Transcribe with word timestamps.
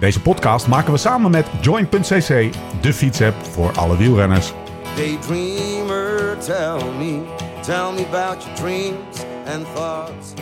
Deze 0.00 0.20
podcast 0.20 0.66
maken 0.66 0.92
we 0.92 0.98
samen 0.98 1.30
met 1.30 1.46
Join.cc, 1.60 2.52
de 2.80 2.92
fietsapp 2.92 3.34
voor 3.44 3.72
alle 3.72 3.96
wielrenners. 3.96 4.52
Daydreamer, 4.96 6.38
tell 6.38 6.84
me, 6.98 7.20
tell 7.60 7.92
me 7.94 8.06
about 8.10 8.44
your 8.44 8.54
dreams 8.54 9.24
and 9.46 9.66
thoughts. 9.74 10.32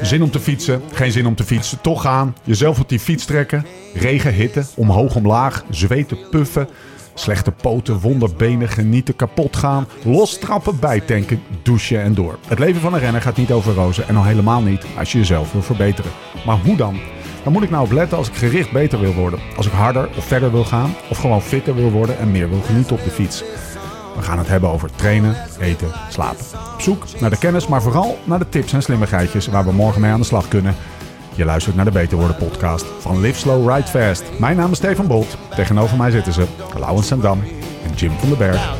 Zin 0.00 0.22
om 0.22 0.30
te 0.30 0.40
fietsen, 0.40 0.82
geen 0.92 1.12
zin 1.12 1.26
om 1.26 1.34
te 1.34 1.44
fietsen, 1.44 1.80
toch 1.80 2.02
gaan. 2.02 2.36
Jezelf 2.42 2.80
op 2.80 2.88
die 2.88 3.00
fiets 3.00 3.24
trekken. 3.24 3.66
Regen, 3.94 4.32
hitte, 4.32 4.64
omhoog, 4.74 5.14
omlaag, 5.14 5.64
zweten, 5.70 6.18
puffen. 6.30 6.68
Slechte 7.14 7.50
poten, 7.50 8.00
wonderbenen, 8.00 8.68
genieten, 8.68 9.16
kapot 9.16 9.56
gaan. 9.56 9.86
Lostrappen, 10.04 10.78
bijtanken, 10.78 11.42
douchen 11.62 12.02
en 12.02 12.14
door. 12.14 12.38
Het 12.46 12.58
leven 12.58 12.80
van 12.80 12.94
een 12.94 13.00
renner 13.00 13.22
gaat 13.22 13.36
niet 13.36 13.52
over 13.52 13.74
rozen 13.74 14.08
en 14.08 14.16
al 14.16 14.24
helemaal 14.24 14.62
niet 14.62 14.84
als 14.98 15.12
je 15.12 15.18
jezelf 15.18 15.52
wil 15.52 15.62
verbeteren. 15.62 16.10
Maar 16.46 16.58
hoe 16.64 16.76
dan? 16.76 16.98
Waar 17.42 17.52
moet 17.52 17.62
ik 17.62 17.70
nou 17.70 17.84
op 17.84 17.92
letten 17.92 18.18
als 18.18 18.28
ik 18.28 18.34
gericht 18.34 18.72
beter 18.72 19.00
wil 19.00 19.14
worden? 19.14 19.40
Als 19.56 19.66
ik 19.66 19.72
harder 19.72 20.08
of 20.16 20.24
verder 20.24 20.50
wil 20.50 20.64
gaan? 20.64 20.94
Of 21.10 21.18
gewoon 21.18 21.42
fitter 21.42 21.74
wil 21.74 21.90
worden 21.90 22.18
en 22.18 22.30
meer 22.30 22.48
wil 22.48 22.60
genieten 22.60 22.96
op 22.96 23.04
de 23.04 23.10
fiets? 23.10 23.44
We 24.16 24.22
gaan 24.22 24.38
het 24.38 24.48
hebben 24.48 24.70
over 24.70 24.90
trainen, 24.96 25.36
eten, 25.60 25.88
slapen. 26.08 26.44
Op 26.74 26.80
zoek 26.80 27.20
naar 27.20 27.30
de 27.30 27.38
kennis, 27.38 27.66
maar 27.66 27.82
vooral 27.82 28.18
naar 28.24 28.38
de 28.38 28.48
tips 28.48 28.72
en 28.72 28.82
slimmigheidjes 28.82 29.46
waar 29.46 29.64
we 29.64 29.72
morgen 29.72 30.00
mee 30.00 30.10
aan 30.10 30.20
de 30.20 30.26
slag 30.26 30.48
kunnen. 30.48 30.74
Je 31.36 31.44
luistert 31.44 31.76
naar 31.76 31.84
de 31.84 31.90
Beter 31.90 32.18
Worden 32.18 32.36
podcast 32.36 32.84
van 32.84 33.20
Live 33.20 33.38
Slow 33.38 33.70
Ride 33.70 33.88
Fast. 33.88 34.24
Mijn 34.38 34.56
naam 34.56 34.70
is 34.70 34.76
Stefan 34.76 35.06
Bolt. 35.06 35.36
Tegenover 35.54 35.96
mij 35.96 36.10
zitten 36.10 36.32
ze 36.32 36.46
Laurens 36.78 37.06
Sendam 37.06 37.42
en 37.84 37.94
Jim 37.94 38.12
van 38.18 38.28
den 38.28 38.38
Berg. 38.38 38.74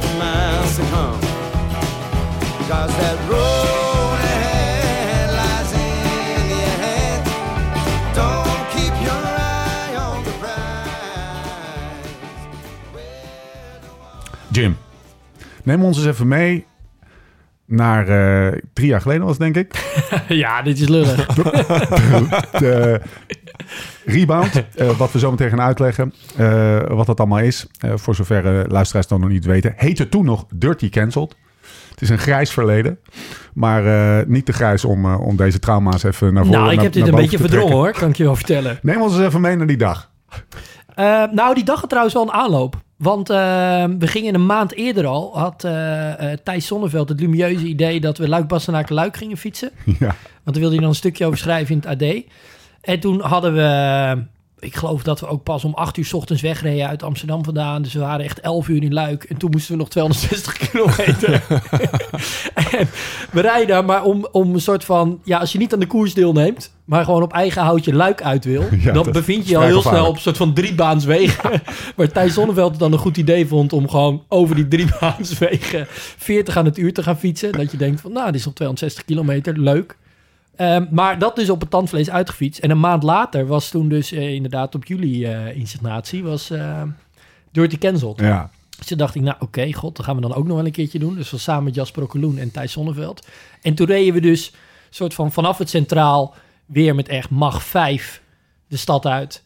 Jim, 14.50 14.76
neem 15.62 15.84
ons 15.84 15.96
eens 15.96 16.06
even 16.06 16.28
mee 16.28 16.66
naar 17.74 18.08
eh, 18.08 18.58
drie 18.72 18.88
jaar 18.88 19.00
geleden 19.00 19.26
was 19.26 19.38
denk 19.38 19.56
ik. 19.56 19.94
ja, 20.28 20.62
dit 20.62 20.80
is 20.80 20.88
lullig. 20.88 21.26
de 22.58 23.00
rebound, 24.04 24.62
eh, 24.76 24.96
wat 24.98 25.12
we 25.12 25.18
zo 25.18 25.30
meteen 25.30 25.48
gaan 25.48 25.60
uitleggen, 25.60 26.14
eh, 26.36 26.80
wat 26.88 27.06
dat 27.06 27.18
allemaal 27.20 27.38
is. 27.38 27.66
Eh, 27.78 27.92
voor 27.94 28.14
zover 28.14 28.58
eh, 28.60 28.64
luisteraars 28.70 29.06
dat 29.06 29.18
nog 29.18 29.28
niet 29.28 29.44
weten. 29.44 29.72
Heette 29.76 30.08
toen 30.08 30.24
nog 30.24 30.46
Dirty 30.54 30.88
Cancelled. 30.88 31.34
Het 31.90 32.02
is 32.02 32.08
een 32.08 32.18
grijs 32.18 32.50
verleden, 32.50 32.98
maar 33.54 33.86
eh, 33.86 34.26
niet 34.26 34.46
te 34.46 34.52
grijs 34.52 34.84
om, 34.84 35.04
eh, 35.04 35.20
om 35.20 35.36
deze 35.36 35.58
trauma's 35.58 36.02
even 36.02 36.34
naar 36.34 36.44
voren 36.44 36.58
nou, 36.60 36.70
ik 36.70 36.76
naar- 36.76 36.84
heb 36.84 36.92
dit 36.94 37.06
een 37.06 37.14
beetje 37.14 37.36
te 37.36 37.42
verdrongen 37.48 37.72
hoor, 37.76 37.92
kan 37.92 38.08
ik 38.08 38.16
je 38.16 38.24
wel 38.24 38.36
vertellen. 38.36 38.78
Neem 38.82 39.00
ons 39.02 39.16
eens 39.16 39.26
even 39.26 39.40
mee 39.40 39.56
naar 39.56 39.66
die 39.66 39.76
dag. 39.76 40.10
Eh, 40.94 41.24
nou, 41.30 41.54
die 41.54 41.64
dag 41.64 41.80
had 41.80 41.88
trouwens 41.88 42.14
wel 42.14 42.22
een 42.22 42.32
aanloop. 42.32 42.82
Want 42.96 43.30
eh, 43.30 43.36
we 43.98 44.06
gingen 44.06 44.34
een 44.34 44.46
maand 44.46 44.72
eerder 44.72 45.06
al, 45.06 45.38
had 45.38 45.64
eh, 45.64 46.32
eh, 46.32 46.38
Thijs 46.44 46.66
Sonneveld 46.66 47.08
het 47.08 47.20
lumieuze 47.20 47.66
idee 47.66 48.00
dat 48.00 48.18
we 48.18 48.28
Luik 48.28 48.48
Bastenaken 48.48 48.94
Luik 48.94 49.16
gingen 49.16 49.36
fietsen. 49.36 49.70
ja. 49.84 50.14
Want 50.42 50.44
daar 50.44 50.54
wilde 50.54 50.70
hij 50.70 50.78
dan 50.78 50.88
een 50.88 50.94
stukje 50.94 51.26
over 51.26 51.38
schrijven 51.38 51.74
in 51.74 51.82
het 51.86 52.02
AD. 52.02 52.22
En 52.80 53.00
toen 53.00 53.20
hadden 53.20 53.54
we, 53.54 54.22
ik 54.64 54.76
geloof 54.76 55.02
dat 55.02 55.20
we 55.20 55.26
ook 55.26 55.42
pas 55.42 55.64
om 55.64 55.74
acht 55.74 55.96
uur 55.96 56.04
's 56.04 56.12
ochtends 56.12 56.42
wegreden 56.42 56.88
uit 56.88 57.02
Amsterdam 57.02 57.44
vandaan. 57.44 57.82
Dus 57.82 57.92
we 57.92 58.00
waren 58.00 58.24
echt 58.24 58.40
11 58.40 58.68
uur 58.68 58.82
in 58.82 58.92
Luik. 58.92 59.24
En 59.24 59.36
toen 59.36 59.50
moesten 59.50 59.72
we 59.72 59.78
nog 59.78 59.88
260 59.88 60.56
kilometer. 60.68 61.32
en 62.78 62.88
we 63.30 63.40
rijden 63.40 63.84
maar 63.84 64.04
om, 64.04 64.28
om 64.32 64.54
een 64.54 64.60
soort 64.60 64.84
van, 64.84 65.20
ja, 65.24 65.38
als 65.38 65.52
je 65.52 65.58
niet 65.58 65.72
aan 65.72 65.78
de 65.78 65.86
koers 65.86 66.14
deelneemt, 66.14 66.72
maar 66.84 67.04
gewoon 67.04 67.22
op 67.22 67.32
eigen 67.32 67.62
houtje 67.62 67.94
Luik 67.94 68.22
uit 68.22 68.44
wil, 68.44 68.64
Ja, 68.80 68.92
dan 68.92 69.12
bevind 69.12 69.44
je 69.44 69.50
je 69.50 69.56
al 69.56 69.62
heel 69.62 69.82
snel 69.82 70.06
op 70.06 70.14
een 70.14 70.20
soort 70.20 70.36
van 70.36 70.54
driebaanswegen. 70.54 71.62
waar 71.96 72.08
Thijs 72.08 72.34
Zonneveld 72.34 72.70
het 72.70 72.80
dan 72.80 72.92
een 72.92 72.98
goed 72.98 73.16
idee 73.16 73.46
vond 73.46 73.72
om 73.72 73.88
gewoon 73.88 74.22
over 74.28 74.54
die 74.54 74.68
driebaanswegen 74.68 75.86
40 76.16 76.56
aan 76.56 76.64
het 76.64 76.78
uur 76.78 76.92
te 76.92 77.02
gaan 77.02 77.18
fietsen. 77.18 77.52
Dat 77.52 77.70
je 77.70 77.76
denkt 77.76 78.00
van, 78.00 78.12
nou, 78.12 78.26
dit 78.26 78.40
is 78.40 78.46
op 78.46 78.54
260 78.54 79.04
kilometer, 79.04 79.58
leuk. 79.58 79.96
Ehm, 80.56 80.86
maar 80.90 81.18
dat 81.18 81.36
dus 81.36 81.50
op 81.50 81.60
het 81.60 81.70
tandvlees 81.70 82.10
uitgefietst. 82.10 82.60
En 82.60 82.70
een 82.70 82.80
maand 82.80 83.02
later 83.02 83.46
was 83.46 83.68
toen 83.68 83.88
dus 83.88 84.12
eh, 84.12 84.32
inderdaad 84.32 84.74
op 84.74 84.84
jullie 84.84 85.26
eh, 85.28 85.56
insignatie 85.56 86.22
was 86.22 86.50
eh 86.50 86.82
Dirty 87.50 87.78
Cancelled. 87.78 88.20
ja. 88.20 88.50
Dus 88.78 88.86
toen 88.86 88.98
dacht 88.98 89.14
ik, 89.14 89.22
nou 89.22 89.36
oké, 89.38 89.72
god, 89.72 89.96
dat 89.96 90.04
gaan 90.04 90.14
we 90.16 90.22
dan 90.22 90.34
ook 90.34 90.46
nog 90.46 90.56
wel 90.56 90.66
een 90.66 90.72
keertje 90.72 90.98
doen. 90.98 91.14
Dus 91.14 91.30
we 91.30 91.38
samen 91.38 91.64
met 91.64 91.74
Jasper 91.74 92.02
Okkeloen 92.02 92.38
en 92.38 92.50
Thijs 92.50 92.72
Zonneveld. 92.72 93.26
En 93.62 93.74
toen 93.74 93.86
reden 93.86 94.14
we 94.14 94.20
dus 94.20 94.52
soort 94.90 95.14
van 95.14 95.32
vanaf 95.32 95.58
het 95.58 95.70
centraal 95.70 96.34
weer 96.66 96.94
met 96.94 97.08
echt 97.08 97.30
mag 97.30 97.62
5 97.62 98.22
de 98.68 98.76
stad 98.76 99.06
uit. 99.06 99.43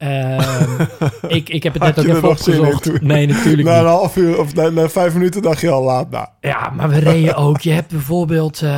Ehm, 0.00 0.80
ik, 1.36 1.48
ik 1.48 1.62
heb 1.62 1.72
het 1.72 1.82
net 1.82 1.98
ook 1.98 2.04
even 2.04 2.28
opgezocht. 2.28 3.00
Nee, 3.02 3.26
natuurlijk 3.26 3.68
Na 3.68 3.74
niet. 3.74 3.82
een 3.82 3.88
half 3.88 4.16
uur 4.16 4.38
of 4.38 4.54
na, 4.54 4.68
na 4.68 4.88
vijf 4.88 5.14
minuten 5.14 5.42
dacht 5.42 5.60
je 5.60 5.70
al 5.70 5.82
laat. 5.84 6.10
Nou, 6.10 6.26
Ja, 6.40 6.72
maar 6.76 6.88
we 6.88 6.98
reden 6.98 7.34
ook. 7.36 7.60
Je 7.60 7.70
hebt 7.72 7.90
bijvoorbeeld, 7.90 8.62
eh, 8.62 8.70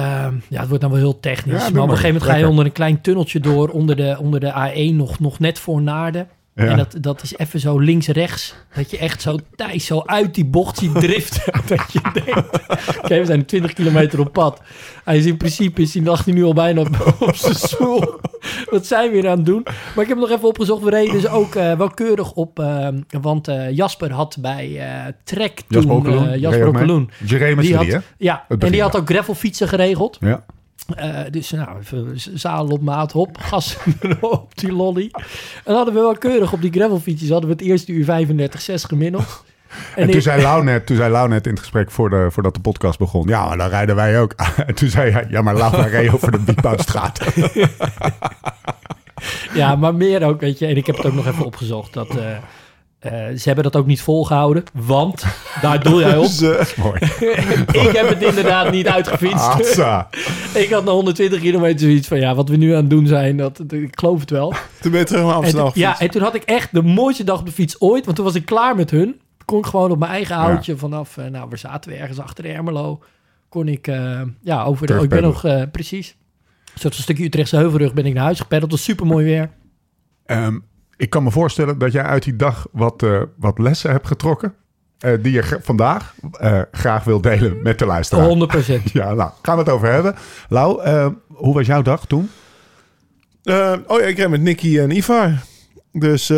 ja, 0.49 0.59
het 0.61 0.67
wordt 0.69 0.83
dan 0.83 0.91
wel 0.91 1.01
heel 1.01 1.21
technisch. 1.21 1.67
Ja, 1.67 1.71
maar 1.71 1.83
op 1.83 1.89
een 1.89 1.97
gegeven 1.97 2.13
moment 2.15 2.31
ga 2.31 2.37
je 2.37 2.49
onder 2.49 2.65
een 2.65 2.73
klein 2.73 3.01
tunneltje 3.01 3.41
door, 3.41 3.69
onder 3.69 3.97
de, 3.97 4.17
onder 4.21 4.41
de 4.41 4.53
A1, 4.93 4.95
nog, 4.97 5.21
nog 5.21 5.39
net 5.39 5.59
voor 5.59 5.83
Naarden. 5.83 6.29
Ja. 6.55 6.65
En 6.65 6.77
dat, 6.77 6.97
dat 7.01 7.23
is 7.23 7.37
even 7.37 7.61
zo 7.61 7.79
links-rechts. 7.79 8.55
Dat 8.75 8.91
je 8.91 8.99
echt 8.99 9.23
zo 9.23 9.39
Thijs 9.57 9.87
zo 9.87 10.03
uit 10.07 10.35
die 10.35 10.45
bocht 10.45 10.79
ziet 10.79 10.95
driften. 10.95 11.53
dat 11.77 11.93
je 11.93 12.01
denkt, 12.13 12.59
oké, 12.99 13.19
we 13.19 13.25
zijn 13.25 13.45
20 13.47 13.73
kilometer 13.73 14.21
op 14.21 14.33
pad. 14.33 14.61
Hij 15.05 15.17
is 15.19 15.27
in 15.27 15.37
principe, 15.37 15.83
is 15.83 15.95
hij, 15.95 16.03
lag 16.03 16.25
hij 16.25 16.35
nu 16.35 16.45
al 16.45 16.55
bijna 16.55 16.81
op, 16.81 17.15
op 17.29 17.35
zijn 17.35 17.55
stoel. 17.55 18.21
Wat 18.71 18.87
zijn 18.87 19.11
we 19.11 19.17
hier 19.17 19.29
aan 19.29 19.37
het 19.37 19.47
doen? 19.47 19.63
Maar 19.65 20.03
ik 20.03 20.09
heb 20.09 20.19
nog 20.19 20.31
even 20.31 20.49
opgezocht. 20.49 20.83
We 20.83 20.91
reden 20.91 21.13
dus 21.13 21.29
ook 21.29 21.55
eh, 21.55 21.77
wel 21.77 21.91
keurig 21.91 22.33
op. 22.33 22.59
eh, 22.59 22.89
want 23.21 23.49
eh, 23.49 23.71
Jasper 23.71 24.13
had 24.13 24.37
bij 24.41 24.81
Trek 25.25 25.61
toen... 25.61 25.83
Jasper 25.83 25.95
Okkeloen. 25.95 26.29
Reed 26.29 26.41
Jasper 26.41 27.57
met 27.57 27.65
Die 27.65 27.77
had, 27.77 28.03
ja, 28.19 28.45
en 28.49 28.71
die 28.71 28.83
had 28.83 28.97
ook 28.97 29.11
gravelfietsen 29.11 29.69
geregeld. 29.69 30.17
Ja. 30.21 30.45
Eh, 30.97 31.19
dus 31.31 31.51
nou, 31.51 31.79
even 31.81 32.21
z- 32.21 32.33
zadel 32.35 32.67
op 32.69 32.81
maat, 32.83 33.13
hop, 33.13 33.39
gas 33.51 33.77
op 34.21 34.59
die 34.59 34.73
lolly. 34.73 35.09
En 35.13 35.23
dan 35.65 35.75
hadden 35.75 35.95
we 35.95 36.01
wel 36.01 36.17
keurig 36.19 36.53
op 36.53 36.61
die 36.61 36.73
gravelfietsjes, 36.73 37.31
hadden 37.31 37.49
we 37.49 37.55
het 37.57 37.65
eerste 37.65 37.93
uur 37.93 38.05
35, 38.05 38.61
6 38.61 38.85
gemiddeld. 38.85 39.45
En, 39.97 40.07
toen, 40.07 40.15
ik- 40.17 40.23
zei 40.23 40.43
Lau 40.43 40.65
net, 40.65 40.87
toen 40.87 40.97
zei 40.97 41.11
Lau 41.13 41.29
net 41.29 41.45
in 41.47 41.51
het 41.51 41.61
gesprek 41.61 41.91
voor 41.91 42.11
de, 42.11 42.27
voordat 42.31 42.55
de 42.55 42.61
podcast 42.61 42.99
begon... 42.99 43.29
ja, 43.29 43.47
maar 43.49 43.57
dan 43.57 43.69
rijden 43.69 43.95
wij 43.95 44.21
ook. 44.21 44.35
En 44.67 44.75
toen 44.75 44.89
zei 44.89 45.11
hij, 45.11 45.27
ja, 45.31 45.43
maar 45.43 45.55
Lau 45.57 45.83
reed 45.89 46.13
over 46.13 46.31
de 46.33 46.45
Wiephoutstraat. 46.45 47.21
Ja, 49.55 49.77
maar 49.77 49.95
meer 49.95 50.23
ook, 50.27 50.41
weet 50.41 50.59
je. 50.59 50.67
En 50.67 50.77
ik 50.77 50.87
heb 50.87 50.97
het 50.97 51.07
ook 51.07 51.15
nog 51.15 51.27
even 51.27 51.45
opgezocht. 51.45 51.93
Dat, 51.93 52.17
eh, 52.17 52.37
eh, 53.03 53.13
ze 53.13 53.43
hebben 53.43 53.65
dat 53.65 53.77
ook 53.77 53.87
niet 53.87 54.03
volgehouden, 54.03 54.65
want 54.73 55.25
daar 55.63 55.83
doe 55.83 56.01
jij 56.01 56.17
op. 56.17 56.31
Mooi. 56.85 56.99
ik 57.87 57.91
heb 57.93 58.09
het 58.09 58.23
inderdaad 58.23 58.71
niet 58.71 58.89
uitgefietst. 58.89 59.79
Ik 60.55 60.71
had 60.71 60.85
na 60.85 60.91
120 60.91 61.41
kilometer 61.41 61.81
zoiets 61.81 62.09
van, 62.09 62.19
ja, 62.21 62.35
wat 62.35 62.49
we 62.49 62.57
nu 62.57 62.71
aan 62.71 62.81
het 62.81 62.91
doen 62.91 63.07
zijn, 63.07 63.37
dat, 63.37 63.63
ik 63.73 63.99
geloof 63.99 64.21
het 64.21 64.31
wel. 64.31 64.55
toen 64.81 64.91
ben 64.91 65.01
je 65.01 65.07
terug 65.07 65.23
naar 65.23 65.35
Amsterdam 65.35 65.71
ja, 65.75 66.01
en 66.01 66.11
toen 66.11 66.23
had 66.23 66.35
ik 66.35 66.43
echt 66.43 66.69
de 66.73 66.83
mooiste 66.83 67.25
dag 67.25 67.39
op 67.39 67.47
de 67.47 67.53
fiets 67.53 67.81
ooit. 67.81 68.05
Want 68.05 68.17
toen 68.17 68.25
was 68.25 68.35
ik 68.35 68.45
klaar 68.45 68.77
met 68.77 68.91
hun. 68.91 69.21
Kon 69.45 69.59
ik 69.59 69.67
gewoon 69.67 69.91
op 69.91 69.99
mijn 69.99 70.11
eigen 70.11 70.37
houtje 70.37 70.77
vanaf... 70.77 71.17
eh, 71.17 71.27
nou, 71.27 71.49
waar 71.49 71.59
zaten 71.59 71.91
we 71.91 71.97
ergens 71.97 72.19
achter 72.19 72.45
Ermelo? 72.45 73.03
Kon 73.49 73.69
ik, 73.69 73.87
eh, 73.87 74.21
ja, 74.41 74.65
over 74.65 74.87
de... 74.87 74.97
oh, 74.97 75.03
ik 75.03 75.09
ben 75.09 75.23
nog, 75.23 75.71
precies. 75.71 76.17
Een 76.75 76.81
soort 76.81 76.95
van 76.95 77.03
stukje 77.03 77.25
Utrechtse 77.25 77.57
Heuvelrug 77.57 77.95
ben 77.95 78.07
ik 78.07 78.15
naar 78.15 78.25
huis 78.25 78.41
gepeddeld. 78.41 78.71
Het 78.71 78.81
was 78.81 78.89
super 78.89 79.07
mooi 79.07 79.25
weer. 79.25 79.51
Ehm, 80.27 80.59
ik 81.03 81.11
kan 81.11 81.23
me 81.23 81.31
voorstellen 81.31 81.79
dat 81.79 81.93
jij 81.93 82.03
uit 82.03 82.23
die 82.23 82.37
dag 82.37 82.67
wat, 82.73 83.03
eh, 83.03 83.23
wat 83.37 83.59
lessen 83.59 83.91
hebt 83.91 84.07
getrokken... 84.07 84.55
eh, 84.99 85.13
die 85.23 85.33
je 85.33 85.43
g- 85.43 85.59
vandaag 85.61 86.15
eh, 86.39 86.61
graag 86.73 87.05
wil 87.05 87.21
delen 87.21 87.63
met 87.63 87.79
de 87.79 87.87
luisteraar. 87.87 88.29
100% 88.79 88.83
Ja, 88.93 89.15
nou, 89.15 89.31
gaan 89.43 89.57
we 89.57 89.63
het 89.63 89.71
over 89.73 89.93
hebben. 89.93 90.15
Lau, 90.49 90.83
hoe 91.27 91.55
was 91.55 91.67
jouw 91.67 91.83
dag 91.83 92.07
toen? 92.07 92.31
Eh, 93.43 93.73
oh 93.87 94.01
ja, 94.01 94.07
ik 94.07 94.17
reed 94.17 94.29
met 94.29 94.41
Nicky 94.41 94.79
en 94.79 94.91
Ivar. 94.91 95.33
Dus 95.95 96.31
eh, 96.31 96.37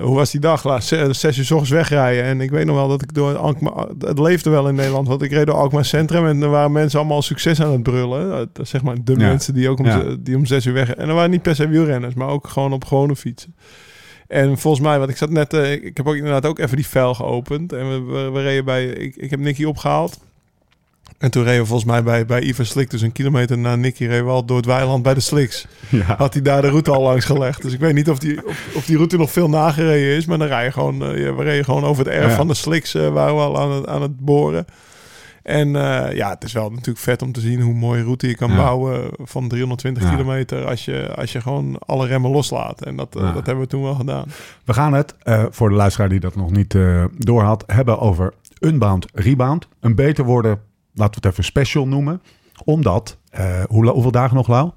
hoe 0.00 0.14
was 0.14 0.30
die 0.30 0.40
dag? 0.40 0.64
Laat 0.64 0.84
zes, 0.84 1.20
zes 1.20 1.38
uur 1.38 1.44
s 1.44 1.50
ochtends 1.50 1.70
wegrijden. 1.72 2.24
En 2.24 2.40
ik 2.40 2.50
weet 2.50 2.66
nog 2.66 2.76
wel 2.76 2.88
dat 2.88 3.02
ik 3.02 3.14
door 3.14 3.36
Alkmaar... 3.36 3.86
Het 3.98 4.18
leefde 4.18 4.50
wel 4.50 4.68
in 4.68 4.74
Nederland. 4.74 5.08
Want 5.08 5.22
ik 5.22 5.30
reed 5.30 5.46
door 5.46 5.54
Alkmaar 5.54 5.84
Centrum. 5.84 6.26
En 6.26 6.42
er 6.42 6.48
waren 6.48 6.72
mensen 6.72 6.98
allemaal 6.98 7.22
succes 7.22 7.60
aan 7.60 7.72
het 7.72 7.82
brullen. 7.82 8.32
Eh, 8.32 8.46
dat 8.52 8.68
zeg 8.68 8.82
maar 8.82 8.96
de 9.04 9.12
Ja. 9.12 9.18
mensen 9.18 9.54
die 9.54 9.68
ook 9.68 9.78
om, 9.78 9.86
Ja. 9.86 10.16
die 10.20 10.36
om 10.36 10.46
zes 10.46 10.66
uur 10.66 10.72
weg... 10.72 10.94
En 10.94 11.08
er 11.08 11.14
waren 11.14 11.30
niet 11.30 11.42
per 11.42 11.54
se 11.54 11.68
wielrenners. 11.68 12.14
Maar 12.14 12.28
ook 12.28 12.48
gewoon 12.48 12.72
op 12.72 12.84
gewone 12.84 13.16
fietsen. 13.16 13.54
En 14.28 14.58
volgens 14.58 14.82
mij, 14.86 14.98
want 14.98 15.10
ik 15.10 15.16
zat 15.16 15.30
net... 15.30 15.52
eh, 15.54 15.72
ik 15.72 15.96
heb 15.96 16.06
ook 16.06 16.14
inderdaad 16.16 16.46
ook 16.46 16.58
even 16.58 16.76
die 16.76 16.86
vel 16.86 17.14
geopend. 17.14 17.72
En 17.72 17.88
we, 17.88 18.12
we, 18.12 18.30
we 18.30 18.42
reden 18.42 18.64
bij... 18.64 18.86
Ik, 18.86 19.16
ik 19.16 19.30
heb 19.30 19.40
Nicky 19.40 19.64
opgehaald. 19.64 20.18
En 21.18 21.30
toen 21.30 21.42
reden 21.44 21.60
we 21.60 21.66
volgens 21.66 21.90
mij 21.90 22.02
bij, 22.02 22.26
bij 22.26 22.40
Ivar 22.40 22.66
Slik. 22.66 22.90
Dus 22.90 23.00
een 23.00 23.12
kilometer 23.12 23.58
na 23.58 23.76
Nicky 23.76 24.08
al 24.10 24.44
door 24.44 24.56
het 24.56 24.66
weiland 24.66 25.02
bij 25.02 25.14
de 25.14 25.20
Sliks 25.20 25.66
Ja. 25.88 26.14
had 26.16 26.32
hij 26.32 26.42
daar 26.42 26.62
de 26.62 26.68
route 26.68 26.90
al 26.90 27.02
langs 27.02 27.24
gelegd. 27.24 27.62
Dus 27.62 27.72
ik 27.72 27.80
weet 27.80 27.94
niet 27.94 28.10
of 28.10 28.18
die, 28.18 28.46
of, 28.46 28.66
of 28.74 28.84
die 28.84 28.96
route 28.96 29.16
nog 29.16 29.30
veel 29.30 29.48
nagereden 29.48 30.16
is. 30.16 30.26
Maar 30.26 30.38
dan 30.38 30.46
rij 30.46 30.64
je 30.64 30.72
gewoon, 30.72 30.94
ja, 30.96 31.34
we 31.34 31.42
reden 31.42 31.64
gewoon 31.64 31.84
over 31.84 32.04
het 32.04 32.14
erf 32.14 32.30
Ja. 32.30 32.36
van 32.36 32.46
de 32.48 32.54
Sliks, 32.54 32.94
eh, 32.94 33.08
waren 33.08 33.34
we 33.34 33.40
al 33.40 33.58
aan 33.60 33.70
het, 33.72 33.86
aan 33.86 34.02
het 34.02 34.18
boren. 34.20 34.64
En 35.42 35.76
eh, 35.76 36.16
ja, 36.16 36.30
het 36.30 36.44
is 36.44 36.52
wel 36.52 36.70
natuurlijk 36.70 36.98
vet 36.98 37.22
om 37.22 37.32
te 37.32 37.40
zien 37.40 37.60
hoe 37.60 37.74
mooie 37.74 38.02
route 38.02 38.28
je 38.28 38.34
kan 38.36 38.50
Ja. 38.50 38.56
bouwen 38.56 39.10
van 39.22 39.48
320 39.48 40.02
Ja. 40.02 40.10
kilometer 40.10 40.66
als 40.66 40.84
je, 40.84 41.14
als 41.16 41.32
je 41.32 41.40
gewoon 41.40 41.76
alle 41.78 42.06
remmen 42.06 42.30
loslaat. 42.30 42.82
En 42.84 42.96
dat, 42.96 43.12
dat 43.12 43.34
hebben 43.46 43.58
we 43.60 43.66
toen 43.66 43.82
wel 43.82 43.94
gedaan. 43.94 44.24
We 44.64 44.72
gaan 44.72 44.92
het, 44.92 45.14
voor 45.50 45.68
de 45.68 45.74
luisteraar 45.74 46.08
die 46.08 46.20
dat 46.20 46.36
nog 46.36 46.50
niet 46.50 46.76
door 47.18 47.42
had, 47.42 47.64
hebben 47.66 47.98
over 47.98 48.32
Unbound 48.60 49.06
Rebound. 49.12 49.68
Een 49.80 49.94
beter 49.94 50.24
worden, 50.24 50.60
laten 50.94 51.20
we 51.20 51.26
het 51.26 51.32
even 51.32 51.44
special 51.44 51.86
noemen. 51.88 52.22
Omdat, 52.64 53.18
eh, 53.30 53.62
hoe, 53.68 53.88
hoeveel 53.90 54.10
dagen 54.10 54.36
nog, 54.36 54.48
Lau? 54.48 54.70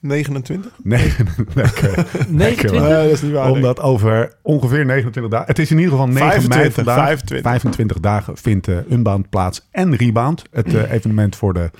29? 0.00 0.70
Nee, 0.82 1.12
lekker. 1.54 2.06
29? 2.28 2.70
Nee, 2.70 2.88
dat 3.02 3.04
is 3.12 3.22
niet 3.22 3.32
waar. 3.32 3.42
denk 3.44 3.56
ik. 3.56 3.62
Omdat 3.62 3.80
over 3.80 4.34
ongeveer 4.42 4.84
29 4.86 5.32
dagen... 5.32 5.46
Het 5.48 5.58
is 5.58 5.70
in 5.70 5.76
ieder 5.76 5.92
geval 5.92 6.06
9 6.06 6.22
mei 6.26 6.30
25, 6.40 6.74
vandaag. 6.74 7.04
25. 7.06 7.50
25 7.50 8.00
dagen 8.00 8.36
vindt 8.36 8.68
eh, 8.68 8.76
Unbound 8.90 9.28
plaats 9.30 9.68
en 9.70 9.94
Rebound. 9.96 10.42
Het 10.50 10.74
eh, 10.74 10.92
evenement 10.92 11.36
voor 11.36 11.54
de, 11.54 11.70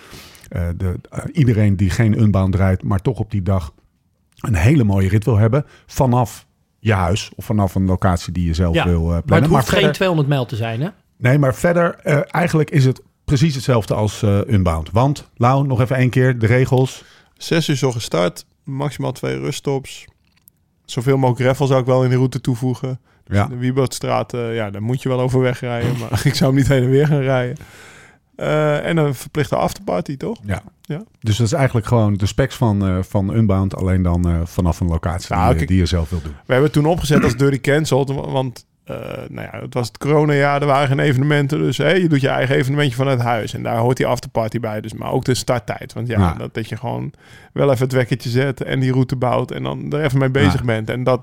eh, 0.49 0.63
de, 0.77 0.95
iedereen 1.33 1.77
die 1.77 1.91
geen 1.91 2.21
Unbound 2.21 2.55
rijdt... 2.55 2.83
maar 2.83 3.01
toch 3.01 3.19
op 3.19 3.31
die 3.31 3.43
dag 3.43 3.73
een 4.41 4.55
hele 4.55 4.85
mooie 4.85 5.09
rit 5.09 5.25
wil 5.25 5.37
hebben. 5.37 5.65
Vanaf 5.87 6.47
je 6.79 6.93
huis 6.93 7.31
of 7.37 7.45
vanaf 7.45 7.75
een 7.75 7.87
locatie 7.87 8.33
die 8.33 8.47
je 8.47 8.55
zelf 8.55 8.75
Ja, 8.75 8.85
wil 8.85 9.03
eh, 9.03 9.09
Maar 9.09 9.23
plannen. 9.23 9.49
het 9.49 9.57
hoeft 9.57 9.69
verder- 9.69 9.85
geen 9.85 9.93
200 9.93 10.29
mijl 10.29 10.47
te 10.47 10.57
zijn, 10.57 10.81
hè? 10.81 10.89
Nee, 11.17 11.39
maar 11.39 11.55
verder, 11.55 11.95
eh, 12.03 12.21
eigenlijk 12.31 12.71
is 12.71 12.85
het 12.85 13.03
precies 13.37 13.55
hetzelfde 13.55 13.95
als 13.95 14.23
eh, 14.23 14.39
Unbound. 14.47 14.91
Want, 14.91 15.29
Lau, 15.37 15.67
nog 15.67 15.81
even 15.81 15.97
één 15.97 16.11
keer 16.11 16.39
de 16.39 16.47
regels. 16.47 17.05
Zes 17.37 17.69
uur 17.69 17.77
zo 17.77 17.93
gestart, 17.93 18.45
maximaal 18.65 19.13
twee 19.13 19.39
ruststops. 19.39 20.05
Zoveel 20.85 21.17
mogelijk 21.17 21.41
gravel 21.45 21.67
zou 21.67 21.81
ik 21.81 21.87
wel 21.87 22.05
in 22.05 22.11
de 22.11 22.17
route 22.17 22.41
toevoegen. 22.41 23.01
Dus 23.25 23.37
Ja. 23.37 23.47
De 23.47 23.57
Wieboudstraat, 23.57 24.35
eh, 24.35 24.55
ja, 24.55 24.71
daar 24.71 24.83
moet 24.83 25.03
je 25.03 25.09
wel 25.09 25.21
over 25.21 25.41
wegrijden. 25.41 25.99
Maar 25.99 26.21
ik 26.27 26.35
zou 26.35 26.51
hem 26.51 26.59
niet 26.61 26.69
heen 26.69 26.83
en 26.83 26.91
weer 26.91 27.07
gaan 27.07 27.21
rijden. 27.21 27.57
Eh, 28.37 28.87
en 28.87 28.97
een 28.97 29.15
verplichte 29.15 29.57
afterparty, 29.57 30.17
toch? 30.17 30.39
Ja. 30.45 30.63
Ja. 30.83 31.03
Dus 31.21 31.37
dat 31.37 31.47
is 31.47 31.53
eigenlijk 31.53 31.87
gewoon 31.87 32.15
de 32.15 32.27
specs 32.27 32.55
van, 32.57 32.87
eh, 32.87 32.99
van 33.03 33.35
Unbound, 33.35 33.77
alleen 33.77 34.03
dan 34.03 34.43
vanaf 34.47 34.81
een 34.81 34.87
locatie 34.89 35.35
Nou, 35.35 35.47
die, 35.49 35.57
kijk- 35.57 35.69
die 35.69 35.79
je 35.79 35.87
zelf 35.87 36.11
wil 36.11 36.23
doen. 36.23 36.33
We 36.33 36.39
hebben 36.53 36.63
het 36.65 36.73
toen 36.73 36.87
opgezet 36.87 37.25
als 37.25 37.37
Dirty 37.37 37.61
Cancelled. 37.61 38.09
wa- 38.09 38.31
Want 38.31 38.67
eh, 38.91 39.29
nou 39.29 39.49
ja, 39.53 39.61
het 39.61 39.75
was 39.75 39.87
het 39.89 39.99
coronajaar, 39.99 40.61
er 40.61 40.67
waren 40.67 40.89
geen 40.89 40.99
evenementen. 40.99 41.59
Dus 41.59 41.77
hè, 41.79 41.91
je 41.93 42.09
doet 42.09 42.21
je 42.21 42.29
eigen 42.29 42.57
evenementje 42.57 42.97
vanuit 42.97 43.21
huis. 43.21 43.55
En 43.55 43.63
daar 43.63 43.77
hoort 43.77 43.97
die 43.97 44.07
afterparty 44.07 44.61
bij. 44.61 44.81
Dus, 44.81 44.93
maar 44.93 45.13
ook 45.13 45.25
de 45.25 45.35
starttijd. 45.35 45.93
Want 45.93 46.07
ja, 46.09 46.19
Ja. 46.19 46.35
Dat, 46.35 46.55
dat 46.55 46.69
je 46.69 46.77
gewoon 46.77 47.13
wel 47.53 47.71
even 47.71 47.83
het 47.85 47.93
wekkertje 47.93 48.31
zet 48.31 48.63
en 48.63 48.81
die 48.81 48.93
route 48.93 49.17
bouwt. 49.17 49.51
En 49.51 49.63
dan 49.63 49.93
er 49.93 50.05
even 50.05 50.19
mee 50.19 50.31
bezig 50.31 50.61
Ja. 50.61 50.67
bent. 50.67 50.91
En 50.91 51.05
dat, 51.05 51.21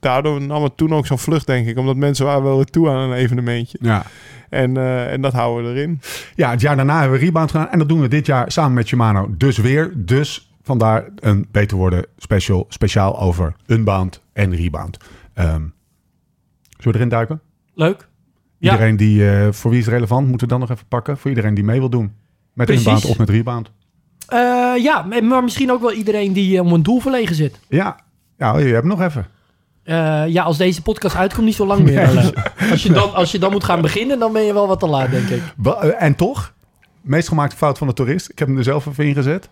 daardoor 0.00 0.40
nam 0.40 0.62
het 0.62 0.76
toen 0.76 0.94
ook 0.94 1.06
zo'n 1.06 1.18
vlucht, 1.18 1.46
denk 1.46 1.66
ik. 1.66 1.78
Omdat 1.78 1.96
mensen 1.96 2.26
waren 2.26 2.42
wel 2.42 2.64
toe 2.64 2.88
aan 2.88 3.10
een 3.10 3.16
evenementje. 3.16 3.78
Ja. 3.80 4.02
En, 4.50 4.76
eh, 4.76 5.12
en 5.12 5.20
dat 5.20 5.32
houden 5.32 5.72
we 5.72 5.78
erin. 5.78 6.00
ja, 6.34 6.50
het 6.50 6.60
jaar 6.60 6.76
daarna 6.76 7.00
hebben 7.00 7.18
we 7.18 7.24
Rebound 7.24 7.50
gedaan. 7.50 7.68
En 7.70 7.78
dat 7.78 7.88
doen 7.88 8.00
we 8.00 8.08
dit 8.08 8.26
jaar 8.26 8.52
samen 8.52 8.72
met 8.72 8.86
Shimano 8.88 9.34
dus 9.36 9.56
weer. 9.58 9.92
Dus 9.96 10.50
vandaar 10.62 11.04
een 11.16 11.46
Beter 11.50 11.76
Worden 11.76 12.06
special, 12.16 12.66
speciaal 12.68 13.20
over 13.20 13.54
Unbound 13.66 14.22
en 14.32 14.54
Rebound. 14.56 14.96
Ehm 15.34 15.62
zullen 16.82 16.92
we 16.92 17.04
erin 17.04 17.08
duiken? 17.08 17.40
Leuk. 17.74 18.08
Ja. 18.58 18.72
Iedereen 18.72 18.96
die, 18.96 19.30
eh, 19.30 19.52
voor 19.52 19.70
wie 19.70 19.80
is 19.80 19.84
het 19.86 19.94
relevant, 19.94 20.28
moeten 20.28 20.46
we 20.46 20.52
dan 20.52 20.60
nog 20.60 20.70
even 20.70 20.86
pakken. 20.88 21.18
Voor 21.18 21.30
iedereen 21.30 21.54
die 21.54 21.64
mee 21.64 21.78
wil 21.78 21.90
doen. 21.90 22.12
Met 22.52 22.66
Precies. 22.66 22.86
Unbound 22.86 23.04
of 23.04 23.18
met 23.18 23.28
Rebound. 23.28 23.70
Eh, 24.28 24.38
ja, 24.82 25.06
maar 25.22 25.42
misschien 25.44 25.70
ook 25.70 25.80
wel 25.80 25.92
iedereen 25.92 26.32
die 26.32 26.56
eh, 26.58 26.64
om 26.64 26.72
een 26.72 26.82
doel 26.82 27.00
verlegen 27.00 27.34
zit. 27.34 27.60
Ja, 27.68 27.96
ja 28.38 28.58
je 28.58 28.74
hebt 28.74 28.86
nog 28.86 29.00
even. 29.00 29.26
Ja, 30.26 30.42
als 30.42 30.56
deze 30.56 30.82
podcast 30.82 31.16
uitkomt, 31.16 31.46
niet 31.46 31.54
zo 31.54 31.66
lang 31.66 31.82
meer. 31.82 32.08
Als, 32.70 32.82
je 32.82 32.92
dan, 32.92 33.14
als 33.14 33.32
je 33.32 33.38
dan 33.38 33.50
moet 33.50 33.64
gaan 33.64 33.80
beginnen, 33.80 34.18
dan 34.18 34.32
ben 34.32 34.42
je 34.42 34.52
wel 34.52 34.66
wat 34.66 34.80
te 34.80 34.86
laat, 34.86 35.10
denk 35.10 35.28
ik. 35.28 35.42
En 35.98 36.14
toch, 36.14 36.54
meest 37.00 37.28
gemaakte 37.28 37.56
fout 37.56 37.78
van 37.78 37.86
de 37.86 37.92
toerist. 37.92 38.30
Ik 38.30 38.38
heb 38.38 38.48
hem 38.48 38.56
er 38.56 38.64
zelf 38.64 38.86
even 38.86 39.04
ingezet. 39.06 39.48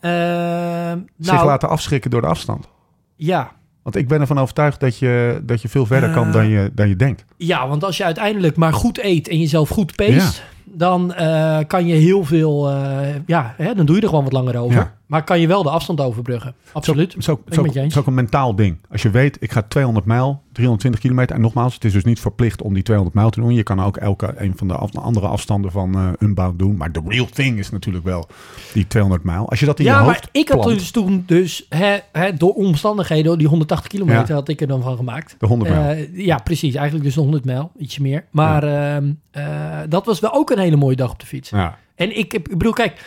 Eh, 0.00 0.92
Zich 1.18 1.34
nou, 1.34 1.46
laten 1.46 1.68
afschrikken 1.68 2.10
door 2.10 2.20
de 2.20 2.26
afstand. 2.26 2.68
ja. 3.16 3.56
Want 3.88 4.00
ik 4.00 4.08
ben 4.08 4.20
ervan 4.20 4.38
overtuigd 4.38 4.80
dat 4.80 4.98
je, 4.98 5.40
dat 5.42 5.62
je 5.62 5.68
veel 5.68 5.86
verder 5.86 6.10
kan 6.10 6.26
Eh. 6.26 6.32
dan 6.32 6.48
je, 6.48 6.70
dan 6.74 6.88
je 6.88 6.96
denkt. 6.96 7.24
ja, 7.36 7.68
want 7.68 7.84
als 7.84 7.96
je 7.96 8.04
uiteindelijk 8.04 8.56
maar 8.56 8.72
goed 8.72 9.02
eet 9.02 9.28
en 9.28 9.38
jezelf 9.38 9.68
goed 9.68 9.96
peest... 9.96 10.42
dan 10.64 11.14
eh, 11.14 11.58
kan 11.66 11.86
je 11.86 11.94
heel 11.94 12.24
veel... 12.24 12.68
eh, 12.70 13.14
ja, 13.26 13.54
hè, 13.56 13.74
dan 13.74 13.86
doe 13.86 13.96
je 13.96 14.02
er 14.02 14.08
gewoon 14.08 14.24
wat 14.24 14.32
langer 14.32 14.58
over. 14.58 14.76
Ja. 14.76 14.97
Maar 15.08 15.24
kan 15.24 15.40
je 15.40 15.46
wel 15.46 15.62
de 15.62 15.70
afstand 15.70 16.00
overbruggen. 16.00 16.54
Absoluut. 16.72 17.12
Het 17.12 17.22
is 17.22 17.28
ook, 17.28 17.40
het 17.44 17.86
is 17.86 17.94
een 18.06 18.14
mentaal 18.14 18.54
ding. 18.56 18.78
Als 18.90 19.02
je 19.02 19.10
weet, 19.10 19.36
ik 19.40 19.52
ga 19.52 19.62
200 19.62 20.06
mijl, 20.06 20.42
320 20.52 21.00
kilometer. 21.00 21.36
En 21.36 21.42
nogmaals, 21.42 21.74
het 21.74 21.84
is 21.84 21.92
dus 21.92 22.04
niet 22.04 22.20
verplicht 22.20 22.62
om 22.62 22.74
die 22.74 22.82
200 22.82 23.16
mijl 23.16 23.30
te 23.30 23.40
doen. 23.40 23.54
Je 23.54 23.62
kan 23.62 23.80
ook 23.82 23.96
elke 23.96 24.34
een 24.36 24.52
van 24.56 24.68
de 24.68 24.74
af- 24.74 24.96
andere 24.96 25.26
afstanden 25.26 25.70
van 25.70 25.94
eh 25.94 26.08
Unbound 26.18 26.58
doen. 26.58 26.76
Maar 26.76 26.92
de 26.92 27.00
real 27.06 27.26
thing 27.26 27.58
is 27.58 27.70
natuurlijk 27.70 28.04
wel 28.04 28.26
die 28.72 28.86
200 28.86 29.24
mijl. 29.24 29.48
Als 29.48 29.60
je 29.60 29.66
dat 29.66 29.78
in 29.78 29.84
je 29.84 29.90
Ja, 29.90 29.96
hoofd 30.02 30.08
maar 30.10 30.28
ik 30.32 30.48
had 30.48 30.60
plant, 30.60 30.78
dus 30.78 30.90
toen 30.90 31.22
dus... 31.26 31.66
Hè, 31.68 31.96
hè, 32.12 32.34
door 32.34 32.52
omstandigheden, 32.52 33.38
die 33.38 33.48
180 33.48 33.88
kilometer 33.88 34.28
Ja. 34.28 34.34
had 34.34 34.48
ik 34.48 34.60
er 34.60 34.66
dan 34.66 34.82
van 34.82 34.96
gemaakt. 34.96 35.34
de 35.38 35.46
100 35.46 35.70
mijl. 35.70 35.90
Eh, 35.96 36.16
ja, 36.26 36.38
precies. 36.38 36.74
Eigenlijk 36.74 37.04
dus 37.04 37.14
de 37.14 37.20
100 37.20 37.44
mijl. 37.44 37.70
Ietsje 37.78 38.02
meer. 38.02 38.24
Maar 38.30 38.62
ehm, 38.62 39.12
eh, 39.30 39.78
dat 39.88 40.06
was 40.06 40.20
wel 40.20 40.32
ook 40.34 40.50
een 40.50 40.58
hele 40.58 40.76
mooie 40.76 40.96
dag 40.96 41.10
op 41.10 41.20
de 41.20 41.26
fiets. 41.26 41.50
ja. 41.50 41.78
En 41.94 42.18
ik, 42.18 42.32
heb- 42.32 42.48
ik 42.48 42.58
bedoel, 42.58 42.72
kijk, 42.72 43.04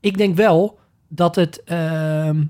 ik 0.00 0.18
denk 0.18 0.36
wel 0.36 0.78
dat 1.08 1.34
het. 1.36 1.62
ehm, 1.64 2.42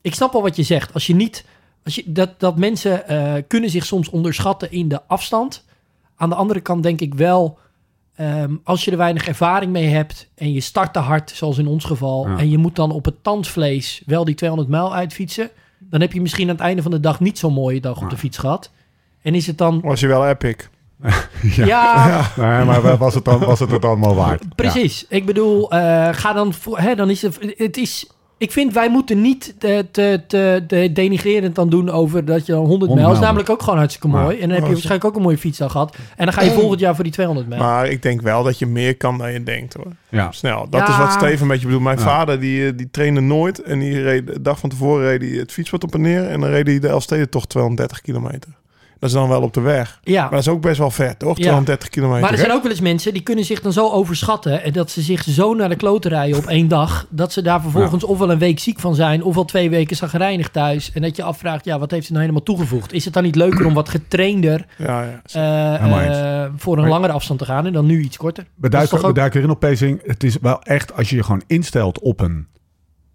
ik 0.00 0.14
snap 0.14 0.32
wel 0.32 0.42
wat 0.42 0.56
je 0.56 0.62
zegt. 0.62 0.94
Als 0.94 1.06
je 1.06 1.14
niet. 1.14 1.44
Als 1.84 1.94
je, 1.94 2.02
dat, 2.12 2.40
dat 2.40 2.58
mensen 2.58 3.08
eh, 3.08 3.42
kunnen 3.48 3.70
zich 3.70 3.84
soms 3.84 4.08
onderschatten 4.10 4.70
in 4.72 4.88
de 4.88 5.02
afstand. 5.06 5.64
Aan 6.16 6.28
de 6.28 6.34
andere 6.34 6.60
kant 6.60 6.82
denk 6.82 7.00
ik 7.00 7.14
wel. 7.14 7.58
ehm, 8.14 8.54
als 8.64 8.84
je 8.84 8.90
er 8.90 8.96
weinig 8.96 9.26
ervaring 9.28 9.72
mee 9.72 9.86
hebt. 9.88 10.28
en 10.34 10.52
je 10.52 10.60
start 10.60 10.92
te 10.92 10.98
hard, 10.98 11.30
zoals 11.30 11.58
in 11.58 11.66
ons 11.66 11.84
geval. 11.84 12.28
Ja. 12.28 12.38
en 12.38 12.50
je 12.50 12.58
moet 12.58 12.76
dan 12.76 12.90
op 12.90 13.04
het 13.04 13.22
tandvlees 13.22 14.02
wel 14.06 14.24
die 14.24 14.34
200 14.34 14.70
mijl 14.70 14.94
uitfietsen. 14.94 15.50
dan 15.78 16.00
heb 16.00 16.12
je 16.12 16.20
misschien 16.20 16.48
aan 16.48 16.54
het 16.54 16.64
einde 16.64 16.82
van 16.82 16.90
de 16.90 17.00
dag 17.00 17.20
niet 17.20 17.38
zo'n 17.38 17.52
mooie 17.52 17.80
dag 17.80 18.02
op 18.02 18.10
de 18.10 18.16
fiets 18.16 18.38
gehad. 18.38 18.70
En 19.22 19.34
is 19.34 19.46
het 19.46 19.58
dan. 19.58 19.80
Was 19.80 20.00
je 20.00 20.06
wel 20.06 20.28
epic. 20.28 20.56
Ja. 21.42 21.64
ja 22.36 22.56
Nee, 22.56 22.64
maar 22.64 22.96
was 22.96 23.14
het, 23.14 23.24
dan, 23.24 23.38
was 23.38 23.58
het 23.60 23.70
het 23.70 23.84
allemaal 23.84 24.14
waard? 24.14 24.54
Precies. 24.54 25.06
Ik 25.08 25.26
bedoel, 25.26 25.70
eh, 25.70 26.08
ga 26.12 26.32
dan 26.32 26.52
voor. 26.54 26.78
Hè, 26.78 26.94
dan 26.94 27.10
is 27.10 27.22
het. 27.22 27.38
Het 27.56 27.76
is. 27.76 28.06
Ik 28.38 28.52
vind 28.52 28.72
wij 28.72 28.90
moeten 28.90 29.20
niet 29.20 29.54
te, 29.58 29.86
te, 29.90 30.20
te, 30.26 30.64
te 30.66 30.90
denigrerend 30.92 31.54
dan 31.54 31.68
doen 31.70 31.90
over 31.90 32.24
dat 32.24 32.46
je 32.46 32.52
dan 32.52 32.64
100 32.64 32.94
mijl 32.94 33.12
is 33.12 33.18
namelijk 33.18 33.50
ook 33.50 33.62
gewoon 33.62 33.78
hartstikke 33.78 34.16
Ja. 34.16 34.22
mooi. 34.22 34.34
En 34.34 34.40
dan 34.40 34.48
heb 34.50 34.58
je 34.58 34.64
Oh, 34.64 34.70
waarschijnlijk 34.70 35.04
ook 35.04 35.16
een 35.16 35.22
mooie 35.22 35.38
fietsdag 35.38 35.72
gehad. 35.72 35.96
En 36.16 36.24
dan 36.24 36.34
ga 36.34 36.42
je 36.42 36.50
volgend 36.50 36.80
jaar 36.80 36.94
voor 36.94 37.04
die 37.04 37.12
200 37.12 37.48
mijl. 37.48 37.62
Maar 37.62 37.88
ik 37.88 38.02
denk 38.02 38.20
wel 38.20 38.42
dat 38.42 38.58
je 38.58 38.66
meer 38.66 38.96
kan 38.96 39.18
dan 39.18 39.32
je 39.32 39.42
denkt 39.42 39.74
hoor. 39.74 39.92
Ja. 40.08 40.32
Snel. 40.32 40.66
Dat 40.70 40.80
Ja. 40.80 40.88
is 40.88 40.96
wat 40.96 41.12
Steven 41.12 41.42
een 41.42 41.48
beetje 41.48 41.64
bedoelt. 41.66 41.82
Mijn 41.84 41.98
Ja. 41.98 42.04
vader 42.04 42.40
die, 42.40 42.66
eh, 42.66 42.72
die 42.76 42.88
trainde 42.90 43.20
nooit. 43.20 43.62
En 43.62 43.78
die 43.78 44.02
reed 44.02 44.26
de 44.26 44.42
dag 44.42 44.58
van 44.58 44.68
tevoren 44.70 45.04
reed 45.06 45.20
hij 45.20 45.30
het 45.30 45.52
fietspad 45.52 45.84
op 45.84 45.94
en 45.94 46.00
neer. 46.00 46.28
En 46.28 46.40
dan 46.40 46.50
reed 46.50 46.66
hij 46.66 46.78
de 46.78 46.88
Elfsteden 46.88 47.30
toch 47.30 47.46
230 47.46 48.00
kilometer. 48.00 48.50
Dat 49.02 49.10
is 49.10 49.16
dan 49.16 49.28
wel 49.28 49.42
op 49.42 49.54
de 49.54 49.60
weg. 49.60 49.98
ja. 50.02 50.20
Maar 50.22 50.30
dat 50.30 50.40
is 50.40 50.48
ook 50.48 50.60
best 50.60 50.78
wel 50.78 50.90
ver, 50.90 51.16
toch? 51.16 51.36
Ja. 51.36 51.42
230 51.42 51.88
kilometer. 51.88 52.20
Maar 52.22 52.30
er 52.32 52.38
zijn 52.38 52.52
ook 52.52 52.62
wel 52.62 52.70
eens 52.70 52.80
mensen 52.80 53.12
die 53.12 53.22
kunnen 53.22 53.44
zich 53.44 53.60
dan 53.60 53.72
zo 53.72 53.90
overschatten. 53.90 54.62
En 54.62 54.72
dat 54.72 54.90
ze 54.90 55.00
zich 55.00 55.22
zo 55.22 55.54
naar 55.54 55.68
de 55.68 55.76
kloten 55.76 56.10
rijden 56.10 56.38
op 56.38 56.46
één 56.46 56.68
dag. 56.68 57.06
Dat 57.10 57.32
ze 57.32 57.42
daar 57.42 57.60
vervolgens 57.60 58.04
ofwel 58.04 58.30
een 58.30 58.38
week 58.38 58.58
ziek 58.58 58.80
van 58.80 58.94
zijn. 58.94 59.22
Ofwel 59.22 59.44
twee 59.44 59.70
weken 59.70 59.96
zagrijnig 59.96 60.48
thuis. 60.50 60.90
En 60.92 61.02
dat 61.02 61.16
je 61.16 61.22
afvraagt, 61.22 61.64
ja, 61.64 61.78
wat 61.78 61.90
heeft 61.90 62.04
ze 62.06 62.12
nou 62.12 62.24
helemaal 62.24 62.44
toegevoegd? 62.44 62.92
Is 62.92 63.04
het 63.04 63.14
dan 63.14 63.22
niet 63.22 63.34
leuker 63.36 63.66
om 63.66 63.74
wat 63.74 63.88
getrainder 63.88 64.66
Ja, 64.78 65.02
ja. 65.02 65.20
eh, 65.32 65.84
eh, 66.44 66.50
voor 66.56 66.78
een 66.78 66.88
langere 66.88 67.12
afstand 67.12 67.38
te 67.38 67.44
gaan. 67.44 67.66
En 67.66 67.72
dan 67.72 67.86
nu 67.86 68.00
iets 68.00 68.16
korter? 68.16 68.44
Toch 68.90 69.00
ook- 69.00 69.06
we 69.06 69.12
duiken 69.20 69.38
erin 69.40 69.52
op 69.52 69.60
pacing. 69.60 70.00
Het 70.06 70.24
is 70.24 70.36
wel 70.40 70.62
echt, 70.62 70.96
als 70.96 71.10
je 71.10 71.16
je 71.16 71.22
gewoon 71.22 71.42
instelt 71.46 72.00
op 72.00 72.20
een, 72.20 72.46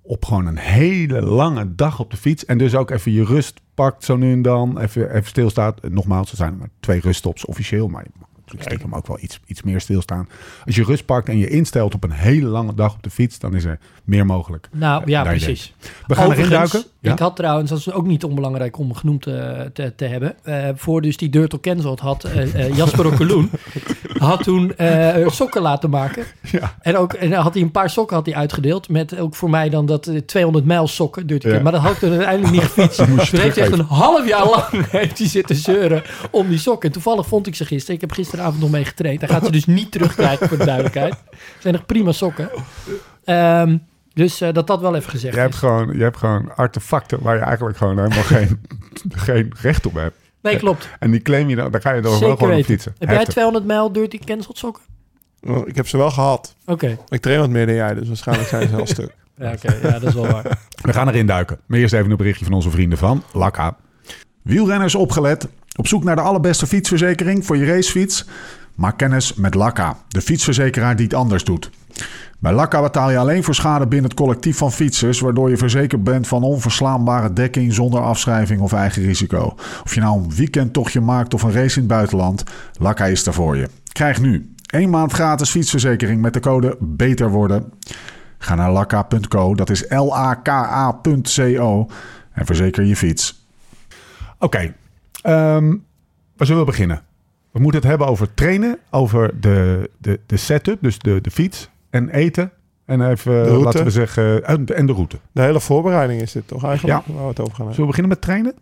op 0.08 0.26
gewoon 0.26 0.46
een 0.46 0.58
hele 0.58 1.22
lange 1.22 1.76
dag 1.76 2.00
op 2.00 2.12
de 2.12 2.18
fiets. 2.18 2.46
En 2.46 2.58
dus 2.58 2.76
ook 2.76 2.90
even 2.90 3.12
je 3.12 3.24
rust 3.24 3.62
pakt 3.74 4.04
zo 4.04 4.16
nu 4.16 4.32
en 4.32 4.42
dan. 4.42 4.80
Even, 4.80 5.14
even 5.14 5.28
stilstaat. 5.28 5.90
Nogmaals, 5.90 6.32
er 6.32 6.38
zijn 6.38 6.58
maar 6.58 6.70
twee 6.80 7.00
ruststops 7.00 7.46
officieel. 7.46 7.88
Maar 7.88 8.06
natuurlijk 8.48 8.72
stiekem 8.72 8.94
ook 8.98 9.08
wel 9.08 9.18
iets, 9.22 9.40
iets 9.46 9.64
meer 9.64 9.82
stilstaan. 9.82 10.30
Als 10.66 10.76
je 10.76 10.84
rust 10.84 11.06
pakt 11.06 11.30
en 11.30 11.38
je 11.38 11.50
instelt 11.50 11.94
op 11.94 12.04
een 12.04 12.12
hele 12.12 12.48
lange 12.48 12.74
dag 12.74 12.94
op 12.94 13.04
de 13.04 13.10
fiets. 13.10 13.40
Dan 13.40 13.56
is 13.56 13.64
er 13.64 13.80
meer 14.04 14.26
mogelijk. 14.26 14.70
Nou 14.72 15.02
ja, 15.06 15.22
je 15.24 15.28
precies. 15.30 15.74
We 16.08 16.16
gaan 16.16 16.32
erin 16.32 16.50
duiken. 16.50 16.84
Ja? 17.00 17.12
Ik 17.12 17.20
had 17.20 17.36
trouwens, 17.36 17.70
dat 17.70 17.80
is 17.80 17.92
ook 17.92 18.06
niet 18.06 18.24
onbelangrijk 18.24 18.78
om 18.78 18.94
genoemd 18.94 19.28
eh, 19.28 19.34
te, 19.74 19.94
te 19.96 20.06
hebben. 20.06 20.36
eh, 20.44 20.70
voor 20.76 21.02
dus 21.02 21.18
die 21.18 21.30
Dirt 21.30 21.60
Cancelled 21.60 22.00
had 22.00 22.24
eh, 22.24 22.66
eh, 22.66 22.76
Jasper 22.76 23.06
Okkeloen 23.12 23.50
had 24.18 24.44
toen 24.44 24.76
eh, 24.78 25.28
sokken 25.30 25.62
laten 25.62 25.90
maken. 25.90 26.24
Ja. 26.52 26.76
En 26.82 26.98
ook 26.98 27.14
en 27.14 27.32
had 27.34 27.54
hij 27.54 27.64
een 27.64 27.72
paar 27.72 27.90
sokken 27.90 28.16
had 28.16 28.26
hij 28.26 28.36
uitgedeeld. 28.36 28.90
Met 28.90 29.18
ook 29.20 29.36
voor 29.36 29.50
mij 29.50 29.70
dan 29.70 29.86
dat 29.86 30.08
eh, 30.08 30.18
200 30.18 30.66
mijl 30.66 30.88
sokken. 30.88 31.24
Ja. 31.28 31.38
Can- 31.38 31.62
Maar 31.64 31.72
dat 31.72 31.82
had 31.82 31.92
ik 31.92 31.98
toen 31.98 32.10
uiteindelijk 32.12 32.52
niet 32.54 32.62
gefietst. 32.64 32.98
Toen 33.30 33.40
heeft 33.40 33.58
echt 33.58 33.72
een 33.72 33.80
half 33.86 34.28
jaar 34.28 34.46
lang 34.50 34.90
heeft 34.90 35.18
hij 35.18 35.28
zitten 35.28 35.56
zeuren 35.56 36.04
om 36.32 36.50
die 36.50 36.58
sokken. 36.58 36.88
En 36.88 36.94
toevallig 36.94 37.28
vond 37.28 37.48
ik 37.48 37.56
ze 37.56 37.66
gisteren. 37.66 37.96
Ik 37.96 38.02
heb 38.02 38.12
gisteravond 38.38 38.62
nog 38.62 38.72
mee 38.72 38.86
getraind. 38.86 39.20
Hij 39.22 39.30
gaat 39.30 39.46
ze 39.46 39.52
dus 39.52 39.66
niet 39.66 39.92
terugkrijgen 39.92 40.48
voor 40.48 40.58
de 40.58 40.66
duidelijkheid. 40.66 41.14
Het 41.30 41.62
zijn 41.62 41.74
nog 41.74 41.86
prima 41.86 42.12
sokken. 42.12 42.50
Ehm, 43.24 43.78
dus 44.14 44.42
eh, 44.42 44.54
dat 44.54 44.68
dat 44.68 44.82
wel 44.82 44.96
even 44.96 45.10
gezegd 45.10 45.34
Je 45.34 45.40
hebt, 45.40 45.54
is. 45.54 45.60
gewoon, 45.60 45.98
je 45.98 46.04
hebt 46.04 46.18
gewoon 46.18 46.56
artefacten 46.56 47.22
waar 47.22 47.36
je 47.36 47.42
eigenlijk 47.42 47.78
gewoon 47.78 47.98
helemaal 47.98 48.24
geen, 48.38 48.62
geen 49.10 49.54
recht 49.62 49.86
op 49.86 49.94
hebt. 49.94 50.16
Nee, 50.42 50.58
klopt. 50.58 50.90
En 51.00 51.12
die 51.12 51.22
claim 51.22 51.50
je 51.50 51.56
dan, 51.56 51.72
daar 51.72 51.82
ga 51.82 51.92
je 51.94 52.02
dan 52.02 52.12
wel 52.12 52.20
Zeker 52.20 52.38
gewoon 52.38 52.58
op 52.58 52.64
fietsen. 52.66 52.92
Heb 52.98 53.08
jij 53.08 53.18
Heftig. 53.18 53.34
200 53.34 53.66
mijl 53.66 53.92
Dirty 53.92 54.20
Cancelled 54.20 54.58
sokken? 54.58 54.84
Ik 55.66 55.76
heb 55.76 55.88
ze 55.88 55.98
wel 55.98 56.12
gehad. 56.12 56.56
Oké, 56.66 56.98
Ik 57.10 57.22
train 57.22 57.40
wat 57.40 57.50
meer 57.50 57.66
dan 57.66 57.76
jij, 57.76 57.94
dus 57.94 58.08
waarschijnlijk 58.08 58.50
zijn 58.50 58.68
ze 58.68 58.76
heel 58.76 58.88
stuk. 58.98 59.12
ja, 59.36 59.52
oké, 59.52 59.74
ja, 59.82 59.92
dat 60.00 60.04
is 60.04 60.14
wel 60.14 60.28
waar. 60.28 60.58
We 60.82 60.94
gaan 60.94 61.08
erin 61.08 61.26
duiken. 61.26 61.60
Maar 61.66 61.80
eerst 61.80 61.94
even 61.94 62.12
een 62.12 62.18
berichtje 62.18 62.46
van 62.46 62.54
onze 62.54 62.70
vrienden 62.70 62.98
van 62.98 63.24
Lakka. 63.34 63.76
Wielrenners 64.48 64.96
opgelet. 64.96 65.48
Op 65.76 65.88
zoek 65.88 66.04
naar 66.04 66.16
de 66.16 66.22
allerbeste 66.22 66.68
fietsverzekering 66.68 67.46
voor 67.46 67.58
je 67.58 67.66
racefiets? 67.66 68.26
Maak 68.76 68.98
kennis 68.98 69.34
met 69.34 69.54
Lakka, 69.54 69.98
de 70.08 70.22
fietsverzekeraar 70.22 70.96
die 70.96 71.06
het 71.06 71.14
anders 71.14 71.44
doet. 71.44 71.70
Bij 72.40 72.54
Lakka 72.54 72.82
betaal 72.82 73.12
je 73.12 73.18
alleen 73.18 73.44
voor 73.44 73.56
schade 73.56 73.88
binnen 73.88 74.10
het 74.10 74.20
collectief 74.20 74.58
van 74.58 74.72
fietsers, 74.72 75.20
waardoor 75.20 75.50
je 75.50 75.58
verzekerd 75.58 76.04
bent 76.04 76.28
van 76.28 76.44
onverslaanbare 76.44 77.34
dekking 77.34 77.74
zonder 77.74 78.02
afschrijving 78.02 78.62
of 78.62 78.74
eigen 78.74 79.02
risico. 79.04 79.56
Of 79.84 79.94
je 79.94 80.00
nou 80.00 80.18
een 80.18 80.36
weekendtochtje 80.36 81.02
maakt 81.02 81.34
of 81.34 81.44
een 81.44 81.54
race 81.54 81.76
in 81.76 81.82
het 81.82 81.92
buitenland, 81.92 82.44
Lakka 82.80 83.06
is 83.06 83.26
er 83.26 83.34
voor 83.34 83.58
je. 83.58 83.70
Krijg 83.92 84.22
nu 84.22 84.54
één 84.66 84.90
maand 84.90 85.12
gratis 85.12 85.50
fietsverzekering 85.50 86.22
met 86.22 86.34
de 86.34 86.40
code 86.40 86.78
BETER 86.80 87.30
worden. 87.30 87.74
Ga 88.38 88.56
naar 88.56 88.72
lakka.co, 88.72 89.56
dat 89.56 89.70
is 89.70 89.86
L-A-K-A.co 89.90 91.88
en 92.32 92.46
verzeker 92.46 92.84
je 92.84 92.96
fiets. 92.96 93.37
Oké, 94.40 94.74
ehm, 95.22 95.76
waar 96.38 96.48
zullen 96.48 96.62
we 96.62 96.72
beginnen? 96.72 97.02
We 97.52 97.60
moeten 97.60 97.80
het 97.82 97.90
hebben 97.90 98.08
over 98.08 98.34
trainen, 98.34 98.78
over 98.92 99.40
de, 99.42 99.90
de, 99.98 100.20
de 100.26 100.38
setup, 100.38 100.78
dus 100.82 101.00
de, 101.00 101.22
de 101.22 101.32
fiets 101.32 101.70
en 101.90 102.10
eten. 102.10 102.52
En 102.86 103.10
even, 103.10 103.48
laten 103.58 103.84
we 103.84 103.90
zeggen, 103.90 104.46
en 104.46 104.66
en 104.66 104.86
de 104.86 104.94
route. 104.94 105.18
De 105.32 105.42
hele 105.42 105.60
voorbereiding 105.60 106.22
is 106.22 106.32
dit 106.32 106.48
toch 106.48 106.64
eigenlijk? 106.66 107.06
Waar 107.08 107.16
we 107.22 107.28
het 107.28 107.40
over 107.40 107.56
gaan 107.56 107.66
hebben. 107.66 107.76
Zullen 107.76 107.80
we 107.80 107.96
beginnen 107.96 108.10
met 108.12 108.22
trainen? 108.22 108.54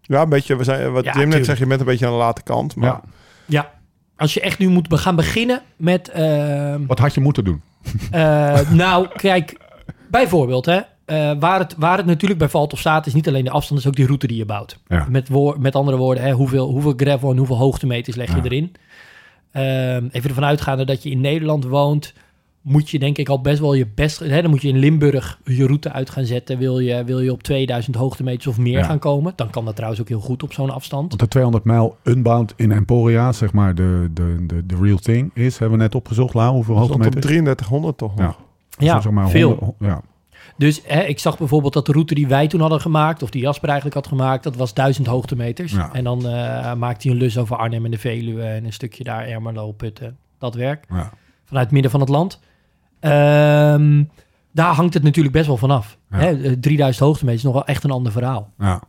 Ja, 0.00 0.22
een 0.22 0.28
beetje. 0.28 0.56
We 0.56 0.64
zijn, 0.64 0.92
wat 0.92 1.04
Ja, 1.04 1.10
Jim 1.10 1.18
net 1.20 1.24
tuurlijk. 1.28 1.44
zegt, 1.44 1.58
je 1.58 1.66
bent 1.66 1.80
een 1.80 1.86
beetje 1.86 2.06
aan 2.06 2.12
de 2.12 2.18
late 2.18 2.42
kant. 2.42 2.76
Maar 2.76 2.88
Ja. 2.88 3.00
Ja, 3.46 3.70
als 4.16 4.34
je 4.34 4.40
echt 4.40 4.58
nu 4.58 4.68
moet 4.68 4.86
gaan 5.00 5.16
beginnen 5.16 5.62
met... 5.76 6.08
ehm, 6.08 6.86
Wat 6.86 6.98
had 6.98 7.14
je 7.14 7.20
moeten 7.20 7.44
doen? 7.44 7.62
eh, 8.10 8.70
nou, 8.70 9.08
kijk, 9.16 9.56
bijvoorbeeld, 10.10 10.66
hè, 10.66 10.80
eh, 11.12 11.32
waar, 11.40 11.58
het, 11.58 11.74
waar 11.78 11.96
het 11.96 12.06
natuurlijk 12.06 12.40
bij 12.40 12.48
valt 12.48 12.72
of 12.72 12.78
staat... 12.78 13.06
is 13.06 13.14
niet 13.14 13.28
alleen 13.28 13.44
de 13.44 13.50
afstand, 13.50 13.80
is 13.80 13.86
ook 13.86 13.96
die 13.96 14.06
route 14.06 14.26
die 14.26 14.36
je 14.36 14.44
bouwt. 14.46 14.78
Ja. 14.88 15.06
Met, 15.08 15.28
woor- 15.28 15.60
met 15.60 15.74
andere 15.76 15.96
woorden, 15.96 16.24
hè, 16.24 16.32
hoeveel, 16.32 16.70
hoeveel 16.70 16.92
gravel 16.96 17.30
en 17.30 17.36
hoeveel 17.36 17.56
hoogtemeters 17.58 18.16
leg 18.16 18.28
je 18.30 18.36
Ja. 18.36 18.42
erin. 18.42 18.72
Ehm, 19.52 20.08
even 20.10 20.28
ervan 20.28 20.44
uitgaande 20.44 20.84
dat 20.84 21.02
je 21.02 21.10
in 21.10 21.20
Nederland 21.20 21.64
woont... 21.64 22.12
moet 22.60 22.90
je 22.90 22.98
denk 22.98 23.18
ik 23.18 23.28
al 23.28 23.40
best 23.40 23.60
wel 23.60 23.74
je 23.74 23.86
best... 23.94 24.18
Hè, 24.18 24.42
dan 24.42 24.50
moet 24.50 24.62
je 24.62 24.68
in 24.68 24.78
Limburg 24.78 25.38
je 25.44 25.66
route 25.66 25.92
uit 25.92 26.10
gaan 26.10 26.24
zetten. 26.24 26.58
Wil 26.58 26.78
je, 26.78 27.04
wil 27.04 27.20
je 27.20 27.32
op 27.32 27.42
2000 27.42 27.96
hoogtemeters 27.96 28.46
of 28.46 28.58
meer 28.58 28.78
Ja. 28.78 28.84
gaan 28.84 28.98
komen... 28.98 29.32
dan 29.36 29.50
kan 29.50 29.64
dat 29.64 29.74
trouwens 29.74 30.00
ook 30.02 30.08
heel 30.08 30.20
goed 30.20 30.42
op 30.42 30.52
zo'n 30.52 30.70
afstand. 30.70 31.08
Want 31.08 31.20
de 31.20 31.28
200 31.28 31.64
mijl 31.64 31.96
unbound 32.04 32.52
in 32.56 32.72
Emporia, 32.72 33.32
zeg 33.32 33.52
maar 33.52 33.74
de, 33.74 34.10
de, 34.14 34.44
de, 34.46 34.66
de 34.66 34.76
real 34.80 34.96
thing 34.98 35.30
is, 35.34 35.58
hebben 35.58 35.78
we 35.78 35.84
net 35.84 35.94
opgezocht. 35.94 36.34
Lau, 36.34 36.52
hoeveel 36.54 36.76
hoogtemeters? 36.78 37.24
3300 37.26 37.98
toch 37.98 38.14
nog. 38.16 38.38
Ja. 38.78 38.84
Ja, 38.86 39.00
Zeg 39.00 39.12
maar 39.12 39.28
veel. 39.28 39.48
100 39.48 39.72
ja. 39.78 40.02
Dus 40.62 40.80
hè, 40.84 41.02
ik 41.02 41.18
zag 41.18 41.38
bijvoorbeeld 41.38 41.72
dat 41.72 41.86
de 41.86 41.92
route 41.92 42.14
die 42.14 42.26
wij 42.26 42.46
toen 42.46 42.60
hadden 42.60 42.80
gemaakt, 42.80 43.22
of 43.22 43.30
die 43.30 43.42
Jasper 43.42 43.68
eigenlijk 43.68 43.96
had 43.96 44.06
gemaakt, 44.06 44.42
dat 44.42 44.56
was 44.56 44.74
1000 44.74 45.06
hoogtemeters. 45.06 45.72
Ja. 45.72 45.92
En 45.92 46.04
dan 46.04 46.26
eh 46.26 46.74
maakte 46.74 47.08
hij 47.08 47.16
een 47.16 47.22
lus 47.22 47.38
over 47.38 47.56
Arnhem 47.56 47.84
en 47.84 47.90
de 47.90 47.98
Veluwe 47.98 48.42
en 48.42 48.64
een 48.64 48.72
stukje 48.72 49.04
daar 49.04 49.26
Ermelo, 49.26 49.72
Putten, 49.72 50.16
dat 50.38 50.54
werk. 50.54 50.84
Ja. 50.88 51.12
Vanuit 51.44 51.64
het 51.64 51.72
midden 51.72 51.90
van 51.90 52.00
het 52.00 52.08
land. 52.08 52.40
Ehm, 53.00 54.04
daar 54.52 54.74
hangt 54.74 54.94
het 54.94 55.02
natuurlijk 55.02 55.34
best 55.34 55.46
wel 55.46 55.56
vanaf. 55.56 55.98
Ja. 56.10 56.18
Hè, 56.18 56.42
eh, 56.42 56.52
3000 56.52 57.04
hoogtemeters 57.04 57.42
is 57.42 57.52
nog 57.52 57.54
wel 57.54 57.66
echt 57.66 57.84
een 57.84 57.90
ander 57.90 58.12
verhaal. 58.12 58.52
Ja. 58.58 58.82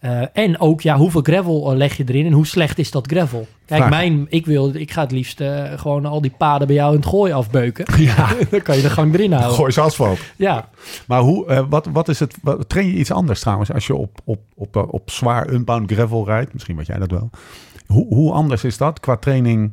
Eh, 0.00 0.22
en 0.32 0.60
ook, 0.60 0.80
ja, 0.80 0.96
hoeveel 0.96 1.22
gravel 1.22 1.70
eh, 1.70 1.76
leg 1.76 1.96
je 1.96 2.04
erin 2.06 2.26
en 2.26 2.32
hoe 2.32 2.46
slecht 2.46 2.78
is 2.78 2.90
dat 2.90 3.06
gravel? 3.06 3.46
Kijk, 3.64 3.80
Vraag. 3.80 3.90
mijn, 3.90 4.26
ik, 4.28 4.46
wil, 4.46 4.74
ik 4.74 4.90
ga 4.90 5.00
het 5.00 5.10
liefst 5.10 5.40
eh, 5.40 5.78
gewoon 5.78 6.06
al 6.06 6.20
die 6.20 6.34
paden 6.38 6.66
bij 6.66 6.76
jou 6.76 6.90
in 6.90 7.00
het 7.00 7.08
gooi 7.08 7.32
afbeuken. 7.32 7.84
Ja. 8.00 8.32
dan 8.50 8.62
kan 8.62 8.76
je 8.76 8.82
de 8.82 8.90
gang 8.90 9.14
erin 9.14 9.32
houden. 9.32 9.56
Gooi 9.56 9.72
ze 9.72 9.80
asfalt. 9.80 10.18
Ja, 10.36 10.68
Maar 11.06 11.20
hoe, 11.20 11.66
wat, 11.68 11.86
wat 11.92 12.08
is 12.08 12.20
het? 12.20 12.36
Wat, 12.42 12.68
train 12.68 12.86
je 12.86 12.92
iets 12.92 13.10
anders 13.10 13.40
trouwens 13.40 13.72
als 13.72 13.86
je 13.86 13.94
op, 13.94 14.20
op, 14.24 14.40
op, 14.54 14.76
op 14.90 15.10
zwaar 15.10 15.52
unbound 15.52 15.92
gravel 15.92 16.24
rijdt? 16.24 16.52
Misschien 16.52 16.76
weet 16.76 16.86
jij 16.86 16.98
dat 16.98 17.10
wel. 17.10 17.30
Hoe, 17.86 18.14
hoe 18.14 18.32
anders 18.32 18.64
is 18.64 18.76
dat 18.76 19.00
qua 19.00 19.16
training, 19.16 19.72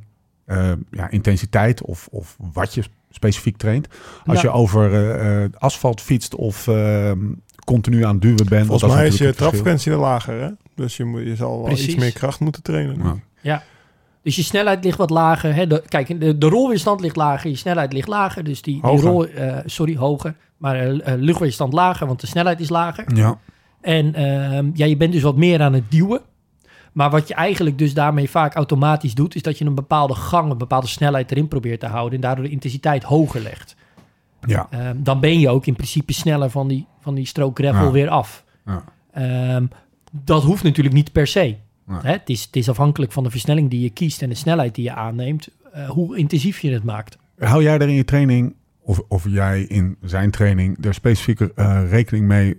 ja, 0.91 1.10
intensiteit 1.10 1.81
of, 1.81 2.07
of 2.12 2.38
wat 2.53 2.74
je 2.74 2.84
specifiek 3.10 3.57
traint? 3.57 3.88
Als 4.25 4.41
je 4.41 4.50
over 4.50 5.51
asfalt 5.57 6.01
fietst 6.01 6.36
of 6.36 6.67
eh, 6.67 7.12
continu 7.67 8.05
aan 8.05 8.13
het 8.13 8.21
duwen 8.21 8.45
bent. 8.50 8.65
Volgens 8.65 8.93
mij 8.93 9.07
is 9.07 9.17
je 9.17 9.33
trapfrequentie 9.33 9.95
lager, 9.95 10.41
hè? 10.41 10.50
Dus 10.75 10.97
je, 10.97 11.05
moet, 11.05 11.21
je 11.21 11.36
zal 11.36 11.57
wel 11.57 11.65
Precies. 11.65 11.88
iets 11.88 11.95
meer 11.95 12.13
kracht 12.13 12.39
moeten 12.39 12.63
trainen. 12.63 13.24
Ja. 13.41 13.63
Dus 14.27 14.36
je 14.36 14.43
snelheid 14.43 14.83
ligt 14.83 14.97
wat 14.97 15.09
lager. 15.09 15.55
Hè? 15.55 15.67
De, 15.67 15.83
kijk, 15.88 16.19
de, 16.19 16.38
de 16.38 16.47
rolweerstand 16.47 17.01
ligt 17.01 17.15
lager, 17.15 17.50
je 17.50 17.55
snelheid 17.55 17.93
ligt 17.93 18.07
lager. 18.07 18.43
Dus 18.43 18.62
die, 18.62 18.81
die 18.81 19.00
rol, 19.00 19.27
eh, 19.27 19.57
sorry, 19.65 19.97
hoger. 19.97 20.36
Maar 20.57 20.75
eh, 20.75 21.13
eh, 21.13 21.19
luchtweerstand 21.19 21.74
lager, 21.74 22.07
want 22.07 22.21
de 22.21 22.27
snelheid 22.27 22.59
is 22.59 22.69
lager. 22.69 23.15
Ja. 23.15 23.39
En 23.81 24.13
ehm, 24.13 24.69
ja, 24.74 24.86
je 24.86 24.97
bent 24.97 25.13
dus 25.13 25.21
wat 25.21 25.36
meer 25.36 25.62
aan 25.62 25.74
het 25.74 25.91
duwen. 25.91 26.21
Maar 26.93 27.09
wat 27.09 27.27
je 27.27 27.33
eigenlijk 27.33 27.77
dus 27.77 27.93
daarmee 27.93 28.29
vaak 28.29 28.55
automatisch 28.55 29.13
doet, 29.13 29.36
is 29.36 29.41
dat 29.41 29.57
je 29.57 29.65
een 29.65 29.75
bepaalde 29.75 30.15
gang, 30.15 30.51
een 30.51 30.57
bepaalde 30.57 30.88
snelheid 30.88 31.31
erin 31.31 31.47
probeert 31.47 31.79
te 31.79 31.86
houden. 31.86 32.15
En 32.15 32.21
daardoor 32.21 32.45
de 32.45 32.51
intensiteit 32.51 33.03
hoger 33.03 33.41
legt. 33.41 33.75
Ja. 34.41 34.67
Ehm, 34.69 34.95
dan 34.97 35.19
ben 35.19 35.39
je 35.39 35.50
ook 35.50 35.65
in 35.65 35.75
principe 35.75 36.13
sneller 36.13 36.50
van 36.50 36.67
die, 36.67 36.88
van 37.08 37.16
die 37.16 37.26
strook 37.26 37.58
gravel 37.60 37.86
Ja. 37.86 37.92
weer 37.92 38.10
af. 38.10 38.44
Ja. 38.66 38.84
Ehm, 39.12 39.66
dat 40.12 40.44
hoeft 40.44 40.64
natuurlijk 40.64 40.96
niet 40.96 41.12
per 41.12 41.28
se. 41.28 41.40
Nee. 41.86 42.00
Hè, 42.02 42.12
het, 42.12 42.30
is, 42.30 42.44
het 42.44 42.56
is 42.56 42.70
afhankelijk 42.70 43.12
van 43.12 43.24
de 43.24 43.30
versnelling 43.30 43.70
die 43.70 43.82
je 43.82 43.90
kiest 43.90 44.22
en 44.22 44.30
de 44.30 44.36
snelheid 44.36 44.76
die 44.76 44.84
je 44.84 44.94
aanneemt, 44.94 45.48
eh, 45.74 45.90
hoe 45.90 46.18
intensief 46.18 46.60
je 46.60 46.72
het 46.72 46.84
maakt. 46.84 47.18
Hou 47.40 47.64
jij 47.64 47.74
er 47.80 47.88
in 47.88 47.94
je 47.94 48.06
training, 48.06 48.56
of, 48.82 49.02
of 49.08 49.26
jij 49.30 49.62
in 49.62 49.98
zijn 50.02 50.32
training, 50.32 50.86
er 50.86 50.94
specifiek 50.94 51.40
eh, 51.40 51.82
rekening 51.90 52.26
mee 52.28 52.56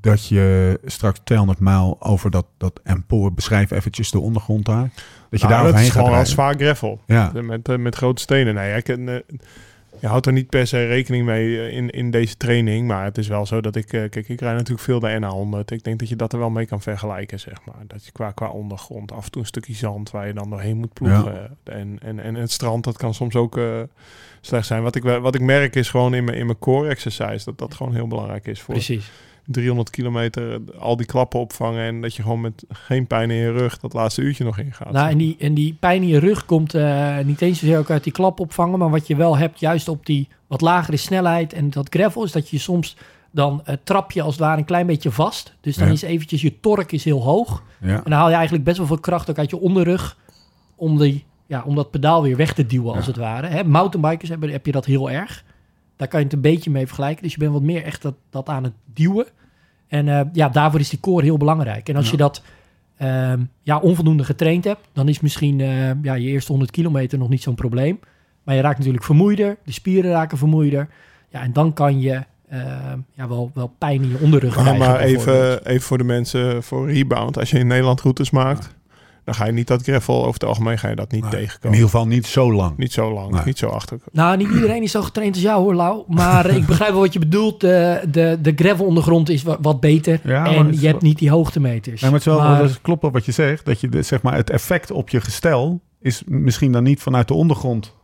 dat 0.00 0.26
je 0.26 0.78
straks 0.84 1.20
200 1.24 1.60
mijl 1.60 1.96
over 2.00 2.30
dat, 2.30 2.46
dat 2.56 2.80
Empoor, 2.84 3.32
beschrijf 3.34 3.70
eventjes 3.70 4.10
de 4.10 4.20
ondergrond 4.20 4.64
daar, 4.64 4.90
dat 5.30 5.40
je 5.40 5.46
Nou, 5.46 5.48
daar 5.48 5.50
dat 5.50 5.58
overheen 5.60 5.78
is 5.80 5.84
gaat 5.86 5.92
gewoon 5.92 6.04
wel 6.04 6.14
rijden? 6.14 6.32
zwaar 6.32 6.54
gravel. 6.54 7.00
Ja, 7.06 7.32
Met, 7.42 7.68
eh, 7.68 7.76
met 7.76 7.94
grote 7.94 8.22
stenen. 8.22 8.54
Nee, 8.54 8.76
ik, 8.76 8.88
eh, 8.88 9.16
je 10.00 10.06
houdt 10.06 10.26
er 10.26 10.32
niet 10.32 10.48
per 10.48 10.66
se 10.66 10.86
rekening 10.86 11.24
mee 11.24 11.60
eh, 11.60 11.76
in, 11.76 11.90
in 11.90 12.10
deze 12.10 12.36
training. 12.36 12.86
Maar 12.86 13.04
het 13.04 13.18
is 13.18 13.28
wel 13.28 13.46
zo 13.46 13.60
dat 13.60 13.76
ik... 13.76 13.92
eh, 13.92 14.08
kijk, 14.10 14.28
ik 14.28 14.40
rijd 14.40 14.56
natuurlijk 14.56 14.80
veel 14.80 15.00
de 15.00 15.18
NA100. 15.20 15.74
Ik 15.74 15.84
denk 15.84 15.98
dat 15.98 16.08
je 16.08 16.16
dat 16.16 16.32
er 16.32 16.38
wel 16.38 16.50
mee 16.50 16.66
kan 16.66 16.80
vergelijken, 16.80 17.40
zeg 17.40 17.64
maar. 17.64 17.84
Dat 17.86 18.04
je 18.04 18.12
qua, 18.12 18.30
qua 18.30 18.48
ondergrond 18.48 19.12
af 19.12 19.24
en 19.24 19.30
toe 19.30 19.40
een 19.40 19.46
stukje 19.46 19.74
zand 19.74 20.10
waar 20.10 20.26
je 20.26 20.32
dan 20.32 20.50
doorheen 20.50 20.76
moet 20.76 20.92
ploegen. 20.92 21.58
En, 21.64 21.98
en, 22.02 22.20
en 22.20 22.34
het 22.34 22.50
strand, 22.50 22.84
dat 22.84 22.96
kan 22.96 23.14
soms 23.14 23.34
ook 23.34 23.56
eh, 23.58 23.82
slecht 24.40 24.66
zijn. 24.66 24.82
Wat 24.82 24.96
ik, 24.96 25.02
wat 25.02 25.34
ik 25.34 25.40
merk 25.40 25.74
is 25.74 25.90
gewoon 25.90 26.14
in 26.14 26.24
mijn, 26.24 26.38
in 26.38 26.46
mijn 26.46 26.58
core 26.58 26.88
exercise... 26.88 27.44
dat 27.44 27.58
dat 27.58 27.74
gewoon 27.74 27.94
heel 27.94 28.06
belangrijk 28.06 28.46
is 28.46 28.60
voor 28.60 28.74
Precies. 28.74 29.10
300 29.46 29.90
kilometer 29.90 30.60
al 30.78 30.96
die 30.96 31.06
klappen 31.06 31.40
opvangen 31.40 31.84
en 31.86 32.00
dat 32.00 32.14
je 32.14 32.22
gewoon 32.22 32.40
met 32.40 32.64
geen 32.68 33.06
pijn 33.06 33.30
in 33.30 33.36
je 33.36 33.52
rug 33.52 33.78
dat 33.78 33.92
laatste 33.92 34.20
uurtje 34.22 34.44
nog 34.44 34.58
ingaat. 34.58 34.92
Nou, 34.92 35.10
en, 35.10 35.18
die, 35.18 35.36
en 35.38 35.54
die 35.54 35.76
pijn 35.80 36.02
in 36.02 36.08
je 36.08 36.18
rug 36.18 36.44
komt 36.44 36.74
eh, 36.74 37.18
niet 37.18 37.40
eens 37.40 37.58
zozeer 37.58 37.78
ook 37.78 37.90
uit 37.90 38.04
die 38.04 38.12
klap 38.12 38.40
opvangen, 38.40 38.78
maar 38.78 38.90
wat 38.90 39.06
je 39.06 39.16
wel 39.16 39.36
hebt, 39.36 39.60
juist 39.60 39.88
op 39.88 40.06
die 40.06 40.28
wat 40.46 40.60
lagere 40.60 40.96
snelheid 40.96 41.52
en 41.52 41.70
dat 41.70 41.88
gravel, 41.90 42.24
is 42.24 42.32
dat 42.32 42.48
je 42.50 42.58
soms 42.58 42.96
dan 43.30 43.60
eh, 43.64 43.74
trap 43.84 44.12
je 44.12 44.22
als 44.22 44.34
het 44.34 44.42
ware 44.44 44.58
een 44.58 44.64
klein 44.64 44.86
beetje 44.86 45.10
vast. 45.10 45.54
Dus 45.60 45.76
dan 45.76 45.86
Ja. 45.86 45.92
is 45.92 46.02
eventjes 46.02 46.42
je 46.42 46.60
tork 46.60 46.92
is 46.92 47.04
heel 47.04 47.22
hoog. 47.22 47.62
ja. 47.80 47.88
En 47.96 48.02
dan 48.04 48.12
haal 48.12 48.28
je 48.28 48.34
eigenlijk 48.34 48.64
best 48.64 48.76
wel 48.76 48.86
veel 48.86 48.98
kracht 48.98 49.30
ook 49.30 49.38
uit 49.38 49.50
je 49.50 49.60
onderrug 49.60 50.16
om, 50.76 50.98
die, 50.98 51.24
ja, 51.46 51.62
om 51.66 51.74
dat 51.74 51.90
pedaal 51.90 52.22
weer 52.22 52.36
weg 52.36 52.52
te 52.54 52.66
duwen, 52.66 52.94
als 52.94 53.04
Ja. 53.04 53.10
het 53.10 53.20
ware. 53.20 53.46
Hè, 53.46 53.64
mountainbikers 53.64 54.30
hebben, 54.30 54.50
heb 54.50 54.66
je 54.66 54.72
dat 54.72 54.84
heel 54.84 55.10
erg. 55.10 55.44
Daar 55.96 56.08
kan 56.08 56.18
je 56.18 56.24
het 56.24 56.34
een 56.34 56.40
beetje 56.40 56.70
mee 56.70 56.86
vergelijken. 56.86 57.22
Dus 57.22 57.32
je 57.32 57.38
bent 57.38 57.52
wat 57.52 57.62
meer 57.62 57.82
echt 57.82 58.02
dat, 58.02 58.14
dat 58.30 58.48
aan 58.48 58.64
het 58.64 58.72
duwen. 58.94 59.26
En 59.88 60.08
eh, 60.08 60.20
ja, 60.32 60.48
daarvoor 60.48 60.80
is 60.80 60.88
die 60.88 61.00
core 61.00 61.24
heel 61.24 61.36
belangrijk. 61.36 61.88
En 61.88 61.96
als 61.96 62.04
Ja. 62.04 62.10
je 62.10 62.16
dat 62.16 62.42
ehm, 62.96 63.40
ja, 63.62 63.78
onvoldoende 63.78 64.24
getraind 64.24 64.64
hebt, 64.64 64.88
dan 64.92 65.08
is 65.08 65.20
misschien 65.20 65.60
eh, 65.60 66.02
ja, 66.02 66.14
je 66.14 66.26
eerste 66.28 66.50
100 66.52 66.70
kilometer 66.70 67.18
nog 67.18 67.28
niet 67.28 67.42
zo'n 67.42 67.54
probleem. 67.54 68.00
Maar 68.42 68.54
je 68.54 68.60
raakt 68.60 68.78
natuurlijk 68.78 69.04
vermoeider, 69.04 69.56
de 69.64 69.72
spieren 69.72 70.10
raken 70.10 70.38
vermoeider. 70.38 70.88
Ja, 71.28 71.42
en 71.42 71.52
dan 71.52 71.72
kan 71.72 72.00
je 72.00 72.22
ehm, 72.48 72.98
ja, 73.14 73.28
wel, 73.28 73.50
wel 73.54 73.72
pijn 73.78 74.02
in 74.02 74.08
je 74.08 74.18
onderrug 74.18 74.54
Ja, 74.56 74.60
krijgen. 74.62 74.86
maar 74.86 75.00
even, 75.00 75.66
even 75.66 75.82
voor 75.86 75.98
de 75.98 76.04
mensen 76.04 76.62
voor 76.62 76.92
rebound. 76.92 77.38
Als 77.38 77.50
je 77.50 77.58
in 77.58 77.66
Nederland 77.66 78.00
routes 78.00 78.30
maakt, 78.30 78.74
dan 79.26 79.34
ga 79.34 79.44
je 79.46 79.52
niet 79.52 79.66
dat 79.66 79.82
gravel 79.82 80.18
over 80.20 80.32
het 80.32 80.44
algemeen 80.44 80.78
ga 80.78 80.88
je 80.88 80.94
dat 80.96 81.10
niet 81.10 81.30
tegenkomen. 81.30 81.58
In 81.68 81.72
ieder 81.72 81.84
geval 81.90 82.06
niet 82.06 82.26
zo 82.26 82.52
lang. 82.52 82.76
Niet 82.76 82.92
zo 82.92 83.12
lang, 83.12 83.30
Nee. 83.30 83.40
niet 83.44 83.58
zo 83.58 83.66
achter. 83.68 83.98
Nou, 84.12 84.36
niet 84.36 84.48
iedereen 84.48 84.82
is 84.82 84.90
zo 84.90 85.02
getraind 85.02 85.34
als 85.34 85.42
jou 85.44 85.62
hoor, 85.62 85.74
Lau. 85.74 86.02
Maar 86.08 86.46
ik 86.46 86.66
begrijp 86.66 86.90
wel 86.92 87.00
wat 87.00 87.12
je 87.12 87.18
bedoelt. 87.18 87.60
De, 87.60 88.00
de, 88.10 88.38
de 88.42 88.52
gravel 88.56 88.86
ondergrond 88.86 89.28
is 89.28 89.42
wa- 89.42 89.58
wat 89.60 89.80
beter. 89.80 90.20
Ja, 90.24 90.44
en 90.46 90.52
je 90.52 90.60
hebt 90.60 90.80
wel- 90.82 91.10
niet 91.10 91.18
die 91.18 91.30
hoogtemeters. 91.30 92.00
Nee, 92.00 92.10
maar 92.10 92.20
het 92.20 92.28
is 92.28 92.34
wel, 92.34 92.42
Maar- 92.42 92.62
dat 92.62 92.80
klopt 92.80 93.02
wel 93.02 93.10
wat 93.10 93.24
je 93.24 93.32
zegt. 93.32 93.64
Dat 93.64 93.80
je 93.80 93.88
de, 93.88 94.02
zeg 94.02 94.22
maar, 94.22 94.34
het 94.34 94.50
effect 94.50 94.90
op 94.90 95.08
je 95.08 95.20
gestel 95.20 95.80
is 96.00 96.22
misschien 96.26 96.72
dan 96.72 96.82
niet 96.82 97.00
vanuit 97.02 97.28
de 97.28 97.34
ondergrond 97.34 97.94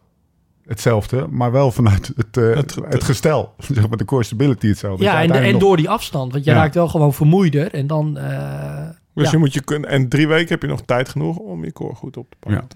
hetzelfde, 0.67 1.27
maar 1.31 1.53
wel 1.53 1.71
vanuit 1.71 2.13
het, 2.17 2.37
eh, 2.37 2.55
Het- 2.57 2.77
het, 2.89 3.05
gestel. 3.05 3.55
Zeg 3.75 3.89
maar 3.89 3.99
de 3.99 4.05
core 4.05 4.23
stability 4.25 4.67
hetzelfde. 4.69 5.05
ja, 5.05 5.21
je 5.21 5.33
en, 5.33 5.59
door 5.59 5.77
die 5.77 5.89
afstand. 5.89 6.33
Want 6.33 6.45
je 6.45 6.51
Ja. 6.51 6.57
raakt 6.57 6.75
wel 6.75 6.89
gewoon 6.89 7.15
vermoeider. 7.15 7.75
En 7.75 7.87
dan... 7.87 8.19
eh, 8.19 8.89
Dus 9.15 9.25
Ja. 9.25 9.31
je 9.31 9.39
moet 9.39 9.53
je 9.55 9.63
kunnen. 9.63 9.91
En 9.91 10.09
drie 10.09 10.29
weken 10.29 10.49
heb 10.49 10.63
je 10.63 10.69
nog 10.69 10.83
tijd 10.85 11.09
genoeg 11.09 11.37
om 11.37 11.65
je 11.65 11.73
core 11.73 11.95
goed 11.95 12.17
op 12.17 12.31
te 12.31 12.37
pakken. 12.41 12.69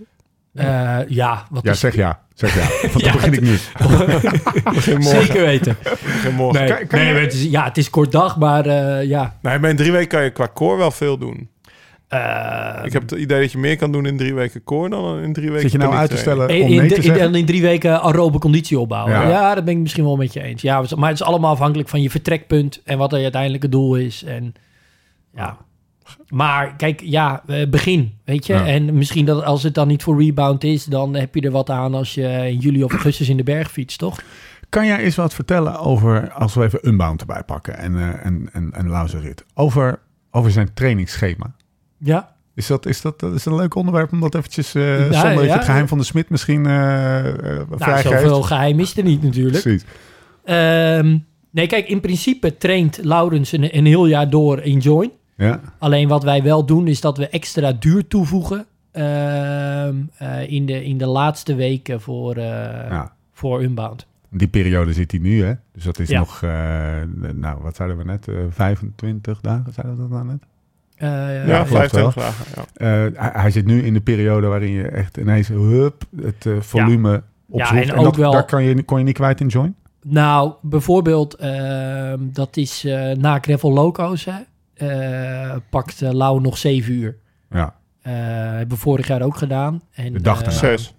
Eh, 0.55 0.99
ja, 1.09 1.47
wat 1.50 1.64
Ja, 1.64 1.71
is... 1.71 1.81
zeg 1.81 1.95
ja. 1.95 2.21
Zeg 2.35 2.55
ja. 2.55 2.66
Want 2.93 3.05
Ja, 3.05 3.12
dan 3.12 3.21
begin 3.21 3.33
ik 3.33 3.40
nu. 3.40 3.57
Begin 4.75 4.99
morgen. 4.99 5.23
Zeker 5.25 5.45
weten. 5.45 5.76
Begin 5.83 6.35
morgen. 6.35 6.61
Nee, 6.64 6.76
Kan- 6.76 6.87
kan 6.87 6.99
nee 6.99 7.14
je- 7.14 7.21
het 7.21 7.33
is, 7.35 7.45
ja, 7.45 7.64
het 7.64 7.76
is 7.76 7.90
kort 7.90 8.12
dag, 8.12 8.37
maar 8.38 8.66
eh, 8.66 9.05
ja. 9.09 9.37
Nee, 9.43 9.59
maar 9.59 9.71
in 9.71 9.76
drie 9.76 9.93
weken 9.93 10.09
kan 10.09 10.23
je 10.25 10.31
qua 10.31 10.49
core 10.55 10.76
wel 10.76 10.90
veel 10.90 11.19
doen. 11.19 11.49
Eh, 12.09 12.81
ik 12.85 12.93
heb 12.93 13.02
het 13.02 13.11
idee 13.11 13.40
dat 13.40 13.52
je 13.52 13.59
meer 13.59 13.76
kan 13.76 13.93
doen 13.93 14.07
in 14.07 14.16
drie 14.16 14.35
weken 14.35 14.64
core 14.64 14.88
dan 14.88 15.19
in 15.19 15.33
drie 15.33 15.47
weken 15.47 15.62
Zit 15.62 15.73
je 15.73 15.78
nou 15.78 15.95
uit 15.95 16.11
te 16.11 16.16
stellen 16.16 16.49
in, 16.49 16.62
om 16.62 16.69
nee 16.69 16.81
in, 16.81 16.88
te 17.02 17.19
in, 17.19 17.35
in 17.35 17.47
drie 17.47 17.62
weken 17.62 18.02
aerobe 18.02 18.38
conditie 18.38 18.78
opbouwen. 18.78 19.12
Ja. 19.12 19.28
Ja. 19.28 19.55
dat 19.55 19.64
ben 19.64 19.75
ik 19.75 19.81
misschien 19.81 20.05
wel 20.05 20.16
met 20.16 20.33
je 20.33 20.43
eens. 20.43 20.62
Ja, 20.62 20.85
maar 20.97 21.09
het 21.11 21.21
is 21.21 21.26
allemaal 21.26 21.50
afhankelijk 21.50 21.88
van 21.88 22.02
je 22.02 22.11
vertrekpunt 22.11 22.81
en 22.85 22.99
wat 22.99 23.11
er 23.12 23.16
je 23.16 23.23
uiteindelijke 23.23 23.69
doel 23.69 23.95
is. 23.97 24.23
En 24.25 24.55
ja. 25.35 25.57
Maar 26.29 26.77
kijk, 26.77 27.01
ja, 27.05 27.43
eh, 27.47 27.69
begin, 27.69 28.13
weet 28.25 28.47
je. 28.47 28.53
Ja. 28.53 28.67
En 28.67 28.95
misschien 28.95 29.25
dat 29.25 29.45
als 29.45 29.63
het 29.63 29.75
dan 29.75 29.89
niet 29.89 30.03
voor 30.03 30.23
rebound 30.23 30.65
is, 30.65 30.85
dan 30.85 31.15
heb 31.15 31.35
je 31.35 31.41
er 31.41 31.51
wat 31.51 31.71
aan 31.71 31.95
als 31.95 32.15
je 32.15 32.23
in 32.49 32.59
juli 32.59 32.85
of 32.85 32.91
augustus 32.93 33.29
in 33.29 33.37
de 33.37 33.43
berg 33.43 33.71
fietst, 33.71 33.99
toch? 33.99 34.21
Kan 34.69 34.87
jij 34.87 34.99
eens 34.99 35.15
wat 35.17 35.35
vertellen 35.35 35.79
over, 35.79 36.33
als 36.33 36.55
we 36.55 36.65
even 36.65 36.89
Unbound 36.89 37.21
erbij 37.21 37.43
pakken 37.43 37.79
en, 37.79 37.97
eh 37.97 38.27
en, 38.27 38.49
en, 38.53 38.71
en 38.73 38.89
Lauzerit, 38.89 39.45
over, 39.55 39.99
over 40.31 40.51
zijn 40.51 40.71
trainingsschema? 40.75 41.55
Ja. 41.99 42.35
Is 42.55 42.67
dat, 42.67 42.87
is 42.87 43.01
dat, 43.01 43.21
dat 43.21 43.35
is 43.35 43.45
een 43.45 43.57
leuk 43.57 43.75
onderwerp 43.75 44.13
om 44.13 44.21
dat 44.21 44.35
eventjes, 44.35 44.75
eh 44.75 45.11
Ja, 45.11 45.21
zonder 45.21 45.45
ja. 45.45 45.53
het 45.55 45.65
geheim 45.65 45.89
van 45.89 45.99
de 45.99 46.05
smid 46.05 46.29
misschien 46.29 46.67
eh, 46.67 46.73
Nou, 46.73 47.67
vrijgeeft? 47.71 48.21
zoveel 48.21 48.43
geheim 48.43 48.81
is 48.81 48.97
er 48.97 49.03
niet 49.05 49.23
natuurlijk. 49.23 49.63
Precies. 49.63 49.85
Ehm, 50.45 51.17
nee, 51.51 51.67
kijk, 51.67 51.89
in 51.89 52.01
principe 52.01 52.57
traint 52.57 52.99
Laurens 53.03 53.53
een, 53.53 53.77
een 53.77 53.87
heel 53.87 54.07
jaar 54.07 54.31
door 54.31 54.61
in 54.61 54.79
Join. 54.79 55.11
Ja, 55.37 55.61
Alleen 55.78 56.09
wat 56.09 56.23
wij 56.23 56.43
wel 56.43 56.66
doen, 56.66 56.87
is 56.88 57.00
dat 57.00 57.16
we 57.19 57.28
extra 57.28 57.73
duur 57.73 58.07
toevoegen 58.07 58.66
ehm, 58.90 59.95
eh, 60.19 60.50
in, 60.52 60.66
de, 60.66 60.85
in 60.85 60.99
de 60.99 61.07
laatste 61.07 61.55
weken 61.55 62.00
voor, 62.00 62.37
eh, 62.37 62.43
ja. 62.90 63.12
voor 63.33 63.62
Unbound. 63.62 64.07
Die 64.31 64.49
periode 64.49 64.93
zit 64.93 65.11
hij 65.11 65.21
nu, 65.21 65.45
hè? 65.45 65.52
Dus 65.73 65.85
dat 65.85 65.99
is 65.99 66.09
Ja. 66.09 66.19
nog, 66.19 66.43
eh, 66.43 66.50
nou, 67.35 67.59
wat 67.62 67.76
zeiden 67.76 67.97
we 67.97 68.05
net? 68.05 68.28
eh 68.28 68.35
25 68.50 69.40
dagen, 69.40 69.73
zeiden 69.73 69.95
we 69.97 70.00
dat 70.02 70.11
nou 70.11 70.25
net? 70.26 70.43
Eh, 70.97 71.47
Ja, 71.47 71.55
klopt 71.64 71.69
25 71.69 72.14
dagen. 72.14 72.45
Ja. 72.55 72.64
Eh, 72.75 73.21
hij, 73.21 73.40
hij 73.40 73.50
zit 73.50 73.66
nu 73.66 73.83
in 73.83 73.93
de 73.93 74.00
periode 74.00 74.47
waarin 74.47 74.71
je 74.71 74.88
echt 74.88 75.16
ineens 75.16 75.49
hup, 75.49 76.02
het 76.23 76.47
eh, 76.47 76.52
volume 76.61 77.23
opzoekt. 77.49 77.88
en 77.88 77.95
ook 77.97 78.05
dat, 78.05 78.16
wel- 78.16 78.33
daar 78.33 78.45
kan 78.47 78.62
je, 78.64 78.83
kon 78.83 78.99
je 78.99 79.05
niet 79.05 79.14
kwijt 79.14 79.40
in 79.40 79.47
join? 79.47 79.75
Nou, 80.02 80.52
bijvoorbeeld, 80.62 81.35
ehm, 81.35 82.19
dat 82.21 82.57
is 82.57 82.85
eh, 82.85 83.11
na 83.12 83.38
Gravel 83.40 83.73
Loco's, 83.73 84.25
hè, 84.25 84.35
pakt 85.71 86.02
eh, 86.02 86.11
Lau 86.12 86.40
nog 86.40 86.59
zeven 86.59 86.92
uur. 86.92 87.16
Ja, 87.50 87.75
Eh, 88.02 88.12
hebben 88.12 88.68
we 88.76 88.83
vorig 88.83 89.06
jaar 89.06 89.23
ook 89.23 89.37
gedaan. 89.37 89.83
En, 89.92 90.12
De 90.12 90.21
dag 90.21 90.42
eh. 90.42 90.50
Zes. 90.50 90.95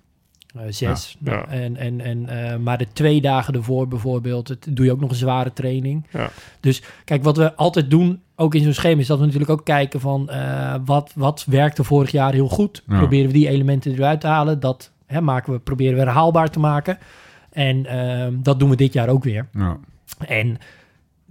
Eh, 0.56 0.62
zes. 0.70 1.18
Ja. 1.24 1.46
En, 1.48 1.76
en, 1.78 2.02
en, 2.02 2.30
eh, 2.30 2.58
maar 2.58 2.78
de 2.78 2.88
twee 2.94 3.22
dagen 3.22 3.54
ervoor 3.54 3.88
bijvoorbeeld, 3.88 4.48
het, 4.48 4.68
doe 4.70 4.86
je 4.86 4.92
ook 4.92 5.00
nog 5.00 5.10
een 5.10 5.16
zware 5.16 5.54
training. 5.54 6.08
Ja. 6.12 6.30
Dus 6.60 6.84
kijk, 7.06 7.24
wat 7.24 7.38
we 7.38 7.56
altijd 7.56 7.90
doen, 7.90 8.22
ook 8.36 8.56
in 8.56 8.64
zo'n 8.64 8.74
schema, 8.74 9.02
is 9.02 9.08
dat 9.08 9.20
we 9.20 9.24
natuurlijk 9.26 9.52
ook 9.52 9.66
kijken 9.66 10.00
van 10.00 10.30
eh, 10.30 10.76
wat, 10.86 11.12
wat 11.16 11.46
werkte 11.48 11.84
vorig 11.84 12.12
jaar 12.12 12.34
heel 12.34 12.48
goed. 12.50 12.84
Ja. 12.88 12.98
Proberen 12.98 13.28
we 13.28 13.34
die 13.34 13.48
elementen 13.50 13.92
eruit 13.94 14.22
te 14.22 14.28
halen. 14.28 14.60
Dat 14.60 14.92
hè, 15.06 15.22
maken 15.22 15.54
we, 15.54 15.60
proberen 15.60 15.94
we 15.94 16.00
herhaalbaar 16.00 16.50
te 16.50 16.60
maken. 16.60 16.98
En 17.52 17.86
ehm, 17.86 18.34
dat 18.42 18.60
doen 18.60 18.70
we 18.70 18.76
dit 18.76 18.94
jaar 18.94 19.10
ook 19.10 19.24
weer. 19.24 19.48
ja. 19.54 19.78
En 20.28 20.58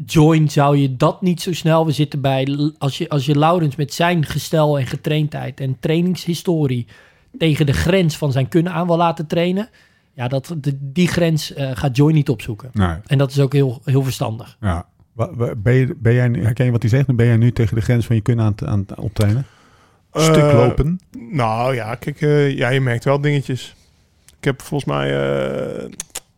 join 0.06 0.50
zou 0.50 0.76
je 0.76 0.96
dat 0.96 1.22
niet 1.22 1.40
zo 1.42 1.52
snel. 1.52 1.86
We 1.86 1.92
zitten 1.92 2.20
bij, 2.20 2.72
als 2.78 2.98
je, 2.98 3.08
als 3.08 3.26
je 3.26 3.38
Laurens 3.38 3.76
met 3.76 3.94
zijn 3.94 4.24
gestel 4.24 4.78
en 4.78 4.86
getraindheid 4.86 5.60
en 5.60 5.76
trainingshistorie 5.80 6.86
tegen 7.38 7.66
de 7.66 7.72
grens 7.72 8.16
van 8.16 8.32
zijn 8.32 8.48
kunnen 8.48 8.72
aan 8.72 8.86
wil 8.86 8.96
laten 8.96 9.26
trainen. 9.26 9.68
Ja, 10.14 10.28
dat, 10.28 10.54
de, 10.60 10.76
die 10.80 11.08
grens 11.08 11.52
eh, 11.54 11.70
gaat 11.74 11.96
Join 11.96 12.14
niet 12.14 12.28
opzoeken. 12.28 12.70
Nee, 12.72 12.96
En 13.06 13.18
dat 13.18 13.30
is 13.30 13.40
ook 13.40 13.52
heel, 13.52 13.80
heel 13.85 14.02
verstandig. 14.02 14.56
ja. 14.61 14.87
Ben 15.56 15.74
je, 15.74 15.94
ben 15.98 16.14
jij, 16.14 16.28
nu- 16.28 16.42
herken 16.44 16.64
je 16.64 16.70
wat 16.70 16.82
hij 16.82 16.90
zegt? 16.90 17.16
Ben 17.16 17.26
jij 17.26 17.37
nu 17.37 17.52
tegen 17.52 17.74
de 17.76 17.80
grens 17.82 18.06
van 18.06 18.16
je 18.16 18.22
kunnen 18.22 18.44
aan, 18.44 18.50
het- 18.56 18.64
aan 18.64 18.87
optrainen? 18.96 19.46
Stuk 20.12 20.37
Eh, 20.37 20.52
lopen? 20.54 21.00
Nou 21.30 21.74
ja, 21.74 21.94
kijk, 21.94 22.20
eh, 22.20 22.56
ja, 22.56 22.68
je 22.68 22.80
merkt 22.80 23.04
wel 23.04 23.20
dingetjes. 23.20 23.74
Ik 24.38 24.44
heb 24.44 24.62
volgens 24.62 24.90
mij 24.90 25.37
eh, 25.85 25.90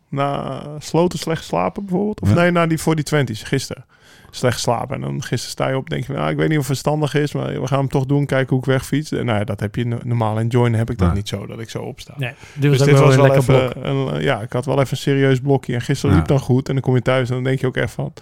na 0.09 0.61
sloten 0.79 1.19
slecht 1.19 1.39
geslapen 1.39 1.85
bijvoorbeeld. 1.85 2.21
Of 2.21 2.29
Ja. 2.29 2.35
nee, 2.35 2.51
na 2.51 2.67
die 2.67 2.77
voor 2.77 2.95
die 2.95 3.03
twenties, 3.03 3.43
gisteren. 3.43 3.85
Slecht 4.31 4.53
geslapen. 4.55 4.95
En 4.95 5.01
dan 5.01 5.11
gisteren 5.23 5.51
sta 5.51 5.67
je 5.69 5.77
op 5.77 5.89
denk 5.89 6.07
je, 6.07 6.13
nou, 6.13 6.29
ik 6.29 6.37
weet 6.37 6.49
niet 6.49 6.57
of 6.57 6.67
het 6.67 6.77
verstandig 6.79 7.13
is, 7.13 7.33
maar 7.33 7.61
we 7.61 7.67
gaan 7.67 7.79
hem 7.79 7.87
toch 7.89 8.05
doen, 8.05 8.25
kijken 8.25 8.49
hoe 8.49 8.59
ik 8.59 8.65
wegfiets. 8.65 9.11
En 9.11 9.25
nou 9.25 9.37
ja, 9.39 9.43
dat 9.43 9.59
heb 9.59 9.75
je 9.75 9.85
no- 9.85 9.99
normaal 10.03 10.39
in 10.39 10.47
join 10.47 10.73
heb 10.73 10.89
ik 10.89 10.97
dat 10.97 11.07
Ja. 11.07 11.13
niet 11.13 11.27
zo, 11.27 11.45
dat 11.45 11.59
ik 11.59 11.69
zo 11.69 11.81
opsta. 11.81 12.13
Nee, 12.17 12.33
dit 12.53 12.69
was 12.69 12.77
Dus 12.77 12.79
ook 12.81 12.85
dit 12.87 12.95
wel 12.97 13.05
was 13.05 13.15
een 13.15 13.21
wel 13.21 13.31
lekker 13.31 13.55
even, 13.81 13.89
een, 13.89 14.13
eh, 14.13 14.21
ja, 14.23 14.41
ik 14.41 14.53
had 14.53 14.65
wel 14.65 14.79
even 14.79 14.91
een 14.91 14.97
serieus 14.97 15.39
blokje. 15.39 15.73
En 15.73 15.81
gisteren 15.81 16.11
Ja. 16.11 16.17
liep 16.21 16.27
dan 16.29 16.39
goed. 16.39 16.67
En 16.67 16.73
dan 16.73 16.83
kom 16.83 16.95
je 16.95 17.01
thuis 17.01 17.27
en 17.29 17.33
dan 17.35 17.43
denk 17.43 17.59
je 17.59 17.67
ook 17.67 17.77
echt 17.77 17.91
van... 17.93 18.13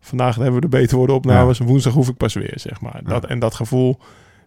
Vandaag 0.00 0.34
hebben 0.34 0.54
we 0.54 0.60
de 0.60 0.68
beter 0.68 0.96
worden 0.96 1.16
opnames. 1.16 1.60
en 1.60 1.66
Woensdag 1.66 1.92
hoef 1.92 2.08
ik 2.08 2.16
pas 2.16 2.34
weer, 2.34 2.52
zeg 2.54 2.80
maar. 2.80 3.00
Dat, 3.04 3.22
Ja. 3.22 3.28
En 3.28 3.38
dat 3.38 3.54
gevoel, 3.54 3.98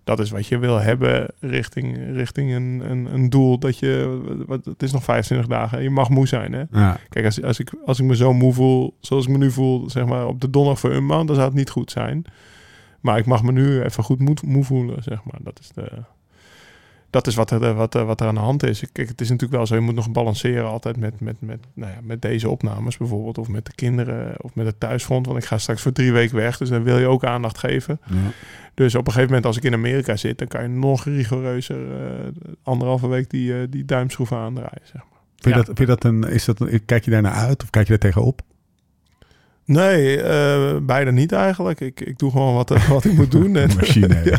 dat 0.06 0.20
is 0.20 0.30
wat 0.30 0.48
je 0.48 0.58
wil 0.58 0.80
hebben 0.80 1.28
richting, 1.39 1.98
richting 2.13 2.54
een, 2.54 2.82
een, 2.89 3.13
een 3.13 3.30
doel. 3.30 3.60
Dat 3.60 3.80
je, 3.80 4.22
wat, 4.48 4.65
het 4.65 4.84
is 4.84 4.91
nog 4.91 5.04
25 5.04 5.48
dagen. 5.48 5.84
Je 5.84 5.89
mag 5.89 6.10
moe 6.10 6.28
zijn, 6.28 6.54
hè. 6.54 6.63
Ja, 6.72 6.98
Kijk, 7.10 7.26
als, 7.26 7.44
als, 7.44 7.60
ik, 7.60 7.72
als 7.86 8.00
ik 8.00 8.06
me 8.06 8.15
zo 8.15 8.34
moe 8.34 8.54
voel, 8.54 8.96
zoals 9.00 9.26
ik 9.26 9.32
me 9.32 9.38
nu 9.38 9.52
voel, 9.52 9.89
zeg 9.89 10.06
maar, 10.06 10.28
op 10.28 10.41
de 10.41 10.50
donderdag 10.50 10.80
voor 10.80 10.94
Unbound, 10.94 11.28
dan 11.28 11.36
zou 11.36 11.48
het 11.48 11.58
niet 11.58 11.70
goed 11.70 11.91
zijn. 11.91 12.26
Maar 13.00 13.18
ik 13.18 13.26
mag 13.26 13.44
me 13.44 13.52
nu 13.52 13.82
even 13.82 14.04
goed 14.04 14.20
moe, 14.20 14.36
moe 14.46 14.63
voelen, 14.63 15.04
zeg 15.04 15.24
maar. 15.24 15.39
Dat 15.44 15.60
is, 15.60 15.70
de, 15.70 15.91
dat 17.15 17.28
is 17.28 17.36
wat, 17.36 17.51
er, 17.51 17.73
wat, 17.73 17.95
er- 17.95 18.06
wat 18.06 18.21
er 18.21 18.28
aan 18.28 18.34
de 18.36 18.39
hand 18.41 18.63
is. 18.63 18.84
Kijk, 18.91 19.08
het 19.08 19.21
is 19.21 19.30
natuurlijk 19.30 19.58
wel 19.58 19.67
zo, 19.67 19.75
je 19.75 19.82
moet 19.82 19.95
nog 19.95 20.12
balanceren 20.12 20.65
altijd 20.65 20.97
met, 20.97 21.19
met, 21.19 21.36
met, 21.39 21.60
nou 21.73 21.91
ja, 21.91 21.97
met 22.04 22.21
deze 22.21 22.49
opnames 22.49 22.97
bijvoorbeeld. 22.97 23.38
Of 23.38 23.47
met 23.47 23.65
de 23.65 23.71
kinderen, 23.75 24.34
of 24.41 24.56
met 24.56 24.65
het 24.65 24.80
thuisfront. 24.80 25.25
Want 25.25 25.38
ik 25.38 25.45
ga 25.45 25.58
straks 25.58 25.82
voor 25.82 25.91
drie 25.91 26.12
weken 26.12 26.36
weg, 26.36 26.58
dus 26.58 26.69
dan 26.69 26.84
wil 26.84 26.97
je 26.97 27.08
ook 27.08 27.23
aandacht 27.25 27.58
geven. 27.58 27.99
ja. 28.06 28.15
Dus 28.73 28.95
op 28.95 28.99
een 29.08 29.12
gegeven 29.13 29.28
moment 29.28 29.45
als 29.45 29.58
ik 29.58 29.63
in 29.63 29.73
Amerika 29.73 30.15
zit, 30.15 30.38
dan 30.38 30.47
kan 30.47 30.62
je 30.62 30.67
nog 30.67 31.04
rigoureuzer 31.06 31.78
eh, 31.91 32.10
anderhalve 32.63 33.08
week 33.08 33.30
die, 33.30 33.54
eh, 33.54 33.67
die 33.69 33.86
duimschroeven 33.86 34.38
aandraaien, 34.38 34.82
zeg 34.84 34.93
maar. 34.93 35.19
Vind, 35.36 35.43
je 35.43 35.49
Ja. 35.49 35.56
dat, 35.56 35.65
vind 35.65 35.78
je 35.78 35.86
dat 35.86 36.04
een, 36.04 36.23
is 36.23 36.45
dat 36.45 36.60
een, 36.60 36.86
kijk 36.86 37.06
je 37.06 37.12
daar 37.12 37.21
naar 37.21 37.34
uit 37.34 37.63
of 37.63 37.69
kijk 37.69 37.86
je 37.88 37.97
daar 37.97 38.12
tegenop? 38.12 38.41
Nee, 39.65 40.21
eh 40.21 40.75
beide 40.82 41.12
niet 41.12 41.32
eigenlijk. 41.32 41.80
Ik, 41.82 42.01
ik 42.01 42.17
doe 42.19 42.32
gewoon 42.32 42.54
wat, 42.54 42.71
eh, 42.71 42.89
wat 42.89 43.06
ik 43.06 43.13
moet 43.13 43.32
doen. 43.32 43.56
En, 43.56 43.69
Machine. 43.80 44.21
ja. 44.23 44.38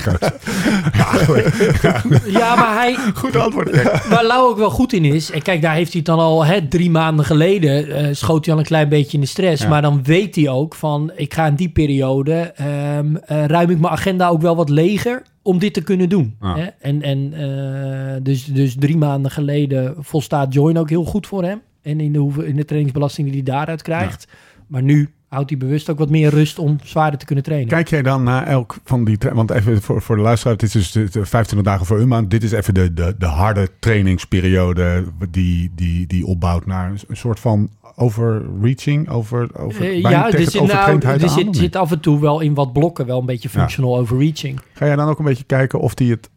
Ja, 2.27 2.55
maar 2.57 2.75
hij, 2.75 2.97
Goed 3.15 3.37
antwoord. 3.37 3.83
waar 4.09 4.25
Lau 4.25 4.51
ook 4.51 4.57
wel 4.59 4.71
goed 4.71 4.93
in 4.93 5.05
is... 5.05 5.31
En 5.31 5.43
kijk, 5.43 5.63
daar 5.63 5.75
heeft 5.75 5.91
hij 5.93 5.97
het 6.05 6.09
dan 6.11 6.19
al 6.19 6.45
hè, 6.45 6.69
drie 6.69 6.91
maanden 6.91 7.25
geleden... 7.25 7.89
eh, 7.97 8.09
schoot 8.15 8.45
hij 8.45 8.55
al 8.55 8.61
een 8.61 8.67
klein 8.67 8.89
beetje 8.89 9.13
in 9.17 9.21
de 9.21 9.27
stress. 9.27 9.63
Ja. 9.63 9.69
Maar 9.69 9.83
dan 9.83 10.03
weet 10.05 10.35
hij 10.35 10.49
ook 10.49 10.75
van... 10.75 11.13
Ik 11.15 11.35
ga 11.35 11.47
in 11.47 11.55
die 11.55 11.69
periode... 11.69 12.35
ehm, 12.57 13.17
eh, 13.17 13.45
ruim 13.45 13.71
ik 13.71 13.79
mijn 13.79 13.93
agenda 13.93 14.29
ook 14.29 14.41
wel 14.41 14.57
wat 14.57 14.69
leger... 14.69 15.23
om 15.43 15.59
dit 15.59 15.75
te 15.75 15.83
kunnen 15.83 16.09
doen. 16.09 16.37
Ja. 16.41 16.57
Hè? 16.57 16.67
En, 16.81 17.03
en 17.03 17.33
eh, 17.35 18.17
dus, 18.23 18.45
dus 18.45 18.77
drie 18.79 18.97
maanden 18.97 19.31
geleden... 19.31 19.95
volstaat 19.99 20.55
Join 20.55 20.79
ook 20.79 20.89
heel 20.91 21.05
goed 21.05 21.27
voor 21.27 21.43
hem. 21.45 21.61
En 21.83 22.01
in 22.01 22.13
de, 22.13 22.19
hoeve- 22.19 22.47
in 22.47 22.57
de 22.57 22.65
trainingsbelasting 22.65 23.27
die 23.33 23.43
hij 23.43 23.53
daaruit 23.55 23.83
krijgt. 23.83 24.27
Maar 24.67 24.83
nu 24.83 25.11
houdt 25.29 25.51
hij 25.51 25.59
bewust 25.59 25.91
ook 25.91 25.99
wat 25.99 26.11
meer 26.11 26.31
rust... 26.31 26.59
om 26.59 26.79
zwaarder 26.83 27.19
te 27.19 27.27
kunnen 27.27 27.45
trainen. 27.45 27.69
Kijk 27.69 27.89
jij 27.89 28.03
dan 28.03 28.23
naar 28.23 28.47
elk 28.47 28.77
van 28.85 29.05
die... 29.05 29.19
Want 29.33 29.51
even 29.51 29.83
voor, 29.83 30.03
voor 30.03 30.17
de 30.17 30.23
luisteraar, 30.23 30.57
dit 30.57 30.75
is 30.75 30.93
dus 30.93 31.13
de 31.13 31.27
25 31.27 31.63
dagen 31.63 31.87
voor 31.87 32.01
Unbound. 32.01 32.31
Dit 32.31 32.43
is 32.43 32.53
even 32.53 32.75
de, 32.75 32.95
de, 32.95 33.15
de 33.19 33.27
harde 33.27 33.69
trainingsperiode 33.79 35.05
die, 35.31 35.71
die, 35.75 36.07
die 36.07 36.27
opbouwt 36.27 36.67
naar 36.67 36.91
een, 36.91 36.99
een 37.09 37.17
soort 37.17 37.41
van 37.41 37.71
overreaching, 37.97 39.09
over, 39.09 39.59
over 39.59 39.81
bijna 39.81 40.11
ja, 40.11 40.25
tegen 40.25 40.39
er 40.39 40.51
zit, 40.51 40.67
nou, 40.67 41.01
er 41.01 41.55
zit, 41.55 41.77
af 41.77 41.93
en 41.93 42.01
toe 42.01 42.21
wel 42.21 42.41
in 42.41 42.55
wat 42.55 42.73
blokken 42.73 43.07
wel 43.07 43.19
een 43.19 43.27
beetje 43.27 43.49
functional 43.49 43.97
overreaching. 43.97 44.61
Ga 44.73 44.87
jij 44.87 44.97
dan 44.97 45.09
ook 45.09 45.19
een 45.19 45.25
beetje 45.25 45.45
kijken 45.45 45.81
of 45.81 45.95
die 45.95 46.11
het, 46.11 46.31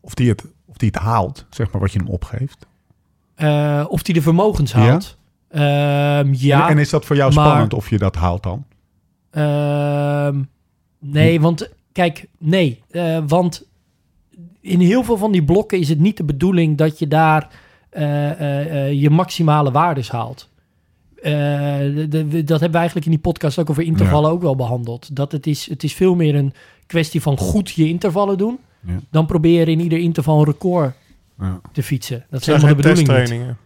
of 0.00 0.14
die 0.14 0.28
het, 0.28 0.44
of 0.66 0.76
die 0.76 0.88
het 0.88 1.02
haalt, 1.02 1.46
zeg 1.50 1.72
maar, 1.72 1.80
wat 1.80 1.92
je 1.92 1.98
hem 1.98 2.08
opgeeft? 2.08 2.66
Eh, 3.34 3.84
of 3.88 4.02
die 4.02 4.14
de 4.14 4.22
vermogens 4.22 4.72
haalt. 4.72 5.04
Ja, 5.04 5.19
ja 5.50 6.64
en, 6.64 6.68
en 6.68 6.78
is 6.78 6.90
dat 6.90 7.04
voor 7.04 7.16
jou 7.16 7.34
maar- 7.34 7.44
spannend 7.46 7.74
of 7.74 7.90
je 7.90 7.98
dat 7.98 8.14
haalt 8.16 8.42
dan? 8.42 8.64
ehm, 9.30 10.40
nee, 10.98 11.40
want 11.40 11.68
kijk, 11.92 12.26
nee. 12.38 12.82
eh, 12.90 13.18
want 13.26 13.66
in 14.60 14.80
heel 14.80 15.04
veel 15.04 15.16
van 15.16 15.32
die 15.32 15.44
blokken 15.44 15.78
is 15.78 15.88
het 15.88 15.98
niet 15.98 16.16
de 16.16 16.24
bedoeling 16.24 16.76
dat 16.76 16.98
je 16.98 17.08
daar 17.08 17.48
eh, 17.90 18.30
eh, 18.30 18.86
eh, 18.86 19.00
je 19.00 19.10
maximale 19.10 19.70
waardes 19.70 20.10
haalt. 20.10 20.48
Eh, 21.22 21.32
de- 21.32 22.06
de- 22.08 22.28
dat 22.28 22.48
hebben 22.60 22.70
we 22.70 22.76
eigenlijk 22.76 23.06
in 23.06 23.12
die 23.12 23.20
podcast 23.20 23.58
ook 23.58 23.70
over 23.70 23.82
intervallen 23.82 24.30
ook 24.30 24.42
wel 24.42 24.56
behandeld. 24.56 25.16
Dat 25.16 25.32
het 25.32 25.46
is, 25.46 25.68
het 25.68 25.82
is 25.82 25.94
veel 25.94 26.14
meer 26.14 26.34
een 26.34 26.52
kwestie 26.86 27.22
van 27.22 27.36
goed 27.38 27.70
je 27.70 27.88
intervallen 27.88 28.38
doen. 28.38 28.58
Ja. 28.86 28.92
Dan 29.10 29.26
proberen 29.26 29.66
in 29.72 29.80
ieder 29.80 29.98
interval 29.98 30.38
een 30.38 30.44
record 30.44 30.94
Ja. 31.40 31.60
te 31.72 31.82
fietsen. 31.82 32.24
Dat 32.30 32.42
zijn 32.42 32.56
helemaal 32.60 32.76
de 32.82 32.82
geen 32.88 32.94
bedoeling 32.94 33.08
niet. 33.08 33.16
testtrainingen. 33.16 33.56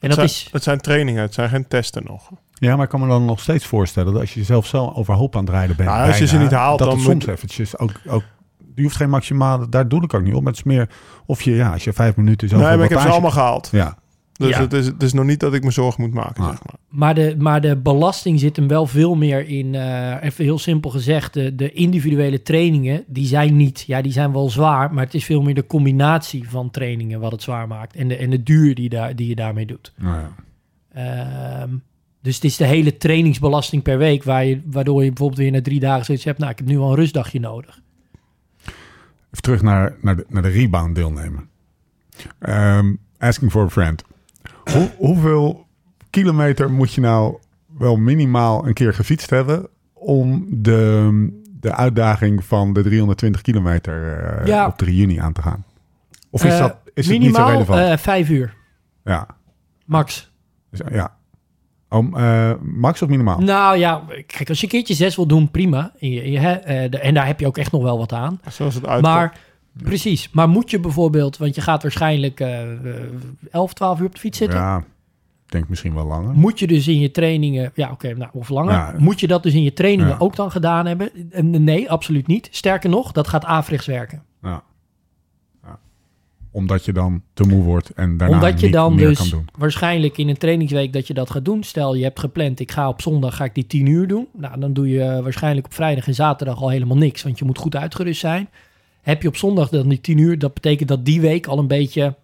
En 0.00 0.08
het, 0.10 0.18
dat 0.18 0.30
zijn, 0.30 0.44
is... 0.46 0.48
het 0.52 0.62
zijn 0.62 0.80
trainingen, 0.80 1.22
het 1.22 1.34
zijn 1.34 1.48
geen 1.48 1.68
testen 1.68 2.02
nog. 2.04 2.30
Ja, 2.54 2.74
maar 2.74 2.84
ik 2.84 2.90
kan 2.90 3.00
me 3.00 3.06
dan 3.06 3.24
nog 3.24 3.40
steeds 3.40 3.66
voorstellen 3.66 4.12
dat 4.12 4.20
als 4.20 4.32
je 4.34 4.38
jezelf 4.40 4.66
zo 4.66 4.92
overhoop 4.94 5.36
aan 5.36 5.44
het 5.44 5.50
rijden 5.50 5.76
bent, 5.76 5.88
Nou, 5.88 6.06
als 6.08 6.18
je 6.18 6.26
ze 6.26 6.36
niet 6.38 6.50
haalt, 6.50 6.78
dat 6.78 6.88
dan 6.88 6.96
het 6.98 7.06
moet 7.06 7.12
soms 7.12 7.24
je- 7.24 7.30
eventjes 7.32 7.78
ook, 7.78 7.92
ook 8.06 8.22
die 8.74 8.84
hoeft 8.84 8.96
geen 8.96 9.10
maximale, 9.10 9.68
daar 9.68 9.88
doe 9.88 10.02
ik 10.02 10.14
ook 10.14 10.22
niet 10.22 10.34
op. 10.34 10.42
Maar 10.42 10.52
het 10.52 10.58
is 10.60 10.64
meer 10.66 10.88
of 11.26 11.42
je, 11.42 11.54
ja, 11.54 11.72
als 11.72 11.84
je 11.84 11.92
vijf 11.92 12.16
minuten 12.16 12.48
zo 12.48 12.56
nee, 12.56 12.76
maar 12.76 12.84
ik 12.84 12.90
heb 12.90 13.00
ze 13.00 13.08
allemaal 13.08 13.30
gehaald. 13.30 13.68
Ja, 13.72 13.96
Dus 14.40 14.48
Ja. 14.48 14.60
het, 14.60 14.72
is, 14.72 14.86
het 14.86 15.02
is 15.02 15.12
nog 15.12 15.24
niet 15.24 15.40
dat 15.40 15.54
ik 15.54 15.64
me 15.64 15.70
zorgen 15.70 16.02
moet 16.02 16.12
maken, 16.14 16.42
Ah. 16.42 16.48
zeg 16.48 16.58
maar. 16.64 16.74
Maar 16.88 17.14
de, 17.14 17.34
maar 17.38 17.60
de 17.60 17.76
belasting 17.76 18.40
zit 18.40 18.56
hem 18.56 18.68
wel 18.68 18.86
veel 18.86 19.14
meer 19.14 19.48
in, 19.48 19.74
eh, 19.74 20.16
even 20.22 20.44
heel 20.44 20.58
simpel 20.58 20.90
gezegd, 20.90 21.34
de, 21.34 21.54
de 21.54 21.72
individuele 21.72 22.42
trainingen, 22.42 23.04
die 23.06 23.26
zijn 23.26 23.56
niet, 23.56 23.84
ja, 23.86 24.02
die 24.02 24.12
zijn 24.12 24.32
wel 24.32 24.50
zwaar, 24.50 24.94
maar 24.94 25.04
het 25.04 25.14
is 25.14 25.24
veel 25.24 25.42
meer 25.42 25.54
de 25.54 25.66
combinatie 25.66 26.48
van 26.50 26.70
trainingen 26.70 27.20
wat 27.20 27.32
het 27.32 27.42
zwaar 27.42 27.66
maakt 27.66 27.96
en 27.96 28.08
de, 28.08 28.16
en 28.16 28.30
de 28.30 28.42
duur 28.42 28.74
die, 28.74 28.88
daar, 28.88 29.16
die 29.16 29.28
je 29.28 29.34
daarmee 29.34 29.66
doet. 29.66 29.92
nou 29.96 30.20
ja. 30.20 30.34
Ehm, 30.92 31.70
dus 32.22 32.34
het 32.34 32.44
is 32.44 32.56
de 32.56 32.64
hele 32.66 32.96
trainingsbelasting 32.96 33.82
per 33.82 33.98
week, 33.98 34.24
waar 34.24 34.44
je, 34.44 34.60
waardoor 34.64 35.02
je 35.02 35.08
bijvoorbeeld 35.08 35.38
weer 35.40 35.50
na 35.50 35.62
drie 35.62 35.80
dagen 35.80 36.04
zoiets 36.04 36.24
hebt, 36.24 36.38
nou, 36.38 36.50
ik 36.50 36.58
heb 36.58 36.66
nu 36.66 36.78
al 36.78 36.90
een 36.90 36.96
rustdagje 36.96 37.40
nodig. 37.40 37.80
Even 38.64 39.42
terug 39.42 39.62
naar, 39.62 39.96
naar, 40.02 40.16
de, 40.16 40.24
naar 40.28 40.42
de 40.42 40.48
rebound 40.48 40.94
deelnemen. 40.94 41.48
Ehm, 42.38 42.94
asking 43.18 43.50
for 43.50 43.64
a 43.64 43.68
friend. 43.68 44.04
Hoe, 44.72 44.90
hoeveel 44.96 45.66
kilometer 46.10 46.70
moet 46.70 46.92
je 46.92 47.00
nou 47.00 47.36
wel 47.78 47.96
minimaal 47.96 48.66
een 48.66 48.74
keer 48.74 48.94
gefietst 48.94 49.30
hebben 49.30 49.68
om 49.92 50.46
de, 50.48 51.08
de 51.60 51.74
uitdaging 51.74 52.44
van 52.44 52.72
de 52.72 52.82
320 52.82 53.40
kilometer 53.42 54.18
eh, 54.18 54.46
Ja. 54.46 54.66
op 54.66 54.76
3 54.78 54.96
juni 54.96 55.18
aan 55.18 55.32
te 55.32 55.42
gaan? 55.42 55.64
Of 56.30 56.44
is, 56.44 56.52
Eh, 56.52 56.58
dat, 56.58 56.76
is 56.94 57.06
het 57.08 57.18
niet 57.18 57.22
zo 57.34 57.42
minimaal 57.42 57.50
relevant? 57.50 57.78
eh, 57.80 57.96
vijf 57.96 58.28
uur, 58.28 58.54
ja. 59.04 59.26
max. 59.86 60.32
Dus, 60.70 60.80
ja. 60.92 61.18
Om, 61.88 62.16
eh, 62.16 62.52
max 62.62 63.02
of 63.02 63.08
minimaal? 63.08 63.38
Nou 63.40 63.76
ja, 63.76 64.02
kijk, 64.26 64.48
als 64.48 64.58
je 64.58 64.64
een 64.64 64.72
keertje 64.72 64.94
zes 64.94 65.16
wil 65.16 65.26
doen, 65.26 65.50
prima. 65.50 65.92
En, 65.98 66.10
je, 66.10 66.30
je, 66.30 66.38
hè, 66.38 66.52
eh, 66.52 66.90
de- 66.90 66.98
en 66.98 67.14
daar 67.14 67.26
heb 67.26 67.40
je 67.40 67.46
ook 67.46 67.58
echt 67.58 67.72
nog 67.72 67.82
wel 67.82 67.98
wat 67.98 68.12
aan. 68.12 68.40
Zoals 68.48 68.74
het 68.74 68.86
uit. 68.86 69.02
Maar 69.02 69.38
precies, 69.82 70.30
maar 70.30 70.48
moet 70.48 70.70
je 70.70 70.80
bijvoorbeeld, 70.80 71.36
want 71.36 71.54
je 71.54 71.60
gaat 71.60 71.82
waarschijnlijk 71.82 72.40
eh, 72.40 72.72
eh, 72.72 72.94
11, 73.50 73.72
12 73.72 74.00
uur 74.00 74.06
op 74.06 74.12
de 74.14 74.20
fiets 74.20 74.38
zitten. 74.38 74.58
Ja, 74.58 74.78
ik 75.46 75.52
denk 75.52 75.68
misschien 75.68 75.94
wel 75.94 76.06
langer. 76.06 76.34
Moet 76.34 76.58
je 76.58 76.66
dus 76.66 76.88
in 76.88 77.00
je 77.00 77.10
trainingen, 77.10 77.72
ja 77.74 77.90
oké, 77.90 78.14
nou, 78.14 78.30
of 78.32 78.48
langer, 78.48 78.72
Ja. 78.72 78.94
moet 78.98 79.20
je 79.20 79.26
dat 79.26 79.42
dus 79.42 79.54
in 79.54 79.62
je 79.62 79.72
trainingen 79.72 80.12
Ja. 80.12 80.18
ook 80.18 80.36
dan 80.36 80.50
gedaan 80.50 80.86
hebben? 80.86 81.10
En 81.30 81.64
nee, 81.64 81.90
absoluut 81.90 82.26
niet. 82.26 82.48
Sterker 82.50 82.90
nog, 82.90 83.12
dat 83.12 83.28
gaat 83.28 83.44
averechts 83.44 83.86
werken. 83.86 84.22
Ja. 84.42 84.62
Ja. 85.62 85.78
Omdat 86.50 86.84
je 86.84 86.92
dan 86.92 87.22
te 87.34 87.44
moe 87.44 87.62
wordt 87.62 87.90
en 87.90 88.16
daarna 88.16 88.34
Omdat 88.34 88.60
je 88.60 88.66
niet 88.66 88.74
dan 88.74 88.94
meer 88.94 89.08
dus 89.08 89.18
kan 89.18 89.28
doen. 89.28 89.48
waarschijnlijk 89.58 90.18
in 90.18 90.28
een 90.28 90.36
trainingsweek 90.38 90.92
dat 90.92 91.06
je 91.06 91.14
dat 91.14 91.30
gaat 91.30 91.44
doen. 91.44 91.62
Stel, 91.62 91.94
je 91.94 92.02
hebt 92.04 92.20
gepland, 92.20 92.60
ik 92.60 92.70
ga 92.72 92.88
op 92.88 93.00
zondag 93.02 93.36
ga 93.36 93.44
ik 93.44 93.54
die 93.54 93.66
10 93.66 93.86
uur 93.86 94.06
doen. 94.08 94.28
Nou, 94.32 94.60
dan 94.60 94.72
doe 94.72 94.88
je 94.88 95.02
eh, 95.02 95.22
waarschijnlijk 95.22 95.66
op 95.66 95.74
vrijdag 95.74 96.06
en 96.06 96.14
zaterdag 96.14 96.60
al 96.62 96.68
helemaal 96.68 96.96
niks, 96.96 97.22
want 97.22 97.38
je 97.38 97.44
moet 97.44 97.58
goed 97.58 97.76
uitgerust 97.76 98.20
zijn. 98.20 98.48
Heb 99.02 99.22
je 99.22 99.28
op 99.28 99.36
zondag 99.36 99.68
dan 99.68 99.88
die 99.88 100.00
10 100.00 100.18
uur, 100.18 100.38
dat 100.38 100.54
betekent 100.54 100.88
dat 100.88 101.04
die 101.04 101.20
week 101.20 101.46
al 101.46 101.58
een 101.58 101.66
beetje 101.66 102.14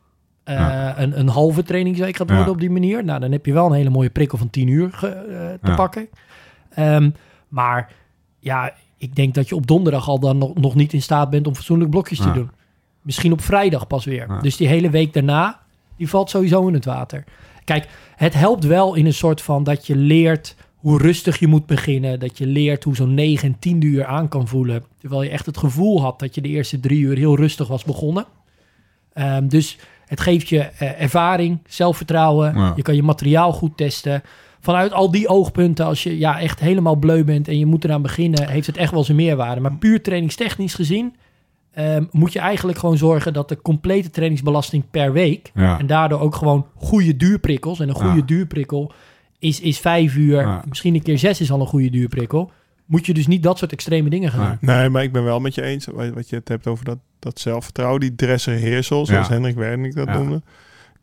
eh, 0.45 0.55
Ja. 0.55 0.99
een, 0.99 1.19
een 1.19 1.29
halve 1.29 1.62
trainingsweek 1.62 2.17
gaat 2.17 2.27
worden 2.29 2.47
Ja. 2.47 2.53
op 2.53 2.61
die 2.61 2.71
manier. 2.71 3.05
Nou, 3.05 3.21
dan 3.21 3.33
heb 3.33 3.47
je 3.47 3.53
wel 3.53 3.67
een 3.67 3.73
hele 3.73 3.91
mooie 3.91 4.11
prikkel 4.11 4.39
van 4.39 4.51
10 4.51 4.69
uur 4.69 4.93
ge- 4.93 5.07
eh, 5.07 5.49
te 5.62 5.71
Ja. 5.71 5.75
pakken. 5.75 6.09
Ehm, 6.71 7.11
maar 7.49 7.93
ja, 8.39 8.73
ik 8.99 9.15
denk 9.17 9.35
dat 9.35 9.49
je 9.49 9.55
op 9.55 9.67
donderdag 9.67 10.09
al 10.09 10.19
dan 10.21 10.39
nog, 10.39 10.55
nog 10.55 10.75
niet 10.75 10.93
in 10.93 11.03
staat 11.03 11.31
bent 11.31 11.47
om 11.47 11.55
fatsoenlijk 11.55 11.91
blokjes 11.91 12.19
te 12.19 12.33
doen. 12.33 12.51
Misschien 13.03 13.33
op 13.33 13.41
vrijdag 13.41 13.87
pas 13.87 14.05
weer. 14.05 14.27
Dus 14.43 14.57
die 14.57 14.69
hele 14.69 14.91
week 14.91 15.12
daarna, 15.12 15.61
die 15.97 16.09
valt 16.09 16.31
sowieso 16.31 16.67
in 16.69 16.75
het 16.75 16.85
water. 16.85 17.25
Kijk, 17.65 17.89
het 18.17 18.35
helpt 18.35 18.65
wel 18.65 18.95
in 18.95 19.07
een 19.07 19.15
soort 19.15 19.43
van 19.43 19.65
dat 19.65 19.87
je 19.87 19.97
leert 19.97 20.57
hoe 20.77 20.99
rustig 20.99 21.39
je 21.39 21.47
moet 21.47 21.67
beginnen. 21.67 22.21
Dat 22.21 22.39
je 22.39 22.47
leert 22.47 22.85
hoe 22.85 22.97
zo'n 22.97 23.15
9 23.15 23.49
en 23.49 23.59
10 23.59 23.81
uur 23.83 24.05
aan 24.07 24.29
kan 24.29 24.49
voelen. 24.49 24.85
Terwijl 24.99 25.23
je 25.23 25.31
echt 25.31 25.47
het 25.47 25.57
gevoel 25.57 26.03
had 26.03 26.19
dat 26.19 26.35
je 26.35 26.41
de 26.41 26.49
eerste 26.49 26.81
drie 26.81 27.01
uur 27.01 27.17
heel 27.17 27.37
rustig 27.37 27.69
was 27.69 27.85
begonnen. 27.85 28.27
Ehm, 29.12 29.49
dus 29.49 29.79
het 30.07 30.21
geeft 30.21 30.49
je 30.49 30.59
eh, 30.61 31.01
ervaring, 31.03 31.59
zelfvertrouwen. 31.69 32.55
Ja. 32.55 32.73
Je 32.77 32.83
kan 32.83 32.95
je 32.97 33.03
materiaal 33.03 33.53
goed 33.53 33.77
testen. 33.77 34.23
Vanuit 34.61 34.93
al 34.93 35.11
die 35.11 35.29
oogpunten, 35.29 35.85
als 35.87 36.03
je 36.03 36.19
ja, 36.19 36.41
echt 36.41 36.61
helemaal 36.61 36.97
bleu 36.97 37.25
bent 37.25 37.49
en 37.49 37.59
je 37.59 37.67
moet 37.67 37.85
eraan 37.85 38.03
beginnen, 38.03 38.49
heeft 38.49 38.67
het 38.67 38.77
echt 38.77 38.93
wel 38.93 39.05
zijn 39.05 39.17
meerwaarde. 39.17 39.61
Maar 39.61 39.77
puur 39.77 40.03
trainingstechnisch 40.03 40.75
gezien 40.75 41.15
ehm, 41.73 42.05
moet 42.11 42.33
je 42.33 42.39
eigenlijk 42.39 42.79
gewoon 42.79 42.97
zorgen 42.97 43.33
dat 43.33 43.49
de 43.49 43.62
complete 43.62 44.11
trainingsbelasting 44.11 44.85
per 44.91 45.12
week 45.12 45.51
Ja. 45.55 45.79
en 45.79 45.87
daardoor 45.87 46.21
ook 46.21 46.35
gewoon 46.35 46.67
goede 46.75 47.17
duurprikkels. 47.17 47.81
En 47.81 47.89
een 47.89 47.95
goede 47.95 48.17
Ja. 48.19 48.25
duurprikkel 48.25 48.93
is, 49.47 49.61
is 49.61 49.79
vijf 49.79 50.15
uur, 50.15 50.41
Ja. 50.41 50.63
misschien 50.69 50.95
een 50.95 51.03
keer 51.03 51.19
zes 51.19 51.41
is 51.41 51.51
al 51.51 51.61
een 51.61 51.67
goede 51.67 51.91
duurprikkel. 51.91 52.51
Moet 52.87 53.07
je 53.07 53.15
dus 53.15 53.27
niet 53.27 53.43
dat 53.43 53.59
soort 53.59 53.73
extreme 53.73 54.11
dingen 54.11 54.31
gaan 54.31 54.41
Nee. 54.49 54.57
doen. 54.61 54.77
Nee, 54.77 54.89
maar 54.89 55.03
ik 55.03 55.13
ben 55.13 55.25
wel 55.25 55.41
met 55.41 55.55
je 55.55 55.63
eens. 55.63 55.87
Wat 56.15 56.29
je 56.29 56.37
het 56.37 56.49
hebt 56.49 56.67
over 56.67 56.85
dat, 56.85 56.99
dat 57.19 57.41
zelfvertrouwen. 57.41 58.01
Die 58.01 58.15
dresserheersel, 58.15 59.07
zoals 59.07 59.27
Ja. 59.27 59.33
Hendrik 59.33 59.55
Werning 59.55 59.95
dat 59.95 60.07
Ja. 60.09 60.19
noemde. 60.19 60.43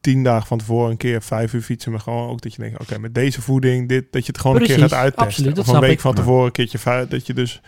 Tien 0.02 0.24
dagen 0.24 0.48
van 0.48 0.58
tevoren 0.58 0.92
een 0.92 0.98
keer 0.98 1.22
vijf 1.22 1.54
uur 1.54 1.62
fietsen. 1.62 1.92
Maar 1.92 2.00
gewoon 2.00 2.30
ook 2.30 2.42
dat 2.42 2.54
je 2.54 2.62
denkt, 2.62 2.80
oké, 2.82 3.00
met 3.00 3.16
deze 3.16 3.42
voeding, 3.42 3.90
dit, 3.90 4.06
dat 4.12 4.26
je 4.26 4.32
het 4.32 4.42
gewoon 4.42 4.56
een 4.62 4.68
keer 4.68 4.80
gaat 4.80 4.94
uittesten. 4.94 5.26
absoluut, 5.26 5.50
dat 5.56 5.60
of 5.60 5.66
een 5.66 5.70
snap 5.74 5.82
week 5.82 5.92
ik. 5.92 6.00
van 6.00 6.14
tevoren 6.16 6.46
een 6.46 6.52
keertje 6.52 7.06
dat 7.10 7.28
je 7.28 7.34
dus 7.34 7.62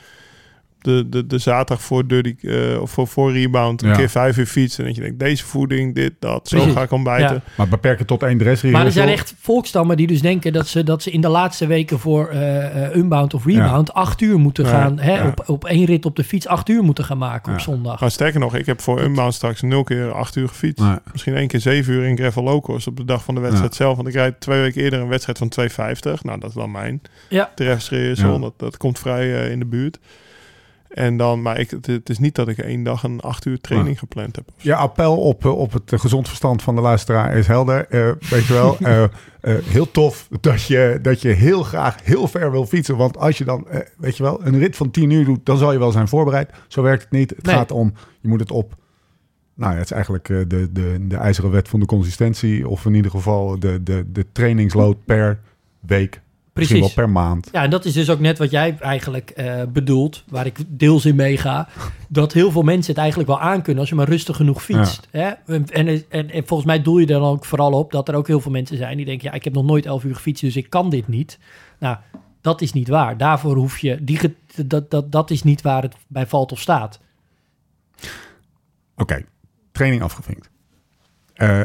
de, 0.85 1.09
de, 1.09 1.27
de 1.27 1.37
zaterdag 1.37 1.81
voor 1.85 2.07
dirty, 2.07 2.35
eh, 2.47 2.81
of 2.81 2.91
voor, 2.91 3.07
voor 3.07 3.31
rebound 3.33 3.81
een 3.81 3.89
Ja. 3.89 3.95
keer 3.95 4.09
vijf 4.09 4.37
uur 4.37 4.45
fietsen. 4.45 4.79
En 4.79 4.85
dat 4.85 4.95
je 4.95 5.01
denkt, 5.01 5.19
deze 5.19 5.43
voeding, 5.45 5.95
dit, 5.95 6.13
dat, 6.19 6.47
zo 6.47 6.55
Precies. 6.55 6.73
ga 6.75 6.81
ik 6.81 6.91
ontbijten. 6.91 7.35
Ja. 7.35 7.41
Maar 7.57 7.67
beperk 7.67 7.97
het 7.99 8.07
tot 8.07 8.23
één 8.23 8.37
dressrehearsal. 8.37 8.71
Maar 8.71 8.85
er 8.85 8.91
zijn 8.91 9.09
echt 9.17 9.35
volkstammen 9.39 9.97
die 9.97 10.07
dus 10.07 10.21
denken 10.21 10.53
dat 10.53 10.67
ze, 10.67 10.83
dat 10.83 11.03
ze 11.03 11.11
in 11.11 11.21
de 11.21 11.27
laatste 11.27 11.67
weken 11.67 11.99
voor 11.99 12.27
eh 12.27 12.53
eh, 12.85 12.95
unbound 12.95 13.33
of 13.33 13.45
rebound 13.45 13.93
acht 13.93 14.21
uur 14.21 14.39
moeten 14.39 14.63
Ja, 14.65 14.69
gaan. 14.69 14.99
Hè, 14.99 15.13
ja. 15.15 15.27
op, 15.27 15.43
op 15.49 15.65
één 15.65 15.85
rit 15.85 16.05
op 16.05 16.15
de 16.15 16.23
fiets 16.23 16.47
acht 16.47 16.69
uur 16.69 16.83
moeten 16.83 17.03
gaan 17.03 17.17
maken 17.17 17.51
op 17.51 17.57
Ja. 17.57 17.63
zondag. 17.63 17.99
Maar 17.99 18.11
sterker 18.11 18.39
nog, 18.39 18.55
ik 18.55 18.65
heb 18.65 18.81
voor 18.81 19.01
Unbound 19.01 19.33
straks 19.33 19.61
nul 19.61 19.83
keer 19.83 20.11
acht 20.11 20.35
uur 20.35 20.47
gefietst. 20.47 20.85
Misschien 21.11 21.35
één 21.35 21.47
keer 21.47 21.59
zeven 21.59 21.93
uur 21.93 22.03
in 22.05 22.17
Gravel 22.17 22.43
Locos 22.43 22.87
op 22.87 22.97
de 22.97 23.05
dag 23.05 23.23
van 23.23 23.35
de 23.35 23.41
wedstrijd 23.41 23.75
zelf. 23.75 23.95
Want 23.95 24.07
ik 24.07 24.13
rijd 24.13 24.39
twee 24.39 24.61
weken 24.61 24.81
eerder 24.81 24.99
een 24.99 25.07
wedstrijd 25.07 25.37
van 25.37 25.49
2,50. 25.49 26.21
Nou, 26.21 26.39
dat 26.39 26.49
is 26.49 26.55
dan 26.55 26.71
mijn 26.71 27.01
Ja. 27.29 27.51
Ja. 27.55 27.77
Dat, 28.39 28.53
dat 28.57 28.77
komt 28.77 28.99
vrij 28.99 29.35
eh, 29.43 29.51
in 29.51 29.59
de 29.59 29.65
buurt. 29.65 29.99
En 30.95 31.17
dan, 31.17 31.41
maar 31.41 31.59
ik, 31.59 31.69
het, 31.69 31.85
het 31.85 32.09
is 32.09 32.19
niet 32.19 32.35
dat 32.35 32.47
ik 32.47 32.57
één 32.57 32.83
dag 32.83 33.03
een 33.03 33.19
acht 33.19 33.45
uur 33.45 33.61
training 33.61 33.99
gepland 33.99 34.35
heb. 34.35 34.49
Ja, 34.57 34.77
appel 34.77 35.17
op, 35.17 35.45
eh, 35.45 35.57
op 35.57 35.73
het 35.73 35.91
gezond 35.95 36.27
verstand 36.27 36.61
van 36.61 36.75
de 36.75 36.81
luisteraar 36.81 37.37
is 37.37 37.47
helder. 37.47 37.87
Eh, 37.89 38.11
weet 38.29 38.45
je 38.45 38.53
wel, 38.53 38.77
eh, 38.79 39.03
heel 39.63 39.91
tof 39.91 40.27
dat 40.39 40.63
je, 40.63 40.99
dat 41.01 41.21
je 41.21 41.29
heel 41.29 41.63
graag 41.63 42.03
heel 42.03 42.27
ver 42.27 42.51
wil 42.51 42.65
fietsen. 42.65 42.97
Want 42.97 43.17
als 43.17 43.37
je 43.37 43.43
dan, 43.43 43.67
weet 43.97 44.17
je 44.17 44.23
wel, 44.23 44.45
een 44.45 44.59
rit 44.59 44.75
van 44.75 44.91
10 44.91 45.09
uur 45.09 45.25
doet, 45.25 45.45
dan 45.45 45.57
zal 45.57 45.71
je 45.71 45.79
wel 45.79 45.91
zijn 45.91 46.07
voorbereid. 46.07 46.51
Zo 46.67 46.81
werkt 46.81 47.03
het 47.03 47.11
niet. 47.11 47.29
Het 47.29 47.45
Nee. 47.45 47.55
gaat 47.55 47.71
om, 47.71 47.93
je 48.21 48.27
moet 48.27 48.39
het 48.39 48.51
op. 48.51 48.75
Nou 49.55 49.71
ja, 49.71 49.77
het 49.77 49.85
is 49.85 49.91
eigenlijk 49.91 50.27
de, 50.27 50.69
de, 50.71 51.07
de 51.07 51.17
ijzeren 51.17 51.51
wet 51.51 51.67
van 51.67 51.79
de 51.79 51.85
consistentie. 51.85 52.67
Of 52.67 52.85
in 52.85 52.93
ieder 52.93 53.11
geval 53.11 53.59
de, 53.59 53.83
de, 53.83 54.05
de 54.11 54.25
trainingsload 54.31 55.05
per 55.05 55.39
week. 55.79 56.21
Misschien 56.55 56.79
wel 56.79 56.89
Precies. 56.89 57.05
per 57.05 57.21
maand. 57.23 57.49
Ja, 57.51 57.63
en 57.63 57.69
dat 57.69 57.85
is 57.85 57.93
dus 57.93 58.09
ook 58.09 58.19
net 58.19 58.37
wat 58.37 58.51
jij 58.51 58.77
eigenlijk 58.79 59.29
eh, 59.29 59.63
bedoelt, 59.69 60.23
waar 60.27 60.45
ik 60.45 60.57
deels 60.67 61.05
in 61.05 61.15
meega. 61.15 61.67
Dat 62.09 62.33
heel 62.33 62.51
veel 62.51 62.61
mensen 62.61 62.91
het 62.91 63.01
eigenlijk 63.01 63.29
wel 63.29 63.39
aankunnen 63.39 63.79
als 63.79 63.89
je 63.89 63.95
maar 63.95 64.07
rustig 64.09 64.35
genoeg 64.35 64.63
fietst. 64.63 65.07
Hè? 65.11 65.29
En, 65.45 65.69
en, 65.69 65.87
en, 66.09 66.29
en 66.29 66.47
volgens 66.47 66.67
mij 66.69 66.81
doel 66.81 66.97
je 66.97 67.05
er 67.05 67.19
dan 67.19 67.29
ook 67.29 67.45
vooral 67.45 67.71
op 67.71 67.91
dat 67.91 68.07
er 68.09 68.15
ook 68.15 68.27
heel 68.27 68.39
veel 68.39 68.51
mensen 68.51 68.77
zijn 68.77 68.97
die 68.97 69.05
denken: 69.05 69.27
ja, 69.29 69.33
ik 69.35 69.43
heb 69.43 69.53
nog 69.53 69.65
nooit 69.65 69.85
11 69.85 70.03
uur 70.03 70.15
gefietst, 70.15 70.43
dus 70.43 70.55
ik 70.55 70.69
kan 70.69 70.89
dit 70.89 71.07
niet. 71.07 71.39
Nou, 71.79 71.97
dat 72.41 72.61
is 72.61 72.73
niet 72.73 72.87
waar. 72.87 73.17
Daarvoor 73.17 73.55
hoef 73.55 73.77
je, 73.77 74.03
die, 74.03 74.35
dat, 74.65 74.91
dat, 74.91 75.11
dat 75.11 75.31
is 75.31 75.43
niet 75.43 75.61
waar 75.61 75.81
het 75.81 75.95
bij 76.07 76.27
valt 76.27 76.51
of 76.51 76.59
staat. 76.59 76.99
Oké, 78.95 79.25
training 79.71 80.01
afgevinkt. 80.01 80.49
Eh 81.33 81.63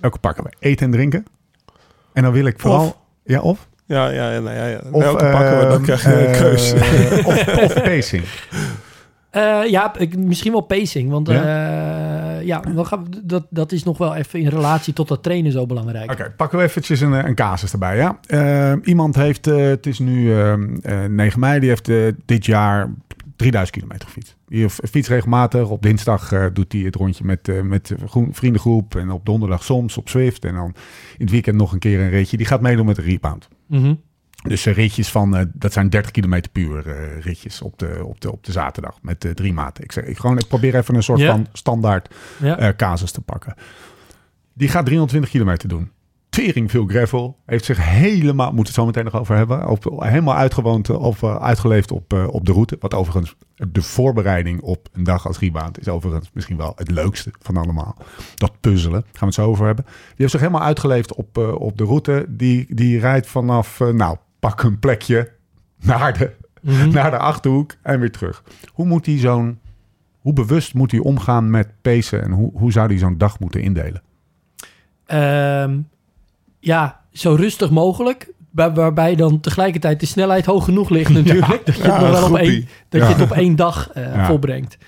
welke 0.00 0.18
pakken 0.18 0.44
we? 0.44 0.52
Eten 0.58 0.86
en 0.86 0.92
drinken. 0.92 1.26
En 2.12 2.22
dan 2.22 2.32
wil 2.32 2.46
ik 2.46 2.60
vooral... 2.60 2.86
Of- 2.86 2.96
Ja, 3.24 3.40
of? 3.40 3.68
Ja, 3.86 4.08
ja, 4.08 4.32
ja, 4.32 4.40
nou 4.40 4.56
ja, 4.56 4.66
ja. 4.66 4.80
Of, 4.90 5.02
Welke 5.02 5.24
pakken 5.30 5.58
we? 5.58 5.62
Dan 5.64 5.72
ehm, 5.72 5.82
krijg 5.82 6.02
je 6.02 6.12
een 6.26 6.26
eh, 6.34 6.40
keuze. 6.40 6.74
of, 7.28 7.46
of 7.64 7.74
pacing. 7.82 8.24
Eh, 9.30 9.60
ja, 9.70 9.98
ik, 9.98 10.16
misschien 10.16 10.52
wel 10.52 10.60
pacing, 10.60 11.10
want 11.10 11.28
Ja? 11.28 11.34
ja? 11.34 12.38
ja, 12.38 12.60
dan 12.74 12.86
gaan 12.86 13.04
we, 13.10 13.20
dat, 13.26 13.46
dat 13.50 13.72
is 13.72 13.82
nog 13.84 13.98
wel 13.98 14.14
even 14.14 14.40
in 14.40 14.48
relatie 14.48 14.92
tot 14.92 15.08
dat 15.08 15.22
trainen 15.22 15.52
zo 15.52 15.66
belangrijk. 15.66 16.10
Oké, 16.12 16.32
pakken 16.36 16.58
we 16.58 16.64
eventjes 16.64 17.00
een, 17.00 17.14
eh, 17.14 17.24
een 17.24 17.34
casus 17.34 17.72
erbij. 17.72 17.96
Ja? 17.96 18.18
Eh, 18.26 18.72
iemand 18.82 19.14
heeft, 19.14 19.46
eh, 19.46 19.56
het 19.56 19.86
is 19.86 19.98
nu 19.98 20.34
ehm, 20.40 20.76
eh, 20.82 21.04
9 21.04 21.40
mei, 21.40 21.60
die 21.60 21.68
heeft 21.68 21.88
eh, 21.88 21.96
dit 22.24 22.46
jaar 22.46 22.90
3000 23.36 23.76
kilometer 23.76 24.08
gefietst. 24.08 24.36
Die 24.48 24.70
fietst 24.70 25.10
regelmatig. 25.10 25.68
Op 25.68 25.82
dinsdag 25.82 26.32
eh, 26.32 26.44
doet 26.52 26.72
hij 26.72 26.80
het 26.82 26.94
rondje 26.96 27.24
met, 27.24 27.48
eh, 27.48 27.60
met 27.60 27.94
groen- 28.06 28.34
vriendengroep. 28.34 28.96
En 28.96 29.10
op 29.10 29.26
donderdag 29.26 29.64
soms 29.64 29.96
op 29.96 30.08
Zwift. 30.08 30.44
En 30.44 30.54
dan 30.54 30.66
in 31.18 31.24
het 31.24 31.30
weekend 31.30 31.56
nog 31.56 31.72
een 31.72 31.78
keer 31.78 32.00
een 32.00 32.10
ritje. 32.10 32.36
Die 32.36 32.46
gaat 32.46 32.60
meedoen 32.60 32.86
met 32.86 32.96
de 32.96 33.02
rebound. 33.02 33.48
Mhm. 33.66 33.94
Dus 34.48 34.66
eh, 34.66 34.74
ritjes 34.74 35.08
van, 35.08 35.36
eh, 35.36 35.44
dat 35.52 35.72
zijn 35.72 35.90
30 35.90 36.10
kilometer 36.10 36.50
puur 36.50 36.88
eh, 36.88 37.20
ritjes 37.20 37.62
op 37.62 37.78
de, 37.78 38.04
op, 38.04 38.20
de, 38.20 38.32
op 38.32 38.44
de 38.44 38.52
zaterdag 38.52 38.98
met 39.02 39.26
drie 39.34 39.52
maten. 39.52 39.84
Ik, 39.84 39.92
zeg, 39.92 40.04
ik, 40.04 40.18
gewoon, 40.18 40.38
ik 40.38 40.48
probeer 40.48 40.74
even 40.74 40.94
een 40.94 41.02
soort 41.02 41.22
van 41.22 41.46
standaard 41.52 42.14
casus 42.76 43.10
te 43.10 43.20
pakken. 43.20 43.54
Die 44.52 44.68
gaat 44.68 44.84
320 44.84 45.30
kilometer 45.30 45.68
doen. 45.68 45.90
tering 46.28 46.70
veel 46.70 46.86
gravel. 46.86 47.38
Heeft 47.46 47.64
zich 47.64 47.84
helemaal, 47.84 48.52
moet 48.52 48.66
het 48.66 48.74
zo 48.74 48.86
meteen 48.86 49.04
nog 49.04 49.18
over 49.18 49.36
hebben, 49.36 49.68
op, 49.68 49.96
helemaal 49.98 50.34
uitgewoond 50.34 50.90
of 50.90 51.24
uitgeleefd 51.24 51.90
op, 51.90 52.12
op 52.12 52.46
de 52.46 52.52
route. 52.52 52.76
Wat 52.80 52.94
overigens, 52.94 53.34
de 53.54 53.82
voorbereiding 53.82 54.60
op 54.60 54.88
een 54.92 55.04
dag 55.04 55.26
als 55.26 55.38
Riebaand 55.38 55.80
is 55.80 55.88
overigens 55.88 56.30
misschien 56.32 56.56
wel 56.56 56.72
het 56.76 56.90
leukste 56.90 57.30
van 57.38 57.56
allemaal. 57.56 57.96
Dat 58.34 58.60
puzzelen, 58.60 59.02
gaan 59.02 59.12
we 59.18 59.24
het 59.24 59.34
zo 59.34 59.46
over 59.46 59.66
hebben. 59.66 59.84
Die 59.84 60.14
heeft 60.16 60.30
zich 60.30 60.40
helemaal 60.40 60.62
uitgeleefd 60.62 61.14
op, 61.14 61.38
eh, 61.38 61.54
op 61.54 61.78
de 61.78 61.84
route. 61.84 62.26
Die, 62.28 62.74
die 62.74 62.98
rijdt 62.98 63.26
vanaf, 63.26 63.80
eh, 63.80 63.88
nou, 63.88 64.16
pak 64.38 64.62
een 64.62 64.78
plekje 64.78 65.32
naar 65.82 66.18
de, 66.18 66.30
naar 66.92 67.10
de 67.10 67.18
Achterhoek 67.18 67.74
en 67.82 68.00
weer 68.00 68.12
terug. 68.12 68.42
Hoe 68.72 68.86
moet 68.86 69.06
hij 69.06 69.18
zo'n, 69.18 69.58
hoe 70.18 70.32
bewust 70.32 70.74
moet 70.74 70.90
hij 70.90 71.00
omgaan 71.00 71.50
met 71.50 71.68
pacen 71.82 72.22
en 72.22 72.30
hoe, 72.30 72.50
hoe 72.54 72.72
zou 72.72 72.86
hij 72.86 72.98
zo'n 72.98 73.18
dag 73.18 73.40
moeten 73.40 73.62
indelen? 73.62 74.02
Ehm, 75.06 75.80
ja, 76.58 77.00
zo 77.12 77.34
rustig 77.34 77.70
mogelijk. 77.70 78.32
Waar- 78.54 78.74
waarbij 78.74 79.14
dan 79.14 79.40
tegelijkertijd 79.40 80.00
de 80.00 80.06
snelheid 80.06 80.46
hoog 80.46 80.64
genoeg 80.64 80.88
ligt 80.88 81.10
natuurlijk. 81.22 81.66
dat 81.66 81.76
je 81.76 81.82
het 81.82 82.10
wel 82.10 82.28
op 82.28 82.36
één, 82.36 82.68
dat 82.88 83.00
je 83.00 83.06
het 83.14 83.20
op 83.22 83.30
één 83.30 83.56
dag 83.56 83.90
eh, 83.92 84.26
volbrengt. 84.26 84.78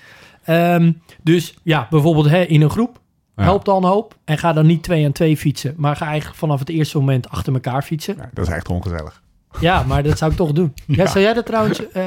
Ehm, 0.43 0.91
dus 1.23 1.55
ja, 1.63 1.87
bijvoorbeeld 1.89 2.29
hè, 2.29 2.41
in 2.41 2.61
een 2.61 2.69
groep. 2.69 2.99
Ja. 3.35 3.43
Helpt 3.43 3.67
al 3.67 3.77
een 3.77 3.83
hoop. 3.83 4.15
En 4.25 4.37
ga 4.37 4.53
dan 4.53 4.65
niet 4.65 4.83
twee 4.83 5.05
aan 5.05 5.11
twee 5.11 5.37
fietsen. 5.37 5.73
Maar 5.77 5.95
ga 5.95 6.05
eigenlijk 6.07 6.37
vanaf 6.39 6.59
het 6.59 6.69
eerste 6.69 6.97
moment 6.97 7.29
achter 7.29 7.53
elkaar 7.53 7.81
fietsen. 7.81 8.15
Ja, 8.17 8.29
dat 8.33 8.47
is 8.47 8.53
echt 8.53 8.69
ongezellig. 8.69 9.21
Ja, 9.59 9.83
maar 9.83 10.03
dat 10.03 10.17
zou 10.17 10.31
ik 10.31 10.37
toch 10.37 10.51
doen. 10.51 10.73
Ja. 10.87 11.05
Zou 11.05 11.19
jij 11.23 11.33
dat 11.33 11.45
trouwens... 11.45 11.91
eh, 11.91 12.03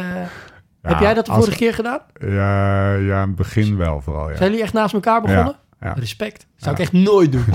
heb 0.82 1.00
jij 1.00 1.14
dat 1.14 1.26
de 1.26 1.32
als- 1.32 1.40
vorige 1.40 1.58
keer 1.58 1.74
gedaan? 1.74 1.98
Ja, 2.20 2.94
ja, 2.94 3.22
in 3.22 3.28
het 3.28 3.34
begin 3.34 3.76
wel 3.76 4.00
vooral, 4.00 4.30
ja. 4.30 4.36
Zijn 4.36 4.48
jullie 4.50 4.64
echt 4.64 4.72
naast 4.74 4.94
elkaar 4.94 5.20
begonnen? 5.20 5.54
Ja. 5.80 5.92
Respect. 5.98 6.46
Zou 6.56 6.76
Ja. 6.76 6.82
ik 6.82 6.88
echt 6.92 6.92
nooit 7.04 7.32
doen. 7.32 7.44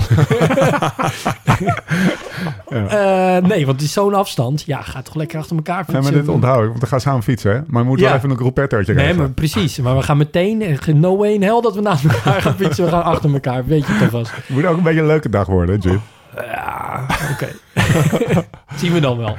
Eh, 2.68 3.36
nee, 3.36 3.66
want 3.66 3.76
het 3.80 3.80
is 3.80 3.92
zo'n 3.92 4.14
afstand. 4.14 4.62
Ja, 4.66 4.82
ga 4.82 5.02
toch 5.02 5.14
lekker 5.14 5.38
achter 5.38 5.56
elkaar 5.56 5.76
Nee, 5.76 5.84
fietsen. 5.96 6.02
maar 6.14 6.22
dit 6.22 6.28
onthoud 6.34 6.62
ik, 6.62 6.68
want 6.68 6.80
we 6.80 6.86
gaan 6.86 7.00
samen 7.00 7.22
fietsen, 7.22 7.50
hè? 7.52 7.60
Maar 7.66 7.82
we 7.82 7.88
moeten 7.88 8.06
wel 8.06 8.14
even 8.14 8.30
een 8.30 8.36
groepettootje 8.36 8.94
Nee, 8.94 9.14
maar 9.14 9.30
precies. 9.30 9.78
Maar 9.78 9.96
we 9.96 10.02
gaan 10.02 10.16
meteen... 10.16 10.62
eh, 10.62 10.94
No 10.94 11.16
way 11.16 11.32
in 11.32 11.42
hell 11.42 11.60
dat 11.60 11.74
we 11.74 11.80
naast 11.80 12.04
elkaar 12.04 12.42
gaan 12.42 12.54
fietsen. 12.56 12.84
We 12.84 12.90
gaan 12.90 13.02
achter 13.02 13.32
elkaar. 13.32 13.66
Weet 13.66 13.86
je 13.86 13.92
het 13.92 14.02
alvast. 14.02 14.36
Het 14.36 14.48
moet 14.48 14.64
ook 14.66 14.76
een 14.76 14.82
beetje 14.82 15.00
een 15.00 15.06
leuke 15.06 15.28
dag 15.28 15.46
worden, 15.46 15.78
Jim? 15.78 16.00
Ja, 16.36 17.06
oké. 17.32 17.48
Zien 18.80 18.92
we 18.92 19.00
dan 19.00 19.16
wel. 19.18 19.36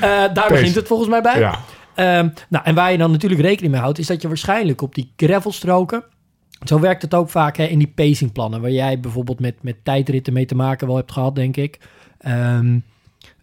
Eh, 0.00 0.34
daar 0.34 0.48
begint 0.48 0.74
het 0.74 0.86
volgens 0.86 1.08
mij 1.08 1.20
bij. 1.22 1.38
Ja. 1.38 1.58
Ehm, 1.94 2.28
nou, 2.48 2.64
en 2.64 2.74
waar 2.74 2.92
je 2.92 2.98
dan 2.98 3.10
natuurlijk 3.10 3.40
rekening 3.40 3.72
mee 3.72 3.82
houdt, 3.82 3.98
is 3.98 4.06
dat 4.06 4.22
je 4.22 4.28
waarschijnlijk 4.28 4.82
op 4.82 4.94
die 4.94 5.12
gravelstroken. 5.16 6.02
Zo 6.64 6.80
werkt 6.80 7.02
het 7.02 7.14
ook 7.14 7.30
vaak 7.30 7.56
hè, 7.56 7.64
in 7.64 7.78
die 7.78 7.92
pacingplannen, 7.94 8.60
waar 8.60 8.70
jij 8.70 9.00
bijvoorbeeld 9.00 9.40
met, 9.40 9.54
met 9.62 9.76
tijdritten 9.82 10.32
mee 10.32 10.46
te 10.46 10.54
maken 10.54 10.86
wel 10.86 10.96
hebt 10.96 11.12
gehad, 11.12 11.34
denk 11.34 11.56
ik. 11.56 11.80
Ehm, 12.18 12.78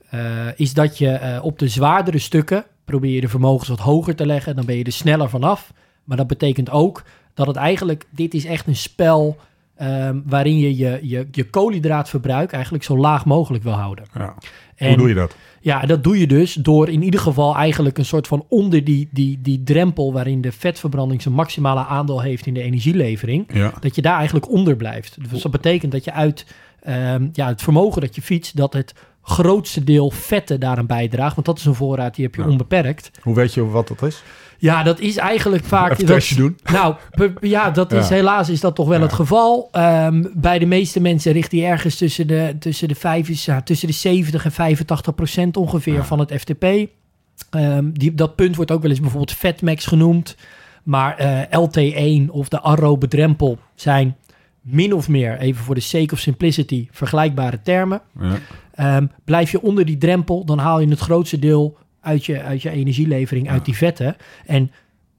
eh, 0.09 0.47
is 0.55 0.73
dat 0.73 0.97
je 0.97 1.09
eh, 1.09 1.43
op 1.45 1.59
de 1.59 1.67
zwaardere 1.67 2.19
stukken 2.19 2.65
probeer 2.85 3.11
je 3.13 3.21
de 3.21 3.27
vermogens 3.29 3.69
wat 3.69 3.79
hoger 3.79 4.15
te 4.15 4.25
leggen, 4.25 4.55
dan 4.55 4.65
ben 4.65 4.77
je 4.77 4.83
er 4.83 4.91
sneller 4.91 5.29
vanaf. 5.29 5.73
Maar 6.03 6.17
dat 6.17 6.27
betekent 6.27 6.69
ook 6.69 7.03
dat 7.33 7.47
het 7.47 7.55
eigenlijk, 7.55 8.05
dit 8.09 8.33
is 8.33 8.45
echt 8.45 8.67
een 8.67 8.75
spel 8.75 9.37
ehm, 9.75 10.19
waarin 10.25 10.57
je 10.57 10.77
je, 10.77 10.99
je 11.01 11.27
je 11.31 11.49
koolhydraatverbruik 11.49 12.51
eigenlijk 12.51 12.83
zo 12.83 12.97
laag 12.97 13.25
mogelijk 13.25 13.63
wil 13.63 13.73
houden. 13.73 14.05
ja. 14.13 14.35
En- 14.75 14.87
Hoe 14.87 14.97
doe 14.97 15.07
je 15.07 15.13
dat? 15.13 15.35
Ja, 15.63 15.81
dat 15.85 16.03
doe 16.03 16.19
je 16.19 16.27
dus 16.27 16.53
door 16.53 16.89
in 16.89 17.03
ieder 17.03 17.19
geval 17.19 17.55
eigenlijk 17.55 17.97
een 17.97 18.05
soort 18.05 18.27
van 18.27 18.45
onder 18.49 18.83
die, 18.83 19.07
die, 19.11 19.39
die 19.41 19.63
drempel 19.63 20.13
waarin 20.13 20.41
de 20.41 20.51
vetverbranding 20.51 21.21
zijn 21.21 21.33
maximale 21.33 21.85
aandeel 21.85 22.21
heeft 22.21 22.45
in 22.45 22.53
de 22.53 22.61
energielevering, 22.61 23.45
Ja. 23.53 23.73
dat 23.79 23.95
je 23.95 24.01
daar 24.01 24.17
eigenlijk 24.17 24.49
onder 24.49 24.75
blijft. 24.75 25.17
Dus 25.31 25.41
dat 25.41 25.51
betekent 25.51 25.91
dat 25.91 26.03
je 26.03 26.11
uit 26.11 26.45
ehm, 26.81 27.27
ja, 27.33 27.47
het 27.47 27.61
vermogen 27.61 28.01
dat 28.01 28.15
je 28.15 28.21
fietst, 28.21 28.55
dat 28.55 28.73
het 28.73 28.93
grootste 29.23 29.83
deel 29.83 30.09
vetten 30.09 30.59
daaraan 30.59 30.85
bijdraagt, 30.85 31.35
want 31.35 31.45
dat 31.47 31.57
is 31.57 31.65
een 31.65 31.73
voorraad 31.75 32.15
die 32.15 32.25
heb 32.25 32.35
je 32.35 32.45
onbeperkt. 32.45 33.11
Hoe 33.21 33.35
weet 33.35 33.53
je 33.53 33.65
wat 33.65 33.87
dat 33.87 34.01
is? 34.01 34.23
Ja, 34.57 34.83
dat 34.83 34.99
is 34.99 35.17
eigenlijk 35.17 35.63
vaak... 35.63 35.91
Even 35.91 36.05
dat- 36.05 36.33
doen. 36.35 36.57
Nou, 36.71 36.95
ja, 37.41 37.71
dat 37.71 37.91
is 37.91 38.07
Ja. 38.07 38.13
helaas 38.15 38.49
is 38.49 38.59
dat 38.59 38.75
toch 38.75 38.87
wel 38.87 38.97
Ja. 38.97 39.03
het 39.03 39.13
geval. 39.13 39.69
Ehm, 39.71 40.23
bij 40.33 40.59
de 40.59 40.65
meeste 40.65 40.99
mensen 40.99 41.31
richt 41.31 41.51
die 41.51 41.65
ergens 41.65 41.95
tussen 41.95 42.27
de, 42.27 42.55
tussen 42.59 42.87
de, 42.87 42.95
ja, 43.45 43.61
tussen 43.61 43.87
de 43.87 43.93
70 43.93 44.45
en 44.45 44.51
85 44.51 45.15
procent 45.15 45.57
ongeveer 45.57 46.03
van 46.05 46.19
het 46.19 46.33
FTP. 46.39 46.65
Ehm, 47.49 47.89
die, 47.93 48.13
dat 48.13 48.35
punt 48.35 48.55
wordt 48.55 48.71
ook 48.71 48.81
wel 48.81 48.89
eens 48.91 48.99
bijvoorbeeld 48.99 49.31
Fatmax 49.37 49.85
genoemd. 49.85 50.35
Maar 50.83 51.17
eh, 51.17 51.59
LT1 51.61 52.29
of 52.31 52.47
de 52.49 52.59
Arrow 52.59 52.99
bedrempel 52.99 53.57
zijn 53.75 54.15
min 54.61 54.93
of 54.93 55.09
meer, 55.09 55.37
even 55.39 55.63
voor 55.63 55.75
de 55.75 55.81
sake 55.81 56.13
of 56.13 56.19
simplicity, 56.19 56.87
vergelijkbare 56.91 57.59
termen. 57.61 58.01
Ja. 58.19 58.35
Ehm, 58.73 59.05
blijf 59.25 59.51
je 59.51 59.61
onder 59.61 59.85
die 59.85 59.97
drempel, 59.97 60.45
dan 60.45 60.57
haal 60.57 60.79
je 60.79 60.87
het 60.87 60.99
grootste 60.99 61.39
deel 61.39 61.77
uit 62.01 62.25
je, 62.25 62.41
uit 62.41 62.61
je 62.61 62.69
energielevering, 62.69 63.49
uit 63.49 63.65
die 63.65 63.75
vetten. 63.77 64.15
En 64.45 64.71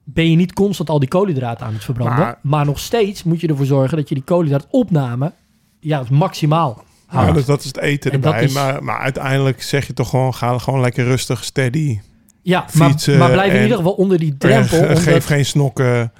ben 0.03 0.29
je 0.29 0.35
niet 0.35 0.53
constant 0.53 0.89
al 0.89 0.99
die 0.99 1.09
koolhydraten 1.09 1.65
aan 1.65 1.73
het 1.73 1.83
verbranden. 1.83 2.17
Maar, 2.17 2.37
Maar- 2.41 2.65
nog 2.65 2.79
steeds 2.79 3.23
moet 3.23 3.41
je 3.41 3.47
ervoor 3.47 3.65
zorgen 3.65 3.97
dat 3.97 4.09
je 4.09 4.15
die 4.15 4.23
koolhydraatopname 4.23 5.31
ja, 5.79 6.03
maximaal 6.09 6.83
Ja, 7.11 7.17
houdt. 7.17 7.33
dus 7.35 7.45
dat 7.45 7.59
is 7.59 7.65
het 7.65 7.77
eten 7.77 8.11
En 8.11 8.23
erbij. 8.23 8.43
is- 8.43 8.53
Maar, 8.53 8.83
maar 8.83 8.97
uiteindelijk 8.99 9.61
zeg 9.61 9.87
je 9.87 9.93
toch 9.93 10.09
gewoon, 10.09 10.33
ga 10.33 10.57
gewoon 10.57 10.81
lekker 10.81 11.03
rustig, 11.03 11.43
steady. 11.43 11.99
Ja, 12.41 12.65
maar, 12.73 12.89
fietsen 12.89 13.17
maar 13.17 13.31
blijf 13.31 13.53
in 13.53 13.61
ieder 13.61 13.77
geval 13.77 13.91
onder 13.93 14.19
die 14.19 14.37
drempel. 14.47 14.79
Omdat- 14.79 14.99
geef 14.99 15.25
geen 15.25 15.45
snokken. 15.45 16.11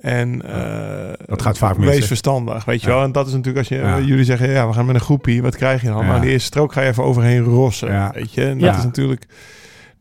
En 0.00 0.42
eh, 0.42 1.26
Dat 1.26 1.42
gaat 1.42 1.58
vaak 1.58 1.78
mis, 1.78 1.88
Wees 1.88 2.06
verstandig, 2.06 2.64
weet 2.64 2.80
je 2.82 2.88
Ja. 2.88 2.94
wel. 2.94 3.04
En 3.04 3.12
dat 3.12 3.26
is 3.26 3.32
natuurlijk 3.32 3.58
als 3.58 3.68
je, 3.68 3.74
Ja. 3.76 4.00
jullie 4.00 4.24
zeggen, 4.24 4.50
ja, 4.50 4.66
we 4.68 4.72
gaan 4.72 4.86
met 4.86 4.94
een 4.94 5.00
groepie. 5.00 5.42
Wat 5.42 5.56
krijg 5.56 5.80
je 5.82 5.88
dan? 5.88 6.00
Ja. 6.04 6.06
Maar 6.06 6.20
die 6.20 6.30
eerste 6.30 6.46
strook 6.46 6.72
ga 6.72 6.80
je 6.80 6.88
even 6.88 7.04
overheen 7.04 7.42
rossen, 7.42 7.92
Ja. 7.92 8.10
weet 8.14 8.32
je. 8.34 8.44
En 8.44 8.58
dat 8.58 8.76
is 8.76 8.84
natuurlijk... 8.84 9.26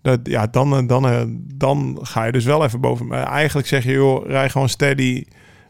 Dat, 0.02 0.20
ja, 0.24 0.48
dan, 0.52 0.76
eh, 0.78 0.88
dan, 0.88 1.08
eh, 1.08 1.22
dan 1.54 2.00
ga 2.02 2.24
je 2.24 2.32
dus 2.32 2.46
wel 2.46 2.64
even 2.64 2.82
boven. 2.82 3.08
Maar 3.08 3.24
eigenlijk 3.28 3.68
zeg 3.68 3.84
je, 3.84 3.92
joh, 3.92 4.28
rij 4.28 4.50
gewoon 4.50 4.70
steady 4.70 5.26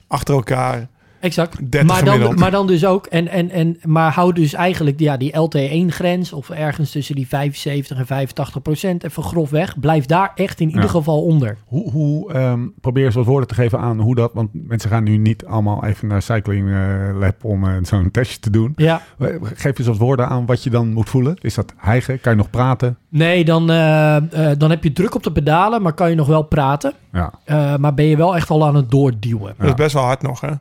achter 0.07 0.35
elkaar. 0.35 0.87
Exact. 1.19 1.71
30 1.71 1.83
Maar 1.83 2.19
dan, 2.19 2.39
maar 2.39 2.51
dan 2.51 2.67
dus 2.67 2.85
ook, 2.85 3.05
en, 3.05 3.27
en, 3.27 3.49
en, 3.49 3.77
maar 3.83 4.13
hou 4.13 4.33
dus 4.33 4.53
eigenlijk 4.53 4.99
ja, 4.99 5.17
die 5.17 5.33
LT1-grens 5.33 6.33
of 6.33 6.49
ergens 6.49 6.91
tussen 6.91 7.15
die 7.15 7.27
75 7.27 7.97
en 7.97 8.05
85 8.05 8.61
procent 8.61 9.03
even 9.03 9.23
grof 9.23 9.49
weg. 9.49 9.79
Blijf 9.79 10.05
daar 10.05 10.31
echt 10.35 10.59
in 10.59 10.69
ieder 10.69 10.89
geval 10.89 11.23
onder. 11.23 11.57
Hoe, 11.65 11.91
hoe 11.91 12.33
ehm, 12.33 12.67
probeer 12.81 13.05
eens 13.05 13.15
wat 13.15 13.25
woorden 13.25 13.47
te 13.47 13.53
geven 13.53 13.79
aan 13.79 13.99
hoe 13.99 14.15
dat... 14.15 14.31
Want 14.33 14.49
mensen 14.53 14.89
gaan 14.89 15.03
nu 15.03 15.17
niet 15.17 15.45
allemaal 15.45 15.85
even 15.85 16.07
naar 16.07 16.21
Cycling 16.21 16.69
eh, 16.69 17.19
Lab 17.19 17.43
om 17.43 17.63
eh, 17.63 17.73
zo'n 17.81 18.11
testje 18.11 18.39
te 18.39 18.49
doen. 18.49 18.73
Ja, 18.75 19.01
Geef 19.41 19.77
eens 19.77 19.87
wat 19.87 19.97
woorden 19.97 20.27
aan 20.27 20.45
wat 20.45 20.63
je 20.63 20.69
dan 20.69 20.93
moet 20.93 21.09
voelen. 21.09 21.37
Is 21.41 21.53
dat 21.53 21.73
hijgen? 21.77 22.21
Kan 22.21 22.31
je 22.31 22.37
nog 22.37 22.49
praten? 22.49 22.97
nee, 23.09 23.45
dan, 23.45 23.69
eh, 23.69 24.15
eh, 24.51 24.59
dan 24.59 24.69
heb 24.69 24.83
je 24.83 24.93
druk 24.93 25.15
op 25.15 25.23
de 25.23 25.31
pedalen, 25.31 25.81
maar 25.81 25.93
kan 25.93 26.09
je 26.09 26.15
nog 26.15 26.27
wel 26.27 26.41
praten. 26.41 26.93
Ja. 27.11 27.33
Eh, 27.43 27.75
maar 27.75 27.93
ben 27.93 28.05
je 28.05 28.17
wel 28.17 28.35
echt 28.35 28.49
al 28.49 28.65
aan 28.65 28.75
het 28.75 28.91
doorduwen. 28.91 29.53
Dat 29.57 29.67
is 29.67 29.73
best 29.73 29.93
wel 29.93 30.03
hard 30.03 30.21
nog, 30.21 30.41
hè? 30.41 30.51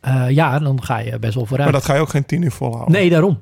Eh, 0.00 0.30
ja, 0.30 0.58
dan 0.58 0.82
ga 0.82 0.98
je 0.98 1.18
best 1.18 1.34
wel 1.34 1.46
vooruit. 1.46 1.70
Maar 1.70 1.80
dat 1.80 1.88
ga 1.88 1.94
je 1.94 2.00
ook 2.00 2.08
geen 2.08 2.26
tien 2.26 2.42
uur 2.42 2.52
volhouden. 2.52 2.92
Nee, 2.92 3.10
daarom. 3.10 3.40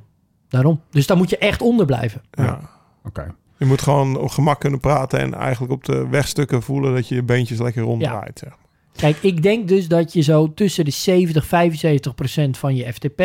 daarom. 0.48 0.81
Dus 0.90 1.07
daar 1.07 1.16
moet 1.16 1.31
je 1.31 1.38
echt 1.38 1.62
onder 1.62 1.87
blijven. 1.87 2.22
Ja. 2.31 2.61
Oké. 3.05 3.35
Je 3.57 3.66
moet 3.66 3.83
gewoon 3.83 4.18
op 4.18 4.29
gemak 4.29 4.61
kunnen 4.61 4.81
praten 4.81 5.18
en 5.20 5.35
eigenlijk 5.35 5.72
op 5.72 5.85
de 5.85 6.09
wegstukken 6.09 6.62
voelen 6.62 6.94
dat 6.94 7.09
je 7.09 7.14
je 7.14 7.22
beentjes 7.22 7.59
lekker 7.59 7.83
ronddraait. 7.83 8.38
zeg. 8.38 8.57
Kijk, 8.96 9.16
ik 9.22 9.42
denk 9.42 9.68
dus 9.68 9.88
dat 9.88 10.12
je 10.12 10.20
zo 10.20 10.55
tussen 10.55 10.85
de 10.85 10.90
70, 10.90 11.46
75 11.46 12.14
procent 12.14 12.59
van 12.59 12.76
je 12.76 12.92
FTP, 12.92 13.20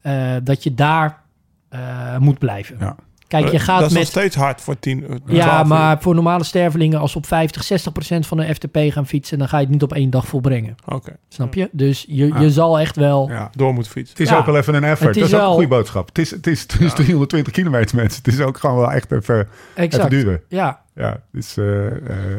eh, 0.00 0.36
dat 0.42 0.62
je 0.62 0.74
daar 0.74 1.22
eh, 1.68 2.18
moet 2.18 2.38
blijven. 2.38 2.76
Ja. 2.80 2.96
Kijk, 3.40 3.50
je 3.52 3.58
Eh, 3.58 3.64
gaat 3.64 3.78
dat 3.80 3.86
is 3.90 3.92
nog 3.96 4.02
met... 4.02 4.10
steeds 4.12 4.36
hard 4.36 4.60
voor 4.60 4.78
tien 4.78 4.98
uur. 5.02 5.18
Ja, 5.26 5.42
12 5.44 5.60
uur. 5.62 5.66
maar 5.66 6.00
voor 6.00 6.14
normale 6.14 6.44
stervelingen, 6.44 6.98
als 7.00 7.16
op 7.16 7.26
50, 7.26 7.64
60 7.64 7.92
procent 7.92 8.26
van 8.26 8.36
de 8.36 8.54
FTP 8.54 8.78
gaan 8.92 9.06
fietsen, 9.06 9.38
dan 9.38 9.48
ga 9.48 9.56
je 9.56 9.62
het 9.62 9.72
niet 9.72 9.82
op 9.82 9.92
één 9.92 10.10
dag 10.10 10.26
volbrengen. 10.26 10.74
Oké, 10.86 11.16
Snap 11.28 11.54
je? 11.54 11.68
Dus 11.72 12.04
je, 12.08 12.26
Ja. 12.26 12.40
je 12.40 12.50
zal 12.50 12.78
echt 12.78 12.96
wel... 12.96 13.28
Ja. 13.28 13.50
door 13.56 13.74
moet 13.74 13.88
fietsen. 13.88 14.10
Het 14.16 14.20
is 14.26 14.28
Ja. 14.28 14.36
ook 14.38 14.46
wel 14.46 14.56
even 14.56 14.74
een 14.74 14.84
effort. 14.84 15.14
Het 15.14 15.16
is 15.16 15.20
dat 15.22 15.30
is 15.30 15.34
ook 15.34 15.40
wel- 15.40 15.48
een 15.48 15.54
goede 15.54 15.68
boodschap. 15.76 16.08
Het 16.08 16.18
is, 16.18 16.30
het 16.30 16.46
is, 16.46 16.60
het 16.62 16.80
is 16.80 16.92
320 16.92 17.52
kilometer, 17.52 17.96
mensen. 17.96 18.22
Het 18.24 18.32
is 18.32 18.40
ook 18.40 18.58
gewoon 18.58 18.76
wel 18.76 18.92
echt 18.92 19.12
even, 19.12 19.38
even 19.38 19.48
Exact. 19.74 20.10
duren. 20.10 20.40
Ja, 20.48 20.80
Ja, 20.94 21.08
het 21.10 21.44
is, 21.44 21.56
eh, 21.56 21.86
eh, 21.86 21.92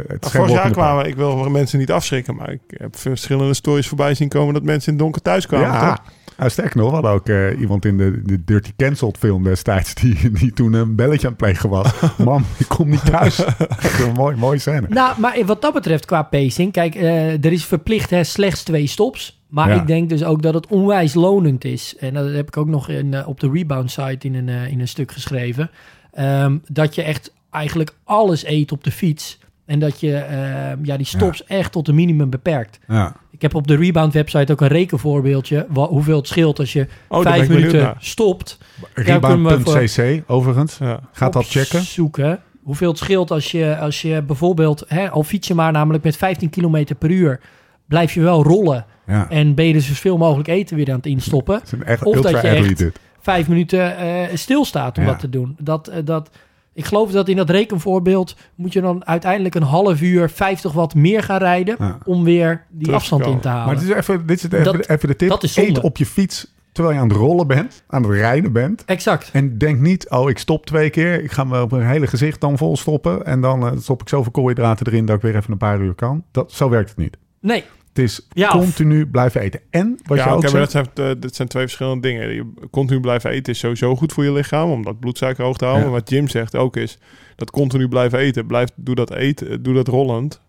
het 0.08 0.25
is 0.25 0.32
geen 0.32 0.41
vorig 0.41 0.51
jaar 0.56 0.71
kwamen, 0.71 1.06
ik 1.08 1.15
wil 1.15 1.49
mensen 1.49 1.79
niet 1.79 1.91
afschrikken, 1.91 2.36
maar 2.36 2.51
ik 2.51 2.62
heb 2.67 2.97
verschillende 2.97 3.53
stories 3.53 3.88
voorbij 3.88 4.13
zien 4.13 4.29
komen 4.29 4.53
dat 4.53 4.63
mensen 4.63 4.88
in 4.91 4.93
het 4.93 5.03
donker 5.03 5.21
thuis 5.21 5.45
kwamen. 5.45 5.67
Ja, 5.67 5.89
toch? 5.95 6.03
Nou, 6.37 6.49
sterker 6.49 6.77
nog, 6.77 6.87
we 6.87 6.93
hadden 6.93 7.11
ook 7.11 7.29
eh, 7.29 7.59
iemand 7.59 7.85
in 7.85 7.97
de, 7.97 8.21
de 8.23 8.43
Dirty 8.43 8.71
Cancelled 8.77 9.17
film 9.17 9.43
destijds... 9.43 9.93
Die, 10.01 10.31
die 10.31 10.53
toen 10.53 10.73
een 10.73 10.95
belletje 10.95 11.27
aan 11.27 11.33
het 11.33 11.41
plegen 11.41 11.69
was. 11.69 11.91
Mam, 12.17 12.45
ik 12.57 12.67
kom 12.67 12.89
niet 12.89 13.05
thuis. 13.05 13.43
Echt 13.79 13.99
een 13.99 14.13
mooi, 14.13 14.35
mooie 14.35 14.59
scène. 14.59 14.87
Nou, 14.89 15.19
maar 15.19 15.45
wat 15.45 15.61
dat 15.61 15.73
betreft 15.73 16.05
qua 16.05 16.23
pacing, 16.23 16.71
kijk, 16.71 16.95
eh, 16.95 17.45
er 17.45 17.51
is 17.51 17.65
verplicht 17.65 18.09
hè, 18.09 18.23
slechts 18.23 18.63
twee 18.63 18.87
stops. 18.87 19.41
Maar 19.47 19.69
Ja. 19.69 19.81
ik 19.81 19.87
denk 19.87 20.09
dus 20.09 20.23
ook 20.23 20.41
dat 20.41 20.53
het 20.53 20.67
onwijs 20.67 21.13
lonend 21.13 21.65
is. 21.65 21.95
En 21.99 22.13
dat 22.13 22.31
heb 22.33 22.47
ik 22.47 22.57
ook 22.57 22.67
nog 22.67 22.89
in, 22.89 23.13
eh, 23.13 23.27
op 23.27 23.39
de 23.39 23.49
rebound 23.53 23.91
site 23.91 24.27
in 24.27 24.35
een, 24.35 24.49
in 24.69 24.79
een 24.79 24.87
stuk 24.87 25.11
geschreven. 25.11 25.69
Ehm, 26.11 26.57
dat 26.67 26.95
je 26.95 27.03
echt 27.03 27.33
eigenlijk 27.49 27.95
alles 28.03 28.45
eet 28.45 28.71
op 28.71 28.83
de 28.83 28.91
fiets. 28.91 29.39
En 29.65 29.79
dat 29.79 29.99
je 29.99 30.15
eh, 30.15 30.71
ja, 30.83 30.97
die 30.97 31.05
stops 31.05 31.43
echt 31.45 31.71
tot 31.71 31.87
een 31.87 31.95
minimum 31.95 32.29
beperkt. 32.29 32.79
Ja. 32.87 33.15
Ik 33.43 33.49
heb 33.51 33.58
op 33.62 33.67
de 33.67 33.75
Rebound 33.75 34.13
website 34.13 34.51
ook 34.51 34.62
een 34.62 34.67
rekenvoorbeeldje. 34.67 35.65
wa- 35.69 35.88
hoeveel 35.88 36.17
het 36.17 36.27
scheelt 36.27 36.60
als 36.60 36.73
je 36.73 36.88
Oh, 37.08 37.21
vijf 37.21 37.49
minuten 37.49 37.95
stopt. 37.99 38.58
Rebound.cc, 38.93 40.23
overigens. 40.27 40.77
Ja. 40.77 40.99
Gaat 41.12 41.34
dat 41.34 41.47
checken. 41.47 41.82
Zoeken. 41.82 42.39
Hoeveel 42.63 42.89
het 42.89 42.97
scheelt 42.97 43.32
als 43.32 43.51
je, 43.51 43.77
als 43.77 44.01
je 44.01 44.21
bijvoorbeeld... 44.21 44.84
Hè, 44.88 45.10
al 45.10 45.23
fiets 45.23 45.47
je 45.47 45.53
maar 45.53 45.71
namelijk 45.71 46.03
met 46.03 46.17
15 46.17 46.49
km 46.49 46.86
per 46.99 47.10
uur... 47.10 47.39
blijf 47.88 48.13
je 48.13 48.21
wel 48.21 48.43
rollen. 48.43 48.86
Ja. 49.08 49.29
En 49.29 49.53
ben 49.56 49.65
je 49.65 49.73
dus 49.73 49.88
zoveel 49.88 50.17
mogelijk 50.17 50.47
eten 50.47 50.75
weer 50.75 50.89
aan 50.89 50.95
het 50.95 51.06
instoppen. 51.06 51.56
Het 51.60 51.63
is 51.65 51.71
een 51.71 51.84
echt 51.84 52.03
Of 52.03 52.21
dat 52.21 52.32
je 52.32 52.38
echt- 52.47 52.77
dit. 52.77 52.99
Vijf 53.21 53.47
minuten 53.47 53.97
eh, 53.97 54.36
stilstaat 54.36 54.97
om 54.97 55.03
Ja. 55.03 55.10
dat 55.10 55.19
te 55.19 55.29
doen. 55.29 55.56
Dat, 55.60 55.88
eh, 55.88 55.99
dat, 56.06 56.29
ik 56.73 56.86
geloof 56.86 57.12
dat 57.12 57.27
in 57.27 57.36
dat 57.36 57.49
rekenvoorbeeld... 57.49 58.36
moet 58.55 58.73
je 58.73 58.81
dan 58.81 59.05
uiteindelijk 59.05 59.55
een 59.55 59.63
half 59.63 60.01
uur 60.01 60.29
50 60.29 60.71
watt 60.71 60.95
meer 60.95 61.23
gaan 61.23 61.38
rijden... 61.38 61.75
Ja. 61.79 61.97
om 62.05 62.23
weer 62.23 62.65
die 62.69 62.86
Terug 62.86 63.03
te 63.03 63.13
afstand 63.13 63.25
in 63.25 63.39
te 63.39 63.47
halen. 63.47 63.65
Maar 63.65 63.75
dit 63.79 63.89
is 63.89 63.95
even, 63.95 64.25
dit 64.27 64.38
is 64.38 64.43
even, 64.43 64.63
Dat- 64.63 64.89
even 64.89 65.07
de 65.07 65.15
tip. 65.15 65.29
dat 65.29 65.43
is 65.43 65.53
zonde. 65.53 65.69
Eet 65.69 65.79
op 65.79 65.97
je 65.97 66.05
fiets 66.05 66.53
terwijl 66.71 66.95
je 66.95 67.01
aan 67.01 67.07
het 67.09 67.17
rollen 67.17 67.47
bent, 67.47 67.83
aan 67.88 68.03
het 68.03 68.12
rijden 68.12 68.51
bent. 68.51 68.86
Exact. 68.86 69.29
En 69.33 69.57
denk 69.57 69.79
niet, 69.79 70.09
oh, 70.09 70.29
ik 70.29 70.38
stop 70.38 70.65
twee 70.65 70.89
keer. 70.89 71.23
Ik 71.23 71.31
ga 71.31 71.43
me 71.43 71.62
op 71.62 71.71
mijn 71.71 71.88
hele 71.88 72.07
gezicht 72.07 72.41
dan 72.41 72.57
vol 72.57 72.77
stoppen. 72.77 73.25
En 73.25 73.41
dan 73.41 73.67
eh, 73.67 73.71
stop 73.77 74.01
ik 74.01 74.09
zoveel 74.09 74.31
koolhydraten 74.31 74.88
erin 74.88 75.05
dat 75.05 75.15
ik 75.15 75.21
weer 75.21 75.36
even 75.36 75.51
een 75.51 75.57
paar 75.57 75.79
uur 75.79 75.93
kan. 75.93 76.23
Dat, 76.31 76.51
zo 76.51 76.69
werkt 76.69 76.89
het 76.89 76.97
niet. 76.97 77.17
Nee, 77.39 77.63
Het 77.93 78.03
is 78.03 78.27
Ja, 78.32 78.47
of- 78.51 78.53
continu 78.63 79.08
blijven 79.08 79.41
eten. 79.41 79.60
En 79.69 79.99
wat 80.06 80.17
ja, 80.17 80.23
je 80.23 80.29
ook 80.32 80.41
maar 80.41 80.49
zegt... 80.49 80.73
dat 80.73 80.91
zijn, 80.95 81.10
eh, 81.15 81.21
dit 81.21 81.36
zijn 81.36 81.47
twee 81.47 81.63
verschillende 81.63 82.08
dingen. 82.08 82.29
Je 82.34 82.53
continu 82.71 82.99
blijven 82.99 83.29
eten 83.29 83.53
is 83.53 83.60
sowieso 83.60 83.95
goed 83.95 84.13
voor 84.13 84.23
je 84.23 84.32
lichaam, 84.32 84.69
om 84.71 84.84
dat 84.84 84.99
bloedsuiker 84.99 85.43
hoog 85.43 85.58
te 85.58 85.63
houden. 85.65 85.86
Ja. 85.86 85.91
Maar 85.91 85.99
wat 85.99 86.10
Jim 86.10 86.27
zegt 86.27 86.56
ook 86.56 86.77
is, 86.77 86.97
dat 87.36 87.51
continu 87.51 87.88
blijven 87.88 88.19
eten, 88.19 88.45
blijf, 88.47 88.69
doe 88.75 88.95
dat 88.95 89.13
eten, 89.13 89.63
doe 89.63 89.73
dat 89.73 89.88
rollend, 89.88 90.41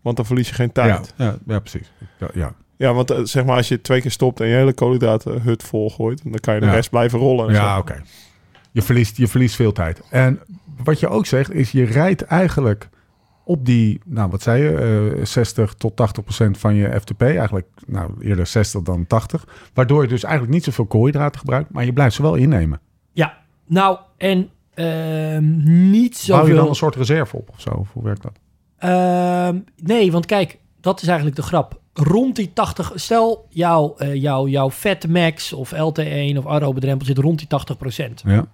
want 0.00 0.16
dan 0.16 0.26
verlies 0.26 0.48
je 0.48 0.54
geen 0.54 0.72
tijd. 0.72 1.14
Ja, 1.16 1.24
ja, 1.24 1.38
ja, 1.46 1.58
precies. 1.58 1.92
Ja, 2.34 2.54
ja. 2.76 2.92
want 2.94 3.10
eh, 3.10 3.20
zeg 3.22 3.44
maar 3.44 3.56
als 3.56 3.68
je 3.68 3.80
twee 3.80 4.00
keer 4.00 4.10
stopt 4.10 4.40
en 4.40 4.46
je 4.46 4.54
hele 4.54 4.72
koolhydratenhut 4.74 5.62
vol 5.62 5.90
gooit, 5.90 6.20
dan 6.24 6.40
kan 6.40 6.54
je 6.54 6.60
de 6.60 6.66
Ja. 6.66 6.72
rest 6.72 6.90
blijven 6.90 7.18
rollen. 7.18 7.52
Ja, 7.52 7.78
oké. 7.78 8.02
Je, 8.72 8.82
verliest, 8.82 9.16
je 9.16 9.28
verliest 9.28 9.54
veel 9.54 9.72
tijd. 9.72 10.00
En 10.10 10.40
wat 10.84 11.00
je 11.00 11.08
ook 11.08 11.26
zegt, 11.26 11.52
is 11.52 11.70
je 11.70 11.84
rijdt 11.84 12.22
eigenlijk 12.22 12.88
op 13.48 13.64
die, 13.64 14.00
nou 14.04 14.30
wat 14.30 14.42
zei 14.42 14.62
je, 14.62 15.14
eh 15.18 15.24
60 15.24 15.74
tot 15.74 15.96
80 15.96 16.22
procent 16.24 16.58
van 16.58 16.74
je 16.74 17.00
FTP. 17.00 17.22
Eigenlijk 17.22 17.66
nou, 17.86 18.10
eerder 18.20 18.46
60 18.46 18.82
dan 18.82 19.06
80. 19.06 19.46
Waardoor 19.74 20.02
je 20.02 20.08
dus 20.08 20.22
eigenlijk 20.22 20.54
niet 20.54 20.64
zoveel 20.64 20.86
koolhydraten 20.86 21.40
gebruikt, 21.40 21.72
maar 21.72 21.84
je 21.84 21.92
blijft 21.92 22.14
ze 22.14 22.22
wel 22.22 22.34
innemen. 22.34 22.80
ja. 23.12 23.44
Nou, 23.68 23.98
en 24.16 24.48
ehm, 24.74 25.90
niet 25.90 26.24
Bouw 26.28 26.36
je 26.36 26.46
dan 26.46 26.54
zoveel... 26.54 26.68
een 26.68 26.74
soort 26.74 26.96
reserve 26.96 27.36
op 27.36 27.48
of 27.48 27.60
zo? 27.60 27.70
Of 27.70 27.92
hoe 27.92 28.02
werkt 28.02 28.22
dat? 28.22 28.38
Ehm, 28.78 29.58
nee, 29.82 30.12
want 30.12 30.26
kijk, 30.26 30.58
dat 30.80 31.02
is 31.02 31.06
eigenlijk 31.06 31.36
de 31.36 31.42
grap. 31.42 31.80
Rond 31.92 32.36
die 32.36 32.52
80... 32.52 32.92
Stel, 32.94 33.46
jouw, 33.48 33.94
eh 33.96 34.14
jouw, 34.14 34.46
jouw 34.46 34.70
Fat 34.70 35.08
Max 35.08 35.52
of 35.52 35.74
LT1 35.74 36.36
of 36.36 36.46
aerobe 36.46 36.80
drempel 36.80 37.06
zit 37.06 37.18
rond 37.18 37.38
die 37.38 37.48
80% 38.10 38.12
Ja. 38.24 38.46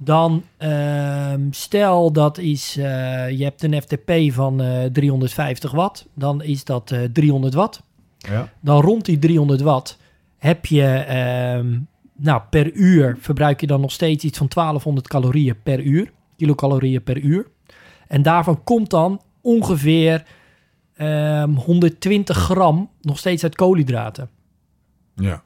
Dan 0.00 0.42
ehm, 0.56 1.40
stel 1.50 2.12
dat 2.12 2.38
is... 2.38 2.76
eh, 2.76 2.84
je 3.30 3.44
hebt 3.44 3.62
een 3.62 3.82
FTP 3.82 4.12
van 4.32 4.60
eh 4.60 4.84
350 4.84 5.70
watt. 5.70 6.06
Dan 6.14 6.42
is 6.42 6.64
dat 6.64 6.90
eh 6.90 7.00
300 7.12 7.54
watt. 7.54 7.82
ja. 8.18 8.48
Dan 8.60 8.80
rond 8.80 9.04
die 9.04 9.18
300 9.18 9.60
watt 9.60 9.98
heb 10.38 10.66
je... 10.66 10.84
ehm, 10.84 11.78
nou, 12.16 12.42
per 12.50 12.72
uur 12.72 13.16
verbruik 13.20 13.60
je 13.60 13.66
dan 13.66 13.80
nog 13.80 13.92
steeds 13.92 14.24
iets 14.24 14.38
van 14.38 14.48
1200 14.54 15.08
calorieën 15.08 15.56
per 15.62 15.80
uur. 15.80 16.12
Kilocalorieën 16.36 17.02
per 17.02 17.18
uur. 17.18 17.46
En 18.08 18.22
daarvan 18.22 18.64
komt 18.64 18.90
dan 18.90 19.20
ongeveer 19.40 20.24
ehm, 20.96 21.50
120 21.50 22.36
gram 22.36 22.90
nog 23.00 23.18
steeds 23.18 23.42
uit 23.42 23.54
koolhydraten. 23.54 24.28
ja. 25.14 25.42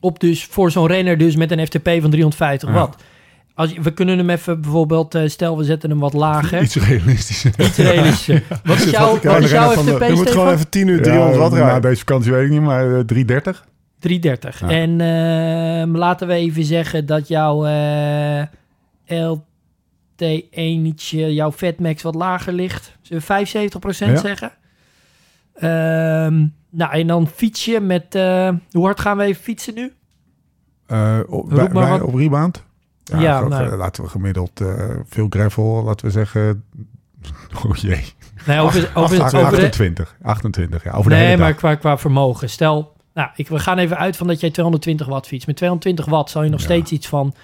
Op 0.00 0.20
dus 0.20 0.44
voor 0.44 0.70
zo'n 0.70 0.86
renner 0.86 1.18
dus 1.18 1.36
met 1.36 1.50
een 1.50 1.66
FTP 1.66 1.88
van 2.00 2.10
350 2.10 2.68
Ja. 2.68 2.90
Als 3.58 3.72
we 3.72 3.92
kunnen 3.92 4.18
hem 4.18 4.30
even 4.30 4.60
bijvoorbeeld, 4.60 5.14
eh, 5.14 5.28
stel 5.28 5.58
we 5.58 5.64
zetten 5.64 5.90
hem 5.90 5.98
wat 5.98 6.12
lager. 6.12 6.62
Iets 6.62 6.74
realistisch. 6.76 7.44
Iets 7.44 7.76
realistischer. 7.76 8.42
Wat 8.64 8.76
is 8.76 8.90
jouw, 8.90 9.10
wat 9.12 9.22
de 9.22 9.44
is 9.44 9.50
jouw 9.50 9.70
FTP, 9.70 10.02
Je 10.02 10.12
moet 10.14 10.30
gewoon 10.30 10.52
even 10.52 10.68
10 10.68 10.88
uur 10.88 11.02
300 11.02 11.36
watt 11.36 11.52
Ja, 11.52 11.58
rijden. 11.58 11.74
Na 11.82 11.88
deze 11.88 11.98
vakantie 11.98 12.32
weet 12.32 12.44
ik 12.44 12.50
niet, 12.50 12.60
maar 12.60 12.84
eh, 12.98 13.04
330. 13.04 13.64
330. 13.98 14.60
Ja. 14.60 14.68
En 14.68 15.00
ehm, 15.00 15.96
laten 15.96 16.26
we 16.28 16.34
even 16.34 16.64
zeggen 16.64 17.06
dat 17.06 17.28
jouw 17.28 17.66
eh, 17.66 18.42
LT1 19.06 20.84
ietsje, 20.84 21.34
jouw 21.34 21.52
Fatmax 21.52 22.02
wat 22.02 22.14
lager 22.14 22.52
ligt. 22.52 22.96
Zullen 23.02 23.22
we 23.26 23.46
75% 23.46 24.10
Ja. 24.10 24.16
zeggen? 24.16 24.52
Ehm, 25.54 26.46
nou, 26.70 26.92
en 26.92 27.06
dan 27.06 27.26
fiets 27.26 27.64
je 27.64 27.80
met... 27.80 28.14
eh, 28.14 28.50
hoe 28.70 28.84
hard 28.84 29.00
gaan 29.00 29.16
we 29.16 29.22
even 29.22 29.42
fietsen 29.42 29.74
nu? 29.74 29.92
Eh, 30.86 31.18
op, 31.26 31.52
wat. 31.72 32.02
op 32.02 32.14
rebound? 32.14 32.66
Ja, 33.08 33.20
Ja, 33.20 33.40
nou. 33.48 33.70
eh, 33.70 33.76
laten 33.78 34.02
we 34.04 34.08
gemiddeld 34.10 34.60
eh, 34.60 34.90
veel 35.06 35.26
gravel, 35.30 35.82
laten 35.82 36.06
we 36.06 36.12
zeggen... 36.12 36.64
Oh 37.66 37.74
jee. 37.76 38.04
Nee, 38.46 38.60
over, 38.60 38.90
over, 38.94 39.22
Ach- 39.22 39.34
over 39.34 39.50
de, 39.50 39.56
28. 39.56 40.16
28, 40.22 40.84
ja. 40.84 40.90
Over 40.92 41.10
de 41.10 41.16
nee, 41.16 41.26
hele 41.26 41.36
maar 41.40 41.54
qua, 41.54 41.74
qua 41.74 41.98
vermogen. 41.98 42.50
Stel, 42.50 42.92
nou, 43.14 43.28
ik, 43.36 43.48
we 43.48 43.58
gaan 43.58 43.78
even 43.78 43.96
uit 43.98 44.16
van 44.16 44.26
dat 44.26 44.40
jij 44.40 44.50
220 44.50 45.06
watt 45.06 45.26
fietst. 45.26 45.46
Met 45.46 45.56
220 45.56 46.04
watt 46.06 46.30
zal 46.30 46.42
je 46.42 46.50
nog 46.50 46.58
Ja. 46.60 46.64
steeds 46.64 46.90
iets 46.92 47.06
van 47.08 47.34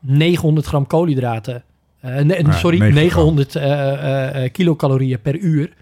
900 0.00 0.66
gram 0.66 0.86
koolhydraten... 0.86 1.62
nee, 2.00 2.44
Ja, 2.44 2.52
sorry, 2.52 2.78
90 2.78 3.12
gram. 3.12 3.34
900 3.34 3.56
eh, 3.56 4.52
kilocalorieën 4.52 5.20
per 5.20 5.36
uur 5.38 5.72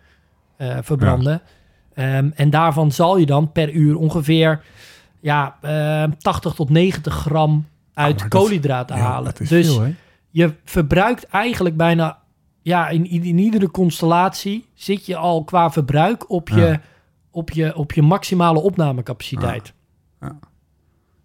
verbranden. 0.80 1.42
Ehm, 1.94 2.30
en 2.34 2.50
daarvan 2.50 2.92
zal 2.92 3.16
je 3.16 3.26
dan 3.26 3.52
per 3.52 3.70
uur 3.70 3.96
ongeveer 3.96 4.60
ja, 5.20 5.56
eh, 5.60 6.04
80 6.18 6.54
tot 6.54 6.70
90 6.70 7.14
gram 7.14 7.66
uit 7.94 8.18
maar 8.20 8.28
dat- 8.28 8.40
koolhydraten 8.40 8.96
Ja, 8.96 9.02
halen. 9.02 9.32
dus 9.38 9.48
veel, 9.48 9.86
je 10.30 10.54
verbruikt 10.64 11.26
eigenlijk 11.26 11.76
bijna, 11.76 12.18
ja, 12.62 12.88
in, 12.88 13.06
in, 13.10 13.24
in 13.24 13.38
iedere 13.38 13.70
constellatie 13.70 14.66
zit 14.74 15.06
je 15.06 15.16
al 15.16 15.44
qua 15.44 15.70
verbruik 15.70 16.30
op 16.30 16.48
je, 16.48 16.60
Ja. 16.60 16.80
op 17.30 17.50
je, 17.50 17.76
op 17.76 17.92
je 17.92 18.02
maximale 18.02 18.60
opnamecapaciteit. 18.60 19.72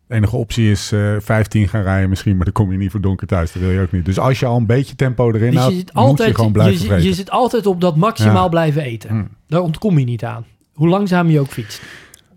De 0.07 0.13
enige 0.15 0.35
optie 0.35 0.71
is 0.71 0.91
eh 0.91 1.15
15 1.19 1.67
gaan 1.67 1.81
rijden 1.81 2.09
misschien, 2.09 2.35
maar 2.35 2.45
dan 2.45 2.53
kom 2.53 2.71
je 2.71 2.77
niet 2.77 2.91
voor 2.91 3.01
donker 3.01 3.27
thuis. 3.27 3.51
Dat 3.51 3.61
wil 3.61 3.71
je 3.71 3.79
ook 3.81 3.91
niet. 3.91 4.05
Dus 4.05 4.19
als 4.19 4.39
je 4.39 4.45
al 4.45 4.57
een 4.57 4.65
beetje 4.65 4.95
tempo 4.95 5.31
erin 5.31 5.51
Dus 5.51 5.59
houdt, 5.59 5.73
je 5.73 5.79
zit, 5.79 5.93
moet 5.93 6.03
altijd, 6.03 6.27
je 6.29 6.33
gewoon 6.35 6.47
je, 6.49 6.53
blijven 6.53 6.77
zit- 6.77 6.87
vreten. 6.87 7.05
je 7.07 7.13
zit 7.13 7.29
altijd 7.29 7.65
op 7.65 7.81
dat 7.81 7.95
maximaal 7.95 8.43
Ja. 8.43 8.49
blijven 8.49 8.81
eten. 8.81 9.09
Hmm. 9.09 9.27
Daar 9.47 9.61
ontkom 9.61 9.97
je 9.99 10.05
niet 10.05 10.23
aan. 10.25 10.45
Hoe 10.73 10.87
langzaam 10.87 11.29
je 11.29 11.39
ook 11.39 11.47
fietst. 11.47 11.81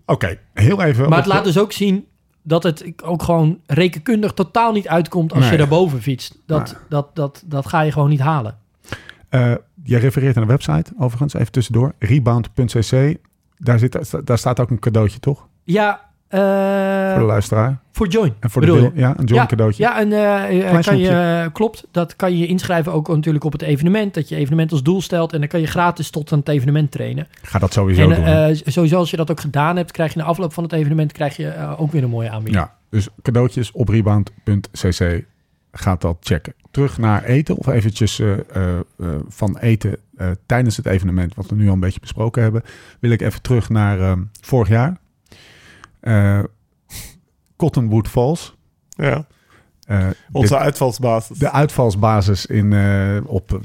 Oké, 0.05 0.37
heel 0.53 0.81
even. 0.81 1.09
Maar 1.09 1.17
het 1.17 1.27
laat 1.27 1.43
de- 1.43 1.51
dus 1.51 1.57
ook 1.61 1.71
zien 1.71 2.05
dat 2.43 2.63
het 2.63 2.93
ook 3.03 3.23
gewoon 3.23 3.59
rekenkundig 3.65 4.33
totaal 4.33 4.71
niet 4.73 4.87
uitkomt 4.87 5.31
als 5.33 5.41
Nee. 5.41 5.51
je 5.51 5.57
daarboven 5.57 6.01
fietst. 6.01 6.37
Dat, 6.45 6.75
dat, 6.89 7.15
dat, 7.15 7.43
dat 7.45 7.67
ga 7.67 7.81
je 7.81 7.91
gewoon 7.91 8.09
niet 8.09 8.19
halen. 8.19 8.57
Eh, 9.29 9.53
jij 9.83 9.99
refereert 9.99 10.35
aan 10.35 10.41
een 10.41 10.47
website, 10.47 10.91
overigens, 10.97 11.33
even 11.33 11.51
tussendoor. 11.51 11.93
Rebound.cc. 11.99 13.17
Daar, 13.57 13.79
zit, 13.79 14.11
daar 14.23 14.37
staat 14.37 14.59
ook 14.59 14.69
een 14.69 14.79
cadeautje, 14.79 15.19
toch? 15.19 15.47
Ja, 15.63 16.09
Voor 16.31 17.19
de 17.19 17.25
luisteraar. 17.25 17.77
voor 17.91 18.07
Join. 18.07 18.33
En 18.39 18.49
voor 18.49 18.61
de 18.61 18.67
bedoel 18.67 18.81
deel, 18.81 18.91
ja, 18.99 19.09
een 19.09 19.15
joint 19.15 19.29
ja, 19.29 19.45
cadeautje. 19.45 19.83
Ja, 19.83 19.99
en 19.99 20.11
eh, 20.13 20.43
eh, 20.43 20.67
Klein 20.67 20.83
kan 20.83 20.97
je, 20.97 21.05
snoepje. 21.05 21.41
eh, 21.43 21.51
klopt. 21.53 21.87
Dat 21.91 22.15
kan 22.15 22.37
je 22.37 22.47
inschrijven 22.47 22.93
ook 22.93 23.07
natuurlijk 23.07 23.43
op 23.43 23.51
het 23.51 23.61
evenement. 23.61 24.13
Dat 24.13 24.29
je 24.29 24.35
evenement 24.35 24.71
als 24.71 24.83
doel 24.83 25.01
stelt. 25.01 25.33
En 25.33 25.39
dan 25.39 25.47
kan 25.47 25.59
je 25.59 25.67
gratis 25.67 26.09
tot 26.09 26.31
aan 26.31 26.39
het 26.39 26.49
evenement 26.49 26.91
trainen. 26.91 27.27
Ga 27.41 27.59
dat 27.59 27.73
sowieso 27.73 28.09
en 28.09 28.15
doen. 28.15 28.25
eh, 28.25 28.55
sowieso 28.73 28.97
als 28.97 29.11
je 29.11 29.17
dat 29.17 29.31
ook 29.31 29.39
gedaan 29.39 29.75
hebt, 29.75 29.91
krijg 29.91 30.13
je 30.13 30.19
na 30.19 30.25
afloop 30.25 30.53
van 30.53 30.63
het 30.63 30.73
evenement 30.73 31.11
krijg 31.11 31.35
je 31.37 31.47
eh, 31.47 31.81
ook 31.81 31.91
weer 31.91 32.03
een 32.03 32.09
mooie 32.09 32.29
aanbieding. 32.29 32.63
Ja, 32.63 32.73
dus 32.89 33.07
cadeautjes 33.21 33.71
op 33.71 33.89
rebound.cc. 33.89 35.23
Gaat 35.71 36.01
dat 36.01 36.17
checken. 36.19 36.53
Terug 36.71 36.97
naar 36.97 37.23
eten 37.23 37.55
of 37.55 37.67
eventjes 37.67 38.19
eh, 38.19 38.31
eh, 38.31 38.39
eh, 38.99 39.07
van 39.27 39.57
eten 39.57 39.97
eh, 40.17 40.27
tijdens 40.45 40.77
het 40.77 40.85
evenement, 40.85 41.35
wat 41.35 41.45
we 41.49 41.55
nu 41.55 41.67
al 41.67 41.73
een 41.73 41.79
beetje 41.79 41.99
besproken 41.99 42.41
hebben, 42.41 42.63
wil 42.99 43.11
ik 43.11 43.21
even 43.21 43.41
terug 43.41 43.69
naar 43.69 43.99
eh, 43.99 44.11
vorig 44.41 44.67
jaar. 44.69 44.97
Eh, 46.01 46.39
Cottonwood 47.55 48.07
Falls. 48.07 48.57
Ja. 48.89 49.25
Eh, 49.85 50.07
Onze 50.31 50.53
de, 50.53 50.59
uitvalsbasis. 50.59 51.37
de 51.37 51.51
uitvalsbasis 51.51 52.45
in, 52.45 52.73
eh, 52.73 53.17
op 53.25 53.59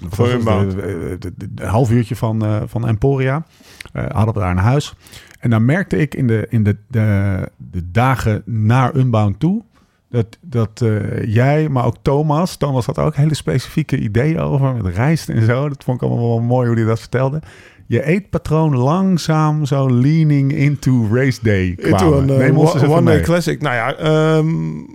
de 1.55 1.67
half 1.67 1.91
uurtje 1.91 2.17
van, 2.17 2.69
van 2.69 2.89
Emporia. 2.89 3.47
Hadden 3.93 4.35
we 4.35 4.41
daar 4.41 4.51
een 4.51 4.57
huis. 4.57 4.95
En 5.41 5.51
dan 5.51 5.65
merkte 5.65 5.97
ik 5.97 6.15
in 6.15 6.27
de, 6.27 6.47
in 6.49 6.63
de, 6.63 6.77
de, 6.89 7.49
de 7.57 7.91
dagen 7.91 8.43
naar 8.45 8.95
Unbound 8.95 9.41
toe... 9.41 9.63
dat, 10.09 10.39
dat 10.41 10.85
jij, 11.25 11.69
maar 11.69 11.85
ook 11.85 11.97
Thomas... 12.03 12.57
Thomas 12.57 12.87
had 12.87 12.99
ook 12.99 13.17
hele 13.17 13.35
specifieke 13.35 13.99
ideeën 13.99 14.39
over 14.39 14.75
met 14.75 14.95
rijst 14.95 15.29
en 15.29 15.45
zo. 15.45 15.69
Dat 15.69 15.85
vond 15.85 16.03
ik 16.03 16.09
allemaal 16.09 16.29
wel 16.29 16.41
mooi 16.41 16.67
hoe 16.69 16.77
hij 16.77 16.87
dat 16.87 17.01
vertelde. 17.01 17.43
Je 17.87 18.05
eetpatroon 18.05 18.77
langzaam 18.77 19.65
zo 19.65 19.91
leaning 20.01 20.53
into 20.53 21.09
race 21.13 21.39
day 21.43 21.75
kwamen. 21.75 22.19
Into 22.19 22.19
een 22.19 22.67
even 22.67 22.89
one 22.89 23.05
day 23.05 23.21
classic. 23.21 23.61
Nou 23.61 23.75
ja, 23.75 23.95
ehm, 23.95 24.47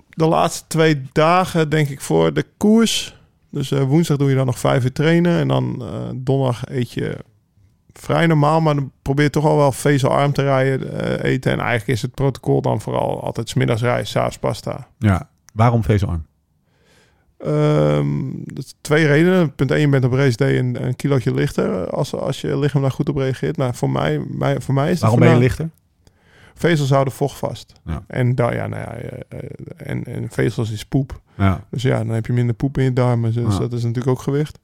de 0.08 0.26
laatste 0.26 0.64
twee 0.66 1.02
dagen 1.12 1.70
denk 1.70 1.88
ik 1.88 2.00
voor 2.00 2.32
de 2.34 2.44
koers 2.56 3.20
Dus 3.50 3.70
eh, 3.70 3.82
woensdag 3.82 4.16
doe 4.16 4.28
je 4.28 4.36
dan 4.36 4.46
nog 4.46 4.58
vijf 4.58 4.84
uur 4.84 4.92
trainen. 4.92 5.38
En 5.38 5.48
dan 5.48 5.76
eh, 5.82 5.88
donderdag 6.14 6.62
eet 6.68 6.92
je 6.92 7.16
vrij 7.92 8.26
normaal. 8.26 8.60
Maar 8.60 8.74
dan 8.74 8.92
probeer 9.02 9.24
je 9.24 9.30
toch 9.30 9.44
al 9.44 9.56
wel 9.56 9.72
vezelarm 9.72 10.32
te 10.32 10.42
rijden, 10.42 11.00
eh, 11.00 11.30
eten. 11.30 11.52
En 11.52 11.58
eigenlijk 11.58 11.88
is 11.88 12.02
het 12.02 12.14
protocol 12.14 12.62
dan 12.62 12.80
vooral 12.80 13.22
altijd 13.22 13.48
's 13.48 13.54
middags 13.54 13.82
rijst, 13.82 14.10
s'avonds 14.10 14.38
pasta. 14.38 14.88
Ja. 14.98 15.28
Waarom 15.52 15.84
vezelarm? 15.84 16.26
Ehm, 17.44 18.06
dat 18.44 18.74
twee 18.80 19.06
redenen. 19.06 19.54
Punt 19.54 19.70
1, 19.70 19.80
je 19.80 19.88
bent 19.88 20.04
op 20.04 20.12
race 20.12 20.36
day 20.36 20.58
een, 20.58 20.84
een 20.86 20.96
kilootje 20.96 21.34
lichter 21.34 21.90
als, 21.90 22.14
als 22.14 22.40
je 22.40 22.58
lichaam 22.58 22.82
daar 22.82 22.90
goed 22.90 23.08
op 23.08 23.16
reageert. 23.16 23.56
Maar 23.56 23.74
voor 23.74 23.90
mij, 23.90 24.24
mij, 24.28 24.60
voor 24.60 24.74
mij 24.74 24.84
is 24.86 24.90
het 24.90 25.00
Waarom 25.00 25.18
ben 25.18 25.28
je 25.28 25.34
voornaam- 25.34 25.48
lichter? 25.58 25.70
Vezels 26.54 26.90
houden 26.90 27.12
vocht 27.12 27.38
vast. 27.38 27.72
Ja. 27.84 28.04
En, 28.06 28.34
da, 28.34 28.52
ja, 28.52 28.66
nou 28.66 28.82
ja, 28.82 28.92
eh, 28.94 29.18
eh, 29.28 29.38
en, 29.76 30.04
en 30.04 30.26
vezels 30.30 30.70
is 30.70 30.84
poep. 30.84 31.20
Ja. 31.36 31.64
Dus 31.70 31.82
ja, 31.82 31.98
dan 31.98 32.08
heb 32.14 32.26
je 32.26 32.32
minder 32.32 32.54
poep 32.54 32.78
in 32.78 32.84
je 32.84 32.92
darmen. 32.92 33.32
Dus 33.32 33.52
Ja. 33.54 33.58
dat 33.60 33.72
is 33.72 33.82
natuurlijk 33.82 34.10
ook 34.16 34.22
gewicht. 34.22 34.58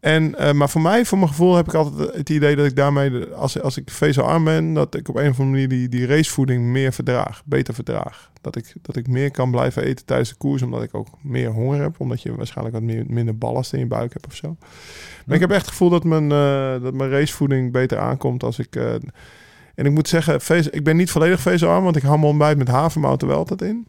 En, 0.00 0.38
eh, 0.38 0.52
maar 0.52 0.68
voor 0.70 0.80
mij, 0.80 1.04
voor 1.04 1.18
mijn 1.18 1.30
gevoel, 1.30 1.54
heb 1.56 1.66
ik 1.66 1.74
altijd 1.74 2.14
het 2.14 2.28
idee 2.30 2.56
dat 2.56 2.66
ik 2.66 2.76
daarmee, 2.76 3.24
als, 3.26 3.60
als 3.60 3.76
ik 3.76 3.90
vezelarm 3.90 4.44
ben, 4.44 4.72
dat 4.74 4.94
ik 4.94 5.08
op 5.08 5.14
een 5.16 5.28
of 5.30 5.38
andere 5.40 5.44
manier 5.50 5.68
die, 5.68 5.88
die 5.88 6.06
racevoeding 6.06 6.64
meer 6.64 6.92
verdraag, 6.92 7.42
beter 7.44 7.74
verdraag. 7.74 8.30
Dat 8.40 8.56
ik, 8.56 8.72
dat 8.82 8.96
ik 8.96 9.08
meer 9.08 9.30
kan 9.30 9.50
blijven 9.50 9.82
eten 9.84 10.06
tijdens 10.06 10.28
de 10.28 10.34
koers, 10.34 10.62
omdat 10.62 10.82
ik 10.82 10.94
ook 10.94 11.06
meer 11.20 11.50
honger 11.50 11.80
heb. 11.80 11.94
Omdat 12.00 12.22
je 12.22 12.34
waarschijnlijk 12.36 12.76
wat 12.76 12.84
meer, 12.84 13.04
minder 13.08 13.38
ballast 13.38 13.72
in 13.72 13.78
je 13.78 13.86
buik 13.86 14.12
hebt 14.12 14.26
of 14.26 14.34
zo. 14.34 14.56
Maar 15.26 15.34
ik 15.34 15.40
heb 15.40 15.50
echt 15.50 15.60
het 15.60 15.70
gevoel 15.70 15.90
dat 15.90 16.04
mijn, 16.04 16.32
eh, 16.32 16.82
dat 16.82 16.94
mijn 16.94 17.10
racevoeding 17.10 17.72
beter 17.72 17.98
aankomt 17.98 18.42
als 18.42 18.58
ik... 18.58 18.76
eh, 18.76 18.92
en 19.74 19.86
ik 19.86 19.90
moet 19.90 20.08
zeggen, 20.08 20.40
veze- 20.40 20.70
ik 20.70 20.84
ben 20.84 20.96
niet 20.96 21.10
volledig 21.10 21.40
vezelarm, 21.40 21.84
want 21.84 21.96
ik 21.96 22.02
hou 22.02 22.16
mijn 22.18 22.30
ontbijt 22.30 22.58
met 22.58 22.68
havermout 22.68 23.22
er 23.22 23.28
wel 23.28 23.36
altijd 23.36 23.62
in. 23.62 23.86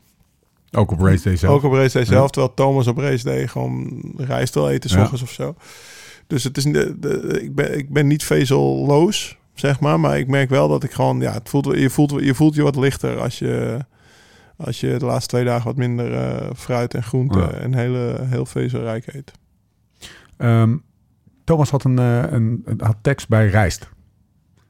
Ook 0.72 0.92
op 0.92 1.00
race 1.02 1.24
day 1.24 1.36
zelf. 1.36 1.54
Ook 1.54 1.64
op 1.64 1.74
race 1.74 1.94
day 1.94 2.02
Ja. 2.02 2.08
zelf, 2.08 2.30
terwijl 2.32 2.54
Thomas 2.54 2.88
op 2.88 2.98
race 2.98 3.24
day 3.24 3.48
gewoon 3.48 4.02
rijst 4.18 4.54
wil 4.54 4.70
eten, 4.70 4.90
s 4.90 4.94
Ja. 4.94 5.02
ochtends 5.02 5.24
of 5.24 5.32
zo. 5.32 5.56
Dus 6.32 6.44
het 6.44 6.58
is, 6.58 6.64
de, 6.64 7.00
de, 7.00 7.42
ik, 7.42 7.56
ben, 7.56 7.78
ik 7.78 7.90
ben 7.94 8.08
niet 8.08 8.24
vezelloos, 8.24 9.38
zeg 9.54 9.80
maar. 9.80 10.00
Maar 10.00 10.18
ik 10.20 10.28
merk 10.28 10.50
wel 10.50 10.68
dat 10.68 10.84
ik 10.84 10.92
gewoon, 10.92 11.20
ja, 11.20 11.34
het 11.34 11.50
voelt, 11.50 11.66
je, 11.66 11.90
voelt, 11.90 12.12
je 12.24 12.36
voelt 12.36 12.56
je 12.56 12.62
wat 12.62 12.76
lichter 12.76 13.20
als 13.20 13.40
je, 13.40 13.80
als 14.58 14.80
je 14.80 14.96
de 14.98 15.06
laatste 15.06 15.30
twee 15.30 15.44
dagen 15.46 15.66
wat 15.66 15.76
minder 15.76 16.14
eh, 16.14 16.50
fruit 16.56 16.94
en 16.94 17.04
groente 17.04 17.40
Ja. 17.40 17.52
en 17.52 17.74
hele, 17.74 18.18
heel 18.26 18.46
vezelrijk 18.46 19.14
eet. 19.14 19.32
Ehm, 20.38 20.78
Thomas 21.44 21.70
had 21.70 21.84
een, 21.84 22.00
eh, 22.00 22.24
een, 22.32 22.62
een 22.66 22.82
had 22.84 22.98
tekst 23.02 23.28
bij 23.28 23.48
rijst. 23.48 23.90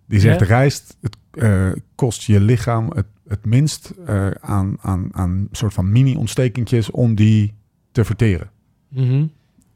Die 0.07 0.19
zegt, 0.19 0.39
Ja? 0.39 0.45
rijst 0.45 0.97
het, 1.01 1.17
eh, 1.31 1.71
kost 1.95 2.23
je 2.23 2.39
lichaam 2.39 2.91
het, 2.95 3.07
het 3.27 3.45
minst 3.45 3.93
eh, 4.05 4.31
aan, 4.31 4.77
aan, 4.81 5.09
aan 5.11 5.47
soort 5.51 5.73
van 5.73 5.91
mini-ontstekentjes 5.91 6.91
om 6.91 7.15
die 7.15 7.53
te 7.91 8.05
verteren. 8.05 8.49
Mhm. 8.87 9.25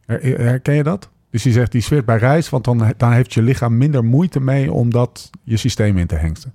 Her- 0.05 0.39
herken 0.41 0.73
je 0.75 0.83
dat? 0.83 1.09
Dus 1.35 1.43
die 1.43 1.53
zegt, 1.53 1.71
die 1.71 1.81
zweert 1.81 2.05
bij 2.05 2.17
rijst, 2.17 2.49
want 2.49 2.63
dan, 2.63 2.93
dan 2.97 3.11
heeft 3.11 3.33
je 3.33 3.41
lichaam 3.41 3.77
minder 3.77 4.03
moeite 4.03 4.39
mee 4.39 4.71
om 4.71 4.91
dat 4.91 5.29
je 5.43 5.57
systeem 5.57 5.97
in 5.97 6.07
te 6.07 6.15
hengsten. 6.15 6.53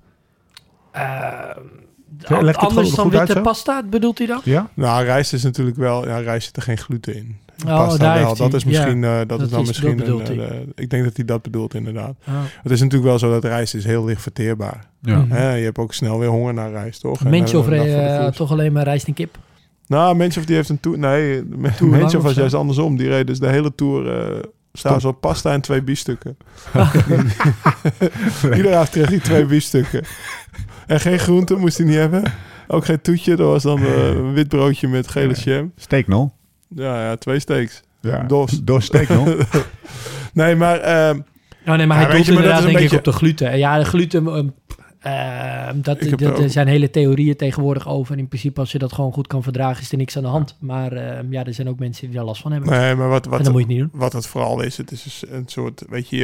Het 0.91 2.57
anders 2.57 2.95
dan 2.95 3.15
uit 3.17 3.27
witte 3.27 3.41
pasta, 3.41 3.83
bedoelt 3.83 4.17
hij 4.17 4.27
dan? 4.27 4.41
Ja? 4.43 4.69
Nou, 4.73 5.03
rijst 5.03 5.33
is 5.33 5.43
natuurlijk 5.43 5.77
wel, 5.77 6.07
ja, 6.07 6.17
rijst 6.17 6.45
zit 6.45 6.55
er 6.55 6.61
geen 6.61 6.77
gluten 6.77 7.15
in. 7.15 7.37
Oh, 7.65 7.77
Pasta 7.77 7.97
daar 7.97 8.17
wel. 8.17 8.25
heeft 8.27 8.37
Dat 8.39 8.53
is 8.53 8.63
misschien, 8.63 9.03
eh, 9.03 9.17
dat, 9.17 9.29
dat 9.29 9.41
is 9.41 9.49
dan 9.49 9.61
is- 9.61 9.67
misschien 9.67 9.97
dat 9.97 10.29
een, 10.29 10.39
eh, 10.39 10.57
ik 10.75 10.89
denk 10.89 11.03
dat 11.03 11.15
hij 11.15 11.25
dat 11.25 11.41
bedoelt 11.41 11.73
inderdaad. 11.73 12.15
Oh. 12.27 12.33
Het 12.63 12.71
is 12.71 12.79
natuurlijk 12.79 13.09
wel 13.09 13.19
zo 13.19 13.29
dat 13.31 13.43
rijst 13.43 13.75
is 13.75 13.85
heel 13.85 14.05
licht 14.05 14.21
verteerbaar. 14.21 14.85
Ja. 15.01 15.17
Mhm. 15.17 15.31
Hè, 15.31 15.53
je 15.53 15.63
hebt 15.63 15.77
ook 15.77 15.93
snel 15.93 16.19
weer 16.19 16.29
honger 16.29 16.53
naar 16.53 16.71
rijst, 16.71 17.01
toch? 17.01 17.23
En, 17.23 17.29
Mensen 17.29 17.59
eh, 17.75 18.25
of 18.27 18.35
toch 18.35 18.51
alleen 18.51 18.73
maar 18.73 18.83
rijst 18.83 19.07
en 19.07 19.13
kip? 19.13 19.37
Nou, 19.87 20.15
mensen 20.15 20.41
of 20.41 20.47
die 20.47 20.55
heeft 20.55 20.69
een 20.69 20.79
tour. 20.79 20.97
Nee, 20.97 21.43
of 22.17 22.23
was 22.23 22.33
juist 22.33 22.53
andersom. 22.53 22.97
Die 22.97 23.07
reed 23.07 23.27
dus 23.27 23.39
de 23.39 23.47
hele 23.47 23.75
tour. 23.75 24.19
eh 24.19 24.43
staan 24.73 25.03
op 25.03 25.21
pasta 25.21 25.53
en 25.53 25.61
twee 25.61 25.81
biefstukken. 25.81 26.37
Iedere 28.55 28.75
avond 28.75 28.89
kreeg 28.89 29.09
hij 29.09 29.19
twee 29.19 29.45
biefstukken. 29.45 30.03
En 30.87 30.99
geen 30.99 31.19
groente 31.19 31.55
moest 31.55 31.77
hij 31.77 31.85
niet 31.87 31.95
hebben. 31.95 32.23
Ook 32.67 32.85
geen 32.85 33.01
toetje. 33.01 33.35
Dat 33.35 33.47
was 33.47 33.63
dan 33.63 33.79
eh, 33.79 34.07
een 34.07 34.33
wit 34.33 34.47
broodje 34.47 34.87
met 34.87 35.07
gele 35.07 35.33
jam. 35.33 35.71
Steak 35.75 36.07
nog? 36.07 36.29
Ja, 36.67 37.01
ja, 37.03 37.15
twee 37.15 37.39
steaks. 37.39 37.81
Ja. 38.01 38.23
Dos. 38.23 38.59
Dos 38.63 38.85
steak 38.85 39.09
nog? 39.09 39.35
Nee, 40.33 40.55
maar 40.55 40.79
ehm, 40.79 41.19
Oh 41.67 41.75
nee, 41.75 41.87
maar 41.87 41.99
Ja, 41.99 42.03
hij 42.03 42.13
maar 42.13 42.17
dat 42.17 42.27
inderdaad 42.27 42.63
denk 42.63 42.79
ik 42.79 42.91
op 42.91 43.03
de 43.03 43.11
gluten. 43.11 43.57
Ja, 43.57 43.77
de 43.77 43.85
gluten... 43.85 44.27
ehm, 44.27 44.47
ehm, 45.01 45.81
dat, 45.81 45.99
dat, 46.01 46.21
er 46.21 46.43
ook- 46.43 46.49
zijn 46.49 46.67
hele 46.67 46.89
theorieën 46.89 47.35
tegenwoordig 47.35 47.87
over. 47.87 48.13
En 48.13 48.19
in 48.19 48.27
principe, 48.27 48.59
als 48.59 48.71
je 48.71 48.77
dat 48.77 48.93
gewoon 48.93 49.13
goed 49.13 49.27
kan 49.27 49.43
verdragen, 49.43 49.81
is 49.81 49.91
er 49.91 49.97
niks 49.97 50.17
aan 50.17 50.23
de 50.23 50.29
hand. 50.29 50.55
Maar 50.59 50.91
ehm, 50.91 51.25
ja, 51.33 51.45
er 51.45 51.53
zijn 51.53 51.69
ook 51.69 51.79
mensen 51.79 52.05
die 52.07 52.15
daar 52.15 52.25
last 52.25 52.41
van 52.41 52.51
hebben. 52.51 52.69
nee, 52.69 52.95
maar 52.95 53.09
wat, 53.09 53.25
en 53.25 53.31
wat, 53.31 53.43
dan 53.43 53.51
moet 53.51 53.61
je 53.61 53.67
het 53.67 53.77
niet 53.77 53.91
doen. 53.91 53.99
wat 54.01 54.13
het 54.13 54.27
vooral 54.27 54.61
is, 54.61 54.77
het 54.77 54.91
is 54.91 55.03
dus 55.03 55.23
een 55.29 55.43
soort, 55.45 55.83
weet 55.89 56.09
je, 56.09 56.17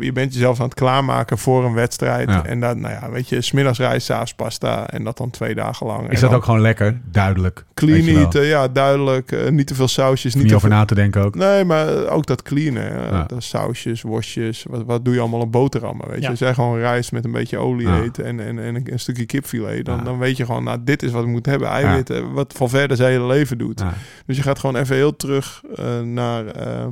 je, 0.00 0.12
bent 0.12 0.32
jezelf 0.34 0.58
aan 0.58 0.64
het 0.64 0.74
klaarmaken 0.74 1.38
voor 1.38 1.64
een 1.64 1.74
wedstrijd. 1.74 2.28
Ja. 2.28 2.44
En 2.44 2.60
dan, 2.60 2.80
nou 2.80 2.94
ja, 2.94 3.10
weet 3.10 3.28
je, 3.28 3.40
smiddags 3.40 3.78
rijst, 3.78 4.06
s'avonds 4.06 4.34
pasta 4.34 4.90
en 4.90 5.04
dat 5.04 5.16
dan 5.16 5.30
twee 5.30 5.54
dagen 5.54 5.86
lang. 5.86 6.00
Is 6.02 6.06
En 6.14 6.20
dat 6.20 6.20
dan 6.30 6.34
ook 6.38 6.44
gewoon 6.44 6.60
lekker? 6.60 7.00
Duidelijk. 7.10 7.64
Clean 7.74 8.06
eten, 8.06 8.44
ja, 8.44 8.68
duidelijk. 8.68 9.32
eh, 9.32 9.50
niet 9.50 9.66
te 9.66 9.74
veel 9.74 9.88
sausjes, 9.88 10.34
Niet 10.34 10.44
over 10.54 10.60
veel... 10.68 10.78
na 10.78 10.84
te 10.84 10.94
denken 10.94 11.24
ook. 11.24 11.34
Nee, 11.34 11.64
maar 11.64 12.06
ook 12.08 12.26
dat 12.26 12.42
cleanen. 12.42 12.82
hè. 12.82 13.08
Ja. 13.08 13.24
De 13.24 13.40
sausjes, 13.40 14.02
worstjes, 14.02 14.64
wat, 14.68 14.82
wat 14.84 15.04
doe 15.04 15.14
je 15.14 15.20
allemaal 15.20 15.40
op 15.40 15.52
boterhammen, 15.52 16.08
weet 16.08 16.24
je. 16.38 16.44
Ja. 16.44 16.52
Gewoon 16.52 16.78
rijst 16.78 17.12
met 17.12 17.24
een 17.24 17.32
beetje 17.32 17.58
olie 17.58 17.86
Ja. 17.88 18.02
En, 18.18 18.40
en, 18.40 18.58
en 18.58 18.74
een, 18.74 18.92
een 18.92 19.00
stukje 19.00 19.26
kipfilet, 19.26 19.84
dan, 19.84 19.96
Ja. 19.96 20.02
dan 20.04 20.18
weet 20.18 20.36
je 20.36 20.44
gewoon, 20.44 20.64
nou, 20.64 20.78
dit 20.84 21.02
is 21.02 21.10
wat 21.10 21.22
ik 21.22 21.28
moet 21.28 21.46
hebben. 21.46 21.68
Eiwitten, 21.68 22.32
wat 22.32 22.52
Valverde 22.56 22.96
zijn 22.96 23.10
hele 23.10 23.26
leven 23.26 23.58
doet. 23.58 23.80
Ja. 23.80 23.94
Dus 24.26 24.36
je 24.36 24.42
gaat 24.42 24.58
gewoon 24.58 24.76
even 24.76 24.96
heel 24.96 25.16
terug 25.16 25.62
eh, 25.76 26.00
naar, 26.00 26.46
eh, 26.46 26.86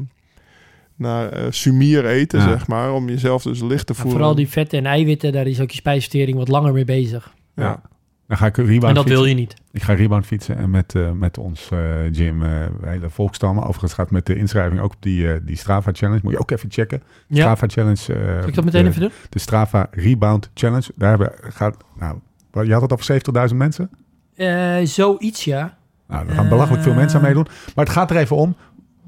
naar 0.97 1.29
eh, 1.29 1.45
sumier 1.51 2.07
eten, 2.07 2.39
Ja. 2.39 2.49
zeg 2.49 2.67
maar. 2.67 2.93
Om 2.93 3.09
jezelf 3.09 3.43
dus 3.43 3.61
licht 3.63 3.87
te 3.87 3.95
voelen. 3.95 4.13
vooral 4.13 4.35
die 4.35 4.49
vetten 4.49 4.79
en 4.79 4.87
eiwitten, 4.87 5.33
daar 5.33 5.47
is 5.47 5.61
ook 5.61 5.71
je 5.71 5.77
spijsvertering 5.77 6.37
wat 6.37 6.49
langer 6.49 6.73
mee 6.73 6.85
bezig. 6.85 7.35
Ja. 7.55 7.83
Dan 8.29 8.37
ga 8.37 8.47
ik 8.47 8.57
rebound 8.57 8.83
En 8.83 8.95
dat 8.95 8.97
fietsen. 9.05 9.15
wil 9.15 9.25
je 9.25 9.35
niet. 9.35 9.55
Ik 9.73 9.83
ga 9.83 9.93
rebound 9.93 10.27
fietsen 10.27 10.57
en 10.57 10.71
met, 10.71 10.95
eh, 10.95 11.11
met 11.11 11.39
ons 11.39 11.69
eh, 11.73 11.79
gym, 12.13 12.43
eh 12.43 12.51
hele 12.85 13.11
volkstammen. 13.11 13.63
Overigens 13.63 13.93
gaat 13.93 14.11
met 14.11 14.27
de 14.27 14.37
inschrijving 14.37 14.81
ook 14.81 14.93
op 14.93 15.03
die, 15.03 15.33
eh, 15.33 15.41
die 15.43 15.57
Strava 15.57 15.91
Challenge. 15.95 16.21
Moet 16.23 16.33
je 16.33 16.39
ook 16.39 16.51
even 16.51 16.71
checken. 16.71 17.03
Ja, 17.27 17.37
Strava 17.41 17.67
Challenge. 17.69 18.15
eh, 18.15 18.39
zal 18.39 18.49
ik 18.49 18.55
dat 18.55 18.65
meteen 18.65 18.83
de, 18.83 18.89
even 18.89 19.01
doen? 19.01 19.11
De 19.29 19.39
Strava 19.39 19.89
Rebound 19.91 20.51
Challenge. 20.55 20.91
Daar 20.95 21.09
hebben, 21.09 21.33
gaat, 21.43 21.77
nou, 21.99 22.19
je 22.67 22.73
had 22.73 22.83
het 22.83 22.93
over 22.93 23.05
70.000 23.51 23.57
mensen. 23.57 23.91
Eh, 24.35 24.77
zoiets, 24.83 25.45
ja. 25.45 25.77
Nou, 26.09 26.29
er 26.29 26.35
gaan 26.35 26.49
belachelijk 26.49 26.83
veel 26.83 26.95
mensen 26.95 27.19
aan 27.19 27.25
meedoen. 27.25 27.47
Maar 27.75 27.85
het 27.85 27.95
gaat 27.95 28.11
er 28.11 28.17
even 28.17 28.37
om. 28.37 28.57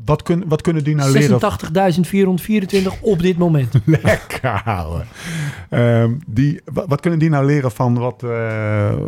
Wat, 0.09 0.23
kun, 0.23 0.45
wat 0.47 0.63
kunnen 0.63 0.85
die 0.85 0.95
nou 0.95 1.13
leren? 1.13 1.41
86.424 2.99 3.01
op 3.01 3.23
dit 3.23 3.39
moment. 3.39 3.75
Lekker 4.03 4.61
houden. 4.65 5.07
Ehm, 5.71 6.13
die, 6.27 6.61
wat, 6.65 6.85
wat 6.89 7.01
kunnen 7.01 7.19
die 7.19 7.29
nou 7.29 7.47
leren 7.47 7.71
van 7.71 7.99
wat 7.99 8.23
eh, 8.23 8.89
eh, 8.91 8.99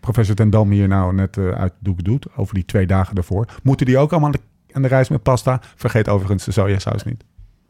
professor 0.00 0.34
Ten 0.34 0.50
Dam 0.50 0.70
hier 0.70 0.88
nou 0.88 1.14
net 1.14 1.36
eh, 1.36 1.48
uit 1.48 1.72
de 1.78 1.84
doek 1.84 2.04
doet? 2.04 2.26
Over 2.36 2.54
die 2.54 2.64
twee 2.64 2.86
dagen 2.86 3.14
daarvoor. 3.14 3.46
Moeten 3.62 3.86
die 3.86 3.98
ook 3.98 4.10
allemaal 4.10 4.32
aan 4.32 4.40
de, 4.40 4.74
aan 4.74 4.82
de 4.82 4.88
reis 4.88 5.08
met 5.08 5.22
pasta? 5.22 5.60
Vergeet 5.76 6.08
overigens 6.08 6.44
de 6.44 6.52
sojasaus 6.52 7.04
niet. 7.04 7.24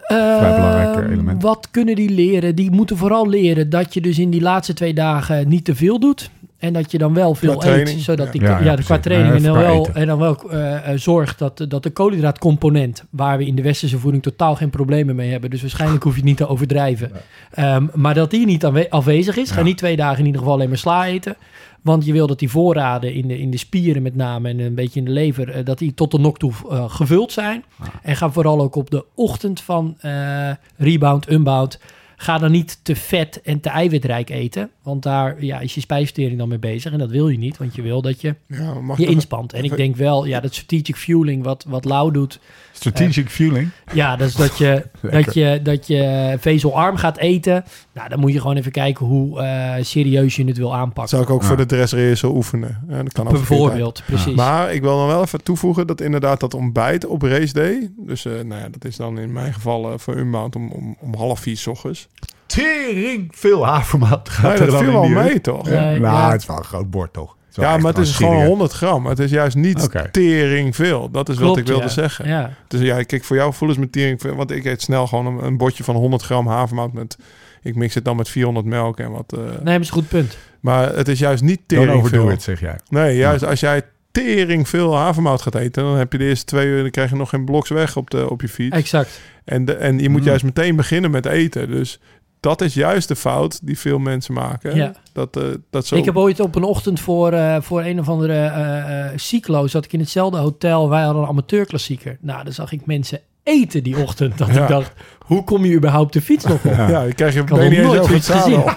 Vrij 0.09 0.55
belangrijk, 0.55 0.97
eh, 0.97 1.13
element. 1.13 1.43
Wat 1.43 1.69
kunnen 1.71 1.95
die 1.95 2.11
leren? 2.11 2.55
Die 2.55 2.71
moeten 2.71 2.97
vooral 2.97 3.29
leren 3.29 3.71
dat 3.71 3.95
je 3.95 4.01
dus 4.01 4.19
in 4.19 4.31
die 4.31 4.41
laatste 4.41 4.75
twee 4.75 4.95
dagen 4.95 5.49
niet 5.49 5.65
te 5.65 5.75
veel 5.75 6.01
doet. 6.01 6.31
En 6.59 6.73
dat 6.73 6.91
je 6.93 6.99
dan 6.99 7.15
wel 7.15 7.35
veel 7.35 7.53
eet. 7.53 7.61
training, 7.61 8.01
Zodat 8.01 8.33
die, 8.33 8.41
Ja, 8.41 8.59
ja, 8.59 8.65
ja, 8.65 8.77
de, 8.77 8.83
qua 8.85 8.99
training. 8.99 9.31
Ja, 9.31 9.37
en, 9.37 9.43
dan 9.43 9.63
wel, 9.63 9.81
eten. 9.81 9.95
en 9.95 10.07
dan 10.07 10.19
wel 10.19 10.51
eh, 10.51 10.93
eh, 10.93 10.99
zorgt 10.99 11.39
dat, 11.39 11.65
dat 11.69 11.83
de 11.83 11.91
koolhydraatcomponent, 11.91 13.05
waar 13.11 13.39
we 13.39 13.47
in 13.47 13.55
de 13.55 13.63
westerse 13.63 13.99
voeding 13.99 14.23
totaal 14.23 14.55
geen 14.55 14.71
problemen 14.71 15.17
mee 15.17 15.31
hebben. 15.31 15.51
Dus 15.51 15.61
waarschijnlijk 15.61 16.03
hoef 16.03 16.13
je 16.13 16.19
het 16.19 16.29
niet 16.29 16.37
te 16.37 16.49
overdrijven. 16.49 17.11
Ehm, 17.51 17.87
maar 17.95 18.15
dat 18.15 18.31
die 18.31 18.47
niet 18.47 18.65
aanwe- 18.65 18.91
afwezig 18.91 19.37
is. 19.37 19.51
Ga 19.51 19.59
Ja. 19.59 19.65
niet 19.65 19.79
twee 19.79 19.97
dagen 19.97 20.19
in 20.19 20.25
ieder 20.25 20.41
geval 20.41 20.55
alleen 20.55 20.69
maar 20.69 20.79
sla 20.79 21.07
eten. 21.07 21.37
Want 21.83 22.05
je 22.05 22.13
wil 22.13 22.27
dat 22.27 22.39
die 22.39 22.51
voorraden 22.51 23.15
in 23.15 23.29
de, 23.29 23.39
in 23.39 23.51
de 23.51 23.57
spieren 23.59 24.03
met 24.03 24.17
name 24.17 24.49
en 24.49 24.59
een 24.59 24.75
beetje 24.75 24.99
in 24.99 25.05
de 25.05 25.11
lever, 25.13 25.51
eh, 25.51 25.65
dat 25.65 25.79
die 25.79 25.95
tot 25.95 26.11
de 26.11 26.19
nok 26.19 26.39
toe 26.39 26.53
eh, 26.71 26.85
gevuld 26.91 27.33
zijn. 27.33 27.65
En 28.03 28.17
ga 28.17 28.31
vooral 28.31 28.61
ook 28.61 28.75
op 28.75 28.91
de 28.91 29.05
ochtend 29.15 29.61
van 29.61 29.97
eh, 30.01 30.51
rebound, 30.77 31.31
unbound. 31.31 31.81
Ga 32.21 32.39
dan 32.39 32.51
niet 32.51 32.79
te 32.83 32.97
vet 32.97 33.41
en 33.43 33.61
te 33.61 33.69
eiwitrijk 33.69 34.31
eten. 34.31 34.71
Want 34.83 35.03
daar 35.03 35.45
ja, 35.45 35.61
is 35.61 35.75
je 35.75 35.81
spijsvertering 35.81 36.39
dan 36.39 36.49
mee 36.49 36.59
bezig. 36.59 36.93
En 36.93 36.99
dat 36.99 37.11
wil 37.11 37.29
je 37.29 37.39
niet, 37.39 37.59
want 37.59 37.75
je 37.75 37.83
wil 37.83 38.03
dat 38.03 38.21
je 38.21 38.35
Ja, 38.47 38.75
je 38.97 39.07
inspant. 39.07 39.53
En 39.53 39.65
ik 39.65 39.77
denk 39.77 39.97
wel, 39.97 40.25
ja, 40.25 40.41
dat 40.41 40.55
strategic 40.55 40.97
fueling 40.97 41.45
wat, 41.45 41.65
wat 41.69 41.85
Lau 41.85 42.13
doet. 42.13 42.41
Strategic 42.73 43.31
fueling. 43.31 43.71
Ja, 43.93 44.17
dat 44.17 44.29
is 44.29 44.35
dat 44.35 44.59
je, 44.59 44.87
dat 45.11 45.35
je, 45.35 45.61
dat 45.63 45.87
je 45.87 46.37
vezelarm 46.41 46.97
gaat 46.97 47.17
eten. 47.19 47.65
Nou, 47.95 48.09
dan 48.09 48.19
moet 48.21 48.33
je 48.33 48.41
gewoon 48.41 48.57
even 48.57 48.73
kijken 48.73 49.07
hoe 49.07 49.41
eh, 49.41 49.85
serieus 49.85 50.37
je 50.37 50.45
het 50.45 50.57
wil 50.57 50.75
aanpakken. 50.75 51.09
Zou 51.09 51.23
ik 51.23 51.31
ook 51.31 51.41
Ja. 51.41 51.47
voor 51.47 51.57
de 51.57 51.67
dressrehearsal 51.67 52.35
oefenen. 52.35 52.85
Ja, 52.89 53.03
dat 53.03 53.13
kan 53.13 53.27
ook 53.27 53.33
Bijvoorbeeld, 53.33 54.03
precies. 54.07 54.35
Maar 54.35 54.75
ik 54.75 54.83
wil 54.83 54.97
dan 54.97 55.07
wel 55.07 55.23
even 55.23 55.43
toevoegen 55.43 55.87
dat 55.87 56.01
inderdaad 56.01 56.41
dat 56.41 56.55
ontbijt 56.55 57.07
op 57.07 57.23
race 57.23 57.53
day. 57.53 57.91
Dus 57.97 58.25
eh, 58.25 58.33
nou 58.33 58.61
ja, 58.61 58.69
dat 58.69 58.85
is 58.85 58.97
dan 58.97 59.19
in 59.19 59.33
mijn 59.33 59.53
geval 59.55 59.93
eh, 59.93 59.99
voor 59.99 60.17
Unbound 60.17 60.57
om, 60.57 60.71
om, 60.71 60.97
om 61.01 61.15
half 61.15 61.41
vier 61.41 61.57
's 61.57 61.67
ochtends. 61.67 62.08
Tering 62.49 63.29
veel 63.35 63.67
havermout 63.67 64.29
gaat 64.29 64.43
Nee, 64.43 64.53
er 64.53 64.59
dat 64.59 64.71
dan 64.71 64.79
viel 64.85 65.03
in 65.03 65.15
wel 65.15 65.23
mee 65.25 65.41
toch? 65.41 65.69
Ja. 65.69 65.81
Nou, 65.81 66.01
ja. 66.01 66.31
het 66.31 66.41
is 66.41 66.47
wel 66.47 66.57
een 66.57 66.65
groot 66.65 66.91
bord 66.91 67.13
toch? 67.13 67.37
Is 67.51 67.57
Ja, 67.57 67.77
maar 67.77 67.93
het 67.93 67.99
is 68.03 68.15
serieus. 68.15 68.33
gewoon 68.33 68.47
100 68.47 68.73
gram. 68.73 69.07
Het 69.07 69.19
is 69.19 69.31
juist 69.31 69.57
niet 69.57 69.89
tering 70.13 70.77
veel. 70.77 71.11
Dat 71.11 71.29
is 71.29 71.39
wat 71.39 71.57
ik 71.57 71.67
wilde 71.67 71.83
ja. 71.83 71.89
zeggen. 71.89 72.29
Ja. 72.29 72.51
Dus 72.69 72.81
ja, 72.81 73.03
kijk, 73.03 73.25
voor 73.25 73.37
jou 73.37 73.53
voelen 73.55 73.77
ze 73.77 73.83
met 73.83 73.93
tering 73.93 74.21
veel. 74.21 74.35
Want 74.35 74.51
ik 74.51 74.65
eet 74.65 74.83
snel 74.83 75.07
gewoon 75.07 75.27
een, 75.27 75.45
een 75.45 75.57
bordje 75.57 75.85
van 75.85 75.95
100 75.97 76.23
gram 76.23 76.47
havermout 76.47 76.93
met... 76.93 77.19
Ik 77.63 77.75
mix 77.75 77.95
het 77.95 78.05
dan 78.05 78.17
met 78.17 78.29
400 78.29 78.67
melk 78.67 78.99
en 79.01 79.11
wat... 79.11 79.33
eh, 79.33 79.39
Nee, 79.39 79.55
dat 79.75 79.81
is 79.81 79.87
een 79.89 79.93
goed 79.95 80.09
punt. 80.09 80.37
Maar 80.61 80.95
het 80.97 81.09
is 81.09 81.19
juist 81.19 81.43
niet 81.43 81.61
Don't 81.67 81.83
tering 81.83 81.99
overdo 81.99 82.23
veel. 82.25 82.31
it, 82.35 82.43
zeg 82.43 82.61
jij. 82.61 82.79
Nee, 82.89 83.17
juist 83.17 83.45
als 83.45 83.61
jij 83.61 83.83
tering 84.13 84.69
veel 84.69 84.97
havermout 84.97 85.43
gaat 85.43 85.55
eten... 85.55 85.83
dan 85.83 85.97
heb 85.97 86.13
je 86.13 86.19
de 86.19 86.25
eerste 86.25 86.45
twee 86.45 86.67
uur... 86.67 86.83
dan 86.83 86.91
krijg 86.91 87.11
je 87.11 87.17
nog 87.17 87.29
geen 87.29 87.45
bloks 87.45 87.69
weg 87.71 87.97
op, 87.97 88.11
de, 88.11 88.31
op 88.31 88.41
je 88.41 88.49
fiets. 88.49 88.77
Exact. 88.77 89.21
En, 89.45 89.65
de, 89.65 89.75
en 89.75 89.99
je 89.99 90.09
moet 90.09 90.21
Mm. 90.21 90.27
juist 90.27 90.45
meteen 90.45 90.77
beginnen 90.77 91.11
met 91.11 91.27
eten. 91.27 91.71
Dus 91.71 92.01
dat 92.41 92.61
is 92.61 92.75
juist 92.75 93.09
de 93.09 93.17
fout 93.17 93.67
die 93.67 93.79
veel 93.79 93.99
mensen 93.99 94.35
maken. 94.35 94.77
Ja. 94.77 94.93
Dat, 95.13 95.37
eh, 95.37 95.45
dat 95.71 95.87
zo... 95.87 95.97
Ik 95.97 96.05
heb 96.05 96.17
ooit 96.17 96.41
op 96.41 96.55
een 96.55 96.63
ochtend 96.63 97.01
voor, 97.01 97.33
eh, 97.33 97.57
voor 97.61 97.83
een 97.85 98.01
of 98.01 98.09
andere 98.09 98.35
eh 98.35 99.05
eh, 99.07 99.13
cyclo... 99.17 99.67
zat 99.67 99.85
ik 99.85 99.93
in 99.93 100.01
hetzelfde 100.01 100.39
hotel. 100.39 100.89
Wij 100.89 101.03
hadden 101.03 101.23
een 101.23 101.29
amateurklassieker. 101.29 102.19
Nou, 102.21 102.45
dan 102.45 102.53
zag 102.53 102.73
ik 102.73 102.87
mensen 102.87 103.21
eten 103.43 103.83
die 103.83 103.97
ochtend. 103.99 104.39
Dat 104.39 104.49
Ja. 104.55 104.63
ik 104.63 104.69
dacht, 104.69 104.93
hoe 105.19 105.45
kom 105.45 105.65
je 105.65 105.75
überhaupt 105.75 106.13
de 106.13 106.21
fiets 106.23 106.45
nog 106.45 106.65
op? 106.65 106.73
Ja, 106.75 107.03
je 107.03 107.15
krijg 107.15 107.35
je 107.35 107.41
Ik 107.41 107.47
ben 107.47 107.59
niet 107.71 107.79
eens 107.79 107.87
nooit 107.87 108.01
over 108.01 108.15
het 108.15 108.25
zadel. 108.25 108.65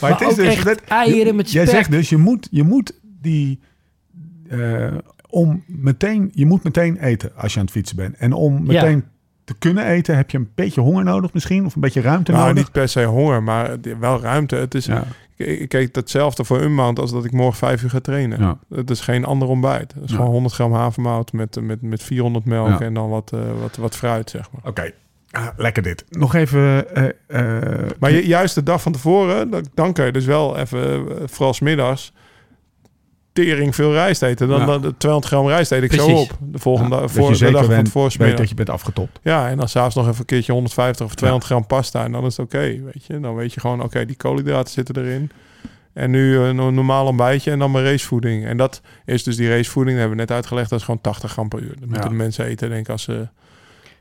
Maar, 0.00 0.10
Maar 0.10 0.26
ook 0.30 0.38
echt 0.38 0.64
net- 0.64 0.84
eieren 0.84 1.36
met 1.36 1.50
Jij 1.52 1.62
spek. 1.66 1.76
zegt 1.76 1.90
dus, 1.90 2.08
je 2.08 2.16
moet, 2.16 2.48
je 2.50 2.62
moet 2.62 2.92
die... 3.20 3.60
eh, 4.48 4.94
om 5.28 5.64
meteen, 5.66 6.30
je 6.34 6.46
moet 6.46 6.62
meteen 6.64 6.96
eten 6.96 7.32
als 7.36 7.52
je 7.52 7.58
aan 7.58 7.64
het 7.64 7.74
fietsen 7.74 7.96
bent. 7.96 8.16
En 8.16 8.32
om 8.32 8.62
meteen 8.66 9.04
te 9.50 9.58
kunnen 9.58 9.86
eten 9.86 10.16
heb 10.16 10.30
je 10.30 10.38
een 10.38 10.50
beetje 10.54 10.80
honger 10.80 11.04
nodig 11.04 11.32
misschien. 11.32 11.66
Of 11.66 11.74
een 11.74 11.80
beetje 11.80 12.00
ruimte 12.00 12.32
Nou, 12.32 12.46
nodig. 12.46 12.62
niet 12.62 12.72
per 12.72 12.88
se 12.88 13.04
honger, 13.04 13.42
maar 13.42 13.76
wel 14.00 14.20
ruimte. 14.20 14.56
Het 14.56 14.74
is, 14.74 14.86
Ja. 14.86 15.04
kijk 15.68 15.94
hetzelfde 15.94 16.44
voor 16.44 16.60
een 16.60 16.74
maand 16.74 16.98
als 16.98 17.12
dat 17.12 17.24
ik 17.24 17.32
morgen 17.32 17.56
vijf 17.58 17.82
uur 17.82 17.90
ga 17.90 18.00
trainen. 18.00 18.40
Ja. 18.40 18.58
Het 18.74 18.90
is 18.90 19.00
geen 19.00 19.24
ander 19.24 19.48
ontbijt. 19.48 19.92
Het 19.94 20.02
is 20.04 20.10
Ja. 20.10 20.16
gewoon 20.16 20.30
100 20.30 20.54
gram 20.54 20.72
havermout 20.72 21.32
met, 21.32 21.60
met, 21.62 21.82
met 21.82 22.02
400 22.02 22.44
melk 22.44 22.80
en 22.80 22.94
dan 22.94 23.08
wat, 23.08 23.32
eh, 23.34 23.40
wat, 23.60 23.76
wat 23.76 23.96
fruit, 23.96 24.30
zeg 24.30 24.48
maar. 24.52 24.60
Oké, 24.70 24.90
Ah, 25.30 25.46
lekker 25.56 25.82
dit. 25.82 26.04
Nog 26.08 26.34
even... 26.34 26.94
eh, 26.94 27.08
eh, 27.26 27.90
Maar 27.98 28.12
ju- 28.12 28.26
juist 28.26 28.54
de 28.54 28.62
dag 28.62 28.82
van 28.82 28.92
tevoren, 28.92 29.50
dan, 29.74 29.92
kan 29.92 30.06
je 30.06 30.12
dus 30.12 30.24
wel 30.24 30.56
even, 30.56 31.06
vooral 31.28 31.54
middags, 31.60 32.12
tering 33.32 33.74
veel 33.74 33.92
rijst 33.92 34.22
eten. 34.22 34.48
Dan, 34.48 34.58
Ja. 34.60 34.66
dan 34.66 34.80
de 34.82 34.96
200 34.96 35.32
gram 35.32 35.46
rijst 35.48 35.72
eet 35.72 35.82
ik 35.82 35.92
zo 35.92 36.06
op. 36.08 36.30
De 36.40 36.58
volgende 36.58 36.96
ja, 36.96 37.08
voor 37.08 37.32
de 37.32 37.50
dag 37.50 37.64
van 37.64 37.84
tevoren 37.84 38.36
dat 38.36 38.48
je 38.48 38.54
bent 38.54 38.70
afgetopt. 38.70 39.18
Ja, 39.22 39.48
en 39.48 39.56
dan 39.56 39.68
s'avonds 39.68 39.94
nog 39.96 40.06
even 40.06 40.18
een 40.20 40.24
keertje 40.24 40.52
150 40.52 41.06
of 41.06 41.14
200 41.14 41.50
gram 41.50 41.66
pasta. 41.66 42.04
En 42.04 42.12
dan 42.12 42.24
is 42.24 42.36
het 42.36 42.46
oké, 42.46 42.58
weet 42.58 43.04
je. 43.06 43.20
Dan 43.20 43.34
weet 43.34 43.54
je 43.54 43.60
gewoon, 43.60 43.82
oké, 43.82 44.06
die 44.06 44.16
koolhydraten 44.16 44.72
zitten 44.72 44.96
erin. 44.96 45.30
En 45.92 46.10
nu 46.10 46.36
een 46.36 46.58
een 46.58 46.74
normaal 46.74 47.06
ontbijtje 47.06 47.50
en 47.50 47.58
dan 47.58 47.70
mijn 47.70 47.84
racevoeding. 47.84 48.44
En 48.46 48.56
dat 48.56 48.80
is 49.04 49.22
dus 49.22 49.36
die 49.36 49.48
racevoeding, 49.48 49.96
dat 49.96 50.06
hebben 50.06 50.16
we 50.26 50.32
net 50.32 50.36
uitgelegd, 50.36 50.70
dat 50.70 50.78
is 50.78 50.84
gewoon 50.84 51.00
80 51.00 51.30
gram 51.32 51.48
per 51.48 51.60
uur. 51.60 51.74
Dat 51.80 51.88
moeten 51.88 52.08
de 52.08 52.14
mensen 52.16 52.44
eten, 52.44 52.68
denk 52.68 52.80
ik, 52.80 52.88
als 52.88 53.02
ze... 53.02 53.28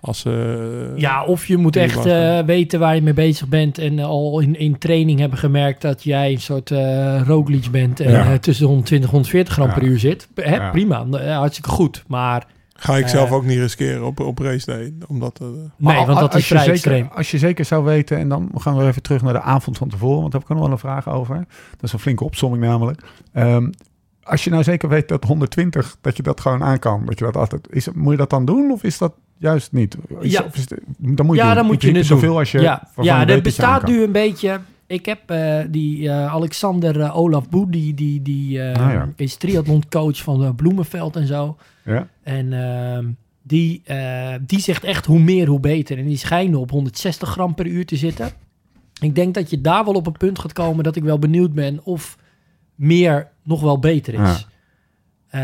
Als 0.02 0.20
ze 0.20 0.93
Ja, 0.95 1.24
of 1.26 1.45
je 1.45 1.58
moet 1.58 1.76
echt 1.76 2.06
eh, 2.06 2.39
weten 2.39 2.80
waar 2.80 2.95
je 2.95 3.02
mee 3.02 3.14
bezig 3.14 3.47
bent. 3.47 3.78
En 3.78 4.00
al 4.00 4.39
in, 4.39 4.56
in 4.60 4.78
training 4.78 5.20
hebben 5.20 5.39
gemerkt 5.39 5.82
dat 5.82 6.04
jij 6.04 6.32
een 6.32 6.39
soort 6.41 6.72
eh 6.72 7.22
Roglic 7.26 7.72
bent. 7.72 8.00
En 8.00 8.12
Ja. 8.12 8.32
eh, 8.32 8.38
tussen 8.38 8.64
de 8.66 8.70
120 8.72 9.10
140 9.10 9.54
gram 9.54 9.68
Ja. 9.68 9.74
per 9.74 9.84
uur 9.84 10.00
zit. 10.00 10.28
Hè, 10.36 10.56
Ja. 10.56 10.70
Prima, 10.70 11.06
eh, 11.12 11.38
hartstikke 11.38 11.70
goed. 11.70 12.04
Maar 12.08 12.47
ga 12.74 12.97
ik 12.97 13.04
Eh. 13.04 13.10
zelf 13.10 13.32
ook 13.32 13.45
niet 13.45 13.58
riskeren 13.58 14.04
op, 14.06 14.20
op 14.20 14.39
race 14.39 14.66
day. 14.66 14.93
Omdat, 15.08 15.39
eh, 15.41 15.47
nee, 15.78 15.95
want 16.06 16.20
dat 16.20 16.34
als 16.34 16.36
is 16.41 16.47
je 16.47 16.54
vrij 16.56 16.60
zeker, 16.60 16.74
extreem. 16.74 17.10
Als 17.16 17.32
je 17.32 17.38
zeker 17.38 17.66
zou 17.66 17.84
weten, 17.84 18.18
en 18.18 18.30
dan 18.30 18.52
gaan 18.56 18.78
we 18.78 18.86
even 18.88 19.02
terug 19.02 19.22
naar 19.22 19.34
de 19.34 19.41
avond 19.41 19.78
van 19.78 19.89
tevoren, 19.89 20.20
want 20.20 20.32
daar 20.32 20.41
heb 20.41 20.50
ik 20.50 20.56
nog 20.56 20.66
wel 20.66 20.74
een 20.74 20.80
vraag 20.82 21.10
over. 21.10 21.36
Dat 21.72 21.84
is 21.84 21.93
een 21.93 22.00
flinke 22.00 22.24
opsomming 22.24 22.64
namelijk. 22.64 23.02
Ehm, 23.34 23.70
als 24.24 24.43
je 24.43 24.50
nou 24.50 24.64
zeker 24.64 24.89
weet 24.89 25.08
dat 25.08 25.24
120, 25.24 25.97
dat 26.02 26.18
je 26.18 26.24
dat 26.24 26.39
gewoon 26.41 26.64
aan 26.64 26.80
kan, 26.80 27.06
dat 27.06 27.20
je 27.20 27.26
dat 27.26 27.38
altijd, 27.38 27.68
is, 27.72 27.88
moet 27.93 28.12
je 28.12 28.18
dat 28.18 28.30
dan 28.30 28.45
doen 28.45 28.72
of 28.72 28.84
is 28.84 28.97
dat 28.97 29.14
juist 29.40 29.72
niet? 29.72 29.98
Is, 30.20 30.32
Ja. 30.32 30.46
is 30.54 30.66
dan 30.98 31.26
moet 31.26 31.36
je 31.36 31.42
ja, 31.42 31.54
dan 31.54 31.66
moet 31.66 31.82
je 31.82 31.92
het 31.92 32.06
zoveel 32.06 32.38
als 32.38 32.52
je 32.52 32.60
ja, 32.60 32.88
ja 33.02 33.28
er 33.28 33.42
bestaat 33.42 33.88
nu 33.88 34.04
een 34.04 34.12
beetje... 34.12 34.60
Ik 34.88 35.06
heb 35.06 35.30
eh, 35.30 35.60
die 35.70 36.10
eh, 36.10 36.34
Alexander 36.34 37.02
eh, 37.02 37.18
Olaf 37.18 37.50
Boe, 37.50 37.70
die, 37.70 37.94
die, 37.94 38.22
die 38.22 38.62
Ah, 38.62 38.92
ja. 38.92 39.10
is 39.16 39.36
triathloncoach 39.36 40.24
van 40.24 40.56
Bloemenveld 40.56 41.16
en 41.16 41.28
zo. 41.28 41.58
Ja? 41.86 42.08
En 42.24 42.54
ehm, 42.54 43.06
die, 43.42 43.84
die 44.46 44.60
zegt 44.60 44.84
echt 44.84 45.06
hoe 45.06 45.20
meer, 45.20 45.48
hoe 45.48 45.60
beter. 45.60 45.98
En 45.98 46.06
die 46.06 46.18
schijnen 46.18 46.60
op 46.60 46.72
160 46.72 47.30
gram 47.30 47.56
per 47.56 47.66
uur 47.66 47.86
te 47.86 47.96
zitten. 47.96 48.32
Ik 49.02 49.16
denk 49.16 49.34
dat 49.34 49.50
je 49.50 49.62
daar 49.62 49.86
wel 49.86 49.94
op 49.94 50.08
een 50.08 50.18
punt 50.18 50.40
gaat 50.40 50.54
komen 50.54 50.84
dat 50.84 50.96
ik 50.96 51.04
wel 51.04 51.20
benieuwd 51.20 51.54
ben 51.54 51.80
of 51.84 52.18
meer 52.76 53.28
nog 53.44 53.62
wel 53.62 53.80
beter 53.80 54.14
is. 54.14 54.20
Ja. 54.20 54.38
Eh, 55.30 55.41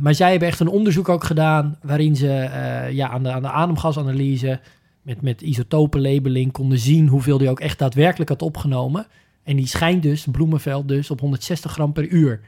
maar 0.00 0.14
zij 0.14 0.30
hebben 0.30 0.48
echt 0.48 0.60
een 0.60 0.68
onderzoek 0.68 1.08
ook 1.08 1.24
gedaan 1.24 1.78
waarin 1.82 2.16
ze 2.16 2.28
eh, 2.28 2.92
ja, 2.92 3.08
aan, 3.08 3.22
de, 3.22 3.32
aan 3.32 3.42
de 3.42 3.50
ademgasanalyse 3.50 4.60
met, 5.02 5.22
met 5.22 5.40
isotopenlabeling 5.40 6.52
konden 6.52 6.78
zien 6.78 7.08
hoeveel 7.08 7.38
die 7.38 7.50
ook 7.50 7.60
echt 7.60 7.78
daadwerkelijk 7.78 8.30
had 8.30 8.42
opgenomen. 8.42 9.06
En 9.42 9.56
die 9.56 9.66
schijnt 9.66 10.02
dus, 10.02 10.26
Bloemenveld 10.30 10.88
dus, 10.88 11.10
op 11.10 11.20
160 11.20 11.72
gram 11.72 11.92
per 11.92 12.08
uur. 12.08 12.40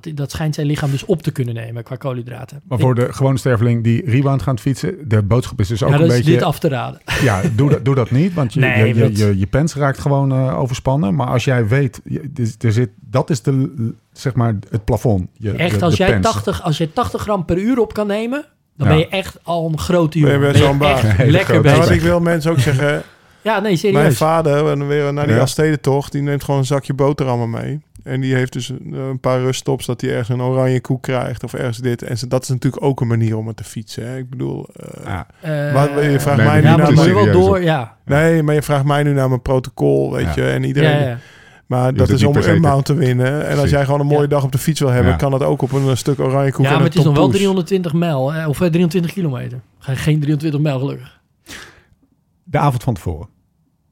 Dat, 0.00 0.08
dat 0.16 0.30
schijnt 0.30 0.54
zijn 0.54 0.66
lichaam 0.66 0.90
dus 0.90 1.04
op 1.04 1.22
te 1.22 1.30
kunnen 1.30 1.54
nemen 1.54 1.82
qua 1.82 1.96
koolhydraten. 1.96 2.60
Maar 2.68 2.78
voor 2.78 2.94
de 2.94 3.12
gewone 3.12 3.38
sterveling 3.38 3.84
die 3.84 4.10
rebound 4.10 4.42
gaat 4.42 4.60
fietsen, 4.60 4.94
de 5.08 5.22
boodschap 5.22 5.60
is 5.60 5.68
dus 5.68 5.82
ook 5.82 5.88
ja, 5.88 5.94
een 5.94 6.00
dat 6.00 6.10
is 6.10 6.16
beetje... 6.16 6.32
dit 6.32 6.42
af 6.42 6.58
te 6.58 6.68
raden. 6.68 7.00
Ja, 7.22 7.40
doe 7.56 7.70
dat, 7.70 7.84
doe 7.84 7.94
dat 7.94 8.10
niet, 8.10 8.34
want 8.34 8.52
je, 8.54 8.60
Nee, 8.60 8.94
je, 8.94 8.94
je, 9.04 9.16
je, 9.16 9.38
je 9.38 9.46
pens 9.46 9.74
raakt 9.74 9.98
gewoon 9.98 10.32
eh, 10.32 10.58
overspannen. 10.60 11.14
Maar 11.14 11.26
als 11.26 11.44
jij 11.44 11.66
weet, 11.68 12.00
je, 12.04 12.30
er 12.60 12.72
zit, 12.72 12.90
dat 13.00 13.30
is 13.30 13.42
de, 13.42 13.92
zeg 14.12 14.34
maar 14.34 14.54
het 14.70 14.84
plafond. 14.84 15.28
Je, 15.38 15.52
Echt, 15.52 15.78
de- 15.78 15.84
als, 15.84 15.96
de 15.96 16.02
jij 16.04 16.12
pens. 16.12 16.26
80, 16.26 16.62
als 16.62 16.78
jij 16.78 16.86
80 16.94 17.20
gram 17.20 17.44
per 17.44 17.58
uur 17.58 17.78
op 17.78 17.94
kan 17.94 18.06
nemen, 18.06 18.44
dan 18.76 18.86
Ja. 18.88 18.92
ben 18.94 19.02
je 19.02 19.08
echt 19.08 19.38
al 19.42 19.68
een 19.72 19.78
grote 19.78 20.18
Ben 20.20 20.28
je 20.28 20.34
jongen. 20.34 20.48
best 20.50 20.62
wel 20.62 20.70
een 20.72 20.78
baas. 20.78 21.02
echt 21.02 21.16
Hele 21.16 21.30
lekker 21.30 21.54
Ja, 21.54 21.60
bezig. 21.60 21.78
want 21.78 21.90
ik 21.90 22.00
wil 22.00 22.20
mensen 22.20 22.50
ook 22.50 22.58
zeggen, 22.58 23.02
Ja, 23.42 23.52
nee, 23.52 23.62
mijn 23.62 23.78
serieus. 23.78 24.16
vader, 24.16 24.70
en 24.70 24.78
dan 24.78 24.88
weer 24.88 25.12
naar 25.12 25.24
die 25.26 25.34
Ja. 25.34 25.40
Elfstedentocht, 25.40 26.12
die 26.12 26.22
neemt 26.22 26.44
gewoon 26.44 26.60
een 26.60 26.66
zakje 26.66 26.94
boterhammen 26.94 27.50
mee. 27.50 27.80
En 28.04 28.20
die 28.20 28.34
heeft 28.34 28.52
dus 28.52 28.68
een, 28.68 28.92
een 28.92 29.20
paar 29.20 29.40
ruststops 29.40 29.86
dat 29.86 30.00
hij 30.00 30.10
ergens 30.10 30.28
een 30.28 30.40
oranje 30.42 30.80
koek 30.80 31.02
krijgt 31.02 31.44
of 31.44 31.54
ergens 31.54 31.78
dit. 31.78 32.02
En 32.02 32.16
dat 32.28 32.42
is 32.42 32.48
natuurlijk 32.48 32.82
ook 32.84 33.00
een 33.00 33.06
manier 33.06 33.36
om 33.36 33.46
het 33.46 33.56
te 33.56 33.64
fietsen. 33.64 34.06
Hè? 34.08 34.16
Ik 34.18 34.30
bedoel, 34.30 34.68
eh, 34.76 35.04
Ja. 35.04 35.26
Eh, 35.40 35.74
Maar 35.74 36.10
je 36.10 36.20
vraagt 36.20 36.36
Nee, 36.36 36.46
mij 36.46 36.60
nu 36.60 36.66
ja, 36.66 36.76
naar 36.76 36.92
mijn... 36.92 37.14
wel 37.14 37.32
door, 37.32 37.62
ja. 37.62 37.96
Nee, 38.04 38.42
maar 38.42 38.54
je 38.54 38.62
vraagt 38.62 38.84
mij 38.84 39.02
nu 39.02 39.12
naar 39.12 39.28
mijn 39.28 39.42
protocol, 39.42 40.12
weet 40.12 40.34
Ja. 40.34 40.42
je. 40.44 40.50
En 40.50 40.64
iedereen... 40.64 40.98
ja, 41.00 41.06
ja. 41.08 41.18
Maar 41.66 41.86
Je 41.86 41.98
dat 41.98 42.08
is 42.08 42.22
om 42.24 42.36
een 42.36 42.60
mount 42.60 42.84
te 42.84 42.94
winnen. 42.94 43.46
En 43.48 43.58
als 43.58 43.70
jij 43.70 43.84
gewoon 43.84 44.00
een 44.00 44.06
mooie 44.06 44.20
Ja. 44.20 44.26
dag 44.26 44.44
op 44.44 44.52
de 44.52 44.58
fiets 44.58 44.80
wil 44.80 44.88
hebben, 44.88 45.10
Ja. 45.12 45.18
kan 45.18 45.30
dat 45.30 45.42
ook 45.42 45.62
op 45.62 45.72
een, 45.72 45.96
stuk 45.96 46.20
oranje 46.20 46.52
koek 46.52 46.60
Ja, 46.64 46.66
en 46.66 46.72
maar 46.72 46.80
een 46.82 46.86
het 46.86 46.94
is 46.98 47.04
nog 47.04 47.12
wel 47.14 47.22
tompoes. 47.22 47.40
320 47.40 47.92
mijl, 47.92 48.22
of 48.24 48.60
eh, 48.60 48.68
320 48.68 49.12
kilometer. 49.12 49.60
Ga 49.78 49.90
je 49.92 49.98
geen 49.98 50.20
320 50.20 50.60
mijl 50.60 50.78
gelukkig. 50.78 51.20
De 52.44 52.58
avond 52.58 52.82
van 52.82 52.94
tevoren, 52.94 53.28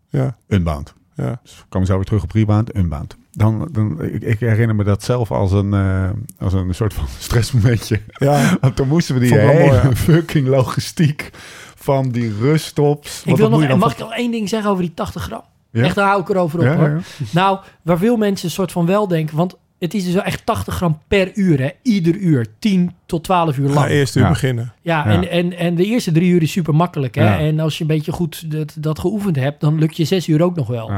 Ja, 0.09 0.37
unbound. 0.49 0.95
ja. 1.15 1.41
Dus 1.43 1.57
we 1.59 1.65
komen 1.69 1.87
zo 1.87 1.95
weer 1.97 2.05
terug 2.05 2.23
op 2.23 2.31
rebound, 2.33 2.77
unbound. 2.77 3.17
Dan, 3.33 3.69
dan, 3.73 4.03
ik, 4.05 4.23
ik 4.23 4.39
herinner 4.39 4.77
me 4.77 4.85
dat 4.85 5.03
zelf 5.03 5.31
als 5.31 5.53
een, 5.53 5.75
eh, 5.75 6.11
als 6.39 6.53
een 6.53 6.75
soort 6.75 6.95
van 6.95 7.05
stressmomentje. 7.19 8.01
ja. 8.19 8.57
Want 8.61 8.77
toen 8.77 8.89
moesten 8.89 9.15
we 9.15 9.21
die 9.21 9.35
hele 9.39 9.53
mooi, 9.53 9.65
ja. 9.73 9.95
fucking 10.07 10.47
logistiek 10.49 11.31
van 11.77 12.09
die 12.09 12.33
ruststops. 12.41 13.23
Ik 13.25 13.37
wil 13.37 13.49
nog, 13.51 13.61
mag 13.69 13.79
van- 13.79 13.91
ik 13.91 13.99
nog 13.99 14.13
één 14.15 14.31
ding 14.31 14.49
zeggen 14.49 14.71
over 14.71 14.83
die 14.83 14.95
80 14.95 15.23
gram? 15.23 15.43
Ja? 15.71 15.83
Echt, 15.85 15.95
daar 15.95 16.07
hou 16.09 16.21
ik 16.21 16.29
erover 16.29 16.59
op 16.59 16.65
Ja, 16.65 16.77
hoor. 16.77 16.89
ja. 16.89 17.01
Nou, 17.33 17.59
waar 17.83 17.99
veel 17.99 18.17
mensen 18.17 18.47
een 18.47 18.53
soort 18.55 18.73
van 18.73 18.87
wel 18.87 19.09
denken, 19.09 19.37
want 19.37 19.57
het 19.79 19.95
is 19.95 20.05
dus 20.05 20.15
wel 20.15 20.23
echt 20.23 20.47
80 20.47 20.75
gram 20.75 20.99
per 21.09 21.31
uur, 21.35 21.61
hè? 21.61 21.69
Ieder 21.83 22.15
uur, 22.15 22.47
10 22.59 22.93
tot 23.07 23.25
12 23.25 23.59
uur 23.59 23.69
lang. 23.69 23.89
eerst 23.89 24.17
uur 24.17 24.23
Ja. 24.23 24.29
beginnen. 24.29 24.73
Ja, 24.83 25.05
Ja. 25.09 25.15
En, 25.23 25.31
en, 25.31 25.57
en 25.59 25.75
de 25.75 25.85
eerste 25.85 26.13
drie 26.13 26.31
uur 26.33 26.43
is 26.43 26.53
super 26.53 26.75
makkelijk. 26.75 27.15
Hè? 27.15 27.25
Ja. 27.25 27.39
En 27.39 27.61
als 27.61 27.77
je 27.77 27.81
een 27.83 27.89
beetje 27.89 28.13
goed 28.13 28.51
dat, 28.51 28.77
dat 28.79 28.99
geoefend 28.99 29.37
hebt, 29.37 29.61
dan 29.61 29.79
lukt 29.79 29.97
je 29.97 30.05
zes 30.05 30.29
uur 30.29 30.43
ook 30.43 30.57
nog 30.57 30.67
wel. 30.67 30.91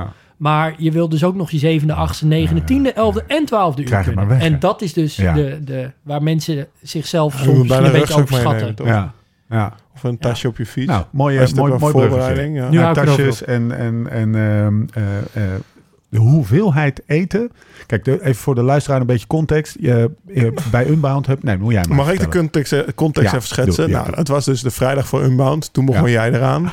Ja. 0.43 0.49
Maar 0.51 0.74
je 0.78 0.90
wil 0.90 1.09
dus 1.09 1.24
ook 1.24 1.34
nog 1.34 1.51
je 1.51 1.59
zevende, 1.59 1.95
achtste, 1.95 2.26
negende, 2.26 2.64
tiende, 2.64 2.93
elfde 2.93 3.24
en 3.26 3.45
twaalfde 3.45 3.82
uur 3.82 4.03
kunnen. 4.03 4.28
weg, 4.28 4.43
en 4.43 4.59
dat 4.59 4.82
is 4.82 4.93
dus 4.93 5.16
Ja. 5.16 5.32
de, 5.34 5.59
de, 5.64 5.90
waar 6.03 6.22
mensen 6.22 6.66
zichzelf 6.82 7.38
Je 7.38 7.45
soms 7.45 7.70
een 7.70 7.93
beetje 7.93 8.14
overschatten. 8.14 8.74
Ja. 8.84 9.12
ja. 9.51 9.74
Of 9.95 10.03
een 10.03 10.18
tasje 10.18 10.49
op 10.49 10.57
je 10.57 10.66
fiets. 10.66 10.86
Nou, 10.86 11.05
mooie, 11.11 11.49
mooi, 11.55 11.74
mooi 11.78 11.93
voorbereiding, 11.93 12.57
ja. 12.57 12.68
Nu 12.68 12.76
Ja, 12.78 12.82
hou 12.82 12.97
ik 12.99 13.03
erover 13.03 13.24
tasjes 13.24 13.45
en, 13.45 13.72
en, 13.78 14.11
en 14.11 14.34
ehm, 14.34 14.82
eh, 14.93 15.18
eh, 15.45 15.61
de 16.09 16.18
hoeveelheid 16.18 17.03
eten. 17.07 17.51
Kijk, 17.86 18.05
de, 18.05 18.24
even 18.24 18.34
voor 18.43 18.55
de 18.55 18.62
luisteraar 18.62 19.01
een 19.01 19.07
beetje 19.07 19.26
context. 19.26 19.76
Je, 19.80 20.11
je 20.26 20.53
bij 20.70 20.86
Unbound 20.88 21.26
hebt... 21.26 21.43
Nee, 21.43 21.57
moet 21.59 21.72
jij 21.72 21.84
maar 21.88 21.97
Mag 21.97 22.12
ik 22.12 22.20
de 22.20 22.28
context, 22.28 22.72
eh, 22.72 22.80
context 22.95 23.30
Ja, 23.30 23.36
even 23.36 23.49
schetsen? 23.49 23.84
doe, 23.84 23.95
ja, 23.97 24.03
nou, 24.03 24.16
het 24.16 24.28
was 24.28 24.45
dus 24.45 24.62
de 24.62 24.70
vrijdag 24.70 25.07
voor 25.07 25.22
Unbound. 25.22 25.72
Toen 25.72 25.84
begon 25.84 26.11
Ja. 26.11 26.12
jij 26.26 26.32
eraan. 26.32 26.70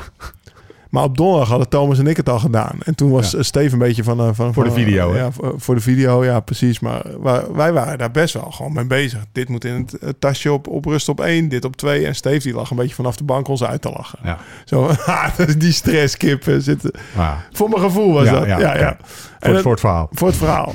Maar 0.90 1.02
op 1.02 1.16
donderdag 1.16 1.48
hadden 1.48 1.68
Thomas 1.68 1.98
en 1.98 2.06
ik 2.06 2.16
het 2.16 2.28
al 2.28 2.38
gedaan. 2.38 2.78
En 2.84 2.94
toen 2.94 3.10
was 3.10 3.30
Ja. 3.30 3.38
eh, 3.38 3.44
Steve 3.44 3.72
een 3.72 3.78
beetje 3.78 4.04
van... 4.04 4.20
eh, 4.20 4.28
van 4.32 4.54
Voor 4.54 4.64
de 4.64 4.70
video, 4.72 5.10
eh? 5.12 5.16
Ja, 5.18 5.30
voor, 5.30 5.54
voor 5.56 5.74
de 5.74 5.80
video, 5.80 6.24
ja, 6.24 6.40
precies. 6.40 6.80
Maar 6.80 7.02
wij, 7.54 7.72
waren 7.72 7.98
daar 7.98 8.10
best 8.10 8.34
wel 8.34 8.50
gewoon 8.50 8.72
mee 8.72 8.84
bezig. 8.86 9.24
Dit 9.32 9.48
moet 9.48 9.64
in 9.64 9.88
het, 10.00 10.20
tasje 10.20 10.52
op, 10.52 10.68
op 10.68 10.84
rust 10.84 11.08
op 11.08 11.20
één, 11.20 11.48
dit 11.48 11.64
op 11.64 11.76
twee. 11.76 12.06
En 12.06 12.14
Steve 12.14 12.38
die 12.42 12.54
lag 12.54 12.70
een 12.70 12.76
beetje 12.76 12.94
vanaf 12.94 13.16
de 13.16 13.24
bank 13.24 13.48
ons 13.48 13.64
uit 13.64 13.82
te 13.82 13.90
lachen. 13.90 14.18
Ja. 14.22 14.38
Zo, 14.64 14.90
die 15.58 15.72
stresskippen 15.72 16.62
zitten... 16.62 16.90
Ah, 17.16 17.32
Voor 17.52 17.68
mijn 17.68 17.82
gevoel 17.82 18.12
was 18.12 18.28
dat. 18.30 18.46
ja, 18.46 18.58
Ja, 18.58 18.96
voor, 19.40 19.52
het- 19.54 19.62
voor 19.62 19.70
het 19.70 19.80
verhaal. 19.80 20.08
voor 20.12 20.28
het 20.28 20.36
verhaal. 20.36 20.74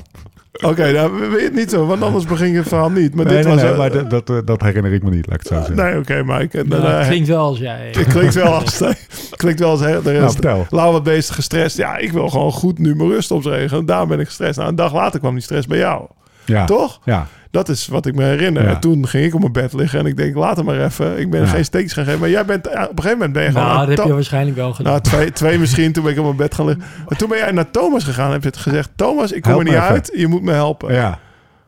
Oké, 0.64 0.92
nou, 0.92 1.30
weet 1.30 1.44
het 1.44 1.54
niet 1.54 1.70
zo, 1.70 1.86
want 1.86 2.02
anders 2.02 2.26
begin 2.26 2.52
je 2.52 2.58
het 2.58 2.68
verhaal 2.68 2.90
niet. 2.92 3.16
Maar 3.16 3.26
Nee, 3.26 3.36
dit 3.36 3.44
nee, 3.46 3.54
was... 3.54 3.64
nee, 3.64 3.72
eh, 3.72 3.78
maar 3.78 3.92
dat, 3.92 4.10
dat, 4.10 4.30
eh, 4.30 4.38
dat 4.46 4.62
herinner 4.62 4.94
ik 4.94 5.04
me 5.04 5.10
niet, 5.10 5.28
laat 5.28 5.36
ik 5.36 5.40
het 5.42 5.48
zo 5.48 5.56
zeggen. 5.56 5.76
nee, 5.76 5.98
oké, 5.98 6.24
maar 6.24 6.42
ik... 6.42 6.54
eh, 6.54 6.64
Nou, 6.64 6.84
eh, 6.84 6.98
het 6.98 7.08
klinkt 7.08 7.28
wel 7.28 7.40
als 7.46 7.58
jij. 7.58 7.90
het 7.92 8.08
klinkt 8.08 8.34
wel 8.34 8.54
als... 8.54 8.82
klinkt 9.32 9.60
wel 9.60 9.70
als... 9.70 9.80
hè, 9.80 10.02
de 10.02 10.10
Nou, 10.12 10.18
rest, 10.24 10.32
vertel. 10.34 10.66
Lau 10.70 10.92
wat 10.92 11.04
bezig 11.04 11.36
gestrest. 11.36 11.78
Ja, 11.78 11.98
ik 11.98 12.12
wil 12.12 12.30
gewoon 12.30 12.52
goed 12.52 12.80
nu 12.80 12.96
mijn 12.96 13.10
rust 13.10 13.32
opregelen. 13.32 13.86
Daar 13.86 14.08
ben 14.08 14.20
ik 14.20 14.26
gestrest. 14.26 14.58
Nou, 14.58 14.70
een 14.70 14.76
dag 14.76 14.94
later 14.94 15.20
kwam 15.20 15.34
die 15.34 15.44
stress 15.44 15.68
bij 15.68 15.78
jou. 15.78 16.06
Ja. 16.46 16.66
Toch? 16.66 17.00
Ja. 17.06 17.28
Dat 17.56 17.70
is 17.70 17.88
wat 17.88 18.06
ik 18.06 18.16
me 18.16 18.24
herinner. 18.24 18.64
Ja. 18.64 18.70
En 18.70 18.80
toen 18.80 19.08
ging 19.08 19.26
ik 19.26 19.34
op 19.34 19.40
mijn 19.40 19.52
bed 19.52 19.74
liggen 19.74 20.00
en 20.00 20.06
ik 20.06 20.18
denk, 20.18 20.36
laat 20.36 20.58
het 20.58 20.66
maar 20.66 20.80
even. 20.86 21.20
Ik 21.20 21.30
ben 21.30 21.42
Ja. 21.42 21.48
geen 21.48 21.64
steeks 21.66 21.94
gaan 21.94 22.04
geven. 22.06 22.20
Maar 22.20 22.30
jij 22.30 22.46
bent, 22.46 22.68
op 22.68 22.74
een 22.74 22.80
gegeven 22.82 23.12
moment 23.12 23.34
ben 23.34 23.44
je 23.44 23.52
gewoon... 23.52 23.68
Nou, 23.68 23.88
dat 23.88 23.98
heb 23.98 24.06
je 24.08 24.14
waarschijnlijk 24.14 24.56
wel 24.58 24.74
gedaan. 24.74 24.92
nou, 24.92 25.04
twee, 25.04 25.32
twee 25.32 25.60
misschien. 25.60 25.92
Toen 25.92 26.04
ben 26.04 26.12
ik 26.12 26.18
op 26.18 26.24
mijn 26.26 26.36
bed 26.36 26.56
gaan 26.56 26.66
liggen. 26.66 26.84
Maar 27.10 27.18
toen 27.18 27.30
ben 27.30 27.38
jij 27.38 27.52
naar 27.52 27.72
Thomas 27.72 28.04
gegaan 28.04 28.26
en 28.28 28.32
heb 28.32 28.44
je 28.44 28.60
gezegd... 28.60 28.90
Thomas, 28.96 29.32
ik 29.32 29.42
kom 29.42 29.52
Help 29.52 29.64
er 29.64 29.70
niet 29.70 29.78
even. 29.82 29.88
uit. 29.94 30.12
Je 30.16 30.28
moet 30.28 30.42
me 30.42 30.52
helpen. 30.52 30.94
Ja. 30.94 31.20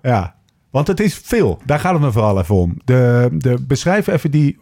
ja. 0.01 0.35
Want 0.69 0.87
het 0.87 0.99
is 0.99 1.21
veel. 1.23 1.59
Daar 1.65 1.79
gaat 1.79 1.93
het 1.93 2.01
me 2.01 2.11
vooral 2.11 2.39
even 2.39 2.55
om. 2.55 2.77
De, 2.85 3.29
de, 3.31 3.57
beschrijf 3.67 4.07
even 4.07 4.31
die... 4.31 4.57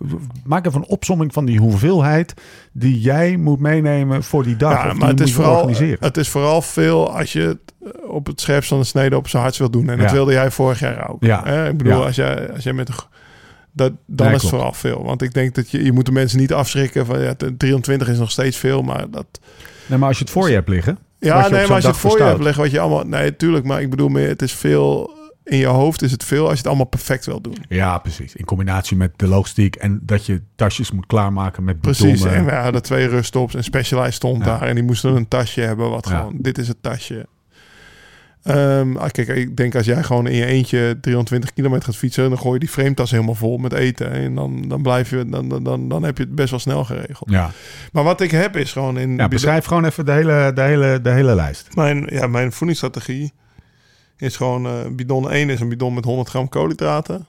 Maak 0.45 0.65
even 0.65 0.79
een 0.79 0.87
opsomming 0.87 1.33
van 1.33 1.45
die 1.45 1.59
hoeveelheid... 1.59 2.33
die 2.71 2.99
jij 2.99 3.37
moet 3.37 3.59
meenemen 3.59 4.23
voor 4.23 4.43
die 4.43 4.55
dag. 4.55 4.83
Ja, 4.83 4.89
of 4.89 4.97
maar 4.97 5.09
het 5.09 5.19
is, 5.19 5.33
vooral, 5.33 5.69
het 5.99 6.17
is 6.17 6.29
vooral 6.29 6.61
veel 6.61 7.17
als 7.17 7.33
je 7.33 7.41
het 7.41 7.57
eh, 7.83 8.09
op 8.09 8.25
het 8.27 8.41
scherpst 8.41 8.69
van 8.69 8.79
de 8.79 8.85
snede 8.85 9.17
op 9.17 9.27
zijn 9.27 9.41
hardst 9.41 9.59
wil 9.59 9.69
doen. 9.69 9.89
En 9.89 9.97
dat 9.97 10.11
wilde 10.11 10.31
jij 10.31 10.51
vorig 10.51 10.79
jaar 10.79 11.09
ook. 11.09 11.23
Ja. 11.23 11.41
Hè? 11.43 11.69
Ik 11.69 11.77
bedoel, 11.77 11.99
Ja. 11.99 12.05
als, 12.05 12.15
jij, 12.15 12.51
als 12.53 12.63
jij 12.63 12.73
met 12.73 12.89
een... 12.89 12.95
Dat, 13.71 13.91
dan 14.05 14.25
Nee, 14.25 14.35
is 14.35 14.41
het 14.41 14.51
vooral 14.51 14.73
veel. 14.73 15.03
Want 15.03 15.21
ik 15.21 15.33
denk 15.33 15.55
dat 15.55 15.69
je... 15.71 15.83
Je 15.83 15.91
moet 15.91 16.05
de 16.05 16.11
mensen 16.11 16.39
niet 16.39 16.53
afschrikken 16.53 17.05
van... 17.05 17.21
Ja, 17.21 17.33
23 17.57 18.07
is 18.07 18.17
nog 18.17 18.31
steeds 18.31 18.57
veel, 18.57 18.81
maar 18.81 19.05
dat... 19.11 19.25
Nee, 19.85 19.99
maar 19.99 20.07
als 20.07 20.17
je 20.17 20.23
het 20.23 20.33
voor 20.33 20.47
je 20.49 20.55
hebt 20.55 20.69
liggen... 20.69 20.97
Ja, 21.19 21.41
nee, 21.49 21.51
maar 21.51 21.71
als 21.71 21.81
je 21.83 21.89
het 21.89 21.97
voor 21.97 22.17
je 22.17 22.23
hebt 22.23 22.43
liggen, 22.43 22.63
wat 22.63 22.71
je 22.71 22.79
allemaal... 22.79 23.03
Nee, 23.03 23.35
tuurlijk, 23.35 23.65
maar 23.65 23.81
ik 23.81 23.89
bedoel 23.89 24.09
meer, 24.09 24.27
het 24.27 24.41
is 24.41 24.53
veel... 24.53 25.13
In 25.45 25.57
je 25.57 25.65
hoofd 25.65 26.01
is 26.01 26.11
het 26.11 26.23
veel 26.23 26.41
als 26.43 26.51
je 26.51 26.57
het 26.57 26.67
allemaal 26.67 26.85
perfect 26.85 27.25
wil 27.25 27.41
doen. 27.41 27.57
Ja, 27.69 27.97
precies. 27.97 28.35
In 28.35 28.45
combinatie 28.45 28.97
met 28.97 29.11
de 29.15 29.27
logistiek... 29.27 29.75
en 29.75 29.99
dat 30.03 30.25
je 30.25 30.41
tasjes 30.55 30.91
moet 30.91 31.05
klaarmaken 31.05 31.63
met 31.63 31.81
Precies, 31.81 32.11
bidon, 32.21 32.27
eh, 32.27 32.37
en 32.37 32.45
we 32.45 32.51
hadden 32.51 32.81
twee 32.83 33.07
ruststops 33.07 33.55
en 33.55 33.63
Specialized 33.63 34.13
stond 34.13 34.37
Ja. 34.37 34.45
daar. 34.45 34.61
En 34.61 34.75
die 34.75 34.83
moesten 34.83 35.15
een 35.15 35.27
tasje 35.27 35.61
hebben, 35.61 35.89
wat 35.89 36.07
Ja. 36.09 36.17
gewoon... 36.17 36.35
Dit 36.37 36.57
is 36.57 36.67
het 36.67 36.77
tasje. 36.81 37.25
Ehm, 38.43 38.95
ah, 38.97 39.09
kijk, 39.09 39.27
ik 39.27 39.57
denk 39.57 39.75
als 39.75 39.85
jij 39.85 40.03
gewoon 40.03 40.27
in 40.27 40.35
je 40.35 40.45
eentje 40.45 40.97
320 41.01 41.53
kilometer 41.53 41.85
gaat 41.85 41.95
fietsen... 41.95 42.29
dan 42.29 42.37
gooi 42.39 42.53
je 42.53 42.59
die 42.59 42.69
frametas 42.69 43.11
helemaal 43.11 43.35
vol 43.35 43.57
met 43.57 43.73
eten. 43.73 44.11
En 44.11 44.35
dan, 44.35 44.67
dan 44.67 44.81
blijf 44.81 45.09
je... 45.09 45.29
Dan, 45.29 45.49
dan, 45.49 45.63
dan, 45.63 45.87
dan 45.89 46.03
heb 46.03 46.17
je 46.17 46.23
het 46.23 46.35
best 46.35 46.49
wel 46.49 46.59
snel 46.59 46.83
geregeld. 46.85 47.29
Ja. 47.29 47.51
Maar 47.91 48.03
wat 48.03 48.21
ik 48.21 48.31
heb 48.31 48.57
is 48.57 48.71
gewoon 48.71 48.97
in... 48.97 49.15
ja, 49.15 49.27
beschrijf 49.27 49.65
gewoon 49.65 49.85
even 49.85 50.05
de 50.05 50.11
hele, 50.11 50.51
de 50.53 50.61
hele, 50.61 50.99
de 51.01 51.09
hele 51.09 51.35
lijst. 51.35 51.75
Mijn, 51.75 52.07
ja, 52.11 52.27
mijn 52.27 52.51
voedingsstrategie 52.51 53.33
is 54.17 54.35
gewoon... 54.37 54.65
eh, 54.65 54.71
bidon 54.91 55.31
1 55.31 55.49
is 55.49 55.59
een 55.59 55.69
bidon 55.69 55.93
met 55.93 56.03
100 56.05 56.29
gram 56.29 56.49
koolhydraten. 56.49 57.25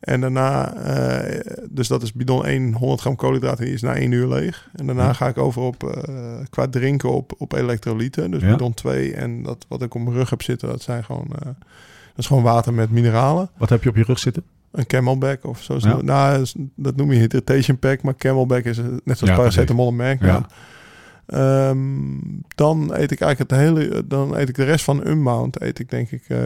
En 0.00 0.20
daarna... 0.20 0.74
eh, 0.74 1.40
dus 1.70 1.88
dat 1.88 2.02
is 2.02 2.12
bidon 2.12 2.44
1, 2.46 2.72
100 2.72 3.00
gram 3.00 3.16
koolhydraten. 3.16 3.64
Die 3.64 3.74
is 3.74 3.82
na 3.82 3.94
1 3.94 4.12
uur 4.12 4.28
leeg. 4.28 4.68
En 4.74 4.86
daarna 4.86 5.04
Ja. 5.04 5.12
ga 5.12 5.28
ik 5.28 5.38
over 5.38 5.62
op... 5.62 5.84
eh, 5.84 6.14
qua 6.50 6.68
drinken 6.68 7.10
op, 7.10 7.32
op 7.38 7.52
elektrolyten. 7.52 8.30
Dus 8.30 8.42
Ja. 8.42 8.50
bidon 8.50 8.74
2 8.74 9.14
en 9.14 9.42
dat 9.42 9.64
wat 9.68 9.82
ik 9.82 9.94
op 9.94 10.02
mijn 10.02 10.16
rug 10.16 10.30
heb 10.30 10.42
zitten... 10.42 10.68
dat 10.68 10.82
zijn 10.82 11.04
gewoon... 11.04 11.26
dat 11.44 11.54
is 12.16 12.26
gewoon 12.26 12.42
water 12.42 12.74
met 12.74 12.90
mineralen. 12.90 13.48
Wat 13.56 13.68
heb 13.68 13.82
je 13.82 13.88
op 13.88 13.96
je 13.96 14.02
rug 14.02 14.18
zitten? 14.18 14.42
Een 14.70 14.86
camelback 14.86 15.44
of 15.44 15.62
zo. 15.62 15.76
Ja. 15.78 16.02
Nou, 16.02 16.46
dat 16.74 16.96
noem 16.96 17.12
je 17.12 17.18
hydratation 17.18 17.78
pack. 17.78 18.02
Maar 18.02 18.14
camelback 18.16 18.64
is 18.64 18.76
net 19.04 19.18
zoals 19.18 19.34
paracetamol 19.36 19.88
een 19.88 19.96
merknaam. 19.96 20.46
Ja. 20.48 20.54
Ehm, 21.26 21.78
dan 22.54 22.94
eet 22.94 23.10
ik 23.10 23.20
eigenlijk 23.20 23.50
het 23.50 23.60
hele, 23.60 24.06
dan 24.06 24.36
eet 24.36 24.48
ik 24.48 24.54
de 24.54 24.64
rest 24.64 24.84
van 24.84 25.06
Unbound. 25.06 25.60
Eet 25.62 25.78
ik 25.78 25.90
denk 25.90 26.10
ik 26.10 26.24
eh, 26.28 26.38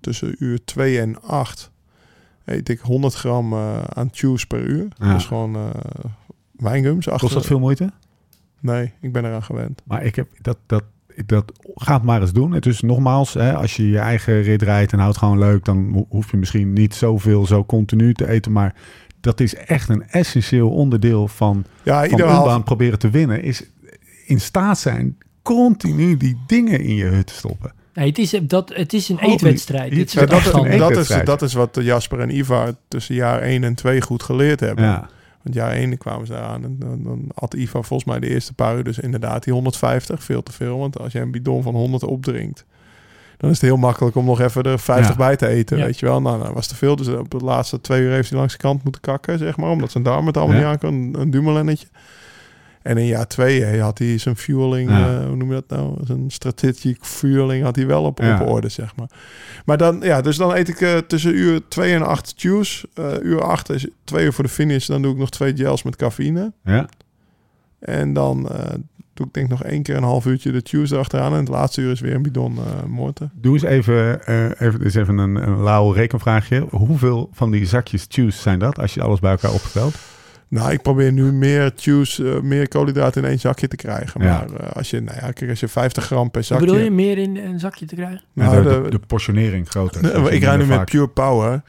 tussen 0.00 0.34
uur 0.38 0.64
2 0.64 1.00
en 1.00 1.22
8 1.22 1.70
eet 2.44 2.68
ik 2.68 2.80
100 2.80 3.14
gram 3.14 3.52
eh, 3.52 3.78
aan 3.88 4.08
chews 4.12 4.46
per 4.46 4.60
uur. 4.64 4.88
Ja. 4.98 5.14
Dus 5.14 5.24
gewoon 5.26 5.54
eh 5.56 5.64
wijngums. 6.52 7.04
Kost 7.06 7.22
Achter... 7.22 7.36
dat 7.38 7.46
veel 7.46 7.58
moeite? 7.58 7.90
Nee, 8.60 8.92
ik 9.00 9.12
ben 9.12 9.24
eraan 9.24 9.42
gewend. 9.42 9.82
Maar 9.84 10.04
ik 10.04 10.14
heb 10.16 10.28
dat, 10.40 10.58
dat, 10.66 10.84
dat 11.26 11.52
gaat 11.74 12.02
maar 12.02 12.20
eens 12.20 12.32
doen. 12.32 12.52
Het 12.52 12.66
is 12.66 12.80
nogmaals, 12.80 13.34
hè, 13.34 13.54
als 13.54 13.76
je 13.76 13.88
je 13.88 13.98
eigen 13.98 14.42
rit 14.42 14.62
rijdt 14.62 14.92
en 14.92 14.98
houdt 14.98 15.16
gewoon 15.16 15.38
leuk, 15.38 15.64
dan 15.64 15.90
ho- 15.92 16.06
hoef 16.08 16.30
je 16.30 16.36
misschien 16.36 16.72
niet 16.72 16.94
zoveel 16.94 17.46
zo 17.46 17.64
continu 17.64 18.14
te 18.14 18.28
eten. 18.28 18.52
Maar 18.52 18.74
dat 19.20 19.40
is 19.40 19.54
echt 19.54 19.88
een 19.88 20.08
essentieel 20.08 20.70
onderdeel 20.70 21.28
van, 21.28 21.64
Ja, 21.82 22.04
van 22.08 22.20
half... 22.20 22.64
proberen 22.64 22.98
te 22.98 23.10
winnen. 23.10 23.42
Is 23.42 23.62
in 24.28 24.40
staat 24.40 24.78
zijn 24.78 25.18
continu 25.42 26.16
die 26.16 26.38
dingen 26.46 26.80
in 26.80 26.94
je 26.94 27.04
hut 27.04 27.26
te 27.26 27.34
stoppen. 27.34 27.72
Nee, 27.94 28.08
het, 28.08 28.18
is, 28.18 28.40
dat, 28.42 28.72
het 28.74 28.92
is 28.92 29.08
een 29.08 29.18
eetwedstrijd. 29.18 29.90
Dit 29.94 30.12
Ja, 30.12 30.26
dat, 30.26 30.52
dat, 30.78 30.96
is, 30.96 31.24
dat 31.24 31.42
is 31.42 31.52
wat 31.52 31.78
Jasper 31.80 32.20
en 32.20 32.36
Ivar 32.36 32.74
tussen 32.88 33.14
jaar 33.14 33.40
1 33.40 33.64
en 33.64 33.74
2 33.74 34.00
goed 34.00 34.22
geleerd 34.22 34.60
hebben. 34.60 34.84
Ja, 34.84 35.08
Want 35.42 35.54
jaar 35.54 35.70
1 35.72 35.98
kwamen 35.98 36.26
ze 36.26 36.32
eraan 36.34 36.64
en 36.64 36.76
dan, 36.78 37.02
dan 37.02 37.24
had 37.34 37.54
Ivar 37.54 37.84
volgens 37.84 38.08
mij 38.08 38.20
de 38.20 38.28
eerste 38.28 38.54
paar 38.54 38.76
uur 38.76 38.84
dus 38.84 38.98
inderdaad 38.98 39.44
die 39.44 39.52
150. 39.52 40.24
Veel 40.24 40.42
te 40.42 40.52
veel, 40.52 40.78
want 40.78 40.98
als 40.98 41.12
jij 41.12 41.22
een 41.22 41.30
bidon 41.30 41.62
van 41.62 41.74
100 41.74 42.02
opdrinkt, 42.04 42.64
dan 43.36 43.50
is 43.50 43.56
het 43.60 43.64
heel 43.70 43.76
makkelijk 43.76 44.16
om 44.16 44.24
nog 44.24 44.40
even 44.40 44.62
er 44.62 44.78
50 44.78 45.08
Ja. 45.08 45.16
bij 45.16 45.36
te 45.36 45.46
eten, 45.46 45.78
Ja. 45.78 45.84
weet 45.84 45.98
je 45.98 46.06
wel. 46.06 46.20
Nou, 46.20 46.42
dat 46.42 46.52
was 46.52 46.66
te 46.66 46.74
veel, 46.76 46.96
dus 46.96 47.08
op 47.08 47.30
de 47.30 47.36
laatste 47.44 47.80
twee 47.80 48.02
uur 48.02 48.10
heeft 48.12 48.28
hij 48.28 48.38
langs 48.38 48.52
de 48.54 48.60
kant 48.60 48.82
moeten 48.84 49.00
kakken, 49.00 49.38
zeg 49.38 49.56
maar, 49.56 49.70
omdat 49.70 49.90
zijn 49.90 50.04
darmen 50.04 50.26
het 50.26 50.36
allemaal 50.36 50.56
Ja. 50.56 50.62
niet 50.62 50.70
aan 50.72 50.78
kan, 50.78 51.20
een, 51.20 51.30
dumoulennetje. 51.30 51.86
En 52.82 52.96
in 52.96 53.06
jaar 53.06 53.26
2 53.26 53.80
had 53.80 53.98
hij 53.98 54.18
zijn 54.18 54.36
fueling, 54.36 54.90
Ja. 54.90 55.18
eh, 55.20 55.26
hoe 55.26 55.36
noem 55.36 55.48
je 55.48 55.54
dat 55.66 55.78
nou? 55.78 55.98
Zijn 56.04 56.30
strategic 56.30 56.98
fueling 57.00 57.64
had 57.64 57.76
hij 57.76 57.86
wel 57.86 58.02
op, 58.04 58.18
Ja. 58.18 58.40
op 58.40 58.48
orde, 58.48 58.68
zeg 58.68 58.96
maar. 58.96 59.08
Maar 59.64 59.76
dan, 59.76 60.00
ja, 60.00 60.20
dus 60.20 60.36
dan 60.36 60.54
eet 60.54 60.68
ik 60.68 60.80
eh, 60.80 60.96
tussen 60.96 61.34
uur 61.34 61.60
2 61.68 61.94
en 61.94 62.02
8 62.02 62.32
juice. 62.42 62.88
Eh, 62.94 63.12
uur 63.22 63.42
8 63.42 63.70
is 63.70 63.86
twee 64.04 64.24
uur 64.24 64.32
voor 64.32 64.44
de 64.44 64.50
finish. 64.50 64.86
Dan 64.86 65.02
doe 65.02 65.12
ik 65.12 65.18
nog 65.18 65.30
twee 65.30 65.56
gels 65.56 65.82
met 65.82 65.96
cafeïne. 65.96 66.52
ja. 66.64 66.88
En 67.78 68.12
dan 68.12 68.42
doe 69.14 69.26
ik 69.26 69.32
denk 69.34 69.46
ik 69.46 69.48
nog 69.48 69.62
één 69.64 69.82
keer 69.82 69.96
een 69.96 70.02
half 70.02 70.26
uurtje 70.26 70.52
de 70.52 70.60
juice 70.64 70.94
erachteraan. 70.94 71.32
En 71.32 71.38
het 71.38 71.48
laatste 71.48 71.80
uur 71.80 71.90
is 71.92 72.00
weer 72.00 72.14
een 72.14 72.22
bidon 72.22 72.56
eh 72.56 72.84
moorten. 72.88 73.30
Doe 73.34 73.52
eens 73.52 73.62
even, 73.62 74.20
even, 74.60 74.82
eens 74.84 74.94
even 74.94 75.18
een, 75.18 75.34
een 75.48 75.62
lauw 75.62 75.90
rekenvraagje. 75.90 76.66
Hoeveel 76.70 77.28
van 77.32 77.50
die 77.50 77.66
zakjes 77.66 78.04
juice 78.08 78.38
zijn 78.40 78.58
dat, 78.58 78.78
als 78.78 78.94
je 78.94 79.02
alles 79.02 79.20
bij 79.20 79.30
elkaar 79.30 79.52
opgeteld? 79.52 79.94
Nou, 80.48 80.72
ik 80.72 80.82
probeer 80.82 81.12
nu 81.12 81.32
meer 81.32 81.72
juice, 81.76 82.30
eh, 82.30 82.40
meer 82.40 82.68
koolhydraten 82.68 83.22
in 83.22 83.28
één 83.28 83.40
zakje 83.40 83.68
te 83.68 83.76
krijgen. 83.76 84.22
Ja. 84.22 84.38
Maar 84.38 84.60
eh, 84.60 84.72
als 84.72 84.90
je, 84.90 85.00
nou 85.00 85.18
ja, 85.20 85.32
kijk, 85.32 85.50
als 85.50 85.60
je 85.60 85.68
50 85.68 86.04
gram 86.04 86.30
per 86.30 86.40
Wat 86.40 86.44
zakje... 86.44 86.66
bedoel 86.66 86.80
je, 86.80 86.90
meer 86.90 87.18
in 87.18 87.36
een 87.36 87.58
zakje 87.58 87.86
te 87.86 87.94
krijgen? 87.94 88.22
Nou, 88.32 88.62
de, 88.62 88.90
de, 88.90 88.98
portionering 88.98 89.68
groter. 89.68 90.32
Ik 90.32 90.42
rij 90.42 90.56
nu 90.56 90.64
met 90.64 90.84
Pure 90.84 91.08
Power. 91.08 91.62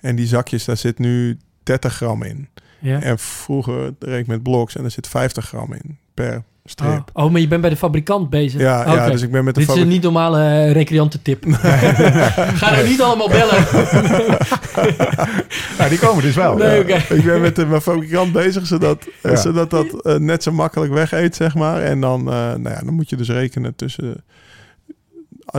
En 0.00 0.16
die 0.16 0.26
zakjes, 0.26 0.64
daar 0.64 0.76
zit 0.76 0.98
nu 0.98 1.38
30 1.62 1.94
gram 1.94 2.22
in. 2.22 2.48
Ja. 2.78 3.02
En 3.02 3.18
vroeger 3.18 3.94
reed 3.98 4.20
ik 4.20 4.26
met 4.26 4.42
blocks 4.42 4.76
en 4.76 4.82
daar 4.82 4.90
zit 4.90 5.08
50 5.08 5.46
gram 5.46 5.72
in 5.72 5.98
per 6.14 6.42
strip. 6.64 7.10
Oh, 7.12 7.30
maar 7.30 7.40
je 7.40 7.48
bent 7.48 7.60
bij 7.60 7.70
de 7.70 7.76
fabrikant 7.76 8.30
bezig. 8.30 8.60
Ja, 8.60 8.94
ja, 8.94 9.10
dus 9.10 9.22
ik 9.22 9.30
ben 9.30 9.44
met 9.44 9.54
de 9.54 9.60
Dit 9.60 9.70
is 9.70 9.82
een 9.82 9.88
niet 9.88 10.02
normale 10.02 10.40
eh, 10.40 10.72
recreantentip. 10.72 11.44
Ga 12.60 12.76
er 12.76 12.88
niet 12.88 13.02
allemaal 13.02 13.28
bellen. 13.28 13.64
Ja, 15.78 15.88
die 15.92 15.98
komen 15.98 16.22
dus 16.22 16.34
wel. 16.34 16.56
Nee, 16.56 16.80
oké. 16.80 17.14
Ik 17.14 17.24
ben 17.24 17.40
met 17.40 17.56
de, 17.56 17.66
mijn 17.66 17.80
fabrikant 17.80 18.32
bezig, 18.32 18.66
zodat, 18.66 19.08
eh, 19.22 19.30
Ja. 19.30 19.36
zodat 19.36 19.70
dat 19.70 20.02
eh, 20.02 20.16
net 20.16 20.42
zo 20.42 20.52
makkelijk 20.52 20.92
weg 20.92 21.12
eet, 21.12 21.36
zeg 21.36 21.54
maar. 21.54 21.82
En 21.82 22.00
dan, 22.00 22.20
eh, 22.20 22.34
nou 22.34 22.68
ja, 22.68 22.80
dan 22.84 22.94
moet 22.94 23.10
je 23.10 23.16
dus 23.16 23.28
rekenen 23.28 23.74
tussen... 23.74 24.24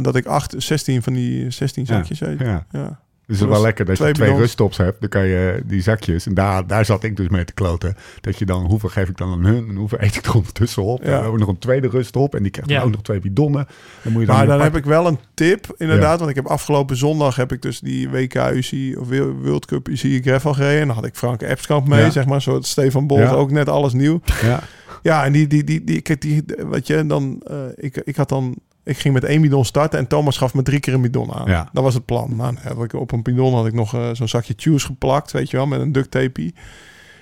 dat 0.01 0.15
ik 0.15 0.25
acht, 0.25 0.53
16 0.57 1.01
van 1.03 1.13
die 1.13 1.51
16 1.51 1.83
Ja. 1.87 1.93
zakjes 1.95 2.21
eet. 2.21 2.39
Ja. 2.71 2.99
Dus 3.27 3.39
het 3.39 3.47
is 3.49 3.53
wel 3.53 3.63
lekker 3.63 3.85
dat 3.85 3.97
je 3.97 4.03
twee 4.03 4.13
bidons. 4.13 4.39
ruststops 4.39 4.77
hebt. 4.77 4.99
Dan 4.99 5.09
kan 5.09 5.25
je 5.25 5.61
die 5.65 5.81
zakjes, 5.81 6.25
en 6.25 6.33
daar, 6.33 6.67
daar 6.67 6.85
zat 6.85 7.03
ik 7.03 7.17
dus 7.17 7.27
mee 7.29 7.45
te 7.45 7.53
kloten. 7.53 7.95
Dat 8.21 8.39
je 8.39 8.45
dan, 8.45 8.65
hoeveel 8.65 8.89
geef 8.89 9.09
ik 9.09 9.17
dan 9.17 9.31
aan 9.31 9.45
hun 9.45 9.67
en 9.69 9.75
hoeveel 9.75 9.97
eet 10.01 10.15
ik 10.15 10.25
er 10.25 10.35
ondertussen 10.35 10.83
op? 10.83 10.99
Ja. 10.99 11.03
Dan 11.05 11.13
hebben 11.13 11.31
we 11.33 11.39
nog 11.39 11.47
een 11.49 11.57
tweede 11.59 11.87
ruststop 11.87 12.35
en 12.35 12.41
die 12.41 12.51
krijgt 12.51 12.69
dan 12.69 12.81
ook 12.81 12.91
nog 12.91 13.01
twee 13.01 13.19
bidonnen. 13.19 13.67
Dan 14.03 14.11
moet 14.11 14.21
je 14.21 14.27
dan 14.27 14.35
Maar 14.37 14.45
dan 14.47 14.61
heb 14.61 14.75
ik 14.75 14.85
wel 14.85 15.07
een 15.07 15.19
tip, 15.33 15.73
inderdaad. 15.77 16.17
Want 16.17 16.29
ik 16.29 16.35
heb 16.35 16.45
afgelopen 16.45 16.97
zondag 16.97 17.35
heb 17.35 17.51
ik 17.51 17.61
dus 17.61 17.79
die 17.79 18.09
WK 18.09 18.35
UCI 18.53 18.95
of 18.95 19.07
World 19.41 19.65
Cup 19.65 19.87
UCI 19.87 20.21
Gravel 20.21 20.53
gereden. 20.53 20.81
En 20.81 20.87
dan 20.87 20.95
had 20.95 21.05
ik 21.05 21.15
Frank 21.15 21.41
Epskamp 21.41 21.87
mee, 21.87 22.03
Ja. 22.03 22.09
zeg 22.09 22.25
maar. 22.25 22.41
Zoals 22.41 22.69
Stefan 22.69 23.07
Bolt, 23.07 23.19
Ja. 23.19 23.31
ook 23.31 23.51
net 23.51 23.69
alles 23.69 23.93
nieuw. 23.93 24.21
Ja, 24.41 24.59
Ja, 25.01 25.25
en 25.25 25.31
die, 25.31 25.47
die, 25.47 25.63
die, 25.63 25.83
die, 25.83 26.17
die 26.17 26.43
wat 26.65 26.87
je, 26.87 27.05
dan, 27.05 27.41
eh, 27.47 27.57
ik, 27.75 27.97
ik 28.03 28.15
had 28.15 28.29
dan, 28.29 28.55
ik 28.85 28.97
ging 28.97 29.13
met 29.13 29.23
één 29.23 29.41
bidon 29.41 29.65
starten 29.65 29.99
en 29.99 30.07
Thomas 30.07 30.37
gaf 30.37 30.53
me 30.53 30.61
drie 30.61 30.79
keer 30.79 30.93
een 30.93 31.01
bidon 31.01 31.33
aan. 31.33 31.49
Ja. 31.49 31.69
Dat 31.73 31.83
was 31.83 31.93
het 31.93 32.05
plan. 32.05 32.35
Nou, 32.35 32.53
dan 32.53 32.57
heb 32.63 32.77
ik, 32.83 32.93
op 32.93 33.11
een 33.11 33.23
bidon 33.23 33.53
had 33.53 33.65
ik 33.65 33.73
nog 33.73 33.93
eh, 33.93 34.09
zo'n 34.13 34.27
zakje 34.27 34.53
juice 34.57 34.85
geplakt, 34.85 35.31
weet 35.31 35.49
je 35.49 35.57
wel, 35.57 35.65
met 35.67 35.79
een 35.81 35.91
duct 35.91 36.11
tape. 36.11 36.53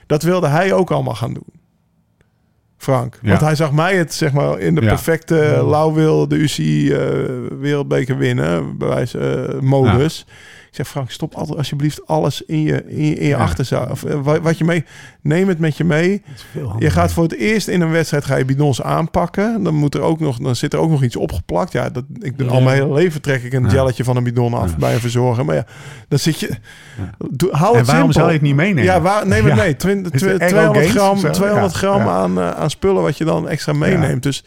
Dat 0.07 0.24
wilde 0.24 0.47
hij 0.47 0.74
ook 0.74 0.91
allemaal 0.91 1.16
gaan 1.16 1.34
doen. 1.34 1.61
Frank. 2.78 3.20
Ja. 3.22 3.30
Want 3.30 3.41
hij 3.41 3.55
zag 3.55 3.72
mij 3.72 3.95
het, 3.95 4.14
zeg 4.14 4.34
maar, 4.34 4.59
in 4.59 4.76
de 4.76 4.82
Ja. 4.82 4.88
perfecte 4.88 5.64
Lauwwil, 5.68 6.28
de 6.28 6.36
UCI 6.36 6.91
eh, 6.91 6.99
wereldbeker 7.59 8.18
winnen, 8.18 8.78
bij 8.78 8.88
wijze 8.88 9.20
eh, 9.20 9.59
modus. 9.59 10.26
Zeg, 10.76 10.88
Frank, 10.88 11.11
stop 11.11 11.34
altijd 11.36 11.57
alsjeblieft 11.57 12.07
alles 12.07 12.41
in 12.41 12.61
je, 12.61 12.84
in 12.88 13.05
je, 13.05 13.15
in 13.15 13.24
je 13.24 13.28
Ja. 13.30 13.38
achterzak. 13.38 13.91
Of 13.91 14.03
eh, 14.03 14.19
wat, 14.24 14.39
wat 14.41 14.57
je 14.57 14.63
mee... 14.63 14.86
Neem 15.21 15.47
het 15.47 15.59
met 15.59 15.78
je 15.78 15.84
mee. 15.84 16.21
Je 16.80 16.89
gaat 16.89 17.11
voor 17.13 17.24
het 17.24 17.36
eerst 17.36 17.67
in 17.67 17.82
een 17.82 17.91
wedstrijd 17.91 18.26
ga 18.26 18.36
je 18.36 18.45
bidons 18.45 18.82
aanpakken. 18.82 19.63
Dan, 19.63 19.74
moet 19.76 19.95
er 19.95 20.01
ook 20.01 20.19
nog, 20.19 20.38
dan 20.38 20.55
zit 20.55 20.74
er 20.74 20.80
ook 20.80 20.89
nog 20.89 21.03
iets 21.03 21.15
opgeplakt. 21.15 21.71
Ja, 21.71 21.89
dat, 21.89 22.03
ik 22.19 22.34
Ja. 22.38 22.45
al 22.45 22.61
mijn 22.61 22.82
hele 22.82 22.93
leven 22.93 23.21
trek 23.21 23.43
ik 23.43 23.53
een 23.53 23.63
Ja. 23.63 23.69
gelletje 23.69 24.03
van 24.03 24.15
een 24.17 24.24
bidon 24.24 24.53
af 24.53 24.78
bij 24.78 24.93
een 24.93 24.99
verzorger. 24.99 25.45
Maar 25.45 25.55
ja, 25.55 25.65
dan 26.07 26.19
zit 26.19 26.39
je... 26.39 26.49
Doe, 27.30 27.49
hou 27.51 27.71
En 27.74 27.78
het 27.78 27.88
waarom 27.88 28.11
simpel. 28.11 28.13
zou 28.13 28.28
je 28.28 28.34
het 28.34 28.41
niet 28.41 28.55
meenemen? 28.55 28.84
Ja, 28.84 29.01
waar, 29.01 29.28
neem 29.28 29.45
het 29.45 29.55
mee. 29.55 29.76
Twin- 29.76 30.05
Is 30.11 30.19
twi- 30.21 30.30
het 30.32 30.41
Ego 30.41 30.49
200 30.51 30.86
Games 30.86 31.01
gram, 31.01 31.11
of 31.15 31.19
zo? 31.19 31.30
200 31.30 31.71
Ja, 31.74 31.78
gram. 31.78 32.01
Aan, 32.07 32.39
eh, 32.39 32.49
aan 32.51 32.69
spullen 32.69 33.01
wat 33.01 33.17
je 33.17 33.26
dan 33.26 33.49
extra 33.49 33.74
meeneemt. 33.74 34.24
Dus 34.24 34.43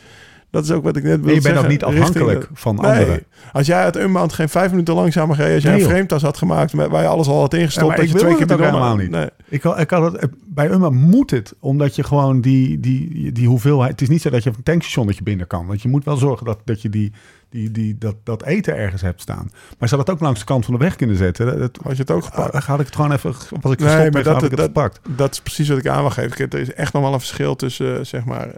dat 0.57 0.65
is 0.65 0.71
ook 0.71 0.83
wat 0.83 0.97
ik 0.97 1.03
net 1.03 1.21
wilde 1.21 1.35
je 1.35 1.41
bent 1.41 1.59
ook 1.59 1.69
niet 1.69 1.85
afhankelijk 1.85 2.41
de- 2.41 2.47
van 2.53 2.75
Nee. 2.77 2.91
anderen. 2.91 3.25
Als 3.53 3.67
jij 3.67 3.83
uit 3.85 3.97
Unbound 3.97 4.33
geen 4.33 4.49
vijf 4.49 4.71
minuten 4.71 4.95
langzamer 4.95 5.37
reed... 5.37 5.55
als 5.55 5.63
jij 5.63 5.73
Nee, 5.73 5.83
een 5.83 5.89
frametas 5.89 6.23
had 6.23 6.37
gemaakt... 6.37 6.73
met- 6.73 6.89
waar 6.91 7.03
je 7.03 7.09
alles 7.09 7.27
al 7.27 7.41
had 7.41 7.53
Ja, 7.53 7.59
ingestopt... 7.59 7.87
maar 7.89 7.97
dat 7.97 8.09
je 8.09 8.15
twee 8.15 8.37
keer 8.37 8.47
het 8.47 8.59
helemaal 8.61 8.97
niet. 8.97 9.11
Nee. 9.11 9.27
Ik, 9.49 9.65
ik 9.65 9.91
had 9.91 10.13
het, 10.13 10.31
bij 10.47 10.71
Umma 10.71 10.91
moet 10.91 11.31
het, 11.31 11.55
omdat 11.61 11.97
je 11.97 12.03
gewoon 12.05 12.41
die, 12.41 12.81
die, 12.81 13.33
die 13.33 13.49
hoeveelheid... 13.49 13.91
Het 13.91 14.01
is 14.03 14.09
niet 14.09 14.23
zo 14.23 14.31
dat 14.31 14.43
je 14.43 14.51
op 14.51 14.57
een 14.57 14.63
tankstation 14.63 15.07
dat 15.07 15.17
je 15.17 15.23
binnen 15.23 15.47
kan. 15.47 15.67
Want 15.67 15.83
je 15.83 15.89
moet 15.89 16.05
wel 16.05 16.17
zorgen 16.17 16.47
dat, 16.47 16.59
dat 16.65 16.83
je 16.83 16.89
die, 16.89 17.13
die, 17.51 17.71
die, 17.71 17.99
dat, 17.99 18.15
dat 18.25 18.43
eten 18.45 18.77
ergens 18.77 19.03
hebt 19.03 19.21
staan. 19.21 19.51
Maar 19.79 19.89
ze 19.89 19.97
had 19.97 20.07
het 20.07 20.17
ook 20.17 20.23
langs 20.23 20.39
de 20.41 20.47
kant 20.47 20.65
van 20.65 20.75
de 20.75 20.81
weg 20.81 20.97
kunnen 20.97 21.17
zetten. 21.17 21.47
Dat, 21.47 21.59
dat, 21.59 21.79
Had 21.83 21.93
je 21.97 22.03
het 22.03 22.11
ook 22.11 22.25
gepakt? 22.25 22.53
dan 22.53 22.63
had 22.67 22.81
ik 22.81 22.87
het 22.87 22.95
gewoon 22.95 23.13
even... 23.13 23.31
Was 23.61 23.73
ik 23.73 23.79
Nee, 23.79 23.89
gestopt 23.89 24.13
maar 24.13 24.25
had 24.25 24.35
dat- 24.35 24.43
ik 24.43 24.51
het 24.51 24.59
dat- 24.59 24.67
gepakt. 24.67 25.01
Dat 25.17 25.33
is 25.33 25.41
precies 25.41 25.69
wat 25.69 25.79
ik 25.79 25.87
aan 25.89 26.01
wil 26.01 26.11
geven. 26.11 26.51
Er 26.51 26.59
is 26.59 26.73
echt 26.73 26.93
nog 26.93 27.03
wel 27.03 27.13
een 27.13 27.19
verschil 27.19 27.57
tussen, 27.57 27.99
eh, 27.99 28.05
zeg 28.05 28.25
maar, 28.25 28.49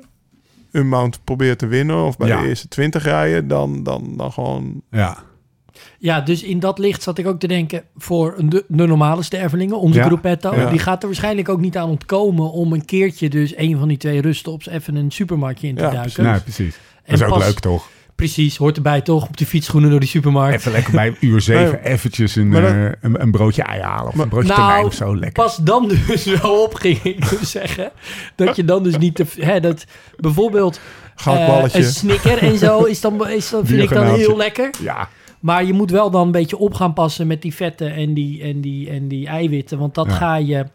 Unbound 0.72 1.20
proberen 1.24 1.56
te 1.56 1.66
winnen 1.66 2.04
of 2.04 2.16
bij 2.16 2.28
Ja. 2.28 2.40
de 2.40 2.48
eerste 2.48 2.68
20 2.68 3.02
rijden, 3.02 3.48
dan, 3.48 3.82
dan, 3.82 4.14
dan 4.16 4.32
gewoon. 4.32 4.82
Ja. 4.90 5.16
Ja, 5.98 6.20
dus 6.20 6.42
in 6.42 6.58
dat 6.58 6.78
licht 6.78 7.02
zat 7.02 7.18
ik 7.18 7.26
ook 7.26 7.38
te 7.40 7.46
denken 7.46 7.82
voor 7.96 8.34
een- 8.36 8.48
de, 8.48 8.64
de 8.68 8.86
normale 8.86 9.22
stervelingen, 9.22 9.80
onze 9.80 9.98
Ja, 9.98 10.04
gruppetto. 10.04 10.54
ja. 10.54 10.70
Die 10.70 10.78
gaat 10.78 11.00
er 11.02 11.08
waarschijnlijk 11.08 11.48
ook 11.48 11.60
niet 11.60 11.76
aan 11.76 11.88
ontkomen 11.88 12.50
om 12.52 12.72
een 12.72 12.84
keertje 12.84 13.28
dus 13.28 13.56
een 13.56 13.78
van 13.78 13.88
die 13.88 13.96
twee 13.96 14.20
ruststops 14.20 14.68
even 14.68 14.94
een 14.96 15.10
supermarktje 15.10 15.68
in 15.68 15.74
te 15.74 15.82
Ja, 15.82 15.90
duiken. 15.90 16.24
Nee, 16.24 16.40
precies. 16.40 16.74
En 16.76 16.80
Dat 17.04 17.14
is 17.20 17.22
ook 17.22 17.38
pas- 17.38 17.46
leuk, 17.46 17.58
toch? 17.60 17.88
Precies, 18.18 18.56
hoort 18.56 18.76
erbij 18.76 19.00
toch? 19.00 19.28
Op 19.28 19.36
de 19.36 19.46
fietsschoenen 19.46 19.90
door 19.90 20.00
die 20.00 20.08
supermarkt. 20.08 20.56
Even 20.58 20.72
lekker 20.72 20.92
bij 20.92 21.16
uur 21.20 21.40
zeven 21.40 21.84
eventjes 21.84 22.36
een, 22.36 22.48
Maar 22.48 22.62
dat- 22.62 22.70
eh, 22.70 22.84
een, 23.00 23.22
een 23.22 23.30
broodje 23.30 23.62
ei 23.62 23.80
halen. 23.82 24.12
Of 24.12 24.18
een 24.18 24.28
broodje 24.28 24.48
Nou, 24.48 24.60
tonijn 24.60 24.84
of 24.84 24.94
zo. 24.94 25.16
Lekker. 25.16 25.44
Pas 25.44 25.56
dan 25.56 25.88
dus 26.06 26.24
wel 26.42 26.62
op, 26.62 26.74
ging 26.74 27.02
ik 27.02 27.28
dus 27.28 27.50
zeggen. 27.60 27.90
Dat 28.34 28.56
je 28.56 28.64
dan 28.64 28.82
dus 28.82 28.98
niet 28.98 29.14
te... 29.14 29.24
Hè, 29.38 29.60
dat 29.60 29.84
bijvoorbeeld 30.16 30.80
eh, 31.26 31.64
een 31.72 31.84
snicker 31.84 32.38
en 32.38 32.58
zo 32.58 32.82
is 32.84 33.00
dan, 33.00 33.28
is 33.28 33.50
dan, 33.50 33.66
vind 33.66 33.82
ik 33.82 33.88
dan 33.88 34.06
heel 34.06 34.36
lekker. 34.36 34.70
Ja. 34.82 35.08
Maar 35.40 35.64
je 35.64 35.72
moet 35.72 35.90
wel 35.90 36.10
dan 36.10 36.26
een 36.26 36.32
beetje 36.32 36.58
op 36.58 36.74
gaan 36.74 36.92
passen 36.92 37.26
met 37.26 37.42
die 37.42 37.54
vetten 37.54 37.94
en 37.94 38.14
die, 38.14 38.42
en 38.42 38.60
die, 38.60 38.90
en 38.90 39.08
die 39.08 39.26
eiwitten. 39.26 39.78
Want 39.78 39.94
dat 39.94 40.06
Ja. 40.06 40.12
ga 40.14 40.36
je... 40.36 40.66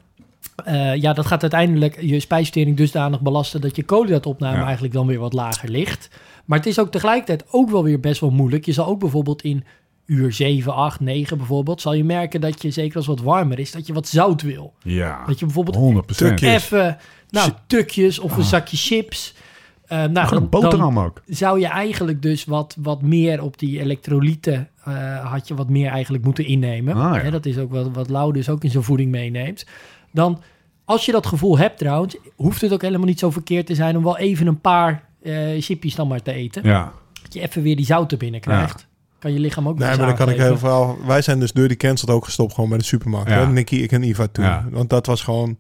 eh, 0.56 0.96
ja, 0.96 1.14
dat 1.14 1.26
gaat 1.26 1.42
uiteindelijk 1.42 2.02
je 2.02 2.20
spijsvertering 2.20 2.78
dusdanig 2.78 3.22
belasten... 3.22 3.62
dat 3.62 3.76
je 3.76 3.84
koolhydraatopname 3.84 4.58
Ja. 4.58 4.64
eigenlijk 4.64 4.94
dan 4.94 5.08
weer 5.08 5.20
wat 5.20 5.34
lager 5.34 5.70
ligt. 5.70 6.10
Maar 6.46 6.58
het 6.58 6.68
is 6.68 6.80
ook 6.80 6.92
tegelijkertijd 6.92 7.46
ook 7.52 7.70
wel 7.70 7.84
weer 7.84 8.00
best 8.00 8.22
wel 8.22 8.32
moeilijk. 8.32 8.66
Je 8.66 8.72
zal 8.72 8.86
ook 8.86 9.00
bijvoorbeeld 9.00 9.42
in 9.42 9.64
uur 10.06 10.34
7, 10.34 10.74
8, 10.74 11.00
9 11.00 11.38
bijvoorbeeld... 11.38 11.82
zal 11.82 11.94
je 11.94 12.04
merken 12.04 12.42
dat 12.42 12.62
je, 12.62 12.72
zeker 12.72 12.96
als 12.96 13.08
het 13.08 13.16
wat 13.20 13.26
warmer 13.26 13.60
is... 13.60 13.72
dat 13.72 13.88
je 13.88 13.94
wat 13.94 14.08
zout 14.08 14.42
wil. 14.42 14.74
Ja. 14.84 15.26
Dat 15.26 15.40
je 15.40 15.46
bijvoorbeeld 15.46 15.76
100 15.76 16.06
procent. 16.06 16.38
Tukjes. 16.38 16.64
even... 16.64 16.98
Nou, 17.30 17.52
tukjes 17.68 18.20
of 18.20 18.38
een 18.38 18.44
zakje 18.44 18.78
chips... 18.78 19.36
Eh, 19.88 20.04
nou, 20.04 20.36
een 20.36 20.50
boterham 20.50 21.00
ook. 21.00 21.22
zou 21.26 21.60
je 21.60 21.68
eigenlijk 21.68 22.22
dus 22.22 22.46
wat, 22.46 22.76
wat 22.80 23.02
meer 23.02 23.42
op 23.42 23.60
die 23.60 23.80
elektrolyten... 23.80 24.70
eh, 24.84 25.32
had 25.32 25.48
je 25.48 25.56
wat 25.56 25.70
meer 25.70 25.90
eigenlijk 25.90 26.24
moeten 26.24 26.46
innemen. 26.46 26.96
Ah, 26.96 27.24
ja. 27.24 27.30
Dat 27.30 27.46
is 27.46 27.58
ook 27.58 27.72
wat, 27.72 27.90
wat 27.94 28.10
Lau 28.10 28.34
dus 28.34 28.50
ook 28.50 28.64
in 28.64 28.72
zijn 28.72 28.84
voeding 28.84 29.12
meeneemt. 29.12 29.66
Dan, 30.14 30.42
als 30.86 31.06
je 31.06 31.12
dat 31.12 31.26
gevoel 31.28 31.58
hebt 31.58 31.78
trouwens... 31.78 32.18
hoeft 32.36 32.62
het 32.62 32.74
ook 32.74 32.82
helemaal 32.82 33.08
niet 33.08 33.20
zo 33.20 33.30
verkeerd 33.32 33.66
te 33.66 33.76
zijn... 33.76 33.98
om 33.98 34.04
wel 34.04 34.18
even 34.18 34.48
een 34.48 34.62
paar 34.62 35.04
eh 35.24 35.62
chipjes 35.62 35.96
dan 35.96 36.08
maar 36.08 36.22
te 36.22 36.32
eten. 36.32 36.64
Ja. 36.64 36.92
Dat 37.24 37.34
je 37.34 37.42
even 37.42 37.62
weer 37.62 37.76
die 37.76 37.86
zouten 37.86 38.18
binnenkrijgt. 38.18 38.88
Kan 39.20 39.34
je 39.34 39.40
lichaam 39.40 39.68
ook 39.68 39.78
Nee, 39.78 39.88
maar 39.98 40.08
dan 40.08 40.16
kan 40.16 40.30
ik 40.30 40.38
heel 40.38 40.58
veel. 40.58 40.98
Wij 41.06 41.22
zijn 41.22 41.40
dus 41.40 41.52
door 41.52 41.68
die 41.68 41.78
cancelled 41.78 42.16
ook 42.16 42.26
gestopt 42.26 42.54
gewoon 42.54 42.70
bij 42.70 42.78
de 42.78 42.84
supermarkt. 42.84 43.30
Ja. 43.30 43.36
Hè? 43.40 43.48
Nicky, 43.48 43.76
ik 43.76 43.92
en 43.92 44.04
Iva 44.04 44.28
toen. 44.32 44.46
Ja. 44.46 44.66
Want 44.72 44.90
dat 44.90 45.06
was 45.06 45.22
gewoon 45.22 45.56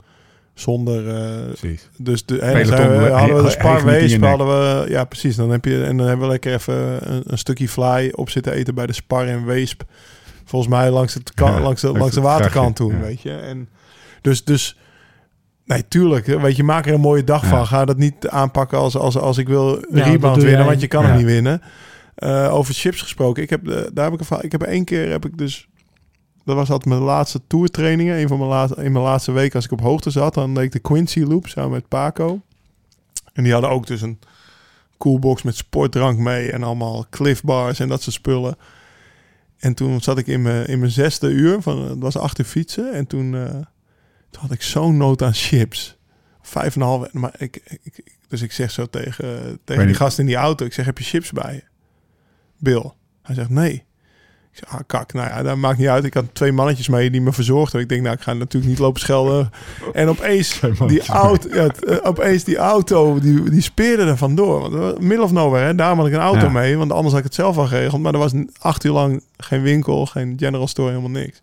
zonder. 0.53 1.07
eh, 1.15 1.45
Precies. 1.47 1.89
dus 1.97 2.25
de, 2.25 2.35
hè, 2.35 2.65
zijn 2.65 2.89
we- 2.99 3.09
hadden 3.09 3.35
we 3.37 3.43
de 3.43 3.49
Sparwees, 3.49 4.17
hadden 4.17 4.47
we, 4.47 4.89
ja 4.89 5.03
precies. 5.03 5.35
Dan 5.35 5.49
heb 5.49 5.65
je 5.65 5.83
en 5.83 5.97
dan 5.97 6.07
hebben 6.07 6.25
we 6.25 6.31
lekker 6.31 6.53
even 6.53 7.11
een, 7.13 7.21
een 7.25 7.37
stukje 7.37 7.69
fly 7.69 8.11
op 8.15 8.29
zitten 8.29 8.53
eten 8.53 8.75
bij 8.75 8.85
de 8.85 8.93
Spar 8.93 9.27
en 9.27 9.45
Weesp. 9.45 9.83
Volgens 10.45 10.71
mij 10.71 10.89
langs, 10.91 11.13
het 11.13 11.33
kan, 11.33 11.51
Ja, 11.51 11.59
langs, 11.59 11.81
de, 11.81 11.87
langs 11.87 11.99
langs 12.01 12.15
de 12.15 12.21
waterkant 12.21 12.75
toen, 12.75 12.93
ja. 12.93 12.99
weet 12.99 13.21
je. 13.21 13.31
En 13.35 13.69
dus, 14.23 14.43
dus 14.43 14.77
nee, 15.65 15.87
tuurlijk. 15.87 16.25
Weet 16.25 16.55
je, 16.55 16.63
maak 16.63 16.85
er 16.85 16.93
een 16.93 16.99
mooie 16.99 17.23
dag 17.23 17.45
van. 17.45 17.67
Ga 17.67 17.85
dat 17.85 17.97
niet 17.97 18.29
aanpakken 18.29 18.77
als, 18.77 18.97
als, 18.97 19.17
als 19.17 19.37
ik 19.37 19.47
wil 19.47 19.85
rebound 19.89 20.35
winnen, 20.35 20.59
jij. 20.59 20.65
want 20.65 20.81
je 20.81 20.87
kan 20.87 21.05
het 21.05 21.15
niet 21.15 21.25
winnen. 21.25 21.61
Eh, 22.15 22.53
over 22.53 22.73
chips 22.73 23.01
gesproken. 23.01 23.43
Ik 23.43 23.49
heb, 23.49 23.67
eh, 23.67 23.81
daar 23.93 24.11
heb 24.11 24.21
ik, 24.21 24.29
een 24.29 24.41
ik 24.41 24.51
heb 24.51 24.61
één 24.61 24.85
keer 24.85 25.09
heb 25.09 25.25
ik 25.25 25.37
dus. 25.37 25.67
Dat 26.45 26.55
was 26.55 26.69
altijd 26.69 26.89
mijn 26.89 27.01
laatste 27.01 27.41
tourtrainingen. 27.47 28.19
Een 28.19 28.27
van 28.27 28.37
mijn 28.37 28.49
laatste, 28.49 28.83
in 28.83 28.91
mijn 28.91 29.03
laatste 29.03 29.31
week 29.31 29.55
als 29.55 29.65
ik 29.65 29.71
op 29.71 29.81
hoogte 29.81 30.09
zat. 30.09 30.33
Dan 30.33 30.53
deed 30.53 30.63
ik 30.63 30.71
de 30.71 30.79
Quincy 30.79 31.21
Loop 31.21 31.47
samen 31.47 31.71
met 31.71 31.87
Paco. 31.87 32.41
En 33.33 33.43
die 33.43 33.51
hadden 33.51 33.69
ook 33.69 33.87
dus 33.87 34.01
een 34.01 34.19
coolbox 34.97 35.41
met 35.41 35.55
sportdrank 35.55 36.17
mee. 36.17 36.51
En 36.51 36.63
allemaal 36.63 37.05
Cliff 37.09 37.43
Bars 37.43 37.79
en 37.79 37.87
dat 37.87 38.01
soort 38.01 38.15
spullen. 38.15 38.55
En 39.57 39.73
toen 39.73 40.01
zat 40.01 40.17
ik 40.17 40.27
in 40.27 40.41
mijn, 40.41 40.67
in 40.67 40.79
mijn 40.79 40.91
zesde 40.91 41.29
uur. 41.29 41.61
Van, 41.61 41.89
het 41.89 41.99
was 41.99 42.17
achter 42.17 42.45
fietsen. 42.45 42.93
En 42.93 43.07
toen, 43.07 43.35
eh, 43.35 43.55
toen 44.33 44.41
had 44.41 44.51
ik 44.51 44.61
zo'n 44.61 44.97
nood 44.97 45.21
aan 45.21 45.33
chips. 45.33 45.97
Vijf 46.41 46.75
en 46.75 46.81
een 46.81 46.87
half. 46.87 47.13
Maar 47.13 47.33
ik, 47.37 47.79
dus 48.27 48.41
ik 48.41 48.51
zeg 48.51 48.71
zo 48.71 48.85
tegen, 48.85 49.59
tegen 49.63 49.85
die 49.85 49.95
gast 49.95 50.19
in 50.19 50.25
die 50.25 50.35
auto. 50.35 50.65
Ik 50.65 50.73
zeg, 50.73 50.85
heb 50.85 50.97
je 50.97 51.03
chips 51.03 51.31
bij 51.31 51.53
je? 51.53 51.63
Bill. 52.57 52.91
Hij 53.21 53.35
zegt, 53.35 53.49
nee. 53.49 53.73
Ik 54.51 54.59
zeg, 54.59 54.69
ah, 54.69 54.79
kak. 54.87 55.13
Nou 55.13 55.27
ja, 55.27 55.43
dat 55.43 55.57
maakt 55.57 55.77
niet 55.77 55.87
uit. 55.87 56.03
Ik 56.03 56.13
had 56.13 56.25
twee 56.33 56.51
mannetjes 56.51 56.87
mee 56.87 57.09
die 57.11 57.21
me 57.21 57.33
verzorgden. 57.33 57.81
Ik 57.81 57.89
denk, 57.89 58.01
nou, 58.01 58.15
ik 58.15 58.21
ga 58.21 58.33
natuurlijk 58.33 58.71
niet 58.71 58.79
lopen 58.79 59.01
schelden. 59.01 59.49
En 59.93 60.07
opeens, 60.07 60.59
die 60.87 61.05
auto, 61.07 61.49
ja, 61.49 61.67
eh, 61.67 61.97
opeens 62.03 62.43
die 62.43 62.57
auto, 62.57 63.19
die, 63.19 63.49
die 63.49 63.61
speerde 63.61 64.03
er 64.03 64.17
vandoor. 64.17 64.59
Want, 64.69 64.73
eh, 64.73 65.01
middle 65.01 65.23
of 65.23 65.31
nowhere, 65.31 65.65
hè. 65.65 65.75
Daarom 65.75 65.97
had 65.97 66.07
ik 66.07 66.13
een 66.13 66.19
auto 66.19 66.45
Ja. 66.45 66.49
mee. 66.49 66.77
Want 66.77 66.91
anders 66.91 67.09
had 67.09 67.17
ik 67.19 67.25
het 67.25 67.35
zelf 67.35 67.57
al 67.57 67.67
geregeld. 67.67 68.01
Maar 68.01 68.13
er 68.13 68.19
was 68.19 68.33
acht 68.59 68.83
uur 68.83 68.91
lang 68.91 69.23
geen 69.37 69.61
winkel, 69.61 70.05
geen 70.05 70.33
general 70.37 70.67
store, 70.67 70.89
helemaal 70.89 71.09
niks. 71.21 71.39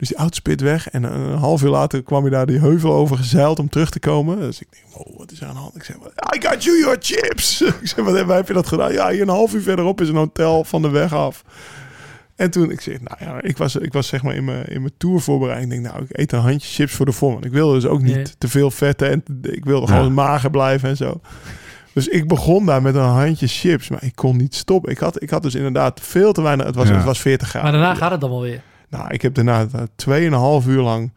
Dus 0.00 0.08
die 0.08 0.16
auto 0.18 0.34
spit 0.34 0.60
weg. 0.60 0.88
En 0.90 1.02
een 1.02 1.38
half 1.38 1.62
uur 1.62 1.68
later 1.68 2.02
kwam 2.02 2.22
hij 2.22 2.30
daar 2.30 2.46
die 2.46 2.58
heuvel 2.58 2.92
over 2.92 3.16
gezeild 3.16 3.58
om 3.58 3.68
terug 3.68 3.90
te 3.90 3.98
komen. 4.00 4.38
Dus 4.40 4.60
ik 4.60 4.66
denk, 4.70 4.84
wow, 4.94 5.18
wat 5.18 5.30
is 5.30 5.40
er 5.40 5.46
aan 5.46 5.54
de 5.54 5.60
hand? 5.60 5.76
Ik 5.76 5.82
zeg, 5.84 5.96
I 6.36 6.46
got 6.48 6.64
you 6.64 6.78
your 6.78 6.96
chips. 7.00 7.60
ik 7.82 7.88
zeg, 7.88 8.04
wat 8.04 8.28
heb 8.28 8.46
je 8.48 8.52
dat 8.54 8.66
gedaan? 8.66 8.92
Ja, 8.92 9.10
hier 9.10 9.22
een 9.22 9.28
half 9.28 9.54
uur 9.54 9.62
verderop 9.62 10.00
is 10.00 10.08
een 10.08 10.14
hotel 10.14 10.64
van 10.64 10.82
de 10.82 10.88
weg 10.88 11.14
af. 11.14 11.44
En 12.36 12.50
toen, 12.50 12.70
ik 12.70 12.80
zeg, 12.80 13.00
nou 13.00 13.16
ja, 13.20 13.42
ik 13.42 13.56
was, 13.56 13.76
ik 13.76 13.92
was 13.92 14.06
zeg 14.06 14.22
maar 14.22 14.34
in 14.34 14.44
mijn, 14.44 14.64
in 14.66 14.80
mijn 14.80 14.92
tour 14.96 15.20
voorbereiding. 15.20 15.72
Ik 15.72 15.82
denk, 15.82 15.94
nou, 15.94 16.04
ik 16.08 16.18
eet 16.18 16.32
een 16.32 16.38
handje 16.40 16.68
chips 16.68 16.92
voor 16.92 17.06
de 17.06 17.12
vorm. 17.12 17.32
Want 17.32 17.44
ik 17.44 17.52
wilde 17.52 17.74
dus 17.74 17.86
ook 17.86 18.02
niet 18.02 18.14
Nee. 18.14 18.26
te 18.38 18.48
veel 18.48 18.70
vetten. 18.70 19.10
En 19.10 19.24
ik 19.42 19.64
wilde 19.64 19.86
Ja. 19.86 19.96
gewoon 19.96 20.14
mager 20.14 20.50
blijven 20.50 20.88
en 20.88 20.96
zo. 20.96 21.20
Dus 21.94 22.08
ik 22.08 22.28
begon 22.28 22.66
daar 22.66 22.82
met 22.82 22.94
een 22.94 23.00
handje 23.02 23.46
chips. 23.46 23.88
Maar 23.88 24.04
ik 24.04 24.14
kon 24.14 24.36
niet 24.36 24.54
stoppen. 24.54 24.90
Ik 24.92 24.98
had, 24.98 25.22
ik 25.22 25.30
had 25.30 25.42
dus 25.42 25.54
inderdaad 25.54 26.00
veel 26.02 26.32
te 26.32 26.42
weinig. 26.42 26.66
Het 26.66 26.74
was, 26.74 26.88
Ja. 26.88 26.94
het 26.94 27.04
was 27.04 27.20
40 27.20 27.48
graden. 27.48 27.70
Maar 27.70 27.80
daarna 27.80 27.96
gaat 27.98 28.10
het 28.10 28.20
dan 28.20 28.30
wel 28.30 28.40
weer. 28.40 28.62
Nou, 28.90 29.12
ik 29.14 29.22
heb 29.22 29.34
daarna 29.34 29.66
eh, 29.72 29.82
tweeënhalf 29.94 30.66
uur 30.66 30.82
lang 30.82 31.12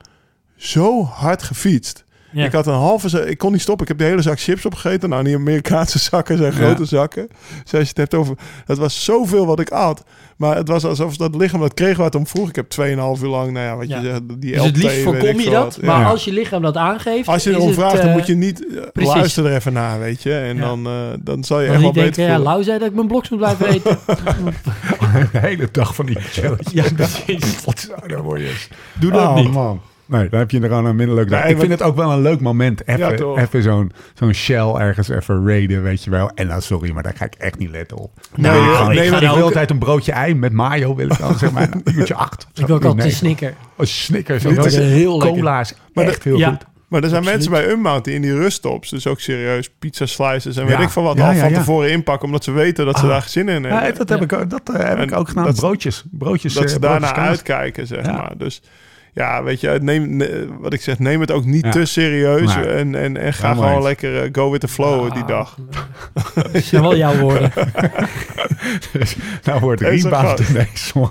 zo 0.55 1.03
hard 1.03 1.43
gefietst. 1.43 2.05
Ja. 2.33 2.45
Ik 2.45 2.51
had 2.51 2.67
een 2.67 2.73
halve... 2.73 3.29
Ik 3.29 3.37
kon 3.37 3.51
niet 3.51 3.61
stoppen. 3.61 3.83
Ik 3.83 3.87
heb 3.91 3.97
de 3.97 4.03
hele 4.03 4.21
zak 4.21 4.39
chips 4.39 4.65
opgegeten. 4.65 5.09
Nou, 5.09 5.23
die 5.23 5.35
Amerikaanse 5.35 5.99
zakken 6.11 6.37
zijn 6.37 6.53
Ja. 6.53 6.57
grote 6.59 6.85
zakken. 6.85 7.27
Dus 7.63 7.73
als 7.73 7.81
je 7.81 7.87
het 7.87 7.97
hebt 7.97 8.13
over... 8.13 8.35
Het 8.65 8.77
was 8.77 9.03
zoveel 9.03 9.45
wat 9.45 9.59
ik 9.59 9.69
at. 9.69 10.03
Maar 10.37 10.55
het 10.55 10.67
was 10.67 10.85
alsof 10.85 11.17
dat 11.17 11.35
lichaam 11.35 11.59
dat 11.59 11.73
kreeg 11.73 11.97
wat 11.97 12.15
om 12.15 12.27
vroeg. 12.27 12.49
Ik 12.49 12.55
heb 12.55 12.65
2,5 12.81 13.21
uur 13.23 13.29
lang, 13.29 13.51
nou 13.51 13.65
ja, 13.65 13.75
wat 13.75 13.87
Ja. 13.87 13.99
je 13.99 14.05
zegt, 14.05 14.21
die 14.41 14.53
Dus 14.53 14.63
het 14.63 14.77
liefst 14.77 15.01
voorkom 15.01 15.27
ik 15.27 15.39
je 15.39 15.49
dat. 15.49 15.75
wat. 15.75 15.85
Maar 15.85 15.99
Ja. 15.99 16.09
als 16.09 16.25
je 16.25 16.33
lichaam 16.33 16.61
dat 16.61 16.75
aangeeft... 16.77 17.27
Als 17.27 17.43
je 17.43 17.49
erom 17.51 17.65
het, 17.67 17.75
vraagt, 17.75 17.97
dan 17.97 18.07
eh, 18.07 18.13
moet 18.13 18.25
je 18.27 18.35
niet... 18.35 18.67
eh, 18.75 18.81
precies. 18.93 19.13
Luister 19.13 19.45
er 19.45 19.55
even 19.55 19.73
naar, 19.73 19.99
weet 19.99 20.23
je. 20.23 20.33
En 20.33 20.55
Ja. 20.55 20.61
dan, 20.61 20.85
eh, 20.87 20.93
dan 21.19 21.43
zal 21.43 21.59
je 21.59 21.65
Dan 21.65 21.73
echt 21.75 21.83
wel 21.83 21.91
niet 21.93 22.01
beter 22.03 22.15
denken, 22.25 22.37
ja. 22.37 22.49
Lau 22.49 22.63
zei 22.63 22.79
dat 22.79 22.87
ik 22.87 22.95
mijn 22.95 23.07
bloks 23.07 23.29
moet 23.29 23.39
blijven 23.39 23.67
eten. 23.73 23.97
De 25.31 25.39
hele 25.39 25.67
dag 25.71 25.95
van 25.95 26.05
die 26.05 26.17
challenge. 26.19 26.63
ja, 26.71 26.83
precies. 26.95 27.63
Wat 27.65 27.79
zou 27.79 28.07
daar 28.07 28.21
word 28.21 28.39
je? 28.41 28.65
Doe 28.99 29.11
dat 29.11 29.21
Oh, 29.27 29.35
niet. 29.35 29.51
man. 29.51 29.81
Nee, 30.05 30.29
dan 30.29 30.39
heb 30.39 30.51
je 30.51 30.59
er 30.61 30.67
gewoon 30.67 30.85
een 30.85 30.95
minder 30.95 31.15
leuk 31.15 31.29
dag. 31.29 31.43
Nee, 31.43 31.51
ik 31.51 31.59
vind 31.59 31.71
het 31.71 31.81
ook 31.81 31.95
wel 31.95 32.11
een 32.11 32.21
leuk 32.21 32.39
moment. 32.39 32.81
Ja, 32.85 33.11
Even, 33.11 33.37
even 33.37 33.63
zo'n 33.63 33.91
zo'n 34.13 34.33
shell 34.33 34.73
ergens 34.73 35.09
even 35.09 35.47
raiden, 35.47 35.83
weet 35.83 36.03
je 36.03 36.09
wel. 36.09 36.31
En 36.35 36.47
dan, 36.47 36.61
sorry, 36.61 36.91
maar 36.91 37.03
daar 37.03 37.13
ga 37.15 37.25
ik 37.25 37.33
echt 37.35 37.57
niet 37.59 37.69
letten 37.69 37.97
op. 37.97 38.11
Nee, 38.35 38.51
Nou, 38.51 38.75
gewoon, 38.75 38.91
ik 38.91 38.97
ik, 39.03 39.07
ga 39.09 39.15
ik 39.15 39.21
wil 39.21 39.31
ook- 39.35 39.41
altijd 39.43 39.69
een 39.69 39.77
broodje 39.79 40.11
ei 40.11 40.35
met 40.35 40.51
mayo, 40.53 40.95
wil 40.95 41.05
ik 41.11 41.17
dan 41.17 41.37
zeg 41.37 41.51
maar 41.51 41.69
een 41.73 41.81
uurtje 41.97 42.15
acht. 42.15 42.47
zo. 42.53 42.61
Ik 42.61 42.67
wil 42.67 42.75
ook 42.75 42.83
altijd 42.83 43.01
Nee, 43.03 43.11
een 43.11 43.17
snicker. 43.17 43.53
Een 43.77 43.87
Snickers. 43.87 44.43
Dat 44.43 44.55
Dat 44.55 44.65
is 44.65 44.75
heel 44.75 45.17
lekker. 45.17 45.37
Cola 45.37 45.59
is 45.59 45.73
Maar 45.93 46.05
echt 46.05 46.23
heel 46.23 46.37
ja. 46.37 46.49
goed. 46.49 46.65
Maar 46.87 47.03
er 47.03 47.09
zijn 47.09 47.21
Absoluut. 47.21 47.49
mensen 47.49 47.63
bij 47.65 47.75
Unbound 47.75 48.05
die 48.05 48.13
in 48.13 48.21
die 48.21 48.33
ruststops, 48.35 48.89
dus 48.89 49.07
ook 49.07 49.19
serieus 49.19 49.69
pizza 49.79 50.05
slices 50.05 50.57
en 50.57 50.67
Ja. 50.67 50.69
weet 50.77 50.79
ik 50.85 50.89
van 50.89 51.03
wat, 51.03 51.17
Ja, 51.17 51.27
al 51.27 51.33
ja, 51.33 51.39
van 51.39 51.49
ja. 51.49 51.57
tevoren 51.57 51.91
inpakken, 51.91 52.25
omdat 52.25 52.43
ze 52.43 52.51
weten 52.51 52.85
dat 52.85 52.97
ze 52.97 53.03
Ah. 53.03 53.09
daar 53.09 53.23
zin 53.27 53.49
in 53.49 53.63
hebben. 53.63 53.83
Ja, 53.83 53.91
dat 53.91 54.09
heb, 54.09 54.21
ik, 54.21 54.33
ook- 54.33 54.49
dat, 54.49 54.61
eh, 54.73 54.87
heb 54.87 54.97
En 54.97 55.03
ik 55.03 55.15
ook 55.15 55.27
gedaan. 55.27 55.45
dat- 55.45 55.55
broodjes. 55.55 56.03
broodjes 56.11 56.53
dat 56.53 56.63
eh, 56.63 56.69
ze 56.69 56.79
broodjes 56.79 57.01
daarna 57.01 57.15
kaas. 57.17 57.27
uitkijken, 57.29 57.87
zeg 57.87 58.05
Ja. 58.05 58.11
maar. 58.11 58.31
Dus 58.37 58.61
ja, 59.13 59.43
weet 59.43 59.59
je, 59.61 59.79
neem, 59.81 60.15
ne- 60.15 60.47
wat 60.59 60.73
ik 60.73 60.81
zeg, 60.81 60.99
neem 60.99 61.19
het 61.19 61.31
ook 61.31 61.45
niet 61.45 61.65
Ja. 61.65 61.71
te 61.71 61.85
serieus 61.85 62.55
en, 62.55 62.95
en, 62.95 63.17
en 63.17 63.33
ga 63.33 63.53
gewoon 63.53 63.73
eens. 63.75 63.83
lekker 63.83 64.23
eh, 64.23 64.29
go 64.31 64.51
with 64.51 64.61
the 64.61 64.67
flow 64.67 65.13
die 65.13 65.25
dag. 65.25 65.57
Dat 66.33 66.63
zijn 66.63 66.81
wel 66.81 66.95
jouw 66.95 67.17
woorden. 67.17 67.51
Dus 68.93 69.15
nou 69.43 69.59
wordt 69.59 69.81
er 69.81 69.89
rebound 69.89 70.39
ineens 70.39 70.87
zo'n 70.87 71.09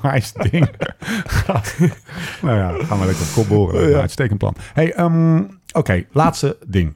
ding. 0.51 0.69
nou 2.43 2.57
ja, 2.59 2.85
gaan 2.85 2.99
we 3.01 3.07
lekker 3.07 3.23
op 3.25 3.33
kop 3.35 3.49
boren. 3.49 3.89
Ja. 3.89 4.01
Uitstekend 4.01 4.39
plan. 4.39 4.55
Hey, 4.75 4.93
ehm, 4.93 5.43
oké, 5.73 6.05
laatste 6.13 6.57
ding. 6.67 6.95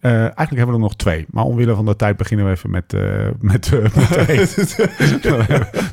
Eh, 0.00 0.12
eigenlijk 0.12 0.48
hebben 0.56 0.66
we 0.66 0.72
er 0.72 0.78
nog 0.78 0.96
twee. 0.96 1.26
Maar 1.30 1.44
omwille 1.44 1.74
van 1.74 1.86
de 1.86 1.96
tijd 1.96 2.16
beginnen 2.16 2.46
we 2.46 2.52
even 2.52 2.70
met, 2.70 2.92
eh 2.92 3.26
met, 3.40 3.72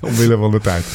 omwille 0.01 0.37
van 0.37 0.51
de 0.51 0.59
tijd. 0.61 0.85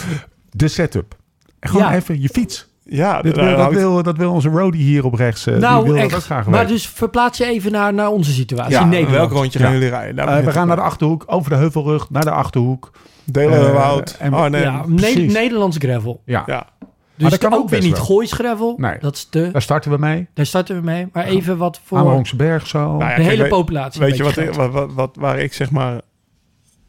De 0.50 0.68
setup. 0.68 1.16
Gewoon 1.60 1.82
Ja. 1.82 1.94
even 1.94 2.20
je 2.20 2.28
fiets. 2.28 2.68
Ja, 2.84 3.22
Dit 3.22 3.36
wil, 3.36 3.56
dat, 3.56 3.72
wil, 3.72 4.02
dat 4.02 4.16
wil 4.16 4.32
onze 4.32 4.48
roadie 4.48 4.82
hier 4.82 5.04
op 5.04 5.14
rechts. 5.14 5.46
eh, 5.46 5.52
die 5.52 5.62
nou, 5.62 5.86
dat 5.86 5.96
echt. 5.96 6.24
graag 6.24 6.46
Maar 6.46 6.66
dus 6.66 6.88
verplaats 6.88 7.38
je 7.38 7.44
even 7.46 7.72
naar, 7.72 7.94
naar 7.94 8.08
onze 8.08 8.32
situatie 8.32 8.72
Ja, 8.72 8.80
in 8.82 8.88
Nederland. 8.88 9.16
welk 9.16 9.32
rondje 9.32 9.58
Ja. 9.58 9.64
gaan 9.64 9.74
jullie 9.74 9.88
rijden? 9.88 10.16
Daar 10.16 10.38
Eh, 10.38 10.44
we 10.44 10.50
gaan 10.52 10.66
naar 10.66 10.76
de 10.76 10.82
Achterhoek, 10.82 11.24
over 11.26 11.50
de 11.50 11.56
Heuvelrug, 11.56 12.10
naar 12.10 12.24
de 12.24 12.30
Achterhoek. 12.30 12.90
Delen 13.24 13.66
eh, 13.68 13.72
Woud. 13.74 14.16
en- 14.18 14.34
Oh 14.34 14.44
nee. 14.44 14.62
ja. 14.62 14.82
Ne-. 14.86 15.14
Nederlands 15.14 15.76
gravel. 15.80 16.22
Ja, 16.24 16.42
ja. 16.46 16.66
Dus 17.14 17.30
dat 17.30 17.38
kan 17.38 17.52
ook 17.54 17.58
ook 17.60 17.68
weer 17.68 17.82
niet. 17.82 17.98
Goois 17.98 18.32
gravel. 18.32 18.74
Nee. 18.76 18.96
Dat 19.00 19.14
is 19.14 19.26
de, 19.30 19.50
daar 19.50 19.62
starten 19.62 19.90
we 19.90 19.98
mee. 19.98 20.28
daar 20.34 20.46
starten 20.46 20.76
we 20.76 20.82
mee. 20.82 21.08
Maar 21.12 21.24
even 21.24 21.56
wat 21.56 21.80
voor 21.84 22.22
Berg 22.36 22.66
zo. 22.66 22.78
Nou 22.78 22.98
ja, 22.98 23.06
de 23.08 23.14
kijk, 23.14 23.26
hele 23.26 23.48
populatie. 23.48 24.00
Weet 24.00 24.16
je 24.16 24.22
wat, 24.52 24.70
wat, 24.72 24.92
wat- 24.92 25.16
waar 25.18 25.38
ik 25.38 25.52
zeg 25.52 25.70
maar... 25.70 26.00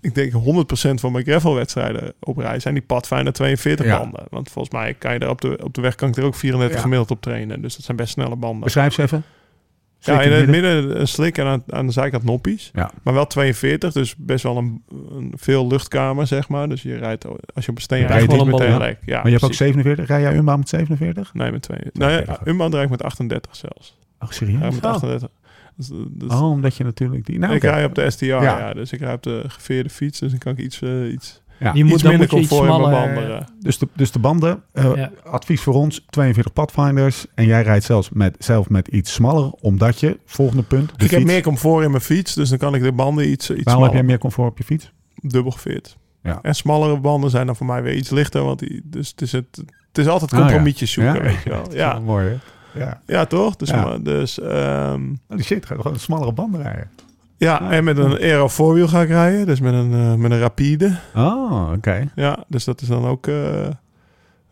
Ik 0.02 0.16
denk 0.16 0.32
100% 0.34 0.36
van 0.94 1.12
mijn 1.12 1.24
gravelwedstrijden 1.26 2.14
op 2.20 2.38
rij 2.38 2.60
zijn 2.60 2.74
die 2.74 2.84
Pathfinder 2.84 3.34
42 3.34 3.86
Ja. 3.86 3.98
banden. 4.00 4.24
Want 4.30 4.50
volgens 4.50 4.74
mij 4.74 4.94
kan 4.94 5.14
je 5.14 5.20
er 5.20 5.30
op 5.30 5.42
de, 5.42 5.60
op 5.64 5.74
de 5.74 5.82
weg 5.82 5.96
kan 5.96 6.10
ik 6.10 6.16
er 6.18 6.24
ook 6.24 6.36
34 6.36 6.76
Ja. 6.78 6.82
gemiddeld 6.84 7.12
op 7.12 7.22
trainen. 7.22 7.62
Dus 7.62 7.76
dat 7.76 7.86
zijn 7.86 7.98
best 7.98 8.12
snelle 8.14 8.36
banden. 8.36 8.64
Beschrijf 8.64 8.94
ze 8.94 9.02
even. 9.02 9.24
Ja, 10.00 10.22
in 10.22 10.32
het 10.32 10.48
midden. 10.48 11.00
een 11.00 11.08
slik 11.08 11.38
en 11.38 11.46
aan, 11.46 11.64
aan 11.70 11.86
de 11.86 11.92
zijkant 11.92 12.24
noppies. 12.24 12.70
Ja. 12.74 12.92
Maar 13.04 13.14
wel 13.14 13.28
42, 13.28 13.94
dus 13.94 14.16
best 14.18 14.44
wel 14.44 14.58
een, 14.58 14.84
een 15.10 15.34
veel 15.36 15.68
luchtkamer, 15.68 16.28
zeg 16.28 16.48
maar. 16.50 16.70
Dus 16.70 16.82
je 16.82 16.96
rijdt, 16.98 17.26
als 17.54 17.66
je 17.66 17.72
op 17.72 17.76
een 17.76 17.82
steen 17.82 18.00
Ja, 18.02 18.08
rijdt, 18.08 18.26
wel 18.28 18.46
niet 18.46 18.60
een 18.60 18.70
meteen. 18.70 18.98
Ja, 19.06 19.16
maar 19.16 19.26
je 19.26 19.32
hebt 19.32 19.34
ook 19.34 19.40
precies. 19.40 19.58
47. 19.58 20.08
Rij 20.08 20.22
jij 20.22 20.36
Unbound 20.36 20.60
met 20.60 20.70
47? 20.70 21.34
Nee, 21.34 21.52
met 21.52 21.62
twee. 21.62 21.80
Nee, 21.80 21.92
42. 21.94 22.48
Unbound 22.48 22.74
rijdt 22.74 22.90
met 22.90 23.04
38 23.04 23.56
zelfs. 23.56 23.98
Ja, 24.20 24.28
serieus? 24.30 24.74
met 24.74 24.86
38. 24.86 25.30
Dus, 25.78 25.90
dus 26.10 26.32
Oh, 26.32 26.50
omdat 26.52 26.76
je 26.76 26.84
natuurlijk 26.84 27.26
die... 27.26 27.40
Nou, 27.40 27.54
ik 27.56 27.62
rij 27.62 27.86
op 27.86 27.96
de 27.96 28.10
STR, 28.10 28.26
ja. 28.26 28.42
Ja. 28.42 28.74
Dus 28.74 28.92
ik 28.92 29.00
rij 29.00 29.14
op 29.14 29.24
de 29.24 29.44
geveerde 29.48 29.90
fiets, 29.90 30.20
dus 30.20 30.30
dan 30.30 30.40
kan 30.40 30.52
ik 30.52 30.58
iets, 30.60 30.82
eh, 30.82 31.12
iets, 31.12 31.42
Ja. 31.60 31.72
Je 31.74 31.84
moet, 31.84 31.94
iets 31.94 32.02
dan 32.04 32.12
minder 32.12 32.30
moet 32.30 32.38
je 32.38 32.44
iets 32.46 32.50
comfort 32.58 32.76
in 32.76 32.82
mijn 32.82 32.94
smaller... 32.94 33.14
banden. 33.14 33.30
rijden. 33.30 33.48
Dus, 33.60 33.78
de, 33.78 33.88
dus 33.96 34.12
de 34.12 34.20
banden, 34.20 34.64
eh, 34.74 34.92
Ja. 34.96 35.12
advies 35.24 35.62
voor 35.62 35.74
ons, 35.74 36.06
42 36.10 36.54
Pathfinders. 36.54 37.26
En 37.36 37.46
jij 37.46 37.62
rijdt 37.62 37.86
zelfs 37.86 38.10
met, 38.10 38.36
zelf 38.40 38.70
met 38.70 38.88
iets 38.88 39.14
smaller, 39.14 39.52
omdat 39.52 40.00
je, 40.00 40.20
volgende 40.26 40.64
punt, 40.64 40.92
de 41.00 41.06
Ik 41.06 41.12
heb 41.12 41.24
meer 41.24 41.42
comfort 41.42 41.84
in 41.84 41.92
mijn 41.92 42.04
fiets, 42.04 42.34
dus 42.34 42.50
dan 42.50 42.58
kan 42.58 42.76
ik 42.76 42.82
de 42.82 42.92
banden 42.92 43.30
iets, 43.32 43.50
iets 43.52 43.64
Waarom 43.64 43.84
heb 43.84 43.94
jij 43.94 44.04
meer 44.04 44.18
comfort 44.18 44.50
op 44.50 44.58
je 44.58 44.64
fiets? 44.64 44.92
Dubbel 45.16 45.52
geveerd. 45.52 45.98
Ja. 46.24 46.40
En 46.42 46.56
smallere 46.56 47.00
banden 47.00 47.30
zijn 47.30 47.46
dan 47.46 47.56
voor 47.56 47.66
mij 47.66 47.82
weer 47.84 47.94
iets 47.96 48.10
lichter, 48.10 48.44
want 48.44 48.60
die, 48.60 48.82
dus 48.84 49.10
het 49.10 49.22
is, 49.22 49.32
het, 49.32 49.46
het 49.88 49.98
is 49.98 50.08
altijd 50.08 50.32
Ah, 50.32 50.38
ja. 50.38 50.44
compromietjes 50.46 50.92
zoeken, 50.92 51.14
Ja. 51.16 51.22
weet 51.22 51.44
je 51.44 51.50
wel. 51.50 51.66
Ja, 51.84 52.00
mooi 52.00 52.28
hè? 52.28 52.36
Ja. 52.74 53.02
ja 53.06 53.26
toch? 53.26 53.56
Dus, 53.56 53.70
Ja. 53.70 53.84
maar- 53.84 54.02
dus 54.02 54.40
ehm, 54.40 55.02
Oh, 55.12 55.36
die 55.36 55.44
shit, 55.44 55.66
gaat 55.66 55.82
gewoon 55.82 56.00
smallere 56.00 56.32
banden 56.34 56.62
rijden. 56.62 56.90
ja, 57.38 57.72
en 57.72 57.84
met 57.84 57.98
een 57.98 58.12
aero 58.18 58.48
voorwiel 58.48 58.88
ga 58.88 59.02
ik 59.02 59.08
rijden, 59.10 59.46
dus 59.46 59.60
met 59.60 59.74
een, 59.74 59.94
eh, 59.94 60.14
met 60.14 60.32
een 60.32 60.40
rapide. 60.40 60.98
Oh, 61.16 61.72
oké. 61.76 62.12
Ja, 62.16 62.44
dus 62.48 62.64
dat 62.64 62.82
is 62.82 62.88
dan 62.88 63.06
ook 63.06 63.28
eh, 63.28 63.66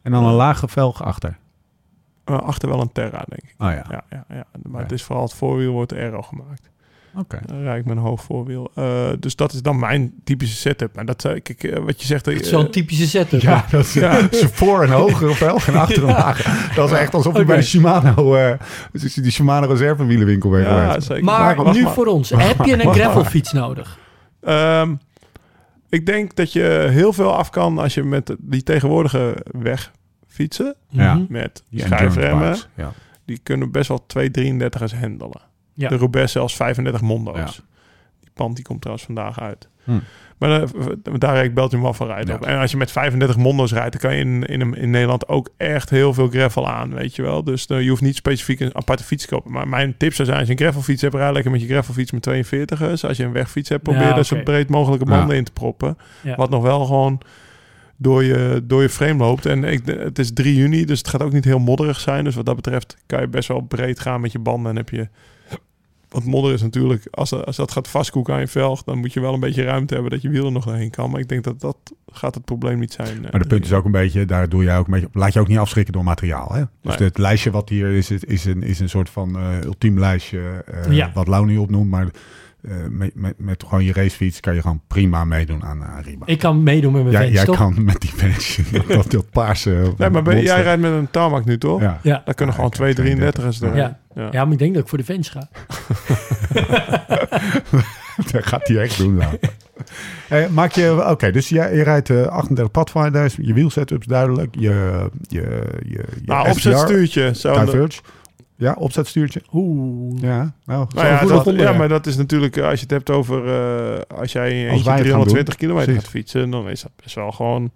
En 0.02 0.12
dan 0.12 0.24
een 0.26 0.34
lage 0.34 0.68
velg 0.68 1.04
achter. 1.04 1.38
eh, 2.26 2.38
achter 2.38 2.70
wel 2.70 2.82
een 2.82 2.92
Terra, 2.92 3.24
denk 3.28 3.42
ik. 3.44 3.56
Oh 3.58 3.68
ja, 3.72 3.86
Ja, 3.90 4.04
ja, 4.10 4.26
ja. 4.30 4.46
Maar 4.70 4.82
het 4.82 4.92
is 4.92 5.04
vooral 5.04 5.24
het 5.24 5.34
voorwiel 5.34 5.72
wordt 5.72 5.94
aero 5.94 6.22
gemaakt. 6.22 6.70
Oké. 7.16 7.40
Dan 7.46 7.62
rijd 7.62 7.80
ik 7.80 7.86
met 7.86 7.98
een 7.98 8.04
hoog 8.04 8.22
voorwiel. 8.24 8.72
Eh, 8.76 9.10
dus 9.20 9.36
dat 9.36 9.54
is 9.54 9.62
dan 9.62 9.80
mijn 9.80 10.14
typische 10.24 10.56
setup. 10.56 10.98
En 10.98 11.06
dat, 11.06 11.26
eh, 11.26 11.32
kijk, 11.44 11.64
eh, 11.64 11.80
wat 11.84 12.02
je 12.02 12.08
zegt... 12.08 12.28
eh, 12.28 12.44
Zo'n 12.44 12.70
typische 12.72 13.08
setup. 13.08 13.42
Ja, 13.42 13.66
dat 13.72 13.86
is, 13.86 13.94
Ja. 13.94 14.22
dat 14.22 14.34
is 14.34 14.44
voor 14.52 14.84
een 14.84 14.90
hogere 14.90 15.34
velg 15.34 15.68
en 15.68 15.76
achter 15.76 16.04
een 16.04 16.10
lage. 16.10 16.74
Dat 16.76 16.92
is 16.92 16.98
echt 16.98 17.14
alsof 17.14 17.38
je 17.38 17.46
bij 17.46 17.56
de 17.56 17.62
Shimano, 17.64 18.36
eh 18.36 18.54
dus 18.92 19.14
die 19.14 19.32
Shimano 19.32 19.68
reservewielenwinkel 19.68 20.50
bent 20.50 20.66
ja, 20.66 20.88
geweest. 20.88 21.08
zeker. 21.08 21.24
Maar 21.24 21.56
wacht 21.56 21.76
nu 21.76 21.84
maar. 21.84 21.94
voor 21.94 22.06
ons. 22.06 22.30
Heb 22.30 22.66
je 22.66 22.72
een 22.80 22.86
maar. 22.86 22.94
gravelfiets 22.96 23.52
nodig? 23.54 23.98
Ehm, 24.42 24.96
ik 25.90 26.06
denk 26.06 26.36
dat 26.36 26.54
je 26.54 26.88
heel 26.90 27.14
veel 27.14 27.36
af 27.36 27.50
kan 27.50 27.78
als 27.78 27.94
je 27.94 28.04
met 28.04 28.36
die 28.40 28.64
tegenwoordige 28.64 29.36
weg 29.62 29.92
fietsen. 30.28 30.76
Ja. 30.90 31.14
Mhm. 31.14 31.26
Met 31.30 31.64
Die 31.70 31.80
schijfremmen. 31.82 32.58
Ja. 32.76 32.92
Die 33.26 33.40
kunnen 33.44 33.72
best 33.72 33.88
wel 33.88 34.06
2,33's 34.08 34.94
handelen. 34.94 35.42
Ja. 35.80 35.90
De 35.90 35.96
Roubaix 35.98 36.32
zelfs 36.32 36.56
35 36.56 37.02
mondo's. 37.02 37.38
Ja. 37.38 37.46
Die 38.22 38.30
pand 38.34 38.56
die 38.56 38.66
komt 38.66 38.80
trouwens 38.82 39.06
vandaag 39.08 39.40
uit. 39.42 39.70
Hm. 39.84 39.92
Maar 40.38 40.62
eh, 40.62 40.70
daar 41.18 41.34
rijd 41.34 41.46
ik 41.46 41.54
Belgium 41.54 41.82
Waffle 41.82 42.06
rijden 42.06 42.28
Ja. 42.28 42.36
op. 42.36 42.46
En 42.46 42.58
als 42.60 42.72
je 42.72 42.78
met 42.78 42.92
35 42.92 43.38
mondo's 43.38 43.72
rijdt, 43.74 43.92
dan 43.92 44.02
kan 44.02 44.16
je 44.18 44.24
in, 44.24 44.44
in, 44.46 44.74
in 44.76 44.90
Nederland 44.90 45.28
ook 45.28 45.50
echt 45.58 45.90
heel 45.90 46.14
veel 46.14 46.28
gravel 46.28 46.70
aan, 46.70 46.94
weet 46.94 47.16
je 47.16 47.22
wel. 47.22 47.44
Dus 47.44 47.66
je 47.68 47.90
hoeft 47.90 48.02
niet 48.02 48.16
specifiek 48.16 48.60
een 48.60 48.76
aparte 48.76 49.04
fiets 49.04 49.26
te 49.26 49.30
kopen. 49.36 49.52
Maar 49.52 49.68
mijn 49.68 49.98
tip 49.98 50.14
zou 50.14 50.28
zijn, 50.28 50.40
als 50.40 50.48
je 50.48 50.54
een 50.54 50.60
gravelfiets 50.60 51.02
hebt, 51.02 51.14
rij 51.16 51.32
lekker 51.34 51.52
met 51.52 51.62
je 51.62 51.68
gravelfiets 51.68 52.12
met 52.12 52.24
42'ers. 52.30 53.02
Als 53.08 53.18
je 53.18 53.24
een 53.24 53.32
wegfiets 53.32 53.70
hebt, 53.70 53.84
probeer 53.84 54.02
Ja, 54.02 54.18
er 54.18 54.26
zo 54.26 54.42
breed 54.44 54.70
mogelijke 54.70 55.06
Ja. 55.06 55.12
banden 55.18 55.36
in 55.36 55.44
te 55.44 55.52
proppen. 55.52 55.98
Ja. 56.22 56.36
Wat 56.36 56.50
nog 56.50 56.62
wel 56.64 56.86
gewoon 56.86 57.22
door 57.98 58.24
je, 58.24 58.62
door 58.64 58.82
je 58.82 58.90
frame 58.90 59.24
loopt. 59.24 59.46
En 59.46 59.64
ik, 59.64 59.86
het 59.86 60.20
is 60.20 60.34
3 60.34 60.56
juni, 60.56 60.86
dus 60.86 60.98
het 60.98 61.08
gaat 61.08 61.24
ook 61.24 61.32
niet 61.34 61.46
heel 61.46 61.60
modderig 61.60 62.00
zijn. 62.00 62.24
Dus 62.24 62.36
wat 62.36 62.46
dat 62.46 62.56
betreft 62.56 62.98
kan 63.06 63.22
je 63.22 63.28
best 63.28 63.48
wel 63.48 63.62
breed 63.62 64.00
gaan 64.00 64.22
met 64.22 64.32
je 64.32 64.40
banden. 64.40 64.72
En 64.72 64.78
heb 64.78 64.90
je... 64.90 65.08
Want 66.10 66.26
modder 66.26 66.54
is 66.54 66.62
natuurlijk, 66.62 67.08
als, 67.12 67.34
als 67.34 67.56
dat 67.56 67.72
gaat 67.72 67.88
vastkoeken 67.88 68.34
aan 68.34 68.40
je 68.40 68.48
velg, 68.48 68.84
dan 68.84 68.98
moet 68.98 69.14
je 69.14 69.20
wel 69.20 69.34
een 69.34 69.40
beetje 69.40 69.64
ruimte 69.64 69.94
hebben 69.94 70.12
dat 70.12 70.22
je 70.22 70.30
wiel 70.30 70.46
er 70.46 70.52
nog 70.52 70.66
doorheen 70.66 70.90
kan. 70.90 71.12
Maar 71.12 71.20
ik 71.20 71.30
denk 71.30 71.44
dat 71.44 71.60
dat 71.62 71.78
gaat 72.12 72.36
het 72.36 72.46
probleem 72.46 72.80
niet 72.80 72.94
zijn. 72.94 73.22
Maar 73.22 73.40
de 73.42 73.48
punt 73.48 73.66
is 73.66 73.74
ook 73.74 73.86
een 73.86 73.92
beetje, 73.92 74.26
daar 74.26 74.50
doe 74.50 74.64
jij 74.64 74.78
ook 74.78 74.86
een 74.86 74.92
beetje, 74.94 75.10
laat 75.14 75.34
je 75.34 75.40
ook 75.40 75.48
niet 75.48 75.58
afschrikken 75.58 75.94
door 75.94 76.04
materiaal. 76.04 76.54
Hè? 76.54 76.64
Dus 76.82 76.98
Nee. 76.98 77.08
het 77.08 77.18
lijstje 77.18 77.52
wat 77.52 77.70
hier 77.70 77.90
is, 77.92 78.12
is, 78.12 78.24
is, 78.24 78.46
een, 78.46 78.64
is 78.64 78.80
een 78.80 78.90
soort 78.90 79.10
van 79.10 79.38
eh, 79.38 79.62
ultiem 79.64 80.00
lijstje, 80.00 80.64
eh, 80.66 80.92
Ja. 80.92 81.12
wat 81.14 81.28
Lau 81.28 81.46
nu 81.46 81.58
opnoemt. 81.58 81.90
Maar 81.90 82.08
eh, 82.62 82.72
met, 82.90 83.16
met, 83.16 83.34
met 83.38 83.64
gewoon 83.64 83.84
je 83.84 83.94
racefiets 83.94 84.40
kan 84.40 84.56
je 84.56 84.62
gewoon 84.62 84.82
prima 84.88 85.26
meedoen 85.26 85.64
aan 85.64 85.78
uh, 85.78 85.98
Riba. 86.04 86.26
Ik 86.26 86.40
kan 86.40 86.64
meedoen 86.64 86.94
met 86.94 87.04
mijn 87.04 87.16
fans, 87.16 87.32
jij 87.32 87.46
toch? 87.46 87.58
kan 87.58 87.84
met 87.84 88.02
die 88.02 88.12
bench, 88.18 88.56
dat, 88.88 89.12
dat 89.12 89.30
paarse 89.30 89.94
Nee, 89.98 90.10
maar 90.10 90.22
ben- 90.22 90.42
jij 90.42 90.62
rijdt 90.62 90.82
met 90.82 90.92
een 90.92 91.12
tarmac 91.12 91.46
nu 91.46 91.58
toch? 91.58 91.82
Ja. 91.82 92.00
Ja. 92.04 92.22
Daar 92.26 92.34
kunnen 92.34 92.56
Ja, 92.56 92.70
gewoon 92.70 92.88
heb 92.88 93.36
233's 93.36 93.60
door. 93.60 93.76
Ja. 93.76 94.00
Ja. 94.16 94.28
ja, 94.32 94.44
maar 94.44 94.54
ik 94.54 94.60
denk 94.60 94.74
dat 94.74 94.84
ik 94.84 94.90
voor 94.90 94.98
de 94.98 95.04
fans 95.04 95.30
ga. 95.30 95.48
dat 98.32 98.46
gaat 98.46 98.68
hij 98.68 98.78
echt 98.78 98.98
doen. 98.98 99.16
Nou. 99.16 99.38
Eh, 100.30 100.48
maak 100.48 100.72
je, 100.72 101.10
oké, 101.10 101.32
dus 101.32 101.50
jij, 101.50 101.76
je 101.76 101.84
rijdt 101.84 102.10
eh 102.10 102.28
38 102.28 102.72
Pathfinders, 102.72 103.36
je 103.42 103.54
wielsetup 103.54 104.00
is 104.00 104.06
duidelijk, 104.06 104.56
je, 104.60 105.08
je, 105.28 105.42
je, 105.86 105.90
je 105.90 106.04
Nou, 106.26 106.42
STR, 106.42 106.52
opzetstuurtje. 106.52 107.32
Zo 107.36 107.66
Diverge. 107.66 108.02
Ja, 108.60 108.74
opzetstuurtje. 108.80 109.42
Oeh. 109.54 110.22
Ja, 110.22 110.54
nou, 110.66 110.88
Nou 110.96 111.08
ja, 111.08 111.26
dat, 111.26 111.78
maar 111.78 111.88
dat 111.90 112.06
is 112.06 112.18
natuurlijk, 112.18 112.58
eh, 112.58 112.64
als 112.64 112.74
je 112.74 112.82
het 112.82 112.92
hebt 112.92 113.10
over, 113.10 113.48
eh, 113.48 114.18
als 114.18 114.32
jij 114.32 114.44
Als 114.44 114.52
eentje 114.52 114.84
wij 114.90 114.98
het 114.98 115.08
gaan 115.08 115.24
320 115.24 115.56
doen, 115.56 115.56
kilometer 115.56 115.86
precies. 115.94 116.04
gaat 116.04 116.12
fietsen, 116.12 116.50
dan 116.50 116.70
is 116.70 116.82
dat 116.82 116.92
best 117.04 117.16
wel 117.16 117.32
gewoon 117.32 117.72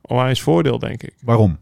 onwijs 0.00 0.42
voordeel, 0.42 0.78
denk 0.78 1.02
ik. 1.02 1.14
Waarom? 1.22 1.58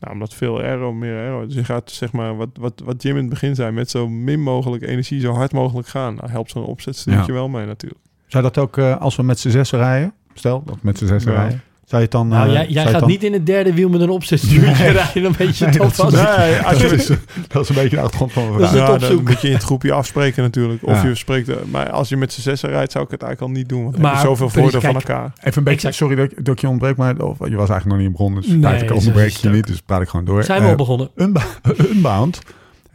Nou, 0.00 0.12
omdat 0.12 0.34
veel 0.34 0.60
aero, 0.60 0.92
meer 0.92 1.16
aero. 1.18 1.46
Dus 1.46 1.54
je 1.54 1.64
gaat, 1.64 1.90
zeg 1.90 2.12
maar, 2.12 2.36
wat, 2.36 2.48
wat, 2.60 2.82
wat 2.84 3.02
Jim 3.02 3.14
in 3.14 3.20
het 3.20 3.30
begin 3.30 3.54
zei, 3.54 3.70
met 3.72 3.90
zo 3.90 4.08
min 4.08 4.40
mogelijk 4.42 4.82
energie, 4.82 5.20
zo 5.20 5.32
hard 5.32 5.52
mogelijk 5.52 5.88
gaan. 5.88 6.14
Nou, 6.14 6.30
helpt 6.30 6.50
zo'n 6.50 6.64
opzetstuurtje 6.64 7.32
Ja. 7.32 7.38
wel 7.38 7.48
mee 7.48 7.66
natuurlijk. 7.66 8.00
Zou 8.26 8.42
dat 8.42 8.58
ook 8.58 8.76
eh, 8.78 8.96
als 9.00 9.16
we 9.16 9.22
met 9.22 9.38
z'n 9.38 9.48
zessen 9.50 9.78
rijden? 9.78 10.12
Stel, 10.34 10.62
dat 10.64 10.82
met 10.82 10.98
z'n 10.98 11.04
Ja. 11.04 11.18
rijden. 11.18 11.62
Zou 11.86 12.02
je 12.02 12.08
het 12.08 12.10
dan... 12.10 12.28
Nou, 12.28 12.54
eh, 12.54 12.68
jij, 12.68 12.86
gaat 12.86 13.00
dan- 13.00 13.08
niet 13.08 13.24
in 13.24 13.32
het 13.32 13.46
derde 13.46 13.74
wiel 13.74 13.88
met 13.88 14.00
een 14.00 14.10
opzetstuurtje 14.10 14.84
Nee. 14.84 14.92
rijden. 15.02 15.22
Dan 15.22 15.34
weet 15.38 15.56
je 15.58 15.64
Nee, 15.66 15.78
dat 15.78 15.98
een 15.98 16.12
Nee, 16.12 16.56
als 16.56 16.78
dat, 16.78 16.90
je, 16.90 16.96
is, 16.96 17.06
dat 17.48 17.62
is 17.62 17.68
een 17.68 17.74
beetje 17.74 17.96
de 17.96 18.02
achtergrond 18.02 18.32
van 18.32 18.42
mijn 18.48 18.58
Dat 18.58 18.70
is 18.72 18.76
vraag. 18.76 18.92
het 18.92 19.00
ja, 19.02 19.08
dan 19.08 19.22
moet 19.24 19.40
je 19.40 19.46
in 19.48 19.54
het 19.54 19.62
groepje 19.62 19.92
afspreken 19.92 20.42
natuurlijk. 20.42 20.82
Of 20.86 21.02
Ja. 21.02 21.08
je 21.08 21.14
spreekt, 21.14 21.48
eh, 21.48 21.56
maar 21.70 21.90
als 21.90 22.08
je 22.08 22.16
met 22.16 22.32
z'n 22.32 22.40
zessen 22.40 22.68
rijdt, 22.68 22.92
zou 22.92 23.04
ik 23.04 23.10
het 23.10 23.22
eigenlijk 23.22 23.52
al 23.52 23.58
niet 23.60 23.68
doen. 23.68 23.82
Want 23.82 23.98
Maar 23.98 24.10
heb 24.12 24.20
je 24.20 24.26
zoveel 24.26 24.46
precies, 24.46 24.62
voordeel 24.72 24.90
van 24.92 25.00
elkaar. 25.00 25.32
Even 25.38 25.58
een 25.58 25.64
beetje, 25.64 25.72
Exact. 25.88 25.94
sorry 25.94 26.14
dat, 26.16 26.24
ik- 26.32 26.44
dat 26.44 26.54
ik 26.54 26.60
je 26.60 26.68
ontbreek, 26.68 26.96
maar 26.96 27.16
of, 27.18 27.38
je 27.38 27.56
was 27.56 27.68
eigenlijk 27.68 27.86
nog 27.86 27.98
niet 27.98 28.12
begonnen. 28.12 28.40
Dus 28.42 28.50
Nee, 28.50 28.58
nee, 28.60 28.82
ik 28.82 28.92
onderbreek 28.94 29.30
je 29.30 29.48
niet, 29.48 29.66
dus 29.66 29.80
praat 29.80 30.00
ik 30.02 30.08
gewoon 30.08 30.24
door. 30.24 30.44
Zijn 30.44 30.58
we 30.58 30.64
Eh, 30.64 30.70
al 30.70 30.76
begonnen? 30.76 31.10
Unba- 31.16 31.42
Unbound 31.90 32.40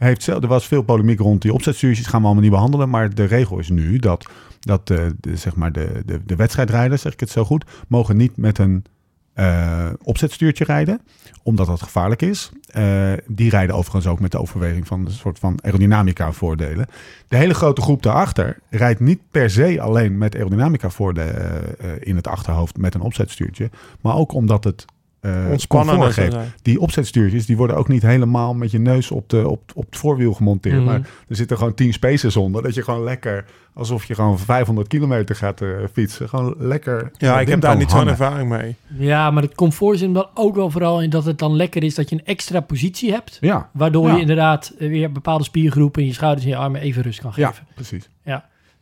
heeft 0.02 0.26
er 0.26 0.46
was 0.46 0.66
veel 0.66 0.82
polemiek 0.82 1.18
rond 1.18 1.42
die 1.42 1.52
opzetstuurtjes, 1.52 2.06
gaan 2.06 2.20
we 2.20 2.26
allemaal 2.26 2.42
niet 2.42 2.52
behandelen. 2.52 2.88
Maar 2.88 3.14
de 3.14 3.24
regel 3.24 3.58
is 3.58 3.68
nu 3.68 3.98
dat, 3.98 4.30
dat 4.60 4.90
eh, 4.90 5.06
de, 5.20 5.36
zeg 5.36 5.56
maar 5.56 5.72
de, 5.72 6.02
de, 6.06 6.20
de 6.24 6.36
wedstrijdrijders, 6.36 7.02
zeg 7.02 7.12
ik 7.12 7.20
het 7.20 7.30
zo 7.30 7.44
goed, 7.44 7.64
mogen 7.88 8.16
niet 8.16 8.36
met 8.36 8.58
een 8.58 8.84
eh, 9.32 9.90
opzetstuurtje 10.02 10.64
rijden, 10.64 11.00
omdat 11.42 11.66
dat 11.66 11.82
gevaarlijk 11.82 12.22
is. 12.22 12.50
Eh, 12.66 13.12
die 13.26 13.50
rijden 13.50 13.76
overigens 13.76 14.06
ook 14.06 14.20
met 14.20 14.30
de 14.30 14.40
overweging 14.40 14.86
van 14.86 15.06
een 15.06 15.12
soort 15.12 15.38
van 15.38 15.58
aerodynamica 15.62 16.32
voordelen. 16.32 16.86
De 17.28 17.36
hele 17.36 17.54
grote 17.54 17.80
groep 17.80 18.02
daarachter 18.02 18.58
rijdt 18.70 19.00
niet 19.00 19.20
per 19.30 19.50
se 19.50 19.80
alleen 19.80 20.18
met 20.18 20.34
aerodynamica 20.34 20.90
voordelen 20.90 21.62
in 22.00 22.16
het 22.16 22.26
achterhoofd 22.26 22.76
met 22.76 22.94
een 22.94 23.00
opzetstuurtje, 23.00 23.70
maar 24.00 24.16
ook 24.16 24.32
omdat 24.32 24.64
het 24.64 24.84
eh 25.22 25.46
Ontspannen. 25.50 26.12
geeft. 26.12 26.36
Die 26.62 26.80
opzetstuurtjes 26.80 27.46
die 27.46 27.56
worden 27.56 27.76
ook 27.76 27.88
niet 27.88 28.02
helemaal 28.02 28.54
met 28.54 28.70
je 28.70 28.78
neus 28.78 29.10
op, 29.10 29.28
de, 29.28 29.48
op, 29.48 29.62
op 29.74 29.84
het 29.86 29.96
voorwiel 29.96 30.32
gemonteerd. 30.34 30.76
Mhm. 30.76 30.84
Maar 30.84 31.00
er 31.28 31.36
zitten 31.36 31.56
gewoon 31.56 31.74
10 31.74 31.92
spaces 31.92 32.36
onder. 32.36 32.62
Dat 32.62 32.74
je 32.74 32.82
gewoon 32.82 33.02
lekker, 33.04 33.44
alsof 33.74 34.04
je 34.04 34.14
gewoon 34.14 34.38
500 34.38 34.88
kilometer 34.88 35.36
gaat 35.36 35.60
eh, 35.60 35.68
fietsen. 35.92 36.28
Gewoon 36.28 36.54
lekker. 36.58 37.10
Ja, 37.18 37.40
ik 37.40 37.48
heb 37.48 37.60
daar 37.60 37.76
niet 37.76 37.90
zo'n 37.90 38.08
ervaring 38.08 38.48
mee. 38.48 38.76
Ja, 38.98 39.30
maar 39.30 39.42
het 39.42 39.54
comfort 39.54 39.96
zit 39.98 40.04
hem 40.04 40.14
dan 40.14 40.28
ook 40.34 40.54
wel 40.54 40.70
vooral 40.70 41.02
in 41.02 41.10
dat 41.10 41.24
het 41.24 41.38
dan 41.38 41.56
lekker 41.56 41.82
is 41.82 41.94
dat 41.94 42.08
je 42.08 42.14
een 42.16 42.24
extra 42.24 42.60
positie 42.60 43.12
hebt. 43.12 43.38
Ja, 43.40 43.68
Waardoor 43.72 44.06
Ja. 44.08 44.14
je 44.14 44.20
inderdaad 44.20 44.72
eh, 44.78 44.88
weer 44.88 45.12
bepaalde 45.12 45.44
spiergroepen 45.44 46.02
in 46.02 46.08
je 46.08 46.14
schouders 46.14 46.44
en 46.44 46.50
je 46.50 46.56
armen 46.56 46.80
even 46.80 47.02
rust 47.02 47.20
kan 47.20 47.32
ja, 47.36 47.48
geven. 47.48 47.66
precies. 47.74 48.08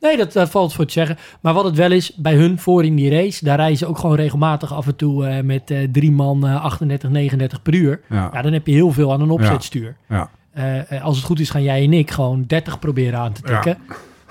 Nee, 0.01 0.17
dat, 0.17 0.33
dat 0.33 0.51
valt 0.51 0.73
voor 0.73 0.87
te 0.87 0.93
zeggen. 0.93 1.17
Maar 1.41 1.55
wat 1.55 1.65
het 1.65 1.77
wel 1.77 1.93
is, 1.93 2.13
bij 2.17 2.35
hun 2.35 2.59
voor 2.59 2.85
in 2.85 2.95
die 2.95 3.11
race, 3.11 3.45
daar 3.45 3.57
rijden 3.57 3.77
ze 3.79 3.87
ook 3.87 3.99
gewoon 3.99 4.17
regelmatig 4.17 4.73
af 4.75 4.87
en 4.87 4.97
toe 4.97 5.27
eh, 5.27 5.43
met 5.43 5.71
eh, 5.71 5.89
drie 5.93 6.13
man 6.13 6.47
eh, 6.47 6.65
38, 6.65 7.11
39 7.11 7.63
per 7.63 7.75
uur. 7.75 8.01
Ja, 8.09 8.31
Ja, 8.33 8.43
dan 8.43 8.53
heb 8.53 8.67
je 8.67 8.73
heel 8.73 8.93
veel 8.93 9.13
aan 9.13 9.21
een 9.21 9.31
opzetstuur. 9.31 9.97
ja. 10.09 10.31
Eh, 10.53 10.93
eh, 10.93 11.05
als 11.05 11.17
het 11.17 11.27
goed 11.27 11.41
is, 11.41 11.51
gaan 11.51 11.63
jij 11.63 11.85
en 11.85 11.93
ik 11.93 12.11
gewoon 12.11 12.45
30 12.47 12.79
proberen 12.79 13.19
aan 13.19 13.33
te 13.33 13.43
tikken. 13.43 13.79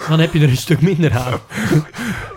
Dan 0.09 0.19
heb 0.19 0.33
je 0.33 0.39
er 0.39 0.49
een 0.49 0.57
stuk 0.57 0.81
minder 0.81 1.17
aan. 1.17 1.33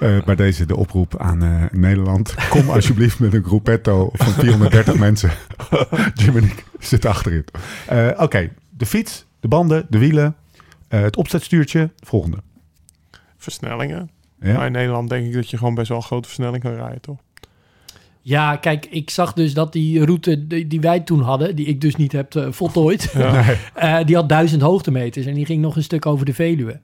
Eh, 0.01 0.23
bij 0.25 0.35
deze 0.35 0.67
de 0.67 0.77
oproep 0.77 1.19
aan 1.19 1.43
eh, 1.43 1.63
Nederland. 1.71 2.35
Kom 2.49 2.71
alsjeblieft 2.77 3.19
met 3.19 3.35
een 3.35 3.45
gruppetto 3.45 4.09
van 4.13 4.33
430 4.33 4.95
mensen. 5.09 5.31
Jim 6.15 6.37
en 6.37 6.45
ik 6.45 6.65
zitten 6.79 7.11
achterin. 7.11 7.45
Eh, 7.87 8.09
Oké, 8.17 8.51
de 8.71 8.87
fiets, 8.87 9.27
de 9.41 9.49
banden, 9.49 9.87
de 9.89 9.99
wielen, 9.99 10.35
eh, 10.89 11.01
het 11.01 11.17
opzetstuurtje. 11.17 11.91
Volgende. 12.05 12.37
Versnellingen. 13.43 14.11
Ja? 14.41 14.53
Maar 14.57 14.67
in 14.67 14.73
Nederland 14.73 15.09
denk 15.09 15.27
ik 15.27 15.33
dat 15.33 15.51
je 15.51 15.57
gewoon 15.59 15.75
best 15.75 15.89
wel 15.89 15.97
een 15.97 16.03
grote 16.03 16.29
versnelling 16.29 16.63
kan 16.63 16.75
rijden, 16.75 17.01
toch? 17.01 17.19
Ja, 18.25 18.57
kijk, 18.57 18.87
ik 18.87 19.11
zag 19.11 19.33
dus 19.33 19.55
dat 19.55 19.73
die 19.73 20.05
route 20.05 20.47
die, 20.47 20.67
die 20.67 20.81
wij 20.81 21.01
toen 21.01 21.21
hadden, 21.21 21.57
die 21.57 21.67
ik 21.67 21.81
dus 21.81 21.97
niet 21.97 22.13
heb 22.13 22.35
eh, 22.35 22.47
voltooid, 22.53 23.11
Ja. 23.15 23.33
Nee. 23.45 23.57
eh, 23.75 24.05
die 24.07 24.17
had 24.17 24.29
duizend 24.29 24.63
hoogtemeters 24.63 25.27
en 25.27 25.35
die 25.35 25.47
ging 25.47 25.63
nog 25.63 25.77
een 25.77 25.83
stuk 25.83 26.07
over 26.07 26.27
de 26.27 26.35
Veluwe. 26.35 26.81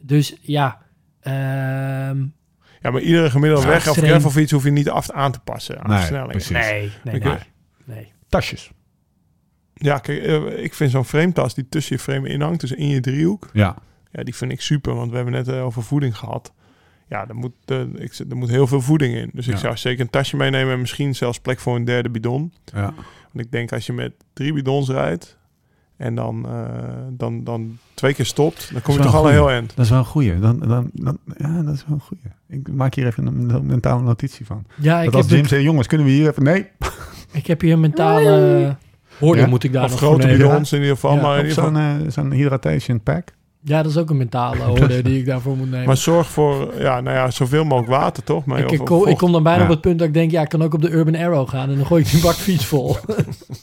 Dus 0.00 0.36
ja, 0.40 0.78
ehm, 1.20 2.24
Ja, 2.80 2.90
maar 2.90 3.00
iedere 3.00 3.30
gemiddelde 3.30 3.66
weg 3.66 3.80
of 3.80 3.86
extreem. 3.86 4.08
gravelfiets 4.10 4.52
hoef 4.52 4.64
je 4.64 4.70
niet 4.70 4.90
af 4.90 5.10
aan 5.10 5.32
te 5.32 5.40
passen 5.40 5.80
aan 5.80 5.88
Nee, 5.88 5.98
versnellingen. 5.98 6.30
precies. 6.32 6.50
nee, 6.50 6.90
nee, 7.04 7.14
Ik- 7.14 7.24
nee, 7.24 7.36
nee. 7.84 8.12
Tasjes. 8.28 8.70
Ja, 9.74 9.98
kijk, 9.98 10.22
eh, 10.22 10.62
ik 10.64 10.74
vind 10.74 10.90
zo'n 10.90 11.04
frametas 11.04 11.54
die 11.54 11.68
tussen 11.68 11.96
je 11.96 12.02
frame 12.02 12.28
in 12.28 12.40
hangt, 12.40 12.60
dus 12.60 12.72
in 12.72 12.88
je 12.88 13.00
driehoek, 13.00 13.50
Ja, 13.52 13.76
ja, 14.12 14.22
die 14.22 14.34
vind 14.34 14.52
ik 14.52 14.60
super, 14.60 14.94
want 14.94 15.10
we 15.10 15.16
hebben 15.16 15.34
net 15.34 15.48
eh, 15.48 15.64
over 15.64 15.82
voeding 15.82 16.16
gehad. 16.16 16.52
Ja, 17.08 17.28
er 17.28 17.34
moet, 17.34 17.52
eh, 17.64 17.80
ik, 17.80 18.12
er 18.30 18.36
moet 18.36 18.48
heel 18.48 18.66
veel 18.66 18.80
voeding 18.80 19.14
in. 19.14 19.30
Dus 19.32 19.48
ik 19.48 19.56
zou 19.56 19.76
zeker 19.76 20.00
een 20.00 20.10
tasje 20.10 20.36
meenemen 20.36 20.72
en 20.72 20.80
misschien 20.80 21.14
zelfs 21.14 21.40
plek 21.40 21.58
voor 21.58 21.76
een 21.76 21.84
derde 21.84 22.10
bidon. 22.10 22.52
ja. 22.74 22.94
Want 23.32 23.46
ik 23.46 23.52
denk 23.52 23.72
als 23.72 23.86
je 23.86 23.92
met 23.92 24.12
drie 24.32 24.52
bidons 24.52 24.88
rijdt 24.88 25.36
en 25.96 26.14
dan, 26.14 26.46
eh, 26.48 26.52
dan, 27.10 27.44
dan 27.44 27.78
twee 27.94 28.14
keer 28.14 28.24
stopt, 28.26 28.72
dan 28.72 28.82
kom 28.82 28.94
je 28.94 29.00
toch 29.00 29.14
al 29.14 29.28
heel 29.28 29.50
eind. 29.50 29.72
Dat 29.76 29.84
is 29.84 29.90
wel 29.90 29.98
een 29.98 30.04
goeie. 30.04 30.38
Dan, 30.38 30.58
dan, 30.58 30.90
dan, 30.92 31.18
ja, 31.36 31.62
dat 31.62 31.74
is 31.74 31.84
wel 31.86 31.94
een 31.94 32.00
goeie. 32.00 32.22
Ik 32.48 32.72
maak 32.72 32.94
hier 32.94 33.06
even 33.06 33.26
een, 33.26 33.50
een 33.50 33.66
mentale 33.66 34.02
notitie 34.02 34.46
van. 34.46 34.64
Ja, 34.74 34.98
ik 34.98 35.04
dat 35.04 35.14
als 35.14 35.22
heb, 35.22 35.30
Jim 35.32 35.40
het- 35.40 35.50
zei, 35.50 35.62
jongens, 35.62 35.86
kunnen 35.86 36.06
we 36.06 36.12
hier 36.12 36.28
even... 36.28 36.42
Nee, 36.42 36.66
ik 37.32 37.46
heb 37.46 37.60
hier 37.60 37.72
een 37.72 37.80
mentale 37.80 38.76
hoorde 39.18 39.40
Ja? 39.40 39.46
moet 39.46 39.64
ik 39.64 39.72
daar 39.72 39.84
Of 39.84 39.90
nog 39.90 39.98
grote 39.98 40.26
bidons 40.26 40.72
in 40.72 40.78
ieder 40.80 40.94
geval. 40.94 41.14
Ja, 41.14 41.22
maar, 41.22 41.38
in 41.38 41.46
ieder 41.46 41.62
geval 41.62 41.80
zo'n 41.80 42.04
eh, 42.06 42.10
zo'n 42.10 42.32
hydration 42.32 43.00
pack. 43.00 43.36
Ja, 43.60 43.82
dat 43.82 43.90
is 43.90 43.96
ook 43.98 44.10
een 44.10 44.16
mentale 44.16 44.62
hoorde 44.76 45.02
die 45.02 45.18
ik 45.18 45.26
daarvoor 45.26 45.56
moet 45.56 45.70
nemen. 45.70 45.86
maar 45.86 45.96
zorg 45.96 46.26
voor 46.28 46.74
ja, 46.78 47.00
nou 47.00 47.16
ja, 47.16 47.30
zoveel 47.30 47.64
mogelijk 47.64 47.90
water, 48.00 48.24
toch? 48.24 48.44
Maar, 48.44 48.72
ik, 48.72 48.78
kom, 48.84 49.06
ik 49.06 49.16
kom 49.16 49.32
dan 49.32 49.42
bijna 49.42 49.58
Ja. 49.58 49.64
op 49.64 49.70
het 49.70 49.80
punt 49.80 49.98
dat 49.98 50.08
ik 50.08 50.14
denk, 50.14 50.30
ja, 50.30 50.42
ik 50.42 50.48
kan 50.48 50.62
ook 50.62 50.74
op 50.74 50.82
de 50.82 50.90
Urban 50.90 51.14
Arrow 51.16 51.48
gaan 51.48 51.70
en 51.70 51.76
dan 51.76 51.86
gooi 51.86 52.02
ik 52.02 52.10
die 52.10 52.22
bakfiets 52.22 52.64
vol. 52.64 52.96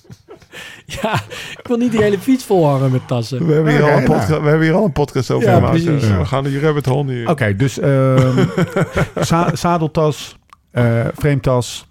ja, 1.01 1.13
ik 1.57 1.61
wil 1.63 1.77
niet 1.77 1.91
die 1.91 2.01
hele 2.01 2.19
fiets 2.19 2.43
vol 2.43 2.67
hangen 2.67 2.91
met 2.91 3.07
tassen. 3.07 3.45
We 3.47 3.53
hebben, 3.53 3.73
hier 3.73 3.83
al 3.83 3.87
een 3.89 3.93
nou. 3.93 4.05
podcast, 4.05 4.27
we 4.41 4.47
hebben 4.49 4.61
hier 4.67 4.73
al 4.75 4.85
een 4.85 4.91
podcast 4.91 5.31
over 5.31 5.47
Ja, 5.49 5.55
gemaakt. 5.55 5.71
precies. 5.83 5.89
dus 6.01 6.09
Ja. 6.09 6.17
We 6.17 6.25
gaan 6.25 6.43
die 6.43 6.59
rabbit 6.59 6.85
hole 6.85 7.03
nu. 7.03 7.25
Oké, 7.25 7.55
dus 7.55 7.79
ehm, 7.79 8.45
za- 9.21 9.55
zadeltas, 9.55 10.37
eh 10.71 11.05
frametas. 11.17 11.87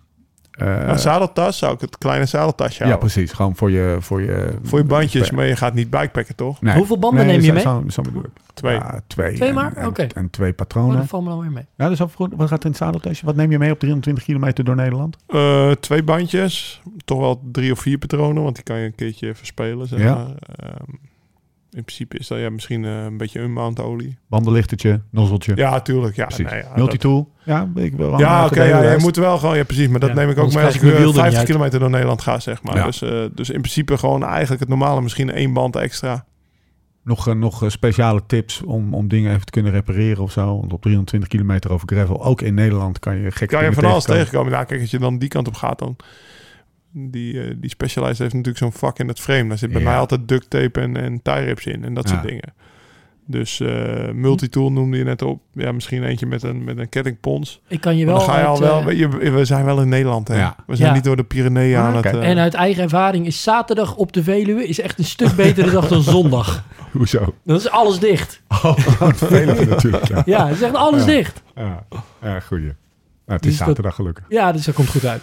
Eh, 0.59 0.67
Nou, 0.67 0.99
zadeltas 0.99 1.59
zou 1.59 1.75
ik 1.75 1.81
het 1.81 1.99
kleine 1.99 2.27
zadeltasje 2.27 2.87
ja, 2.87 2.97
precies. 2.97 3.33
Gewoon 3.33 3.57
voor 3.57 3.71
je... 3.71 3.97
Voor 4.01 4.21
je, 4.23 4.59
Voor 4.63 4.79
je 4.79 4.85
bandjes, 4.85 5.31
maar 5.31 5.47
je 5.47 5.57
gaat 5.57 5.75
niet 5.75 5.91
bikepacken, 5.91 6.35
toch? 6.37 6.61
Nee. 6.63 6.77
Hoeveel 6.77 6.99
banden 6.99 7.27
neem 7.27 7.41
je 7.41 7.47
zo- 7.47 7.53
mee? 7.53 7.63
Zo, 7.63 7.83
zo 7.89 8.03
bedoel 8.03 8.23
ik. 8.25 8.31
Twee. 8.55 8.75
Ja, 8.75 9.01
twee. 9.07 9.35
Twee 9.35 9.49
en- 9.49 9.55
maar? 9.55 9.87
Oké. 9.87 10.03
en 10.15 10.31
twee 10.31 10.51
Oh, 10.51 10.57
patronen. 10.57 11.07
valt 11.07 11.23
me 11.25 11.29
dan 11.31 11.41
weer 11.41 11.51
mee. 11.53 11.67
Ja, 11.77 11.89
dus. 11.89 11.99
Wat 11.99 12.11
gaat 12.17 12.59
er 12.59 12.65
in 12.65 12.71
het 12.71 12.77
zadeltasje? 12.77 13.27
Wat 13.27 13.37
neem 13.37 13.51
je 13.51 13.59
mee 13.59 13.71
op 13.71 13.79
320 13.79 14.25
kilometer 14.25 14.65
door 14.65 14.75
Nederland? 14.77 15.17
Eh, 15.27 15.71
twee 15.71 16.03
bandjes, 16.03 16.83
toch 17.05 17.19
wel 17.19 17.41
drie 17.53 17.73
of 17.73 17.79
vier 17.79 17.99
patronen, 17.99 18.43
want 18.43 18.55
die 18.55 18.65
kan 18.65 18.77
je 18.79 18.85
een 18.87 18.95
keertje 18.95 19.35
verspelen. 19.35 19.87
Zeg 19.89 19.99
Ja. 20.01 20.15
maar. 20.15 20.27
Ehm, 20.57 20.91
in 21.75 21.85
principe 21.85 22.19
is 22.19 22.27
dat 22.27 22.39
ja, 22.39 22.51
misschien 22.51 22.85
eh, 22.85 23.05
een 23.05 23.17
beetje 23.17 23.41
unbound 23.41 23.81
olie. 23.81 24.19
Bandenlichtertje, 24.29 25.01
nozzeltje. 25.11 25.57
Ja, 25.57 25.81
tuurlijk. 25.81 26.17
Ja, 26.17 26.29
nee, 26.37 26.47
ja, 26.47 26.63
dat- 26.63 26.77
Multitool. 26.77 27.33
Ja, 27.45 27.69
ik 27.75 27.95
wel 27.97 28.19
ja 28.19 28.45
oké, 28.45 28.63
ja, 28.63 28.93
je 28.93 28.99
moet 28.99 29.17
wel 29.17 29.39
gewoon, 29.39 29.57
ja 29.57 29.65
precies, 29.65 29.89
maar 29.89 30.01
dat 30.01 30.09
Ja, 30.09 30.15
neem 30.15 30.31
ik 30.31 30.39
ook 30.39 30.53
mee 30.55 30.65
als 30.65 30.75
ik 30.75 30.81
ik 30.81 30.87
mijn 30.87 30.95
eh, 30.95 31.01
wiel 31.01 31.09
er 31.09 31.15
niet 31.15 31.21
50 31.23 31.39
uit. 31.39 31.47
kilometer 31.49 31.79
door 31.79 31.91
Nederland 31.91 32.23
ga, 32.23 32.41
zeg 32.41 32.63
maar. 32.63 32.77
Ja. 32.77 32.85
Dus, 32.85 33.03
eh, 33.03 33.25
dus 33.35 33.51
in 33.51 33.61
principe 33.61 33.99
gewoon 33.99 34.25
eigenlijk 34.25 34.61
het 34.61 34.69
normale, 34.69 35.01
misschien 35.01 35.31
één 35.31 35.53
band 35.53 35.77
extra. 35.77 36.25
Nog, 37.05 37.29
eh, 37.29 37.35
nog 37.35 37.63
eh, 37.63 37.69
speciale 37.69 38.23
tips 38.27 38.63
om, 38.63 38.95
om 38.95 39.09
dingen 39.09 39.33
even 39.33 39.45
te 39.45 39.53
kunnen 39.53 39.73
repareren 39.73 40.23
of 40.23 40.33
zo. 40.33 40.59
Want 40.61 40.73
op 40.73 40.83
320 40.83 41.29
kilometer 41.29 41.73
over 41.73 41.89
gravel, 41.89 42.25
ook 42.25 42.43
in 42.43 42.55
Nederland, 42.55 42.99
kan 42.99 43.17
je 43.17 43.31
gek 43.31 43.49
Kan 43.49 43.65
je 43.65 43.73
van 43.73 43.85
alles 43.85 44.05
tegenkomen. 44.05 44.53
Nou, 44.53 44.65
kijk, 44.65 44.81
als 44.81 44.91
je 44.91 44.99
dan 44.99 45.19
die 45.19 45.29
kant 45.29 45.49
op 45.49 45.55
gaat, 45.55 45.79
dan... 45.79 45.97
Die, 46.97 47.43
eh, 47.43 47.55
die 47.57 47.71
Specialized 47.71 48.19
heeft 48.19 48.33
natuurlijk 48.35 48.59
zo'n 48.59 48.73
vak 48.73 48.99
in 48.99 49.09
het 49.09 49.21
frame. 49.21 49.49
Daar 49.49 49.59
zit 49.59 49.73
bij 49.73 49.81
Ja. 49.83 49.89
mij 49.89 49.99
altijd 49.99 50.29
duct 50.29 50.51
tape 50.51 50.81
en, 50.81 50.97
en 50.97 51.23
tie 51.23 51.35
rips 51.35 51.67
in 51.67 51.85
en 51.85 51.95
dat 51.95 52.09
soort 52.09 52.23
Ja. 52.23 52.27
dingen. 52.29 52.55
Dus 53.27 53.61
eh, 53.61 54.11
multitool 54.13 54.73
noemde 54.73 54.97
je 54.97 55.05
net 55.05 55.23
op. 55.23 55.41
Ja, 55.53 55.73
misschien 55.73 56.05
eentje 56.05 56.27
met 56.27 56.43
een, 56.43 56.65
met 56.65 56.79
een 56.79 56.89
kettingpons. 56.89 57.61
Ik 57.69 57.81
kan 57.81 57.97
je 57.97 58.07
wel... 58.07 58.15
dan 58.19 58.25
ga 58.25 58.33
je 58.33 58.39
uit, 58.39 58.47
al 58.49 58.61
wel... 58.61 58.79
eh, 58.79 58.85
we, 58.85 58.97
je- 58.97 59.31
we 59.31 59.45
zijn 59.45 59.65
wel 59.65 59.81
in 59.81 59.89
Nederland, 59.89 60.29
hè? 60.29 60.37
Ja. 60.39 60.57
We 60.67 60.77
zijn 60.77 60.89
Ja. 60.89 60.95
niet 60.95 61.05
door 61.05 61.17
de 61.17 61.25
Pyreneeën 61.25 61.79
aan 61.79 61.97
het... 61.97 62.07
oké. 62.07 62.19
eh, 62.21 62.29
en 62.29 62.39
uit 62.39 62.55
eigen 62.55 62.83
ervaring 62.83 63.27
is 63.27 63.43
zaterdag 63.43 63.95
op 63.97 64.13
de 64.13 64.23
Veluwe 64.23 64.67
is 64.69 64.81
echt 64.81 64.99
een 64.99 65.05
stuk 65.05 65.35
betere 65.37 65.71
dag 65.71 65.89
dan 65.89 66.03
zondag. 66.03 66.65
Hoezo? 66.93 67.35
Dan 67.45 67.57
is 67.57 67.71
alles 67.71 67.99
dicht. 67.99 68.43
Oh, 68.65 68.79
vervelend 68.79 69.69
natuurlijk. 69.75 70.09
Ja, 70.09 70.23
Ja, 70.27 70.47
het 70.47 70.57
is 70.57 70.63
echt 70.63 70.75
alles 70.75 71.01
Ja. 71.01 71.07
dicht. 71.07 71.43
ja. 71.55 71.85
ja 72.23 72.41
goeie. 72.41 72.65
Nou, 72.65 72.75
het 73.25 73.45
is 73.45 73.49
Dus 73.51 73.59
dat- 73.59 73.67
zaterdag 73.69 73.95
gelukkig. 73.95 74.25
Ja, 74.29 74.53
dus 74.53 74.65
dat 74.65 74.75
komt 74.75 74.89
goed 74.89 75.05
uit. 75.07 75.23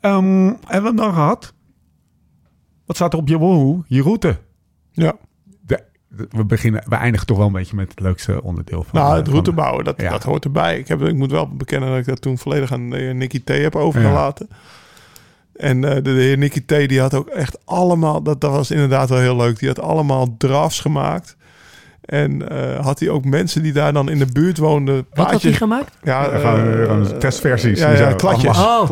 Ehm, 0.00 0.44
hebben 0.44 0.56
we 0.66 0.86
hem 0.86 0.96
dan 0.96 1.12
gehad? 1.12 1.52
Wat 2.86 2.96
staat 2.96 3.12
er 3.12 3.18
op 3.18 3.28
je 3.28 3.38
woehoe? 3.38 3.82
Je 3.86 4.02
route. 4.02 4.36
ja. 4.92 5.14
De, 5.66 5.82
de- 6.08 6.26
we, 6.30 6.44
beginnen, 6.44 6.82
we 6.88 6.94
eindigen 6.96 7.26
toch 7.26 7.36
wel 7.36 7.46
een 7.46 7.52
beetje 7.52 7.76
met 7.76 7.90
het 7.90 8.00
leukste 8.00 8.42
onderdeel 8.42 8.82
van 8.82 9.00
Nou, 9.00 9.10
eh, 9.10 9.14
het 9.16 9.24
van- 9.24 9.32
route 9.32 9.52
bouwen, 9.52 9.84
dat, 9.84 10.00
Ja. 10.00 10.10
dat 10.10 10.22
hoort 10.22 10.44
erbij. 10.44 10.78
Ik, 10.78 10.88
heb, 10.88 11.02
ik 11.02 11.14
moet 11.14 11.30
wel 11.30 11.48
bekennen 11.56 11.88
dat 11.88 11.98
ik 11.98 12.06
dat 12.06 12.20
toen 12.20 12.38
volledig 12.38 12.72
aan 12.72 12.90
de 12.90 12.96
heer 12.96 13.14
Nicky 13.14 13.42
T 13.44 13.48
heb 13.48 13.76
overgelaten. 13.76 14.48
En 15.56 15.84
eh, 15.84 15.94
de, 15.94 16.02
de 16.02 16.10
heer 16.10 16.38
Nicky 16.38 16.60
T 16.60 16.68
die 16.68 17.00
had 17.00 17.14
ook 17.14 17.28
echt 17.28 17.58
allemaal, 17.64 18.22
dat, 18.22 18.40
dat 18.40 18.50
was 18.50 18.70
inderdaad 18.70 19.08
wel 19.08 19.18
heel 19.18 19.36
leuk. 19.36 19.58
Die 19.58 19.68
had 19.68 19.80
allemaal 19.80 20.34
drafts 20.38 20.80
gemaakt. 20.80 21.36
En 22.00 22.48
eh, 22.48 22.84
had 22.84 23.00
hij 23.00 23.08
ook 23.08 23.24
mensen 23.24 23.62
die 23.62 23.72
daar 23.72 23.92
dan 23.92 24.08
in 24.10 24.18
de 24.18 24.26
buurt 24.32 24.58
woonden. 24.58 25.06
Wat 25.14 25.30
had 25.30 25.42
hij 25.42 25.52
gemaakt? 25.52 25.96
Ja, 26.02 26.28
eh, 26.28 27.00
testversies 27.00 27.78
Ja, 27.80 28.12
kladjes. 28.12 28.58
Oh. 28.58 28.90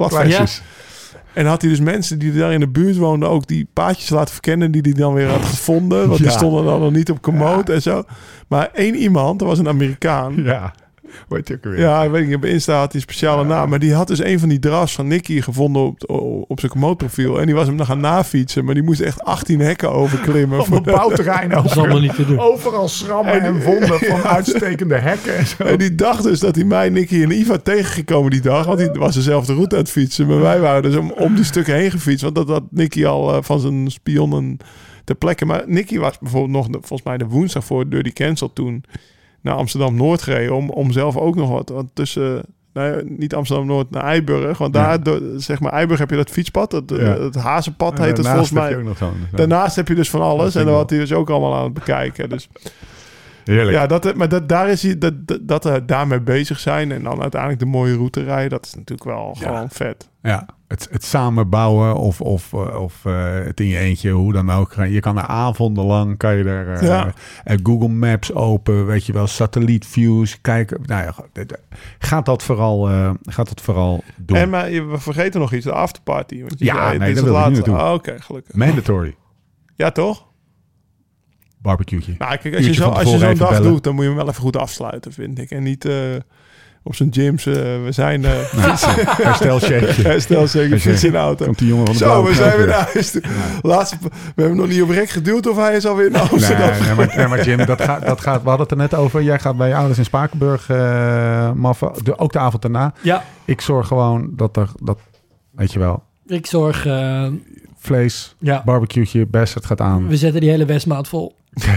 En 1.38 1.46
had 1.46 1.60
hij 1.60 1.70
dus 1.70 1.80
mensen 1.80 2.18
die 2.18 2.32
daar 2.32 2.52
in 2.52 2.60
de 2.60 2.68
buurt 2.68 2.96
woonden 2.96 3.28
ook 3.28 3.46
die 3.46 3.68
paadjes 3.72 4.08
laten 4.08 4.32
verkennen 4.32 4.70
die 4.70 4.82
hij 4.82 4.92
dan 4.92 5.14
weer 5.14 5.28
had 5.28 5.44
gevonden. 5.44 6.08
Want 6.08 6.20
die 6.20 6.30
stonden 6.30 6.64
dan 6.64 6.80
nog 6.80 6.92
niet 6.92 7.10
op 7.10 7.22
commode 7.22 7.72
en 7.72 7.82
zo. 7.82 8.02
Maar 8.48 8.70
één 8.72 8.94
iemand, 8.94 9.38
dat 9.38 9.48
was 9.48 9.58
een 9.58 9.68
Amerikaan. 9.68 10.42
Ja, 10.42 10.74
weet 11.28 11.48
je 11.48 11.54
ook 11.54 11.64
weer. 11.64 11.78
Ja, 11.78 12.02
ik 12.02 12.10
weet 12.10 12.26
niet, 12.26 12.34
op 12.36 12.44
Insta 12.44 12.78
had 12.78 12.92
hij 12.92 13.00
speciale 13.00 13.44
naam. 13.44 13.68
Maar 13.68 13.78
die 13.78 13.94
had 13.94 14.06
dus 14.06 14.22
een 14.24 14.38
van 14.38 14.48
die 14.48 14.58
drafts 14.58 14.94
van 14.94 15.06
Nicky 15.06 15.40
gevonden 15.40 15.82
op, 15.82 16.10
op 16.48 16.60
zijn 16.60 16.72
commode 16.72 16.96
profiel. 16.96 17.40
En 17.40 17.46
die 17.46 17.54
was 17.54 17.66
hem 17.66 17.76
dan 17.76 17.86
gaan 17.86 18.00
nafietsen. 18.00 18.64
Maar 18.64 18.74
die 18.74 18.82
moest 18.82 19.00
echt 19.00 19.22
18 19.24 19.60
hekken 19.60 19.92
overklimmen. 19.92 20.60
Op 20.60 20.70
een 20.70 20.82
bouwterrein 20.96 21.48
Dat 21.48 21.64
is 21.64 21.76
allemaal 21.78 22.00
niet 22.00 22.14
te 22.14 22.26
doen. 22.26 22.38
Overal 22.38 22.88
schrammen 22.88 23.40
en 23.40 23.62
wonden 23.62 23.98
van 24.10 24.22
uitstekende 24.22 24.94
hekken 24.96 25.36
en 25.36 25.46
zo. 25.46 25.62
En 25.62 25.78
die 25.78 25.94
dacht 25.94 26.22
dus 26.22 26.40
dat 26.40 26.54
hij 26.54 26.64
mij, 26.64 26.88
Nicky 26.88 27.22
en 27.22 27.30
Iva 27.30 27.58
tegengekomen 27.58 28.30
die 28.30 28.40
dag. 28.40 28.66
Want 28.66 28.78
die 28.78 28.90
was 28.92 29.14
dezelfde 29.14 29.52
route 29.54 29.74
aan 29.74 29.80
het 29.82 29.90
fietsen. 29.90 30.26
Maar 30.26 30.40
wij 30.40 30.60
waren 30.60 30.82
dus 30.82 30.96
om, 30.96 31.10
om 31.10 31.34
die 31.34 31.44
stukken 31.44 31.74
heen 31.74 31.90
gefietst. 31.90 32.22
Want 32.22 32.34
dat 32.34 32.48
had 32.48 32.62
Nicky 32.70 33.06
al 33.06 33.34
eh, 33.34 33.42
van 33.42 33.60
zijn 33.60 33.90
spionnen 33.90 34.56
ter 35.04 35.14
plekke. 35.16 35.44
Maar 35.46 35.62
Nicky 35.66 35.98
was 35.98 36.18
bijvoorbeeld 36.18 36.52
nog, 36.52 36.66
de- 36.66 36.78
volgens 36.86 37.02
mij 37.08 37.18
de 37.18 37.26
woensdag 37.26 37.64
voor 37.64 37.88
Dirty 37.88 38.12
Cancel 38.12 38.52
toen... 38.52 38.84
naar 39.40 39.54
Amsterdam-Noord 39.54 40.22
gereden. 40.22 40.54
Om, 40.54 40.70
om 40.70 40.92
zelf 40.92 41.16
ook 41.16 41.34
nog 41.36 41.50
wat, 41.50 41.68
wat 41.68 41.86
tussen... 41.92 42.42
niet 43.04 43.34
Amsterdam-Noord, 43.34 43.90
naar 43.90 44.02
Eiburg. 44.04 44.58
Want 44.58 44.72
daar, 44.72 44.90
Ja. 44.90 44.98
door, 44.98 45.20
zeg 45.36 45.60
maar, 45.60 45.72
Eiburg 45.72 45.98
heb 45.98 46.10
je 46.10 46.16
dat 46.16 46.30
fietspad. 46.30 46.70
Dat, 46.70 46.82
Ja. 46.86 46.96
Het 46.96 47.34
Hazenpad 47.34 47.98
En 47.98 48.04
heet 48.04 48.16
het 48.16 48.26
volgens 48.28 48.50
mij. 48.50 48.76
Daarnaast 49.32 49.76
heb 49.76 49.88
je 49.88 49.94
dus 49.94 50.10
van 50.10 50.20
Dat 50.20 50.28
alles. 50.28 50.54
En 50.54 50.64
wel. 50.64 50.74
had 50.74 50.90
hij 50.90 50.98
dus 50.98 51.12
ook 51.12 51.30
allemaal 51.30 51.54
aan 51.56 51.64
het 51.64 51.74
bekijken. 51.74 52.28
Dus 52.28 52.48
Heerlijk. 53.44 53.76
ja, 53.76 53.86
dat, 53.86 54.14
maar 54.14 54.28
dat, 54.28 54.48
daar 54.48 54.68
is 54.68 54.82
hij, 54.82 54.98
dat, 54.98 55.12
dat, 55.26 55.38
dat 55.42 55.64
we 55.64 55.84
daarmee 55.84 56.20
bezig 56.20 56.58
zijn. 56.58 56.92
En 56.92 57.02
dan 57.02 57.20
uiteindelijk 57.20 57.60
de 57.60 57.66
mooie 57.66 57.94
route 57.96 58.22
rijden. 58.22 58.50
Dat 58.50 58.64
is 58.66 58.74
natuurlijk 58.74 59.08
wel 59.08 59.36
Ja. 59.40 59.46
gewoon 59.46 59.70
vet. 59.70 60.10
Ja, 60.22 60.46
het, 60.68 60.88
het 60.90 61.04
samenbouwen 61.04 61.94
of, 61.94 62.20
of, 62.20 62.52
eh, 62.52 62.80
of 62.80 63.04
eh, 63.04 63.34
het 63.34 63.60
in 63.60 63.66
je 63.66 63.78
eentje, 63.78 64.10
hoe 64.10 64.32
dan 64.32 64.50
ook. 64.50 64.74
Je 64.88 65.00
kan 65.00 65.16
er 65.18 65.24
avondenlang, 65.26 66.16
kan 66.16 66.36
je 66.36 66.44
er 66.44 66.84
Ja. 66.84 67.12
eh, 67.44 67.56
Google 67.62 67.88
Maps 67.88 68.32
open, 68.34 68.86
weet 68.86 69.06
je 69.06 69.12
wel, 69.12 69.26
satellietviews, 69.26 70.40
kijken. 70.40 70.80
Nou 70.86 71.02
ja, 71.04 71.14
gaat 71.98 72.26
dat 72.26 72.42
vooral, 72.42 72.84
gaat 73.22 73.48
dat 73.48 73.60
vooral 73.60 74.04
doen. 74.16 74.36
En 74.36 74.50
maar 74.50 74.70
je- 74.70 74.84
we 74.84 74.98
vergeten 74.98 75.40
nog 75.40 75.52
iets, 75.52 75.64
de 75.64 75.72
afterparty. 75.72 76.40
Want 76.40 76.54
Ja, 76.58 76.74
zei, 76.74 76.98
nee, 76.98 77.08
dit 77.08 77.16
is 77.16 77.22
wilde 77.22 77.58
ik 77.58 77.66
nu. 77.66 77.72
Oh, 77.72 77.92
Oké, 77.92 78.20
gelukkig. 78.20 78.54
Mandatory, 78.54 79.14
Ja, 79.76 79.90
toch? 79.90 80.26
barbecue'tje. 81.62 82.14
Nou, 82.18 82.36
kijk, 82.36 82.56
als 82.56 82.66
je 82.66 82.72
zo- 82.74 82.88
als 82.88 83.10
je 83.10 83.18
zo'n 83.18 83.34
dag 83.34 83.48
bellen. 83.50 83.62
doet, 83.70 83.84
dan 83.84 83.94
moet 83.94 84.02
je 84.02 84.08
hem 84.08 84.18
wel 84.18 84.28
even 84.28 84.42
goed 84.42 84.56
afsluiten, 84.56 85.12
vind 85.12 85.38
ik. 85.38 85.50
En 85.50 85.62
niet 85.62 85.88
op 86.88 86.94
zijn 86.94 87.12
gyms. 87.12 87.46
eh, 87.46 87.54
we 87.54 87.88
zijn... 87.90 88.24
eh 88.24 88.32
Herstel 89.22 89.58
checkje. 89.58 90.20
Stel 90.20 90.46
zeker 90.46 90.72
Als 90.72 90.82
je- 90.82 90.90
fiets 90.90 91.04
in 91.04 91.10
de 91.12 91.16
auto. 91.18 91.44
Komt 91.44 91.58
die 91.58 91.68
jongen 91.68 91.84
van 91.86 91.92
de 91.94 91.98
Zo, 91.98 92.24
we 92.24 92.34
zijn 92.34 92.56
weer 92.56 92.66
naar 92.66 92.90
huis. 92.92 93.16
Laatste, 93.62 93.96
we 94.34 94.42
hebben 94.42 94.56
nog 94.58 94.68
niet 94.68 94.82
op 94.82 94.90
rek 94.90 95.08
geduwd 95.10 95.46
of 95.46 95.56
hij 95.56 95.76
is 95.76 95.86
alweer 95.86 96.10
naar 96.10 96.30
Amsterdam. 96.30 96.70
Nee, 96.70 96.80
nee, 96.80 96.94
maar, 96.94 97.16
nee, 97.16 97.26
maar 97.26 97.44
Jim, 97.44 97.66
dat 97.66 97.82
gaat, 97.82 98.06
dat 98.06 98.20
gaat, 98.20 98.42
we 98.42 98.48
hadden 98.48 98.66
het 98.68 98.76
er 98.76 98.82
net 98.82 98.94
over. 98.94 99.22
Jij 99.22 99.38
gaat 99.38 99.56
bij 99.56 99.68
je 99.68 99.74
ouders 99.74 99.98
in 99.98 100.04
Spakenburg 100.04 100.68
eh 100.70 101.52
maffen. 101.52 101.92
De, 102.04 102.18
ook 102.18 102.32
de 102.32 102.38
avond 102.38 102.62
daarna. 102.62 102.92
Ja, 103.00 103.24
Ik 103.44 103.60
zorg 103.60 103.86
gewoon 103.86 104.28
dat 104.36 104.56
er, 104.56 104.68
dat, 104.82 104.98
weet 105.50 105.72
je 105.72 105.78
wel, 105.78 106.02
ik 106.26 106.46
zorg... 106.46 106.86
eh, 106.86 107.26
vlees, 107.78 108.34
ja, 108.38 108.62
barbecue'tje, 108.64 109.26
best, 109.26 109.54
het 109.54 109.66
gaat 109.66 109.80
aan. 109.80 110.08
we 110.08 110.16
zetten 110.16 110.40
die 110.40 110.50
hele 110.50 110.64
Westmaat 110.64 111.08
vol. 111.08 111.34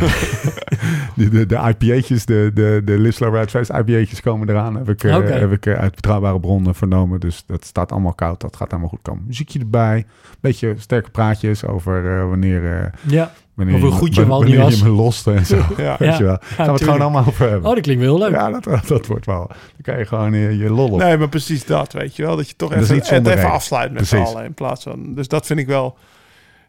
De, 1.15 1.29
de, 1.29 1.45
de 1.45 1.55
IPA'tjes, 1.55 2.25
de, 2.25 2.51
de, 2.53 2.81
de 2.85 2.97
Live 2.99 3.11
Slow 3.15 3.35
Ride 3.35 3.47
Fest 3.49 3.69
IPA'tjes 3.69 4.21
komen 4.21 4.49
eraan. 4.49 4.75
Heb 4.75 4.89
ik, 4.89 5.03
eh, 5.03 5.17
heb 5.39 5.51
ik 5.51 5.65
eh, 5.65 5.79
uit 5.79 5.95
betrouwbare 5.95 6.39
bronnen 6.39 6.75
vernomen. 6.75 7.19
Dus 7.19 7.43
dat 7.45 7.65
staat 7.65 7.91
allemaal 7.91 8.13
koud. 8.13 8.41
Dat 8.41 8.55
gaat 8.55 8.71
allemaal 8.71 8.89
goed 8.89 8.99
komen. 9.01 9.23
Muziekje 9.27 9.59
erbij. 9.59 10.05
Beetje 10.39 10.75
sterke 10.77 11.09
praatjes 11.09 11.65
over 11.65 12.17
eh, 12.19 12.27
wanneer, 12.27 12.65
eh, 12.65 12.87
Ja, 13.01 13.31
wanneer, 13.53 13.75
Over 13.75 13.87
je, 13.87 13.91
hoe 13.93 14.01
goed 14.01 14.15
je 14.15 14.21
hem 14.21 14.31
al 14.31 14.41
niet 14.41 14.55
wanneer 14.55 14.73
je 14.77 14.79
was. 14.83 14.89
me 14.89 14.95
loste 14.95 15.31
en 15.33 15.45
zo. 15.45 15.55
Ja. 15.77 15.95
Weet 15.99 16.09
Ja. 16.09 16.17
je 16.17 16.23
wel. 16.23 16.37
Gaan 16.41 16.65
we 16.65 16.71
het 16.71 16.83
gewoon 16.83 17.01
allemaal 17.01 17.25
over 17.27 17.49
hebben. 17.49 17.69
oh, 17.69 17.75
dat 17.75 17.83
klinkt 17.83 18.03
wel 18.03 18.15
heel 18.17 18.23
leuk. 18.29 18.35
Ja, 18.39 18.59
dat, 18.59 18.87
dat 18.87 19.05
wordt 19.07 19.25
wel. 19.25 19.47
Dan 19.47 19.57
kan 19.81 19.97
je 19.97 20.05
gewoon 20.05 20.33
je, 20.33 20.57
je 20.57 20.69
lol 20.69 20.89
op. 20.91 20.99
Nee, 20.99 21.17
maar 21.17 21.29
precies 21.29 21.65
dat, 21.65 21.93
weet 21.93 22.15
je 22.15 22.23
wel. 22.23 22.35
Dat 22.35 22.49
je 22.49 22.55
toch 22.55 22.73
even, 22.73 23.25
even 23.31 23.51
afsluit 23.51 23.91
met 23.93 24.07
z'n 24.07 24.15
allen 24.17 24.45
in 24.45 24.53
plaats 24.53 24.83
van... 24.83 25.13
Dus 25.15 25.27
dat 25.27 25.45
vind 25.45 25.59
ik 25.59 25.67
wel... 25.67 25.97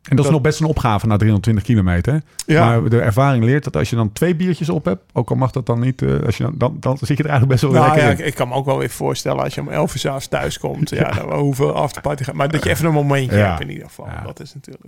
en 0.08 0.16
dat 0.16 0.24
is 0.24 0.30
nog 0.30 0.40
best 0.40 0.60
een 0.60 0.66
opgave 0.66 1.06
na 1.06 1.16
320 1.16 1.64
kilometer. 1.64 2.22
Ja, 2.46 2.66
Maar 2.66 2.88
de 2.90 3.00
ervaring 3.00 3.44
leert 3.44 3.64
dat 3.64 3.76
als 3.76 3.90
je 3.90 3.96
dan 3.96 4.12
twee 4.12 4.34
biertjes 4.36 4.68
op 4.68 4.84
hebt, 4.84 5.02
ook 5.12 5.30
al 5.30 5.36
mag 5.36 5.50
dat 5.50 5.66
dan 5.66 5.80
niet, 5.80 6.02
eh, 6.02 6.20
als 6.26 6.36
je 6.36 6.42
dan, 6.42 6.54
dan, 6.58 6.76
dan 6.80 6.96
zit 7.00 7.16
je 7.16 7.22
er 7.22 7.28
eigenlijk 7.30 7.48
best 7.60 7.62
wel 7.62 7.72
nou, 7.72 7.84
lekker 7.84 8.02
ja 8.04 8.10
in. 8.10 8.18
ik, 8.18 8.24
ik 8.26 8.34
kan 8.34 8.48
me 8.48 8.54
ook 8.54 8.64
wel 8.66 8.78
weer 8.78 8.90
voorstellen 8.90 9.42
als 9.42 9.54
je 9.54 9.60
om 9.60 9.68
11 9.68 9.92
uur 9.94 10.00
s'avonds 10.00 10.26
thuis 10.28 10.58
komt. 10.58 10.90
Ja, 10.90 11.10
dan 11.10 11.32
hoeveel 11.38 11.74
afterparty 11.74 12.24
gaat. 12.24 12.34
Maar 12.34 12.48
dat 12.50 12.64
je 12.64 12.70
even 12.70 12.86
een 12.86 12.92
momentje 12.92 13.36
Ja. 13.36 13.48
hebt 13.48 13.60
in 13.60 13.70
ieder 13.70 13.86
geval. 13.86 14.06
Ja. 14.06 14.22
Dat 14.26 14.40
is 14.40 14.54
natuurlijk... 14.54 14.84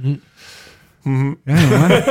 Hm. 0.00 0.14
Mhm. 1.02 1.32
Ja, 1.44 1.54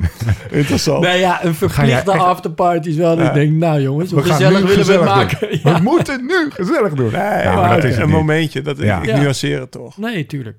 Interessant. 0.50 1.00
Nee, 1.04 1.18
ja, 1.18 1.44
een 1.44 1.54
verplichte 1.54 2.12
echt- 2.12 2.20
afterparty 2.22 2.88
is 2.88 2.96
wel 2.96 3.18
Ja. 3.18 3.28
ik 3.28 3.34
denk, 3.34 3.52
nou 3.52 3.80
jongens, 3.80 4.10
hoe 4.10 4.20
We 4.22 4.26
gaan 4.28 4.36
gezellig 4.36 4.60
nu 4.60 4.66
willen 4.66 4.86
we 4.86 4.92
het 4.92 5.04
maken? 5.04 5.38
we 5.48 5.58
Ja. 5.62 5.78
moeten 5.78 6.20
nu 6.26 6.50
gezellig 6.50 6.92
doen. 6.94 7.12
Nee, 7.12 7.20
Ja, 7.42 7.44
maar, 7.44 7.54
maar 7.56 7.74
dat 7.76 7.84
is 7.84 7.96
een 7.96 8.02
niet. 8.06 8.10
momentje. 8.10 8.62
Dat, 8.62 8.78
Ja. 8.78 8.98
Ik, 9.00 9.06
Ja. 9.06 9.14
ik 9.14 9.20
nuanceer 9.20 9.60
het 9.60 9.70
toch. 9.70 9.96
Nee, 9.98 10.26
tuurlijk. 10.26 10.56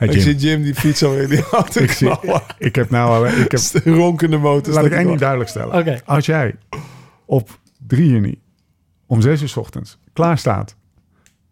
Hey 0.00 0.08
ik 0.08 0.14
Jim, 0.14 0.22
zie 0.22 0.36
Jim 0.36 0.62
die 0.62 0.74
fiets 0.74 1.02
alweer 1.04 1.22
in 1.22 1.28
die 1.28 1.44
auto 1.50 1.80
ik, 1.80 1.90
zie, 1.90 2.12
ik 2.58 2.74
heb 2.74 2.90
nou, 2.90 3.28
ik 3.28 3.50
heb, 3.50 3.60
De 3.84 3.90
ronkende 3.90 4.36
motor. 4.36 4.74
laat 4.74 4.84
ik 4.84 4.92
één 4.92 5.06
ding 5.06 5.18
duidelijk 5.18 5.50
stellen. 5.50 6.02
Als 6.04 6.26
jij 6.26 6.54
op 7.24 7.58
3 7.86 8.08
juni 8.08 8.40
om 9.06 9.20
6 9.20 9.42
uur 9.42 9.48
's 9.48 9.56
ochtends 9.56 9.98
klaar 10.12 10.38
staat 10.38 10.76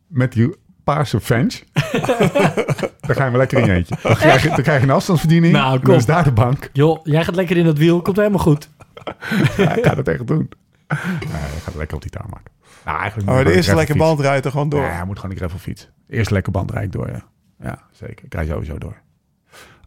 met 0.07 0.33
die 0.33 0.55
paarse 0.85 1.21
French, 1.21 1.55
dan 3.07 3.17
ga 3.17 3.25
je 3.25 3.31
maar 3.31 3.37
lekker 3.37 3.59
in 3.59 3.65
je 3.65 3.73
eentje. 3.73 3.97
Dan 4.03 4.17
krijg 4.17 4.43
je, 4.43 4.49
dan 4.49 4.63
krijg 4.63 4.81
je 4.81 4.87
een 4.87 4.93
afstandsverdiening. 4.93 5.53
Nou, 5.53 5.77
kom. 5.79 5.87
dan 5.87 5.97
is 5.97 6.07
daar 6.07 6.25
de 6.25 6.33
bank. 6.33 6.71
Joh, 6.73 7.01
jij 7.05 7.25
gaat 7.25 7.35
lekker 7.35 7.57
in 7.57 7.67
het 7.67 7.79
wiel, 7.79 8.03
komt 8.03 8.17
helemaal 8.17 8.39
goed. 8.39 8.69
Ja, 9.57 9.75
ik 9.77 9.85
ga 9.85 9.95
dat 9.95 10.09
echt 10.09 10.27
doen. 10.27 10.51
Ja, 10.89 10.97
je 11.55 11.61
gaat 11.63 11.75
lekker 11.75 11.97
op 11.97 12.03
die 12.03 12.11
taal 12.11 12.27
maken. 12.31 12.53
Nou, 12.85 12.99
eigenlijk 12.99 13.29
moet 13.31 13.45
de 13.45 13.51
ik 13.51 13.57
eerste 13.57 13.75
lekker 13.75 13.95
gravel 13.95 14.15
band 14.15 14.27
rijdt 14.29 14.45
er 14.45 14.51
gewoon 14.51 14.69
door. 14.69 14.81
Ja, 14.81 14.91
hij 14.97 15.05
moet 15.05 15.17
gewoon 15.17 15.31
die 15.31 15.39
gravel 15.39 15.59
fiets. 15.59 15.91
Eerst 16.09 16.31
lekker 16.31 16.53
band 16.53 16.71
rijd 16.71 16.85
ik 16.85 16.93
door, 16.93 17.09
ja. 17.09 17.25
Ja, 17.63 17.79
zeker. 17.93 18.25
Ik 18.25 18.35
rijd 18.35 18.49
sowieso 18.49 18.79
door. 18.79 18.97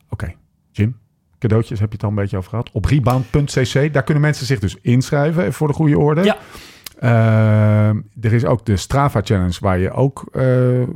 Oké, 0.09 0.33
Jim. 0.71 0.97
Cadeautjes 1.39 1.79
heb 1.79 1.87
je 1.89 1.93
het 1.95 2.03
al 2.03 2.09
een 2.09 2.15
beetje 2.15 2.37
over 2.37 2.49
gehad. 2.49 2.71
Op 2.71 2.85
rebound.cc, 2.85 3.93
daar 3.93 4.03
kunnen 4.03 4.23
mensen 4.23 4.45
zich 4.45 4.59
dus 4.59 4.77
inschrijven, 4.81 5.41
even 5.41 5.53
voor 5.53 5.67
de 5.67 5.73
goede 5.73 5.97
orde. 5.97 6.23
Ja. 6.23 6.37
Ehm, 6.99 8.01
er 8.21 8.33
is 8.33 8.45
ook 8.45 8.65
de 8.65 8.77
Strava 8.77 9.21
Challenge, 9.23 9.57
waar 9.59 9.79
je 9.79 9.91
ook 9.91 10.25
eh, 10.31 10.81
eh, 10.81 10.87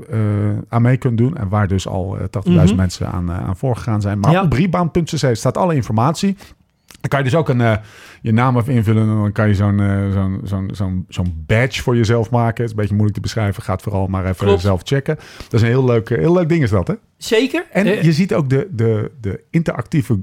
aan 0.69 0.81
mee 0.81 0.97
kunt 0.97 1.17
doen. 1.17 1.37
En 1.37 1.49
waar 1.49 1.67
dus 1.67 1.87
al 1.87 2.17
eh, 2.17 2.23
80.000 2.29 2.65
Mhm. 2.65 2.75
mensen 2.75 3.07
aan, 3.11 3.29
eh, 3.31 3.37
aan 3.47 3.57
voorgegaan 3.57 4.01
zijn. 4.01 4.19
Maar 4.19 4.31
Ja. 4.31 4.43
op 4.43 4.53
rebound.cc 4.53 5.35
staat 5.35 5.57
alle 5.57 5.75
informatie. 5.75 6.37
Dan 7.05 7.13
kan 7.19 7.23
je 7.23 7.29
dus 7.31 7.39
ook 7.39 7.49
een, 7.49 7.61
eh, 7.61 7.75
je 8.21 8.31
naam 8.33 8.57
even 8.57 8.73
invullen. 8.73 9.01
En 9.09 9.15
dan 9.15 9.31
kan 9.31 9.47
je 9.47 9.53
zo'n 9.55 9.79
eh, 9.79 10.11
zo'n 10.13 10.39
zo'n 10.43 10.69
zo'n 10.73 11.05
zo'n 11.09 11.43
badge 11.47 11.81
voor 11.81 11.95
jezelf 11.95 12.29
maken. 12.29 12.53
Het 12.55 12.63
is 12.63 12.69
een 12.69 12.75
beetje 12.75 12.93
moeilijk 12.93 13.15
te 13.15 13.21
beschrijven. 13.21 13.63
Gaat 13.63 13.81
vooral 13.81 14.07
maar 14.07 14.25
even 14.25 14.45
Klopt. 14.45 14.61
zelf 14.61 14.81
checken. 14.83 15.15
Dat 15.43 15.53
is 15.53 15.61
een 15.61 15.67
heel 15.67 15.85
leuk, 15.85 16.09
eh, 16.09 16.17
heel 16.17 16.33
leuk 16.33 16.49
ding 16.49 16.63
is 16.63 16.69
dat, 16.69 16.87
hè? 16.87 16.93
Zeker. 17.17 17.65
En 17.71 17.85
je 18.03 18.11
ziet 18.11 18.33
ook 18.33 18.49
de, 18.49 18.67
de, 18.71 19.11
de 19.21 19.43
interactieve, 19.49 20.19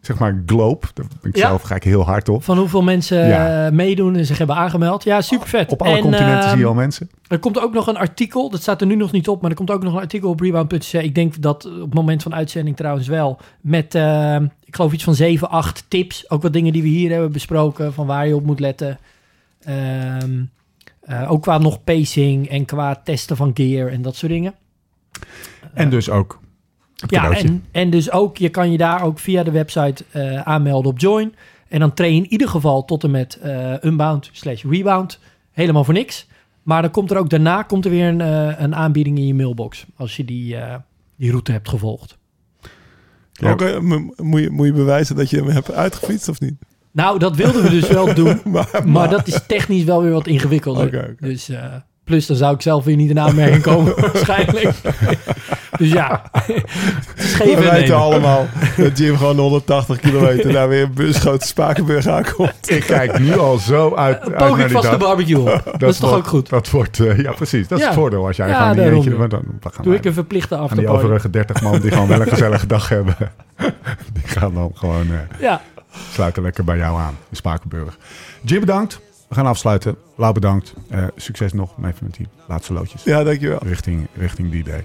zeg 0.00 0.18
maar, 0.18 0.42
globe. 0.46 0.86
Daar 0.94 1.06
ben 1.20 1.30
ik 1.30 1.36
Ja. 1.36 1.46
zelf 1.46 1.62
ga 1.62 1.74
ik 1.74 1.82
heel 1.84 2.02
hard 2.04 2.28
op. 2.28 2.44
van 2.44 2.58
hoeveel 2.58 2.82
mensen 2.82 3.26
Ja. 3.28 3.70
meedoen 3.72 4.16
en 4.16 4.26
zich 4.26 4.38
hebben 4.38 4.56
aangemeld. 4.56 5.04
Ja, 5.04 5.20
super 5.20 5.48
vet. 5.48 5.72
Op 5.72 5.82
alle 5.82 5.96
En, 5.96 6.00
continenten 6.02 6.42
zie 6.42 6.50
je 6.50 6.56
ehm, 6.56 6.66
al 6.66 6.74
mensen. 6.74 7.10
Er 7.28 7.38
komt 7.38 7.60
ook 7.60 7.72
nog 7.72 7.86
een 7.86 7.96
artikel, 7.96 8.50
dat 8.50 8.60
staat 8.62 8.80
er 8.80 8.86
nu 8.86 8.94
nog 8.96 9.12
niet 9.12 9.28
op, 9.28 9.40
maar 9.40 9.50
er 9.50 9.56
komt 9.56 9.70
ook 9.70 9.82
nog 9.82 9.92
een 9.94 10.00
artikel 10.00 10.30
op 10.30 10.40
rebound.cc. 10.40 10.92
Ik 10.92 11.14
denk 11.14 11.42
dat 11.42 11.64
op 11.66 11.80
het 11.80 11.94
moment 11.94 12.22
van 12.22 12.34
uitzending 12.34 12.76
trouwens 12.76 13.08
wel. 13.08 13.38
Met, 13.60 13.94
eh, 13.94 14.36
ik 14.74 14.80
geloof 14.80 14.92
iets 14.92 15.04
van 15.04 15.14
7, 15.14 15.50
8 15.50 15.84
tips. 15.88 16.30
Ook 16.30 16.42
wat 16.42 16.52
dingen 16.52 16.72
die 16.72 16.82
we 16.82 16.88
hier 16.88 17.10
hebben 17.10 17.32
besproken, 17.32 17.92
van 17.92 18.06
waar 18.06 18.26
je 18.26 18.36
op 18.36 18.44
moet 18.44 18.60
letten. 18.60 18.98
Ehm, 19.62 20.42
eh, 21.00 21.30
ook 21.30 21.42
qua 21.42 21.58
nog 21.58 21.84
pacing 21.84 22.48
en 22.48 22.64
qua 22.64 22.94
testen 23.04 23.36
van 23.36 23.50
gear 23.54 23.88
en 23.88 24.02
dat 24.02 24.16
soort 24.16 24.32
dingen. 24.32 24.54
En 25.74 25.90
dus 25.90 26.10
ook 26.10 26.40
het 26.96 27.10
Ja, 27.10 27.30
en, 27.30 27.64
en 27.70 27.90
dus 27.90 28.10
ook, 28.10 28.36
je 28.36 28.48
kan 28.48 28.70
je 28.70 28.78
daar 28.78 29.02
ook 29.02 29.18
via 29.18 29.42
de 29.42 29.50
website 29.50 30.04
eh, 30.10 30.40
aanmelden 30.40 30.90
op 30.90 30.98
Join. 30.98 31.34
En 31.68 31.80
dan 31.80 31.94
train 31.94 32.14
je 32.14 32.22
in 32.22 32.32
ieder 32.32 32.48
geval 32.48 32.84
tot 32.84 33.04
en 33.04 33.10
met 33.10 33.38
eh, 33.38 33.82
Unbound 33.82 34.30
slash 34.32 34.64
Rebound. 34.64 35.18
Helemaal 35.52 35.84
voor 35.84 35.94
niks. 35.94 36.26
Maar 36.62 36.82
dan 36.82 36.90
komt 36.90 37.10
er 37.10 37.16
ook 37.16 37.30
daarna 37.30 37.62
komt 37.62 37.84
er 37.84 37.90
weer 37.90 38.08
een, 38.08 38.20
eh, 38.20 38.60
een 38.60 38.74
aanbieding 38.74 39.18
in 39.18 39.26
je 39.26 39.34
mailbox. 39.34 39.86
Als 39.96 40.16
je 40.16 40.24
die, 40.24 40.56
eh, 40.56 40.76
die 41.16 41.30
route 41.30 41.52
hebt 41.52 41.68
gevolgd. 41.68 42.18
Ja. 43.40 43.50
Ook, 43.50 43.62
eh, 43.62 43.78
moet, 44.16 44.40
je, 44.40 44.50
moet 44.50 44.66
je 44.66 44.72
bewijzen 44.72 45.16
dat 45.16 45.30
je 45.30 45.36
hem 45.36 45.48
hebt 45.48 45.72
uitgefietst 45.72 46.28
of 46.28 46.40
niet? 46.40 46.54
Nou, 46.92 47.18
dat 47.18 47.36
wilden 47.36 47.62
we 47.62 47.70
dus 47.70 47.88
wel 47.88 48.14
doen. 48.24 48.40
Maar, 48.44 48.82
Maar 48.86 49.10
dat 49.10 49.26
is 49.26 49.40
technisch 49.46 49.84
wel 49.84 50.02
weer 50.02 50.12
wat 50.12 50.26
ingewikkelder. 50.26 50.86
Oké, 50.86 50.98
oké. 50.98 51.26
Dus 51.26 51.48
eh, 51.48 51.74
plus 52.04 52.26
dan 52.26 52.36
zou 52.36 52.54
ik 52.54 52.62
zelf 52.62 52.84
weer 52.84 52.96
niet 52.96 53.10
in 53.10 53.20
aanmerking 53.20 53.62
komen 53.72 53.94
waarschijnlijk. 54.00 54.70
dus 55.78 55.92
ja, 55.92 56.22
het 56.32 57.16
is 57.16 57.36
we 57.36 57.44
weten 57.54 57.72
nemen. 57.72 57.96
allemaal 57.96 58.46
dat 58.76 58.98
Jim 58.98 59.16
gewoon 59.16 59.38
180 59.38 60.00
kilometer 60.00 60.52
naar 60.52 60.68
weer 60.68 60.82
een 60.82 60.92
busgrote 60.94 61.46
Spakenburg 61.46 62.06
aankomt. 62.06 62.70
Ik 62.70 62.82
kijk 62.82 63.18
nu 63.18 63.38
al 63.38 63.58
zo 63.58 63.94
uit, 63.94 64.20
uit 64.20 64.38
naar 64.38 64.48
ik 64.48 64.56
die 64.56 64.68
vast 64.68 64.90
de 64.90 64.96
barbecue 64.96 65.38
op. 65.40 65.74
Dat, 65.78 65.90
is 65.90 65.98
toch 65.98 66.10
wordt- 66.10 66.24
ook 66.24 66.30
goed? 66.30 66.48
Dat 66.48 66.70
wordt, 66.70 67.00
eh, 67.00 67.18
ja 67.18 67.32
precies. 67.32 67.68
Dat 67.68 67.78
is 67.78 67.84
Ja. 67.84 67.90
het 67.90 67.98
voordeel 68.00 68.26
als 68.26 68.36
jij 68.36 68.48
Ja, 68.48 68.54
gewoon 68.54 68.68
niet 68.68 68.78
daarom. 68.78 68.96
eentje... 68.96 69.14
maar 69.14 69.28
Dan, 69.28 69.40
we 69.40 69.68
gaan 69.68 69.72
Doe 69.82 69.84
wij- 69.90 69.96
ik 69.96 70.04
een 70.04 70.12
verplichte 70.12 70.56
aan 70.56 70.68
die 70.76 70.88
overige 70.88 71.30
30 71.30 71.62
man 71.62 71.80
die 71.80 71.90
gewoon 71.90 72.08
wel 72.08 72.20
een 72.20 72.28
gezellige 72.28 72.66
dag 72.66 72.88
hebben. 72.88 73.16
Die 74.12 74.22
gaan 74.26 74.54
dan 74.54 74.70
gewoon 74.74 75.06
eh, 75.10 75.40
Ja, 75.40 75.60
sluiten 76.12 76.42
lekker 76.42 76.64
bij 76.64 76.76
jou 76.76 76.98
aan 77.00 77.16
in 77.30 77.36
Spakenburg. 77.36 77.96
Jim 78.42 78.60
bedankt. 78.60 79.00
We 79.28 79.34
gaan 79.34 79.46
afsluiten. 79.46 79.96
Lau 80.16 80.32
bedankt. 80.32 80.74
Eh, 80.88 81.04
succes 81.16 81.52
nog 81.52 81.76
met 81.78 81.96
die 82.10 82.28
laatste 82.48 82.72
loodjes. 82.72 83.04
Ja, 83.04 83.24
dankjewel. 83.24 83.58
richting, 83.62 84.06
richting 84.14 84.50
die 84.50 84.64
day. 84.64 84.84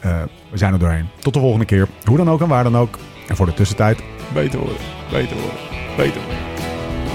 Eh, 0.00 0.22
we 0.50 0.58
zijn 0.58 0.72
er 0.72 0.78
doorheen. 0.78 1.08
Tot 1.18 1.34
de 1.34 1.40
volgende 1.40 1.64
keer. 1.64 1.88
Hoe 2.04 2.16
dan 2.16 2.30
ook 2.30 2.40
en 2.40 2.48
waar 2.48 2.64
dan 2.64 2.76
ook. 2.76 2.98
En 3.28 3.36
voor 3.36 3.46
de 3.46 3.54
tussentijd, 3.54 4.02
Beter 4.34 4.58
worden, 4.58 4.76
beter 5.10 5.36
worden, 5.36 5.58
beter 5.96 6.20
worden. 6.20 6.44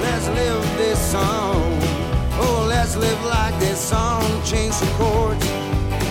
Let's 0.01 0.27
live 0.27 0.75
this 0.77 1.09
song. 1.11 1.61
Oh, 2.39 2.65
let's 2.67 2.95
live 2.95 3.23
like 3.23 3.57
this 3.59 3.87
song. 3.87 4.23
Change 4.43 4.71
the 4.79 4.87
chords, 4.97 5.45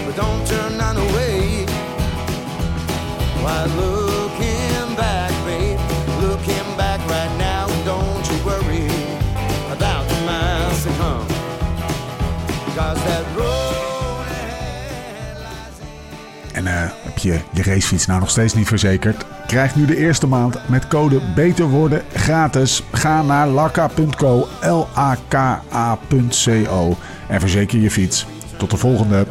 but 0.06 0.16
don't 0.16 0.47
turn 0.47 0.76
none 0.76 0.98
away. 0.98 1.64
Why, 3.43 4.02
je 17.14 17.40
je 17.52 17.62
racefiets 17.62 18.06
nou 18.06 18.20
nog 18.20 18.30
steeds 18.30 18.55
niet 18.55 18.68
verzekerd? 18.68 19.26
Krijg 19.47 19.76
nu 19.76 19.84
de 19.86 19.97
eerste 19.97 20.26
maand 20.26 20.68
met 20.68 20.89
code 20.89 21.20
Beter 21.34 21.68
Worden 21.68 22.02
gratis. 22.14 22.82
Ga 22.93 23.22
naar 23.22 23.48
lakka.co, 23.48 24.48
L-A-K-A.co 24.60 25.76
en 27.28 27.40
verzeker 27.40 27.78
je 27.78 27.90
fiets. 27.90 28.26
Tot 28.56 28.70
de 28.70 28.76
volgende. 28.76 29.26